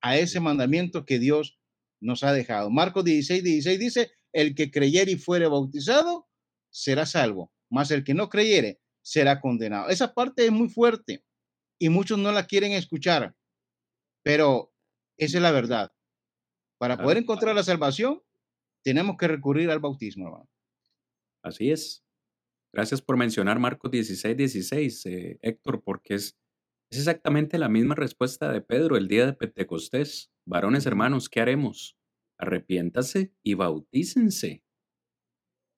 a 0.00 0.16
ese 0.16 0.40
mandamiento 0.40 1.04
que 1.04 1.18
Dios 1.18 1.58
nos 2.00 2.24
ha 2.24 2.32
dejado. 2.32 2.70
Marcos 2.70 3.04
16, 3.04 3.42
16 3.42 3.78
dice, 3.78 4.10
el 4.32 4.54
que 4.54 4.70
creyere 4.70 5.12
y 5.12 5.16
fuere 5.16 5.46
bautizado 5.46 6.28
será 6.70 7.06
salvo, 7.06 7.52
mas 7.70 7.90
el 7.90 8.04
que 8.04 8.14
no 8.14 8.28
creyere 8.28 8.80
será 9.02 9.40
condenado. 9.40 9.88
Esa 9.88 10.14
parte 10.14 10.44
es 10.44 10.52
muy 10.52 10.68
fuerte 10.68 11.24
y 11.78 11.88
muchos 11.88 12.18
no 12.18 12.32
la 12.32 12.46
quieren 12.46 12.72
escuchar, 12.72 13.34
pero 14.22 14.72
esa 15.16 15.38
es 15.38 15.42
la 15.42 15.52
verdad. 15.52 15.92
Para 16.78 16.96
poder 16.96 17.18
encontrar 17.18 17.54
la 17.54 17.62
salvación, 17.62 18.22
tenemos 18.82 19.16
que 19.16 19.28
recurrir 19.28 19.70
al 19.70 19.78
bautismo, 19.78 20.26
hermano. 20.26 20.50
Así 21.44 21.70
es. 21.70 22.04
Gracias 22.72 23.02
por 23.02 23.16
mencionar 23.16 23.58
Marcos 23.58 23.90
16, 23.90 24.36
16, 24.36 25.06
eh, 25.06 25.38
Héctor, 25.42 25.82
porque 25.84 26.14
es, 26.14 26.38
es 26.90 26.98
exactamente 26.98 27.58
la 27.58 27.68
misma 27.68 27.94
respuesta 27.94 28.50
de 28.50 28.62
Pedro 28.62 28.96
el 28.96 29.08
día 29.08 29.26
de 29.26 29.34
Pentecostés. 29.34 30.32
Varones 30.46 30.86
hermanos, 30.86 31.28
¿qué 31.28 31.40
haremos? 31.40 31.96
Arrepiéntase 32.38 33.32
y 33.42 33.54
bautícense 33.54 34.64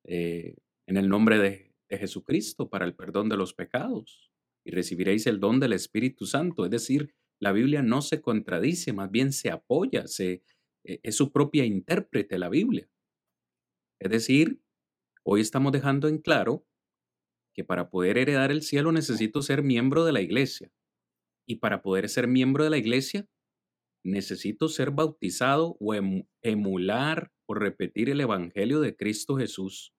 eh, 0.04 0.56
en 0.86 0.96
el 0.96 1.08
nombre 1.08 1.38
de, 1.38 1.74
de 1.88 1.98
Jesucristo 1.98 2.70
para 2.70 2.84
el 2.84 2.94
perdón 2.94 3.28
de 3.28 3.36
los 3.36 3.54
pecados 3.54 4.30
y 4.64 4.70
recibiréis 4.70 5.26
el 5.26 5.40
don 5.40 5.60
del 5.60 5.72
Espíritu 5.72 6.26
Santo. 6.26 6.64
Es 6.64 6.70
decir, 6.70 7.14
la 7.40 7.52
Biblia 7.52 7.82
no 7.82 8.02
se 8.02 8.20
contradice, 8.22 8.92
más 8.92 9.10
bien 9.10 9.32
se 9.32 9.50
apoya, 9.50 10.06
se, 10.06 10.42
eh, 10.84 11.00
es 11.02 11.16
su 11.16 11.32
propia 11.32 11.64
intérprete 11.64 12.38
la 12.38 12.48
Biblia. 12.48 12.88
Es 14.00 14.10
decir, 14.10 14.60
hoy 15.24 15.40
estamos 15.40 15.72
dejando 15.72 16.08
en 16.08 16.18
claro 16.18 16.66
que 17.54 17.64
para 17.64 17.90
poder 17.90 18.18
heredar 18.18 18.50
el 18.50 18.62
cielo 18.62 18.92
necesito 18.92 19.42
ser 19.42 19.62
miembro 19.62 20.04
de 20.04 20.12
la 20.12 20.20
iglesia. 20.20 20.72
Y 21.46 21.56
para 21.56 21.82
poder 21.82 22.08
ser 22.08 22.28
miembro 22.28 22.64
de 22.64 22.70
la 22.70 22.78
iglesia, 22.78 23.28
necesito 24.04 24.68
ser 24.68 24.90
bautizado 24.92 25.76
o 25.80 25.94
emu- 25.94 26.28
emular 26.42 27.32
o 27.46 27.54
repetir 27.54 28.10
el 28.10 28.20
Evangelio 28.20 28.80
de 28.80 28.96
Cristo 28.96 29.36
Jesús. 29.36 29.94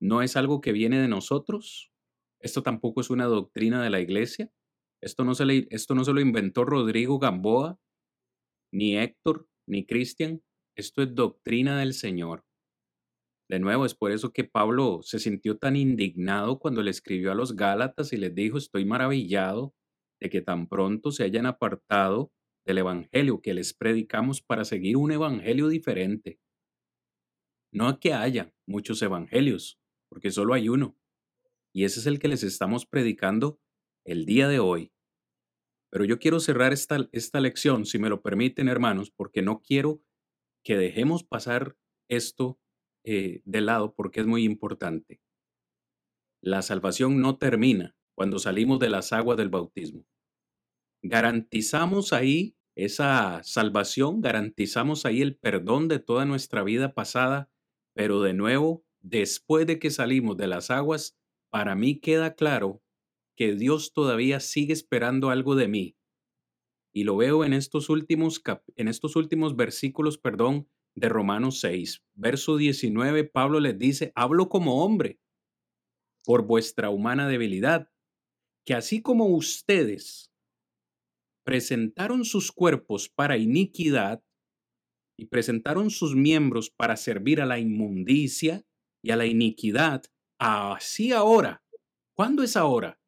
No 0.00 0.22
es 0.22 0.36
algo 0.36 0.60
que 0.60 0.72
viene 0.72 1.00
de 1.00 1.08
nosotros. 1.08 1.92
Esto 2.40 2.62
tampoco 2.62 3.00
es 3.00 3.10
una 3.10 3.26
doctrina 3.26 3.82
de 3.82 3.90
la 3.90 4.00
iglesia. 4.00 4.52
Esto 5.06 5.24
no 5.24 5.36
se, 5.36 5.46
le- 5.46 5.68
esto 5.70 5.94
no 5.94 6.04
se 6.04 6.12
lo 6.12 6.20
inventó 6.20 6.64
Rodrigo 6.64 7.20
Gamboa, 7.20 7.78
ni 8.72 8.96
Héctor, 8.96 9.48
ni 9.68 9.86
Cristian. 9.86 10.42
Esto 10.76 11.00
es 11.00 11.14
doctrina 11.14 11.78
del 11.78 11.94
Señor. 11.94 12.44
De 13.48 13.60
nuevo, 13.60 13.86
es 13.86 13.94
por 13.94 14.10
eso 14.10 14.32
que 14.32 14.42
Pablo 14.42 14.98
se 15.02 15.20
sintió 15.20 15.56
tan 15.58 15.76
indignado 15.76 16.58
cuando 16.58 16.82
le 16.82 16.90
escribió 16.90 17.30
a 17.30 17.36
los 17.36 17.54
Gálatas 17.54 18.12
y 18.12 18.16
les 18.16 18.34
dijo, 18.34 18.58
estoy 18.58 18.84
maravillado 18.84 19.76
de 20.20 20.28
que 20.28 20.42
tan 20.42 20.66
pronto 20.66 21.12
se 21.12 21.22
hayan 21.22 21.46
apartado 21.46 22.32
del 22.66 22.78
Evangelio 22.78 23.40
que 23.40 23.54
les 23.54 23.74
predicamos 23.74 24.42
para 24.42 24.64
seguir 24.64 24.96
un 24.96 25.12
Evangelio 25.12 25.68
diferente. 25.68 26.40
No 27.72 28.00
que 28.00 28.12
haya 28.12 28.52
muchos 28.66 29.00
Evangelios, 29.02 29.78
porque 30.10 30.32
solo 30.32 30.54
hay 30.54 30.68
uno. 30.68 30.96
Y 31.72 31.84
ese 31.84 32.00
es 32.00 32.06
el 32.06 32.18
que 32.18 32.28
les 32.28 32.42
estamos 32.42 32.86
predicando 32.86 33.60
el 34.04 34.24
día 34.26 34.48
de 34.48 34.58
hoy. 34.58 34.92
Pero 35.90 36.04
yo 36.04 36.18
quiero 36.18 36.40
cerrar 36.40 36.72
esta, 36.72 37.08
esta 37.12 37.40
lección, 37.40 37.86
si 37.86 37.98
me 37.98 38.08
lo 38.08 38.22
permiten, 38.22 38.68
hermanos, 38.68 39.10
porque 39.10 39.42
no 39.42 39.60
quiero 39.60 40.02
que 40.64 40.76
dejemos 40.76 41.22
pasar 41.22 41.76
esto 42.08 42.58
eh, 43.04 43.40
de 43.44 43.60
lado 43.60 43.94
porque 43.94 44.20
es 44.20 44.26
muy 44.26 44.44
importante. 44.44 45.20
La 46.42 46.62
salvación 46.62 47.20
no 47.20 47.38
termina 47.38 47.96
cuando 48.16 48.38
salimos 48.38 48.80
de 48.80 48.90
las 48.90 49.12
aguas 49.12 49.36
del 49.36 49.48
bautismo. 49.48 50.04
Garantizamos 51.02 52.12
ahí 52.12 52.56
esa 52.74 53.42
salvación, 53.44 54.20
garantizamos 54.20 55.06
ahí 55.06 55.22
el 55.22 55.36
perdón 55.36 55.88
de 55.88 55.98
toda 55.98 56.24
nuestra 56.24 56.62
vida 56.62 56.94
pasada, 56.94 57.48
pero 57.94 58.20
de 58.22 58.34
nuevo, 58.34 58.84
después 59.00 59.66
de 59.66 59.78
que 59.78 59.90
salimos 59.90 60.36
de 60.36 60.48
las 60.48 60.70
aguas, 60.70 61.16
para 61.50 61.74
mí 61.74 62.00
queda 62.00 62.34
claro 62.34 62.82
que 63.36 63.54
Dios 63.54 63.92
todavía 63.92 64.40
sigue 64.40 64.72
esperando 64.72 65.30
algo 65.30 65.54
de 65.56 65.68
mí. 65.68 65.96
Y 66.92 67.04
lo 67.04 67.16
veo 67.16 67.44
en 67.44 67.52
estos 67.52 67.90
últimos, 67.90 68.40
cap- 68.40 68.64
en 68.76 68.88
estos 68.88 69.16
últimos 69.16 69.56
versículos, 69.56 70.18
perdón, 70.18 70.68
de 70.94 71.08
Romanos 71.08 71.60
6, 71.60 72.02
verso 72.14 72.56
19, 72.56 73.24
Pablo 73.24 73.60
les 73.60 73.78
dice, 73.78 74.12
hablo 74.14 74.48
como 74.48 74.82
hombre 74.84 75.20
por 76.24 76.46
vuestra 76.46 76.90
humana 76.90 77.28
debilidad, 77.28 77.90
que 78.66 78.74
así 78.74 79.02
como 79.02 79.26
ustedes 79.28 80.32
presentaron 81.44 82.24
sus 82.24 82.50
cuerpos 82.52 83.08
para 83.08 83.36
iniquidad 83.36 84.22
y 85.18 85.26
presentaron 85.26 85.90
sus 85.90 86.14
miembros 86.14 86.70
para 86.70 86.96
servir 86.96 87.40
a 87.40 87.46
la 87.46 87.58
inmundicia 87.58 88.64
y 89.02 89.12
a 89.12 89.16
la 89.16 89.26
iniquidad, 89.26 90.04
así 90.38 91.12
ahora, 91.12 91.64
¿cuándo 92.14 92.42
es 92.42 92.56
ahora? 92.56 93.00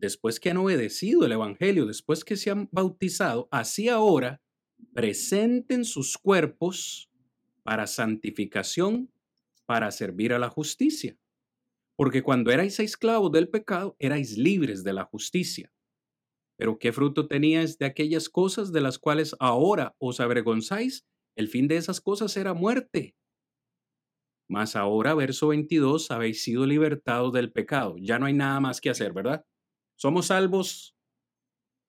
Después 0.00 0.40
que 0.40 0.48
han 0.48 0.56
obedecido 0.56 1.26
el 1.26 1.32
Evangelio, 1.32 1.84
después 1.84 2.24
que 2.24 2.36
se 2.36 2.50
han 2.50 2.70
bautizado, 2.72 3.48
así 3.50 3.90
ahora 3.90 4.40
presenten 4.94 5.84
sus 5.84 6.16
cuerpos 6.16 7.10
para 7.62 7.86
santificación, 7.86 9.12
para 9.66 9.90
servir 9.90 10.32
a 10.32 10.38
la 10.38 10.48
justicia. 10.48 11.18
Porque 11.96 12.22
cuando 12.22 12.50
erais 12.50 12.80
esclavos 12.80 13.30
del 13.30 13.50
pecado, 13.50 13.94
erais 13.98 14.38
libres 14.38 14.84
de 14.84 14.94
la 14.94 15.04
justicia. 15.04 15.70
Pero 16.56 16.78
¿qué 16.78 16.94
fruto 16.94 17.28
teníais 17.28 17.76
de 17.76 17.84
aquellas 17.84 18.30
cosas 18.30 18.72
de 18.72 18.80
las 18.80 18.98
cuales 18.98 19.36
ahora 19.38 19.94
os 19.98 20.18
avergonzáis? 20.18 21.06
El 21.36 21.48
fin 21.48 21.68
de 21.68 21.76
esas 21.76 22.00
cosas 22.00 22.34
era 22.38 22.54
muerte. 22.54 23.14
Mas 24.48 24.76
ahora, 24.76 25.14
verso 25.14 25.48
22, 25.48 26.10
habéis 26.10 26.42
sido 26.42 26.64
libertados 26.64 27.34
del 27.34 27.52
pecado. 27.52 27.96
Ya 27.98 28.18
no 28.18 28.24
hay 28.24 28.32
nada 28.32 28.60
más 28.60 28.80
que 28.80 28.88
hacer, 28.88 29.12
¿verdad? 29.12 29.44
Somos 30.00 30.28
salvos. 30.28 30.96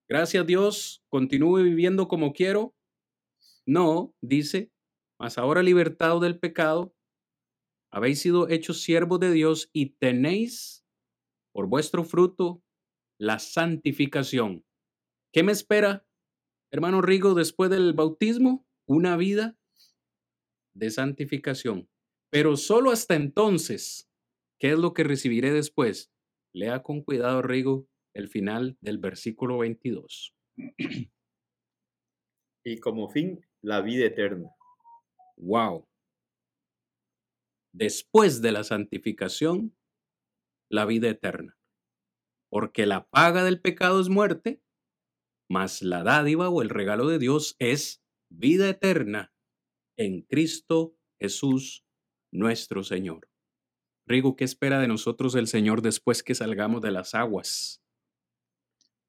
Gracias 0.09 0.45
Dios, 0.45 1.01
continúe 1.07 1.63
viviendo 1.63 2.09
como 2.09 2.33
quiero. 2.33 2.75
No, 3.65 4.13
dice, 4.19 4.69
mas 5.17 5.37
ahora 5.37 5.63
libertado 5.63 6.19
del 6.19 6.37
pecado, 6.37 6.93
habéis 7.89 8.19
sido 8.19 8.49
hechos 8.49 8.81
siervos 8.81 9.21
de 9.21 9.31
Dios 9.31 9.69
y 9.71 9.91
tenéis 9.91 10.85
por 11.53 11.67
vuestro 11.67 12.03
fruto 12.03 12.61
la 13.17 13.39
santificación. 13.39 14.65
¿Qué 15.31 15.43
me 15.43 15.53
espera, 15.53 16.05
hermano 16.69 17.01
Rigo, 17.01 17.33
después 17.33 17.69
del 17.69 17.93
bautismo? 17.93 18.67
Una 18.89 19.15
vida 19.15 19.57
de 20.75 20.91
santificación. 20.91 21.89
Pero 22.29 22.57
solo 22.57 22.91
hasta 22.91 23.15
entonces, 23.15 24.11
¿qué 24.59 24.71
es 24.71 24.79
lo 24.79 24.93
que 24.93 25.05
recibiré 25.05 25.53
después? 25.53 26.11
Lea 26.53 26.83
con 26.83 27.03
cuidado, 27.03 27.41
Rigo, 27.41 27.87
el 28.13 28.29
final 28.29 28.77
del 28.81 28.97
versículo 28.97 29.59
22. 29.59 30.35
Y 32.63 32.77
como 32.77 33.09
fin, 33.09 33.43
la 33.61 33.81
vida 33.81 34.05
eterna. 34.05 34.49
wow. 35.37 35.87
Después 37.73 38.41
de 38.41 38.51
la 38.51 38.63
santificación, 38.63 39.75
la 40.69 40.85
vida 40.85 41.09
eterna. 41.09 41.57
Porque 42.49 42.85
la 42.85 43.07
paga 43.07 43.43
del 43.43 43.61
pecado 43.61 43.99
es 44.01 44.09
muerte, 44.09 44.61
mas 45.49 45.81
la 45.81 46.03
dádiva 46.03 46.49
o 46.49 46.61
el 46.61 46.69
regalo 46.69 47.07
de 47.07 47.17
Dios 47.17 47.55
es 47.59 48.03
vida 48.29 48.69
eterna 48.69 49.33
en 49.97 50.21
Cristo 50.21 50.95
Jesús 51.19 51.85
nuestro 52.31 52.83
Señor. 52.83 53.29
Rigo, 54.07 54.35
¿qué 54.35 54.43
espera 54.43 54.79
de 54.79 54.87
nosotros 54.87 55.35
el 55.35 55.47
Señor 55.47 55.81
después 55.81 56.23
que 56.23 56.35
salgamos 56.35 56.81
de 56.81 56.91
las 56.91 57.15
aguas? 57.15 57.81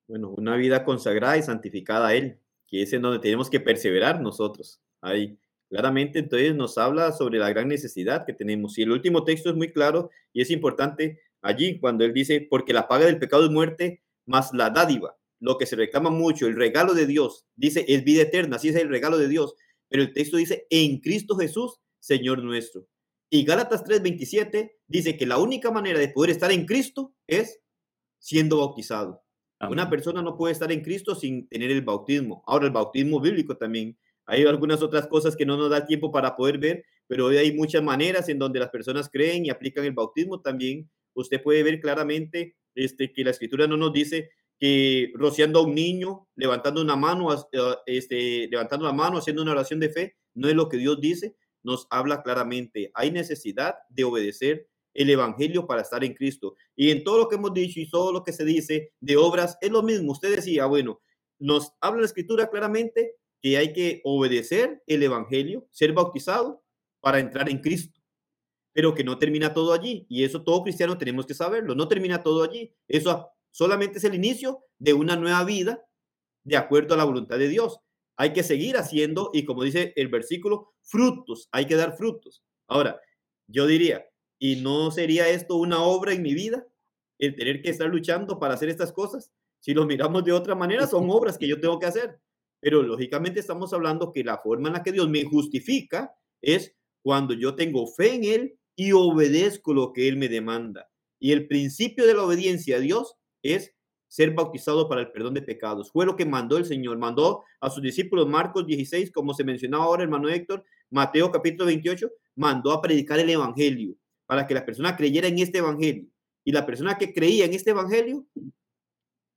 Bueno, 0.08 0.30
una 0.30 0.56
vida 0.56 0.84
consagrada 0.84 1.36
y 1.38 1.42
santificada 1.42 2.08
a 2.08 2.14
Él, 2.14 2.38
que 2.66 2.82
es 2.82 2.92
en 2.92 3.02
donde 3.02 3.18
tenemos 3.18 3.48
que 3.50 3.60
perseverar 3.60 4.20
nosotros. 4.20 4.80
Ahí, 5.00 5.38
claramente, 5.68 6.18
entonces 6.18 6.54
nos 6.54 6.78
habla 6.78 7.12
sobre 7.12 7.38
la 7.38 7.50
gran 7.50 7.68
necesidad 7.68 8.26
que 8.26 8.32
tenemos. 8.32 8.76
Y 8.78 8.82
el 8.82 8.90
último 8.92 9.24
texto 9.24 9.50
es 9.50 9.56
muy 9.56 9.72
claro 9.72 10.10
y 10.32 10.42
es 10.42 10.50
importante 10.50 11.20
allí 11.40 11.78
cuando 11.78 12.04
Él 12.04 12.12
dice, 12.12 12.46
porque 12.48 12.72
la 12.72 12.88
paga 12.88 13.06
del 13.06 13.18
pecado 13.18 13.44
es 13.44 13.50
muerte, 13.50 14.02
más 14.26 14.52
la 14.52 14.70
dádiva, 14.70 15.16
lo 15.40 15.58
que 15.58 15.66
se 15.66 15.76
reclama 15.76 16.10
mucho, 16.10 16.46
el 16.46 16.56
regalo 16.56 16.94
de 16.94 17.06
Dios, 17.06 17.46
dice, 17.56 17.84
es 17.88 18.04
vida 18.04 18.22
eterna, 18.22 18.56
así 18.56 18.68
es 18.68 18.76
el 18.76 18.88
regalo 18.88 19.18
de 19.18 19.28
Dios. 19.28 19.54
Pero 19.88 20.02
el 20.04 20.12
texto 20.12 20.36
dice, 20.36 20.66
en 20.70 21.00
Cristo 21.00 21.36
Jesús, 21.36 21.80
Señor 21.98 22.42
nuestro. 22.42 22.86
Y 23.30 23.44
Gálatas 23.44 23.82
3:27 23.84 24.72
dice 24.86 25.16
que 25.16 25.24
la 25.24 25.38
única 25.38 25.70
manera 25.70 25.98
de 25.98 26.08
poder 26.08 26.30
estar 26.30 26.52
en 26.52 26.66
Cristo 26.66 27.14
es 27.26 27.60
siendo 28.18 28.58
bautizado. 28.58 29.22
Una 29.68 29.88
persona 29.88 30.22
no 30.22 30.36
puede 30.36 30.52
estar 30.52 30.72
en 30.72 30.82
Cristo 30.82 31.14
sin 31.14 31.48
tener 31.48 31.70
el 31.70 31.82
bautismo. 31.82 32.42
Ahora, 32.46 32.66
el 32.66 32.72
bautismo 32.72 33.20
bíblico 33.20 33.56
también. 33.56 33.96
Hay 34.26 34.44
algunas 34.44 34.82
otras 34.82 35.06
cosas 35.06 35.36
que 35.36 35.46
no 35.46 35.56
nos 35.56 35.70
da 35.70 35.86
tiempo 35.86 36.10
para 36.10 36.36
poder 36.36 36.58
ver, 36.58 36.84
pero 37.06 37.26
hoy 37.26 37.36
hay 37.36 37.52
muchas 37.52 37.82
maneras 37.82 38.28
en 38.28 38.38
donde 38.38 38.60
las 38.60 38.70
personas 38.70 39.08
creen 39.08 39.46
y 39.46 39.50
aplican 39.50 39.84
el 39.84 39.92
bautismo 39.92 40.40
también. 40.40 40.90
Usted 41.14 41.42
puede 41.42 41.62
ver 41.62 41.80
claramente 41.80 42.56
este, 42.74 43.12
que 43.12 43.24
la 43.24 43.30
escritura 43.30 43.66
no 43.66 43.76
nos 43.76 43.92
dice 43.92 44.30
que 44.58 45.10
rociando 45.14 45.58
a 45.58 45.62
un 45.64 45.74
niño, 45.74 46.28
levantando 46.36 46.80
una 46.80 46.94
mano, 46.94 47.32
eh, 47.32 47.58
este, 47.86 48.48
levantando 48.48 48.86
la 48.86 48.92
mano, 48.92 49.18
haciendo 49.18 49.42
una 49.42 49.52
oración 49.52 49.80
de 49.80 49.90
fe, 49.90 50.16
no 50.34 50.48
es 50.48 50.54
lo 50.54 50.68
que 50.68 50.76
Dios 50.76 51.00
dice, 51.00 51.36
nos 51.62 51.86
habla 51.90 52.22
claramente, 52.22 52.90
hay 52.94 53.10
necesidad 53.10 53.74
de 53.88 54.04
obedecer 54.04 54.68
el 54.94 55.10
Evangelio 55.10 55.66
para 55.66 55.82
estar 55.82 56.04
en 56.04 56.14
Cristo. 56.14 56.54
Y 56.76 56.90
en 56.90 57.04
todo 57.04 57.18
lo 57.18 57.28
que 57.28 57.36
hemos 57.36 57.52
dicho 57.52 57.80
y 57.80 57.88
todo 57.88 58.12
lo 58.12 58.22
que 58.24 58.32
se 58.32 58.44
dice 58.44 58.92
de 59.00 59.16
obras, 59.16 59.58
es 59.60 59.70
lo 59.70 59.82
mismo. 59.82 60.12
Usted 60.12 60.34
decía, 60.34 60.66
bueno, 60.66 61.00
nos 61.38 61.72
habla 61.80 62.00
la 62.00 62.06
Escritura 62.06 62.50
claramente 62.50 63.16
que 63.40 63.56
hay 63.56 63.72
que 63.72 64.00
obedecer 64.04 64.82
el 64.86 65.02
Evangelio, 65.02 65.66
ser 65.70 65.92
bautizado 65.92 66.62
para 67.00 67.18
entrar 67.18 67.48
en 67.48 67.58
Cristo. 67.58 68.00
Pero 68.72 68.94
que 68.94 69.04
no 69.04 69.18
termina 69.18 69.52
todo 69.52 69.72
allí. 69.72 70.06
Y 70.08 70.24
eso 70.24 70.42
todo 70.44 70.62
cristiano 70.62 70.96
tenemos 70.96 71.26
que 71.26 71.34
saberlo. 71.34 71.74
No 71.74 71.88
termina 71.88 72.22
todo 72.22 72.42
allí. 72.42 72.72
Eso 72.88 73.28
solamente 73.50 73.98
es 73.98 74.04
el 74.04 74.14
inicio 74.14 74.64
de 74.78 74.94
una 74.94 75.16
nueva 75.16 75.44
vida 75.44 75.84
de 76.44 76.56
acuerdo 76.56 76.94
a 76.94 76.96
la 76.96 77.04
voluntad 77.04 77.38
de 77.38 77.48
Dios. 77.48 77.80
Hay 78.16 78.32
que 78.32 78.42
seguir 78.42 78.76
haciendo 78.76 79.30
y 79.32 79.44
como 79.44 79.64
dice 79.64 79.92
el 79.96 80.08
versículo, 80.08 80.74
frutos, 80.82 81.48
hay 81.50 81.66
que 81.66 81.76
dar 81.76 81.96
frutos. 81.96 82.44
Ahora, 82.68 83.00
yo 83.46 83.66
diría, 83.66 84.06
¿y 84.42 84.56
no 84.56 84.90
sería 84.90 85.28
esto 85.28 85.54
una 85.54 85.84
obra 85.84 86.12
en 86.12 86.20
mi 86.20 86.34
vida? 86.34 86.66
El 87.20 87.36
tener 87.36 87.62
que 87.62 87.70
estar 87.70 87.88
luchando 87.88 88.40
para 88.40 88.54
hacer 88.54 88.68
estas 88.68 88.92
cosas. 88.92 89.30
Si 89.60 89.72
lo 89.72 89.86
miramos 89.86 90.24
de 90.24 90.32
otra 90.32 90.56
manera, 90.56 90.88
son 90.88 91.08
obras 91.10 91.38
que 91.38 91.46
yo 91.46 91.60
tengo 91.60 91.78
que 91.78 91.86
hacer. 91.86 92.18
Pero 92.58 92.82
lógicamente 92.82 93.38
estamos 93.38 93.72
hablando 93.72 94.10
que 94.10 94.24
la 94.24 94.38
forma 94.38 94.66
en 94.68 94.74
la 94.74 94.82
que 94.82 94.90
Dios 94.90 95.08
me 95.08 95.22
justifica 95.22 96.12
es 96.40 96.74
cuando 97.02 97.34
yo 97.34 97.54
tengo 97.54 97.86
fe 97.86 98.14
en 98.14 98.24
Él 98.24 98.58
y 98.74 98.90
obedezco 98.90 99.74
lo 99.74 99.92
que 99.92 100.08
Él 100.08 100.16
me 100.16 100.28
demanda. 100.28 100.90
Y 101.20 101.30
el 101.30 101.46
principio 101.46 102.04
de 102.04 102.14
la 102.14 102.24
obediencia 102.24 102.78
a 102.78 102.80
Dios 102.80 103.14
es 103.44 103.76
ser 104.08 104.32
bautizado 104.32 104.88
para 104.88 105.02
el 105.02 105.12
perdón 105.12 105.34
de 105.34 105.42
pecados. 105.42 105.92
Fue 105.92 106.04
lo 106.04 106.16
que 106.16 106.26
mandó 106.26 106.56
el 106.56 106.64
Señor. 106.64 106.98
Mandó 106.98 107.44
a 107.60 107.70
sus 107.70 107.80
discípulos 107.80 108.26
Marcos 108.26 108.66
16, 108.66 109.12
como 109.12 109.34
se 109.34 109.44
mencionaba 109.44 109.84
ahora, 109.84 110.02
hermano 110.02 110.28
Héctor, 110.28 110.64
Mateo 110.90 111.30
capítulo 111.30 111.66
28, 111.66 112.10
mandó 112.34 112.72
a 112.72 112.82
predicar 112.82 113.20
el 113.20 113.30
Evangelio 113.30 113.96
para 114.32 114.46
que 114.46 114.54
la 114.54 114.64
persona 114.64 114.96
creyera 114.96 115.28
en 115.28 115.38
este 115.40 115.58
Evangelio. 115.58 116.06
Y 116.42 116.52
la 116.52 116.64
persona 116.64 116.96
que 116.96 117.12
creía 117.12 117.44
en 117.44 117.52
este 117.52 117.72
Evangelio 117.72 118.26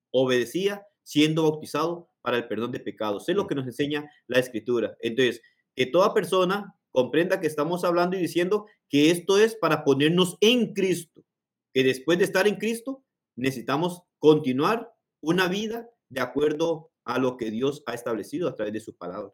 obedecía 0.10 0.88
siendo 1.04 1.44
bautizado 1.44 2.10
para 2.22 2.38
el 2.38 2.48
perdón 2.48 2.72
de 2.72 2.80
pecados. 2.80 3.28
Es 3.28 3.36
lo 3.36 3.46
que 3.46 3.56
nos 3.56 3.66
enseña 3.66 4.10
la 4.28 4.40
Escritura. 4.40 4.96
Entonces, 5.02 5.42
que 5.76 5.86
toda 5.86 6.14
persona 6.14 6.78
comprenda 6.92 7.42
que 7.42 7.48
estamos 7.48 7.84
hablando 7.84 8.16
y 8.16 8.22
diciendo 8.22 8.68
que 8.88 9.12
esto 9.12 9.38
es 9.38 9.58
para 9.58 9.84
ponernos 9.84 10.38
en 10.40 10.74
Cristo, 10.74 11.26
que 11.74 11.84
después 11.84 12.18
de 12.18 12.24
estar 12.24 12.48
en 12.48 12.56
Cristo 12.56 13.04
necesitamos 13.36 14.02
continuar 14.18 14.94
una 15.20 15.50
vida 15.50 15.90
de 16.08 16.22
acuerdo 16.22 16.90
a 17.04 17.20
lo 17.20 17.36
que 17.36 17.52
Dios 17.52 17.84
ha 17.86 17.96
establecido 17.96 18.48
a 18.48 18.56
través 18.56 18.72
de 18.72 18.80
su 18.80 18.96
palabra. 18.96 19.34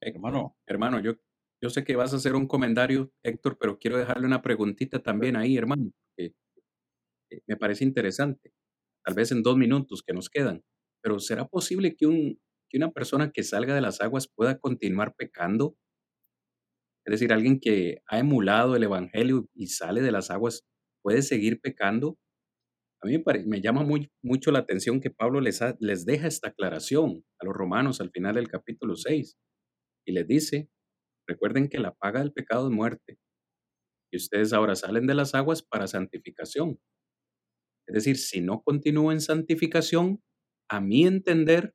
Hermano, 0.00 0.56
hermano, 0.66 0.98
yo, 0.98 1.12
yo 1.62 1.70
sé 1.70 1.84
que 1.84 1.94
vas 1.94 2.12
a 2.12 2.16
hacer 2.16 2.34
un 2.34 2.48
comentario, 2.48 3.12
Héctor, 3.22 3.56
pero 3.58 3.78
quiero 3.78 3.96
dejarle 3.96 4.26
una 4.26 4.42
preguntita 4.42 5.00
también 5.00 5.36
ahí, 5.36 5.56
hermano, 5.56 5.92
que 6.16 6.34
me 7.46 7.56
parece 7.56 7.84
interesante. 7.84 8.52
Tal 9.04 9.14
vez 9.14 9.30
en 9.30 9.42
dos 9.42 9.56
minutos 9.56 10.02
que 10.04 10.12
nos 10.12 10.28
quedan, 10.28 10.62
pero 11.02 11.20
¿será 11.20 11.46
posible 11.46 11.94
que, 11.94 12.06
un, 12.06 12.40
que 12.68 12.78
una 12.78 12.90
persona 12.90 13.30
que 13.30 13.44
salga 13.44 13.74
de 13.76 13.80
las 13.80 14.00
aguas 14.00 14.28
pueda 14.28 14.58
continuar 14.58 15.14
pecando? 15.16 15.76
Es 17.06 17.12
decir, 17.12 17.32
alguien 17.32 17.60
que 17.60 18.02
ha 18.06 18.18
emulado 18.18 18.74
el 18.74 18.82
Evangelio 18.82 19.48
y 19.54 19.68
sale 19.68 20.02
de 20.02 20.12
las 20.12 20.30
aguas, 20.30 20.64
¿puede 21.00 21.22
seguir 21.22 21.60
pecando? 21.60 22.18
A 23.02 23.06
mí 23.06 23.22
me, 23.46 23.60
llama 23.60 23.84
muy, 23.84 24.10
mucho 24.22 24.50
la 24.50 24.60
atención 24.60 25.00
que 25.00 25.10
Pablo 25.10 25.40
les, 25.40 25.60
les 25.78 26.04
deja 26.04 26.26
esta 26.26 26.48
aclaración 26.48 27.24
a 27.40 27.44
los 27.44 27.54
romanos 27.54 28.00
al 28.00 28.10
final 28.10 28.34
del 28.34 28.48
capítulo 28.48 28.94
6 28.96 29.36
y 30.06 30.12
les 30.12 30.26
dice, 30.26 30.68
recuerden 31.32 31.68
que 31.68 31.78
la 31.78 31.94
paga 31.94 32.20
del 32.20 32.32
pecado 32.32 32.68
es 32.68 32.74
muerte 32.74 33.18
y 34.12 34.16
ustedes 34.16 34.52
ahora 34.52 34.76
salen 34.76 35.06
de 35.06 35.14
las 35.14 35.34
aguas 35.34 35.62
para 35.62 35.86
santificación. 35.86 36.78
Es 37.88 37.94
decir, 37.94 38.16
si 38.18 38.40
no 38.40 38.62
continúo 38.62 39.10
en 39.10 39.20
santificación, 39.20 40.22
a 40.68 40.80
mi 40.80 41.06
entender, 41.06 41.74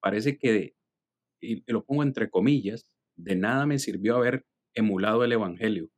parece 0.00 0.38
que, 0.38 0.74
y 1.42 1.62
lo 1.70 1.84
pongo 1.84 2.02
entre 2.02 2.30
comillas, 2.30 2.90
de 3.16 3.36
nada 3.36 3.66
me 3.66 3.78
sirvió 3.78 4.16
haber 4.16 4.44
emulado 4.74 5.24
el 5.24 5.32
Evangelio. 5.32 5.90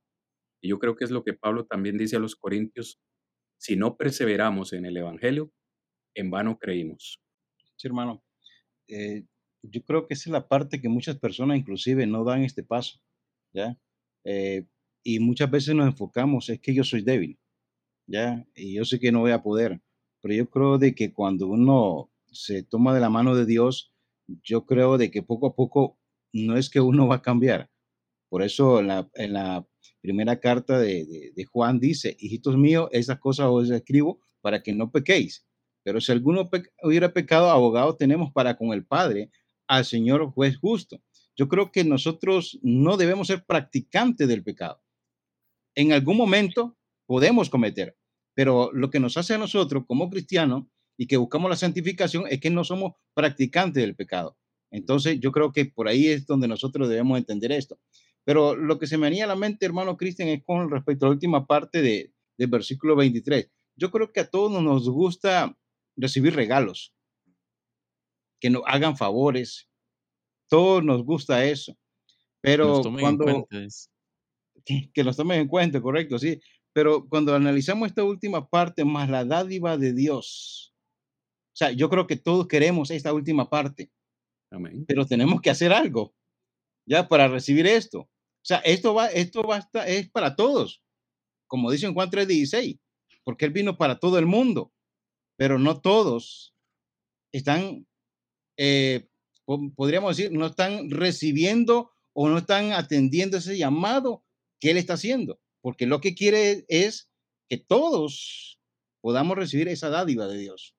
Y 0.63 0.69
yo 0.69 0.79
creo 0.79 0.97
que 0.97 1.05
es 1.05 1.11
lo 1.11 1.25
que 1.25 1.35
Pablo 1.35 1.67
también 1.67 1.99
dice 1.99 2.17
a 2.17 2.21
los 2.21 2.37
Corintios 2.37 3.01
si 3.59 3.77
no 3.77 3.97
perseveramos 3.97 4.73
en 4.73 4.87
el 4.87 4.97
Evangelio, 4.97 5.53
en 6.17 6.31
vano 6.31 6.59
creímos. 6.59 7.21
Sí, 7.77 7.89
hermano. 7.89 8.25
Eh, 8.89 9.25
yo 9.62 9.82
creo 9.84 10.06
que 10.06 10.14
esa 10.14 10.30
es 10.30 10.32
la 10.32 10.48
parte 10.48 10.80
que 10.80 10.89
muchas 10.89 11.18
personas 11.18 11.59
inclusive 11.59 12.06
no 12.06 12.24
dan 12.24 12.43
este 12.43 12.62
paso, 12.62 13.01
¿ya? 13.52 13.78
Eh, 14.24 14.66
y 15.05 15.18
muchas 15.20 15.51
veces 15.51 15.74
nos 15.74 15.86
enfocamos, 15.86 16.48
es 16.48 16.60
que 16.60 16.74
yo 16.74 16.84
soy 16.84 17.02
débil, 17.02 17.39
¿ya? 18.06 18.47
Y 18.55 18.74
yo 18.74 18.84
sé 18.84 19.01
que 19.01 19.12
no 19.12 19.20
voy 19.20 19.32
a 19.32 19.43
poder, 19.43 19.80
pero 20.20 20.34
yo 20.34 20.48
creo 20.51 20.78
de 20.78 20.94
que 20.94 21.12
cuando 21.12 21.47
uno 21.48 22.10
se 22.30 22.62
toma 22.62 22.94
de 22.94 23.01
la 23.01 23.10
mano 23.10 23.34
de 23.34 23.47
Dios, 23.47 23.93
yo 24.43 24.66
creo 24.66 24.98
de 24.98 25.10
que 25.10 25.22
poco 25.22 25.48
a 25.48 25.55
poco 25.55 25.98
no 26.32 26.56
es 26.56 26.70
que 26.70 26.80
uno 26.80 27.06
va 27.06 27.16
a 27.16 27.22
cambiar. 27.22 27.70
Por 28.28 28.43
eso 28.43 28.80
en 28.80 28.86
la, 28.86 29.10
en 29.14 29.34
la 29.34 29.66
primera 30.01 30.40
carta 30.40 30.78
de, 30.78 31.32
Juan 31.51 31.78
dice, 31.78 32.16
hijitos 32.18 32.56
míos, 32.56 32.89
esas 32.93 33.18
cosas 33.18 33.47
os 33.51 33.70
escribo 33.70 34.20
para 34.40 34.62
que 34.62 34.72
no 34.72 34.90
pequéis. 34.90 35.47
Pero 35.84 36.01
si 36.01 36.12
alguno 36.12 36.48
hubiera 36.82 37.12
pecado, 37.12 37.51
abogado 37.51 37.97
tenemos 37.97 38.32
para 38.32 38.56
con 38.56 38.72
el 38.72 38.86
Padre, 38.86 39.30
al 39.73 39.86
Señor 39.86 40.31
juez 40.32 40.59
justo. 40.59 41.01
Yo 41.35 41.49
creo 41.49 41.73
que 41.73 41.82
nosotros 41.82 42.59
no 42.62 42.99
debemos 42.99 43.28
ser 43.28 43.44
practicantes 43.44 44.28
del 44.28 44.44
pecado. 44.44 44.82
En 45.74 45.93
algún 45.93 46.19
momento 46.19 46.77
podemos 47.07 47.49
cometer, 47.49 47.97
pero 48.35 48.70
lo 48.74 48.90
que 48.90 49.01
nos 49.01 49.16
hace 49.16 49.35
a 49.35 49.39
nosotros 49.39 49.85
como 49.86 50.11
cristianos 50.11 50.65
y 50.99 51.07
que 51.07 51.16
buscamos 51.16 51.49
la 51.49 51.57
santificación 51.57 52.24
es 52.28 52.39
que 52.39 52.51
no 52.51 52.65
somos 52.65 52.93
practicantes 53.15 53.82
del 53.82 53.97
pecado. 53.97 54.36
Entonces, 54.70 55.20
yo 55.20 55.32
creo 55.32 55.53
que 55.53 55.65
por 55.65 55.89
ahí 55.89 56.09
es 56.09 56.27
donde 56.27 56.49
nosotros 56.49 56.90
debemos 56.90 57.16
entender 57.16 57.51
esto. 57.51 57.78
Pero 58.24 58.55
lo 58.55 58.78
que 58.78 58.86
se 58.86 58.99
me 58.99 59.09
venía 59.09 59.24
a 59.24 59.28
la 59.28 59.36
mente, 59.36 59.65
hermano 59.65 59.97
Cristian, 59.97 60.28
es 60.28 60.43
con 60.44 60.70
respecto 60.70 61.07
a 61.07 61.09
la 61.09 61.15
última 61.15 61.47
parte 61.47 61.81
de, 61.81 62.12
del 62.36 62.51
versículo 62.51 62.94
23. 62.94 63.51
Yo 63.77 63.90
creo 63.90 64.12
que 64.12 64.20
a 64.20 64.28
todos 64.28 64.62
nos 64.62 64.89
gusta 64.89 65.57
recibir 65.97 66.35
regalos, 66.35 66.94
que 68.43 68.51
nos 68.51 68.62
hagan 68.66 68.97
favores. 68.97 69.69
Todos 70.51 70.82
nos 70.82 71.05
gusta 71.05 71.44
eso. 71.44 71.78
Pero 72.40 72.82
cuando... 72.82 73.47
Que, 74.64 74.90
que 74.93 75.05
los 75.05 75.16
tomen 75.16 75.40
en 75.40 75.48
cuenta, 75.48 75.81
correcto, 75.81 76.19
sí. 76.19 76.40
Pero 76.73 77.09
cuando 77.09 77.35
analizamos 77.35 77.89
esta 77.89 78.02
última 78.02 78.48
parte, 78.48 78.85
más 78.85 79.09
la 79.09 79.24
dádiva 79.24 79.77
de 79.77 79.93
Dios, 79.93 80.74
o 81.52 81.56
sea, 81.56 81.70
yo 81.70 81.89
creo 81.89 82.06
que 82.06 82.16
todos 82.16 82.48
queremos 82.48 82.90
esta 82.90 83.12
última 83.12 83.48
parte. 83.48 83.90
Amén. 84.51 84.85
Pero 84.86 85.06
tenemos 85.06 85.40
que 85.40 85.51
hacer 85.51 85.73
algo. 85.73 86.14
ya 86.86 87.06
para 87.09 87.28
recibir 87.28 87.66
esto. 87.66 88.01
O 88.01 88.44
sea, 88.44 88.59
esto 88.59 88.94
va, 88.94 89.06
esto 89.06 89.43
va 89.44 89.69
a 89.74 89.86
es 89.86 90.10
para 90.10 90.35
todos, 90.35 90.82
como 91.47 91.70
dice 91.70 91.86
en 91.86 91.94
Juan 91.94 92.10
3:16, 92.10 92.81
porque 93.23 93.44
Él 93.44 93.52
vino 93.52 93.77
para 93.77 94.01
todo 94.01 94.19
el 94.19 94.27
mundo, 94.27 94.73
pero 95.36 95.59
no 95.60 95.81
todos 95.81 96.55
están, 97.32 97.86
eh, 98.64 99.09
podríamos 99.74 100.16
decir, 100.16 100.30
no 100.30 100.47
están 100.47 100.89
recibiendo 100.89 101.90
o 102.12 102.28
no 102.28 102.39
están 102.39 102.72
atendiendo 102.72 103.39
ese 103.39 103.59
llamado 103.59 104.24
que 104.60 104.70
Él 104.70 104.76
está 104.76 104.94
haciendo, 104.94 105.40
porque 105.60 105.86
lo 105.86 106.01
que 106.01 106.14
quiere 106.14 106.64
es 106.68 107.10
que 107.48 107.59
todos 107.59 108.60
podamos 109.01 109.36
recibir 109.36 109.66
esa 109.66 109.89
dádiva 109.89 110.28
de 110.28 110.39
Dios, 110.39 110.76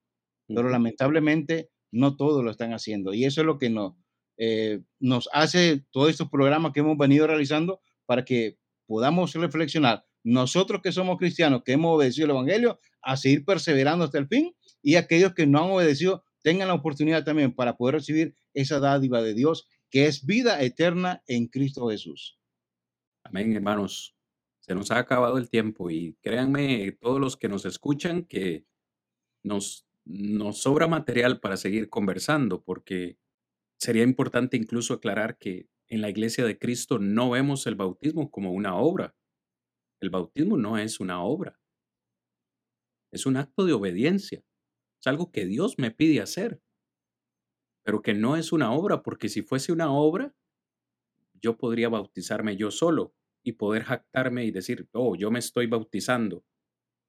pero 0.47 0.69
lamentablemente 0.69 1.71
no 1.91 2.15
todos 2.15 2.41
lo 2.41 2.51
están 2.51 2.71
haciendo. 2.71 3.13
Y 3.13 3.25
eso 3.25 3.41
es 3.41 3.47
lo 3.47 3.57
que 3.57 3.69
nos, 3.69 3.95
eh, 4.37 4.79
nos 4.99 5.27
hace 5.33 5.83
todos 5.91 6.09
estos 6.09 6.29
programas 6.29 6.71
que 6.71 6.79
hemos 6.79 6.97
venido 6.97 7.27
realizando 7.27 7.81
para 8.05 8.23
que 8.23 8.57
podamos 8.87 9.33
reflexionar 9.33 10.05
nosotros 10.23 10.79
que 10.81 10.93
somos 10.93 11.17
cristianos, 11.17 11.63
que 11.65 11.73
hemos 11.73 11.97
obedecido 11.97 12.25
el 12.27 12.31
Evangelio, 12.31 12.79
a 13.01 13.17
seguir 13.17 13.43
perseverando 13.43 14.05
hasta 14.05 14.19
el 14.19 14.29
fin 14.29 14.55
y 14.81 14.95
aquellos 14.95 15.33
que 15.33 15.45
no 15.45 15.61
han 15.61 15.71
obedecido 15.71 16.23
tengan 16.43 16.67
la 16.67 16.75
oportunidad 16.75 17.23
también 17.23 17.53
para 17.53 17.77
poder 17.77 17.95
recibir 17.95 18.35
esa 18.53 18.79
dádiva 18.79 19.21
de 19.21 19.33
Dios 19.33 19.67
que 19.89 20.07
es 20.07 20.25
vida 20.25 20.61
eterna 20.61 21.23
en 21.27 21.47
Cristo 21.47 21.89
Jesús. 21.89 22.39
Amén, 23.23 23.53
hermanos. 23.53 24.15
Se 24.59 24.75
nos 24.75 24.91
ha 24.91 24.99
acabado 24.99 25.37
el 25.37 25.49
tiempo 25.49 25.89
y 25.89 26.15
créanme, 26.21 26.91
todos 27.01 27.19
los 27.19 27.37
que 27.37 27.49
nos 27.49 27.65
escuchan, 27.65 28.23
que 28.23 28.65
nos, 29.43 29.87
nos 30.05 30.61
sobra 30.61 30.87
material 30.87 31.39
para 31.39 31.57
seguir 31.57 31.89
conversando, 31.89 32.63
porque 32.63 33.17
sería 33.77 34.03
importante 34.03 34.57
incluso 34.57 34.93
aclarar 34.93 35.37
que 35.37 35.67
en 35.87 36.01
la 36.01 36.09
iglesia 36.09 36.45
de 36.45 36.57
Cristo 36.57 36.97
no 36.99 37.29
vemos 37.29 37.67
el 37.67 37.75
bautismo 37.75 38.31
como 38.31 38.51
una 38.51 38.75
obra. 38.75 39.15
El 39.99 40.09
bautismo 40.09 40.57
no 40.57 40.77
es 40.77 40.99
una 40.99 41.21
obra. 41.23 41.59
Es 43.11 43.25
un 43.25 43.37
acto 43.37 43.65
de 43.65 43.73
obediencia. 43.73 44.43
Es 45.03 45.07
algo 45.07 45.31
que 45.31 45.45
Dios 45.45 45.75
me 45.77 45.91
pide 45.91 46.21
hacer 46.21 46.61
pero 47.83 48.01
que 48.01 48.13
no 48.13 48.37
es 48.37 48.51
una 48.51 48.71
obra, 48.71 49.03
porque 49.03 49.29
si 49.29 49.41
fuese 49.41 49.71
una 49.71 49.91
obra, 49.91 50.33
yo 51.41 51.57
podría 51.57 51.89
bautizarme 51.89 52.55
yo 52.55 52.71
solo 52.71 53.13
y 53.43 53.53
poder 53.53 53.83
jactarme 53.83 54.45
y 54.45 54.51
decir, 54.51 54.87
oh, 54.93 55.15
yo 55.15 55.29
me 55.29 55.39
estoy 55.39 55.67
bautizando. 55.67 56.45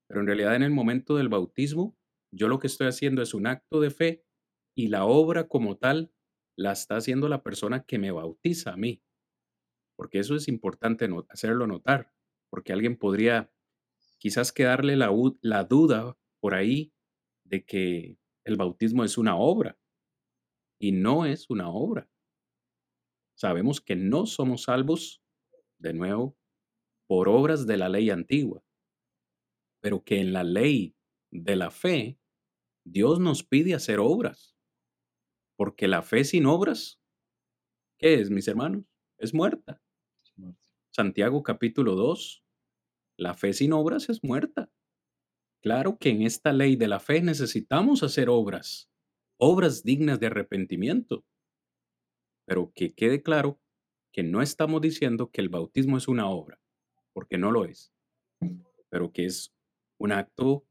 Pero 0.08 0.20
en 0.20 0.26
realidad 0.26 0.56
en 0.56 0.64
el 0.64 0.72
momento 0.72 1.16
del 1.16 1.28
bautismo, 1.28 1.96
yo 2.32 2.48
lo 2.48 2.58
que 2.58 2.66
estoy 2.66 2.88
haciendo 2.88 3.22
es 3.22 3.32
un 3.34 3.46
acto 3.46 3.80
de 3.80 3.90
fe 3.90 4.24
y 4.74 4.88
la 4.88 5.04
obra 5.04 5.46
como 5.46 5.76
tal 5.76 6.12
la 6.56 6.72
está 6.72 6.96
haciendo 6.96 7.28
la 7.28 7.44
persona 7.44 7.84
que 7.84 7.98
me 7.98 8.10
bautiza 8.10 8.72
a 8.72 8.76
mí. 8.76 9.04
Porque 9.96 10.18
eso 10.18 10.34
es 10.34 10.48
importante 10.48 11.08
hacerlo 11.28 11.68
notar, 11.68 12.12
porque 12.50 12.72
alguien 12.72 12.96
podría 12.96 13.52
quizás 14.18 14.50
quedarle 14.50 14.96
la, 14.96 15.12
la 15.40 15.62
duda 15.62 16.18
por 16.40 16.54
ahí 16.54 16.93
de 17.44 17.64
que 17.64 18.18
el 18.44 18.56
bautismo 18.56 19.04
es 19.04 19.16
una 19.16 19.36
obra 19.36 19.78
y 20.78 20.92
no 20.92 21.24
es 21.24 21.48
una 21.50 21.68
obra. 21.70 22.10
Sabemos 23.36 23.80
que 23.80 23.96
no 23.96 24.26
somos 24.26 24.64
salvos, 24.64 25.22
de 25.78 25.92
nuevo, 25.92 26.36
por 27.06 27.28
obras 27.28 27.66
de 27.66 27.76
la 27.76 27.88
ley 27.88 28.10
antigua, 28.10 28.64
pero 29.80 30.02
que 30.02 30.20
en 30.20 30.32
la 30.32 30.44
ley 30.44 30.96
de 31.30 31.56
la 31.56 31.70
fe, 31.70 32.18
Dios 32.84 33.18
nos 33.18 33.42
pide 33.42 33.74
hacer 33.74 33.98
obras, 33.98 34.56
porque 35.56 35.88
la 35.88 36.02
fe 36.02 36.24
sin 36.24 36.46
obras, 36.46 37.00
¿qué 37.98 38.14
es, 38.14 38.30
mis 38.30 38.48
hermanos? 38.48 38.84
Es 39.18 39.34
muerta. 39.34 39.80
Santiago 40.90 41.42
capítulo 41.42 41.96
2, 41.96 42.44
la 43.16 43.34
fe 43.34 43.52
sin 43.52 43.72
obras 43.72 44.08
es 44.08 44.22
muerta. 44.22 44.70
Claro 45.64 45.96
que 45.96 46.10
en 46.10 46.20
esta 46.20 46.52
ley 46.52 46.76
de 46.76 46.88
la 46.88 47.00
fe 47.00 47.22
necesitamos 47.22 48.02
hacer 48.02 48.28
obras, 48.28 48.90
obras 49.38 49.82
dignas 49.82 50.20
de 50.20 50.26
arrepentimiento. 50.26 51.24
Pero 52.46 52.70
que 52.74 52.94
quede 52.94 53.22
claro 53.22 53.58
que 54.12 54.22
no 54.22 54.42
estamos 54.42 54.82
diciendo 54.82 55.30
que 55.30 55.40
el 55.40 55.48
bautismo 55.48 55.96
es 55.96 56.06
una 56.06 56.28
obra, 56.28 56.60
porque 57.14 57.38
no 57.38 57.50
lo 57.50 57.64
es, 57.64 57.94
pero 58.90 59.10
que 59.10 59.24
es 59.24 59.54
un 59.98 60.12
acto 60.12 60.66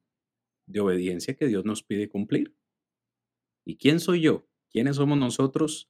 de 0.67 0.81
obediencia 0.81 1.35
que 1.35 1.47
Dios 1.47 1.65
nos 1.65 1.81
pide 1.81 2.07
cumplir. 2.07 2.55
¿Y 3.65 3.77
quién 3.77 3.99
soy 3.99 4.21
yo? 4.21 4.47
¿Quiénes 4.69 4.97
somos 4.97 5.17
nosotros 5.17 5.89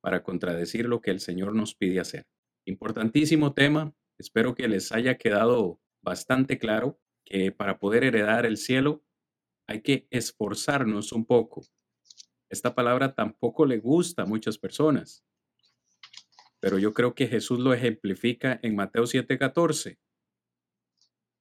para 0.00 0.22
contradecir 0.22 0.86
lo 0.86 1.02
que 1.02 1.10
el 1.10 1.20
Señor 1.20 1.54
nos 1.54 1.74
pide 1.74 2.00
hacer? 2.00 2.26
Importantísimo 2.64 3.52
tema. 3.52 3.94
Espero 4.18 4.54
que 4.54 4.68
les 4.68 4.90
haya 4.90 5.18
quedado 5.18 5.82
bastante 6.02 6.58
claro 6.58 6.98
que 7.24 7.52
para 7.52 7.78
poder 7.78 8.04
heredar 8.04 8.46
el 8.46 8.56
cielo 8.56 9.04
hay 9.66 9.82
que 9.82 10.06
esforzarnos 10.10 11.12
un 11.12 11.24
poco 11.24 11.62
esta 12.52 12.74
palabra 12.74 13.14
tampoco 13.14 13.64
le 13.64 13.78
gusta 13.78 14.22
a 14.22 14.26
muchas 14.26 14.58
personas, 14.58 15.24
pero 16.60 16.78
yo 16.78 16.92
creo 16.92 17.14
que 17.14 17.26
Jesús 17.26 17.58
lo 17.58 17.72
ejemplifica 17.72 18.60
en 18.62 18.76
Mateo 18.76 19.06
7:14. 19.06 19.98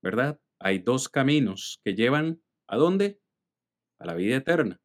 ¿Verdad? 0.01 0.39
Hay 0.57 0.79
dos 0.79 1.09
caminos 1.09 1.81
que 1.83 1.95
llevan 1.95 2.41
a 2.65 2.77
dónde? 2.77 3.19
A 3.99 4.05
la 4.05 4.15
vida 4.15 4.37
eterna. 4.37 4.79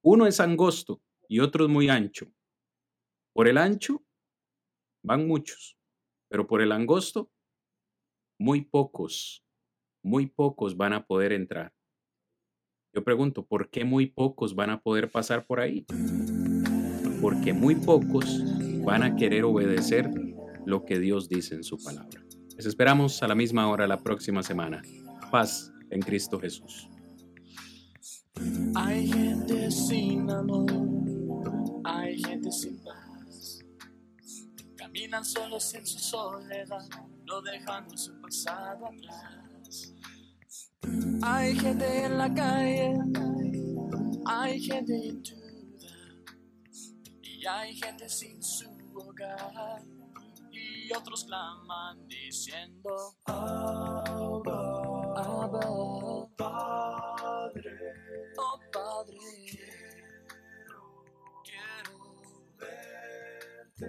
Uno 0.00 0.28
es 0.28 0.38
angosto 0.38 1.02
y 1.28 1.40
otro 1.40 1.64
es 1.64 1.70
muy 1.70 1.88
ancho. 1.88 2.32
Por 3.34 3.48
el 3.48 3.58
ancho 3.58 4.06
van 5.02 5.26
muchos, 5.26 5.76
pero 6.28 6.46
por 6.46 6.62
el 6.62 6.70
angosto 6.70 7.32
muy 8.38 8.64
pocos, 8.64 9.44
muy 10.02 10.26
pocos 10.26 10.76
van 10.76 10.92
a 10.92 11.06
poder 11.06 11.32
entrar. 11.32 11.72
Yo 12.94 13.04
pregunto, 13.04 13.46
¿por 13.46 13.70
qué 13.70 13.84
muy 13.84 14.06
pocos 14.06 14.54
van 14.54 14.70
a 14.70 14.80
poder 14.80 15.10
pasar 15.10 15.46
por 15.46 15.60
ahí? 15.60 15.86
Porque 17.20 17.52
muy 17.52 17.74
pocos 17.74 18.42
van 18.84 19.02
a 19.02 19.16
querer 19.16 19.44
obedecer 19.44 20.10
lo 20.64 20.84
que 20.84 20.98
Dios 20.98 21.28
dice 21.28 21.54
en 21.54 21.64
su 21.64 21.76
palabra. 21.82 22.24
Les 22.56 22.66
esperamos 22.66 23.22
a 23.22 23.28
la 23.28 23.34
misma 23.34 23.68
hora 23.68 23.86
la 23.86 24.02
próxima 24.02 24.42
semana. 24.42 24.82
Paz 25.30 25.72
en 25.90 26.00
Cristo 26.00 26.40
Jesús. 26.40 26.88
Hay 28.74 29.08
gente 29.08 29.70
sin 29.70 30.30
amor, 30.30 30.70
hay 31.84 32.22
gente 32.22 32.50
sin 32.50 32.82
paz. 32.82 33.64
Caminan 34.76 35.24
solos 35.24 35.74
en 35.74 35.86
su 35.86 35.98
soledad, 35.98 36.88
no 37.24 37.42
dejando 37.42 37.96
su 37.96 38.18
pasado 38.20 38.86
atrás. 38.86 39.47
Hay 41.22 41.54
gente 41.56 42.04
en 42.04 42.18
la 42.18 42.32
calle, 42.32 42.94
hay 44.26 44.60
gente 44.60 45.08
en 45.08 45.22
duda, 45.22 45.88
y 47.22 47.46
hay 47.46 47.74
gente 47.76 48.08
sin 48.08 48.42
su 48.42 48.68
hogar, 48.94 49.82
y 50.50 50.92
otros 50.92 51.24
claman 51.24 52.06
diciendo: 52.08 53.14
Abba, 53.26 54.62
Abba, 55.16 56.28
Padre, 56.36 57.76
oh 58.38 58.58
Padre, 58.72 59.18
quiero, 61.44 61.98
verte. 62.58 63.86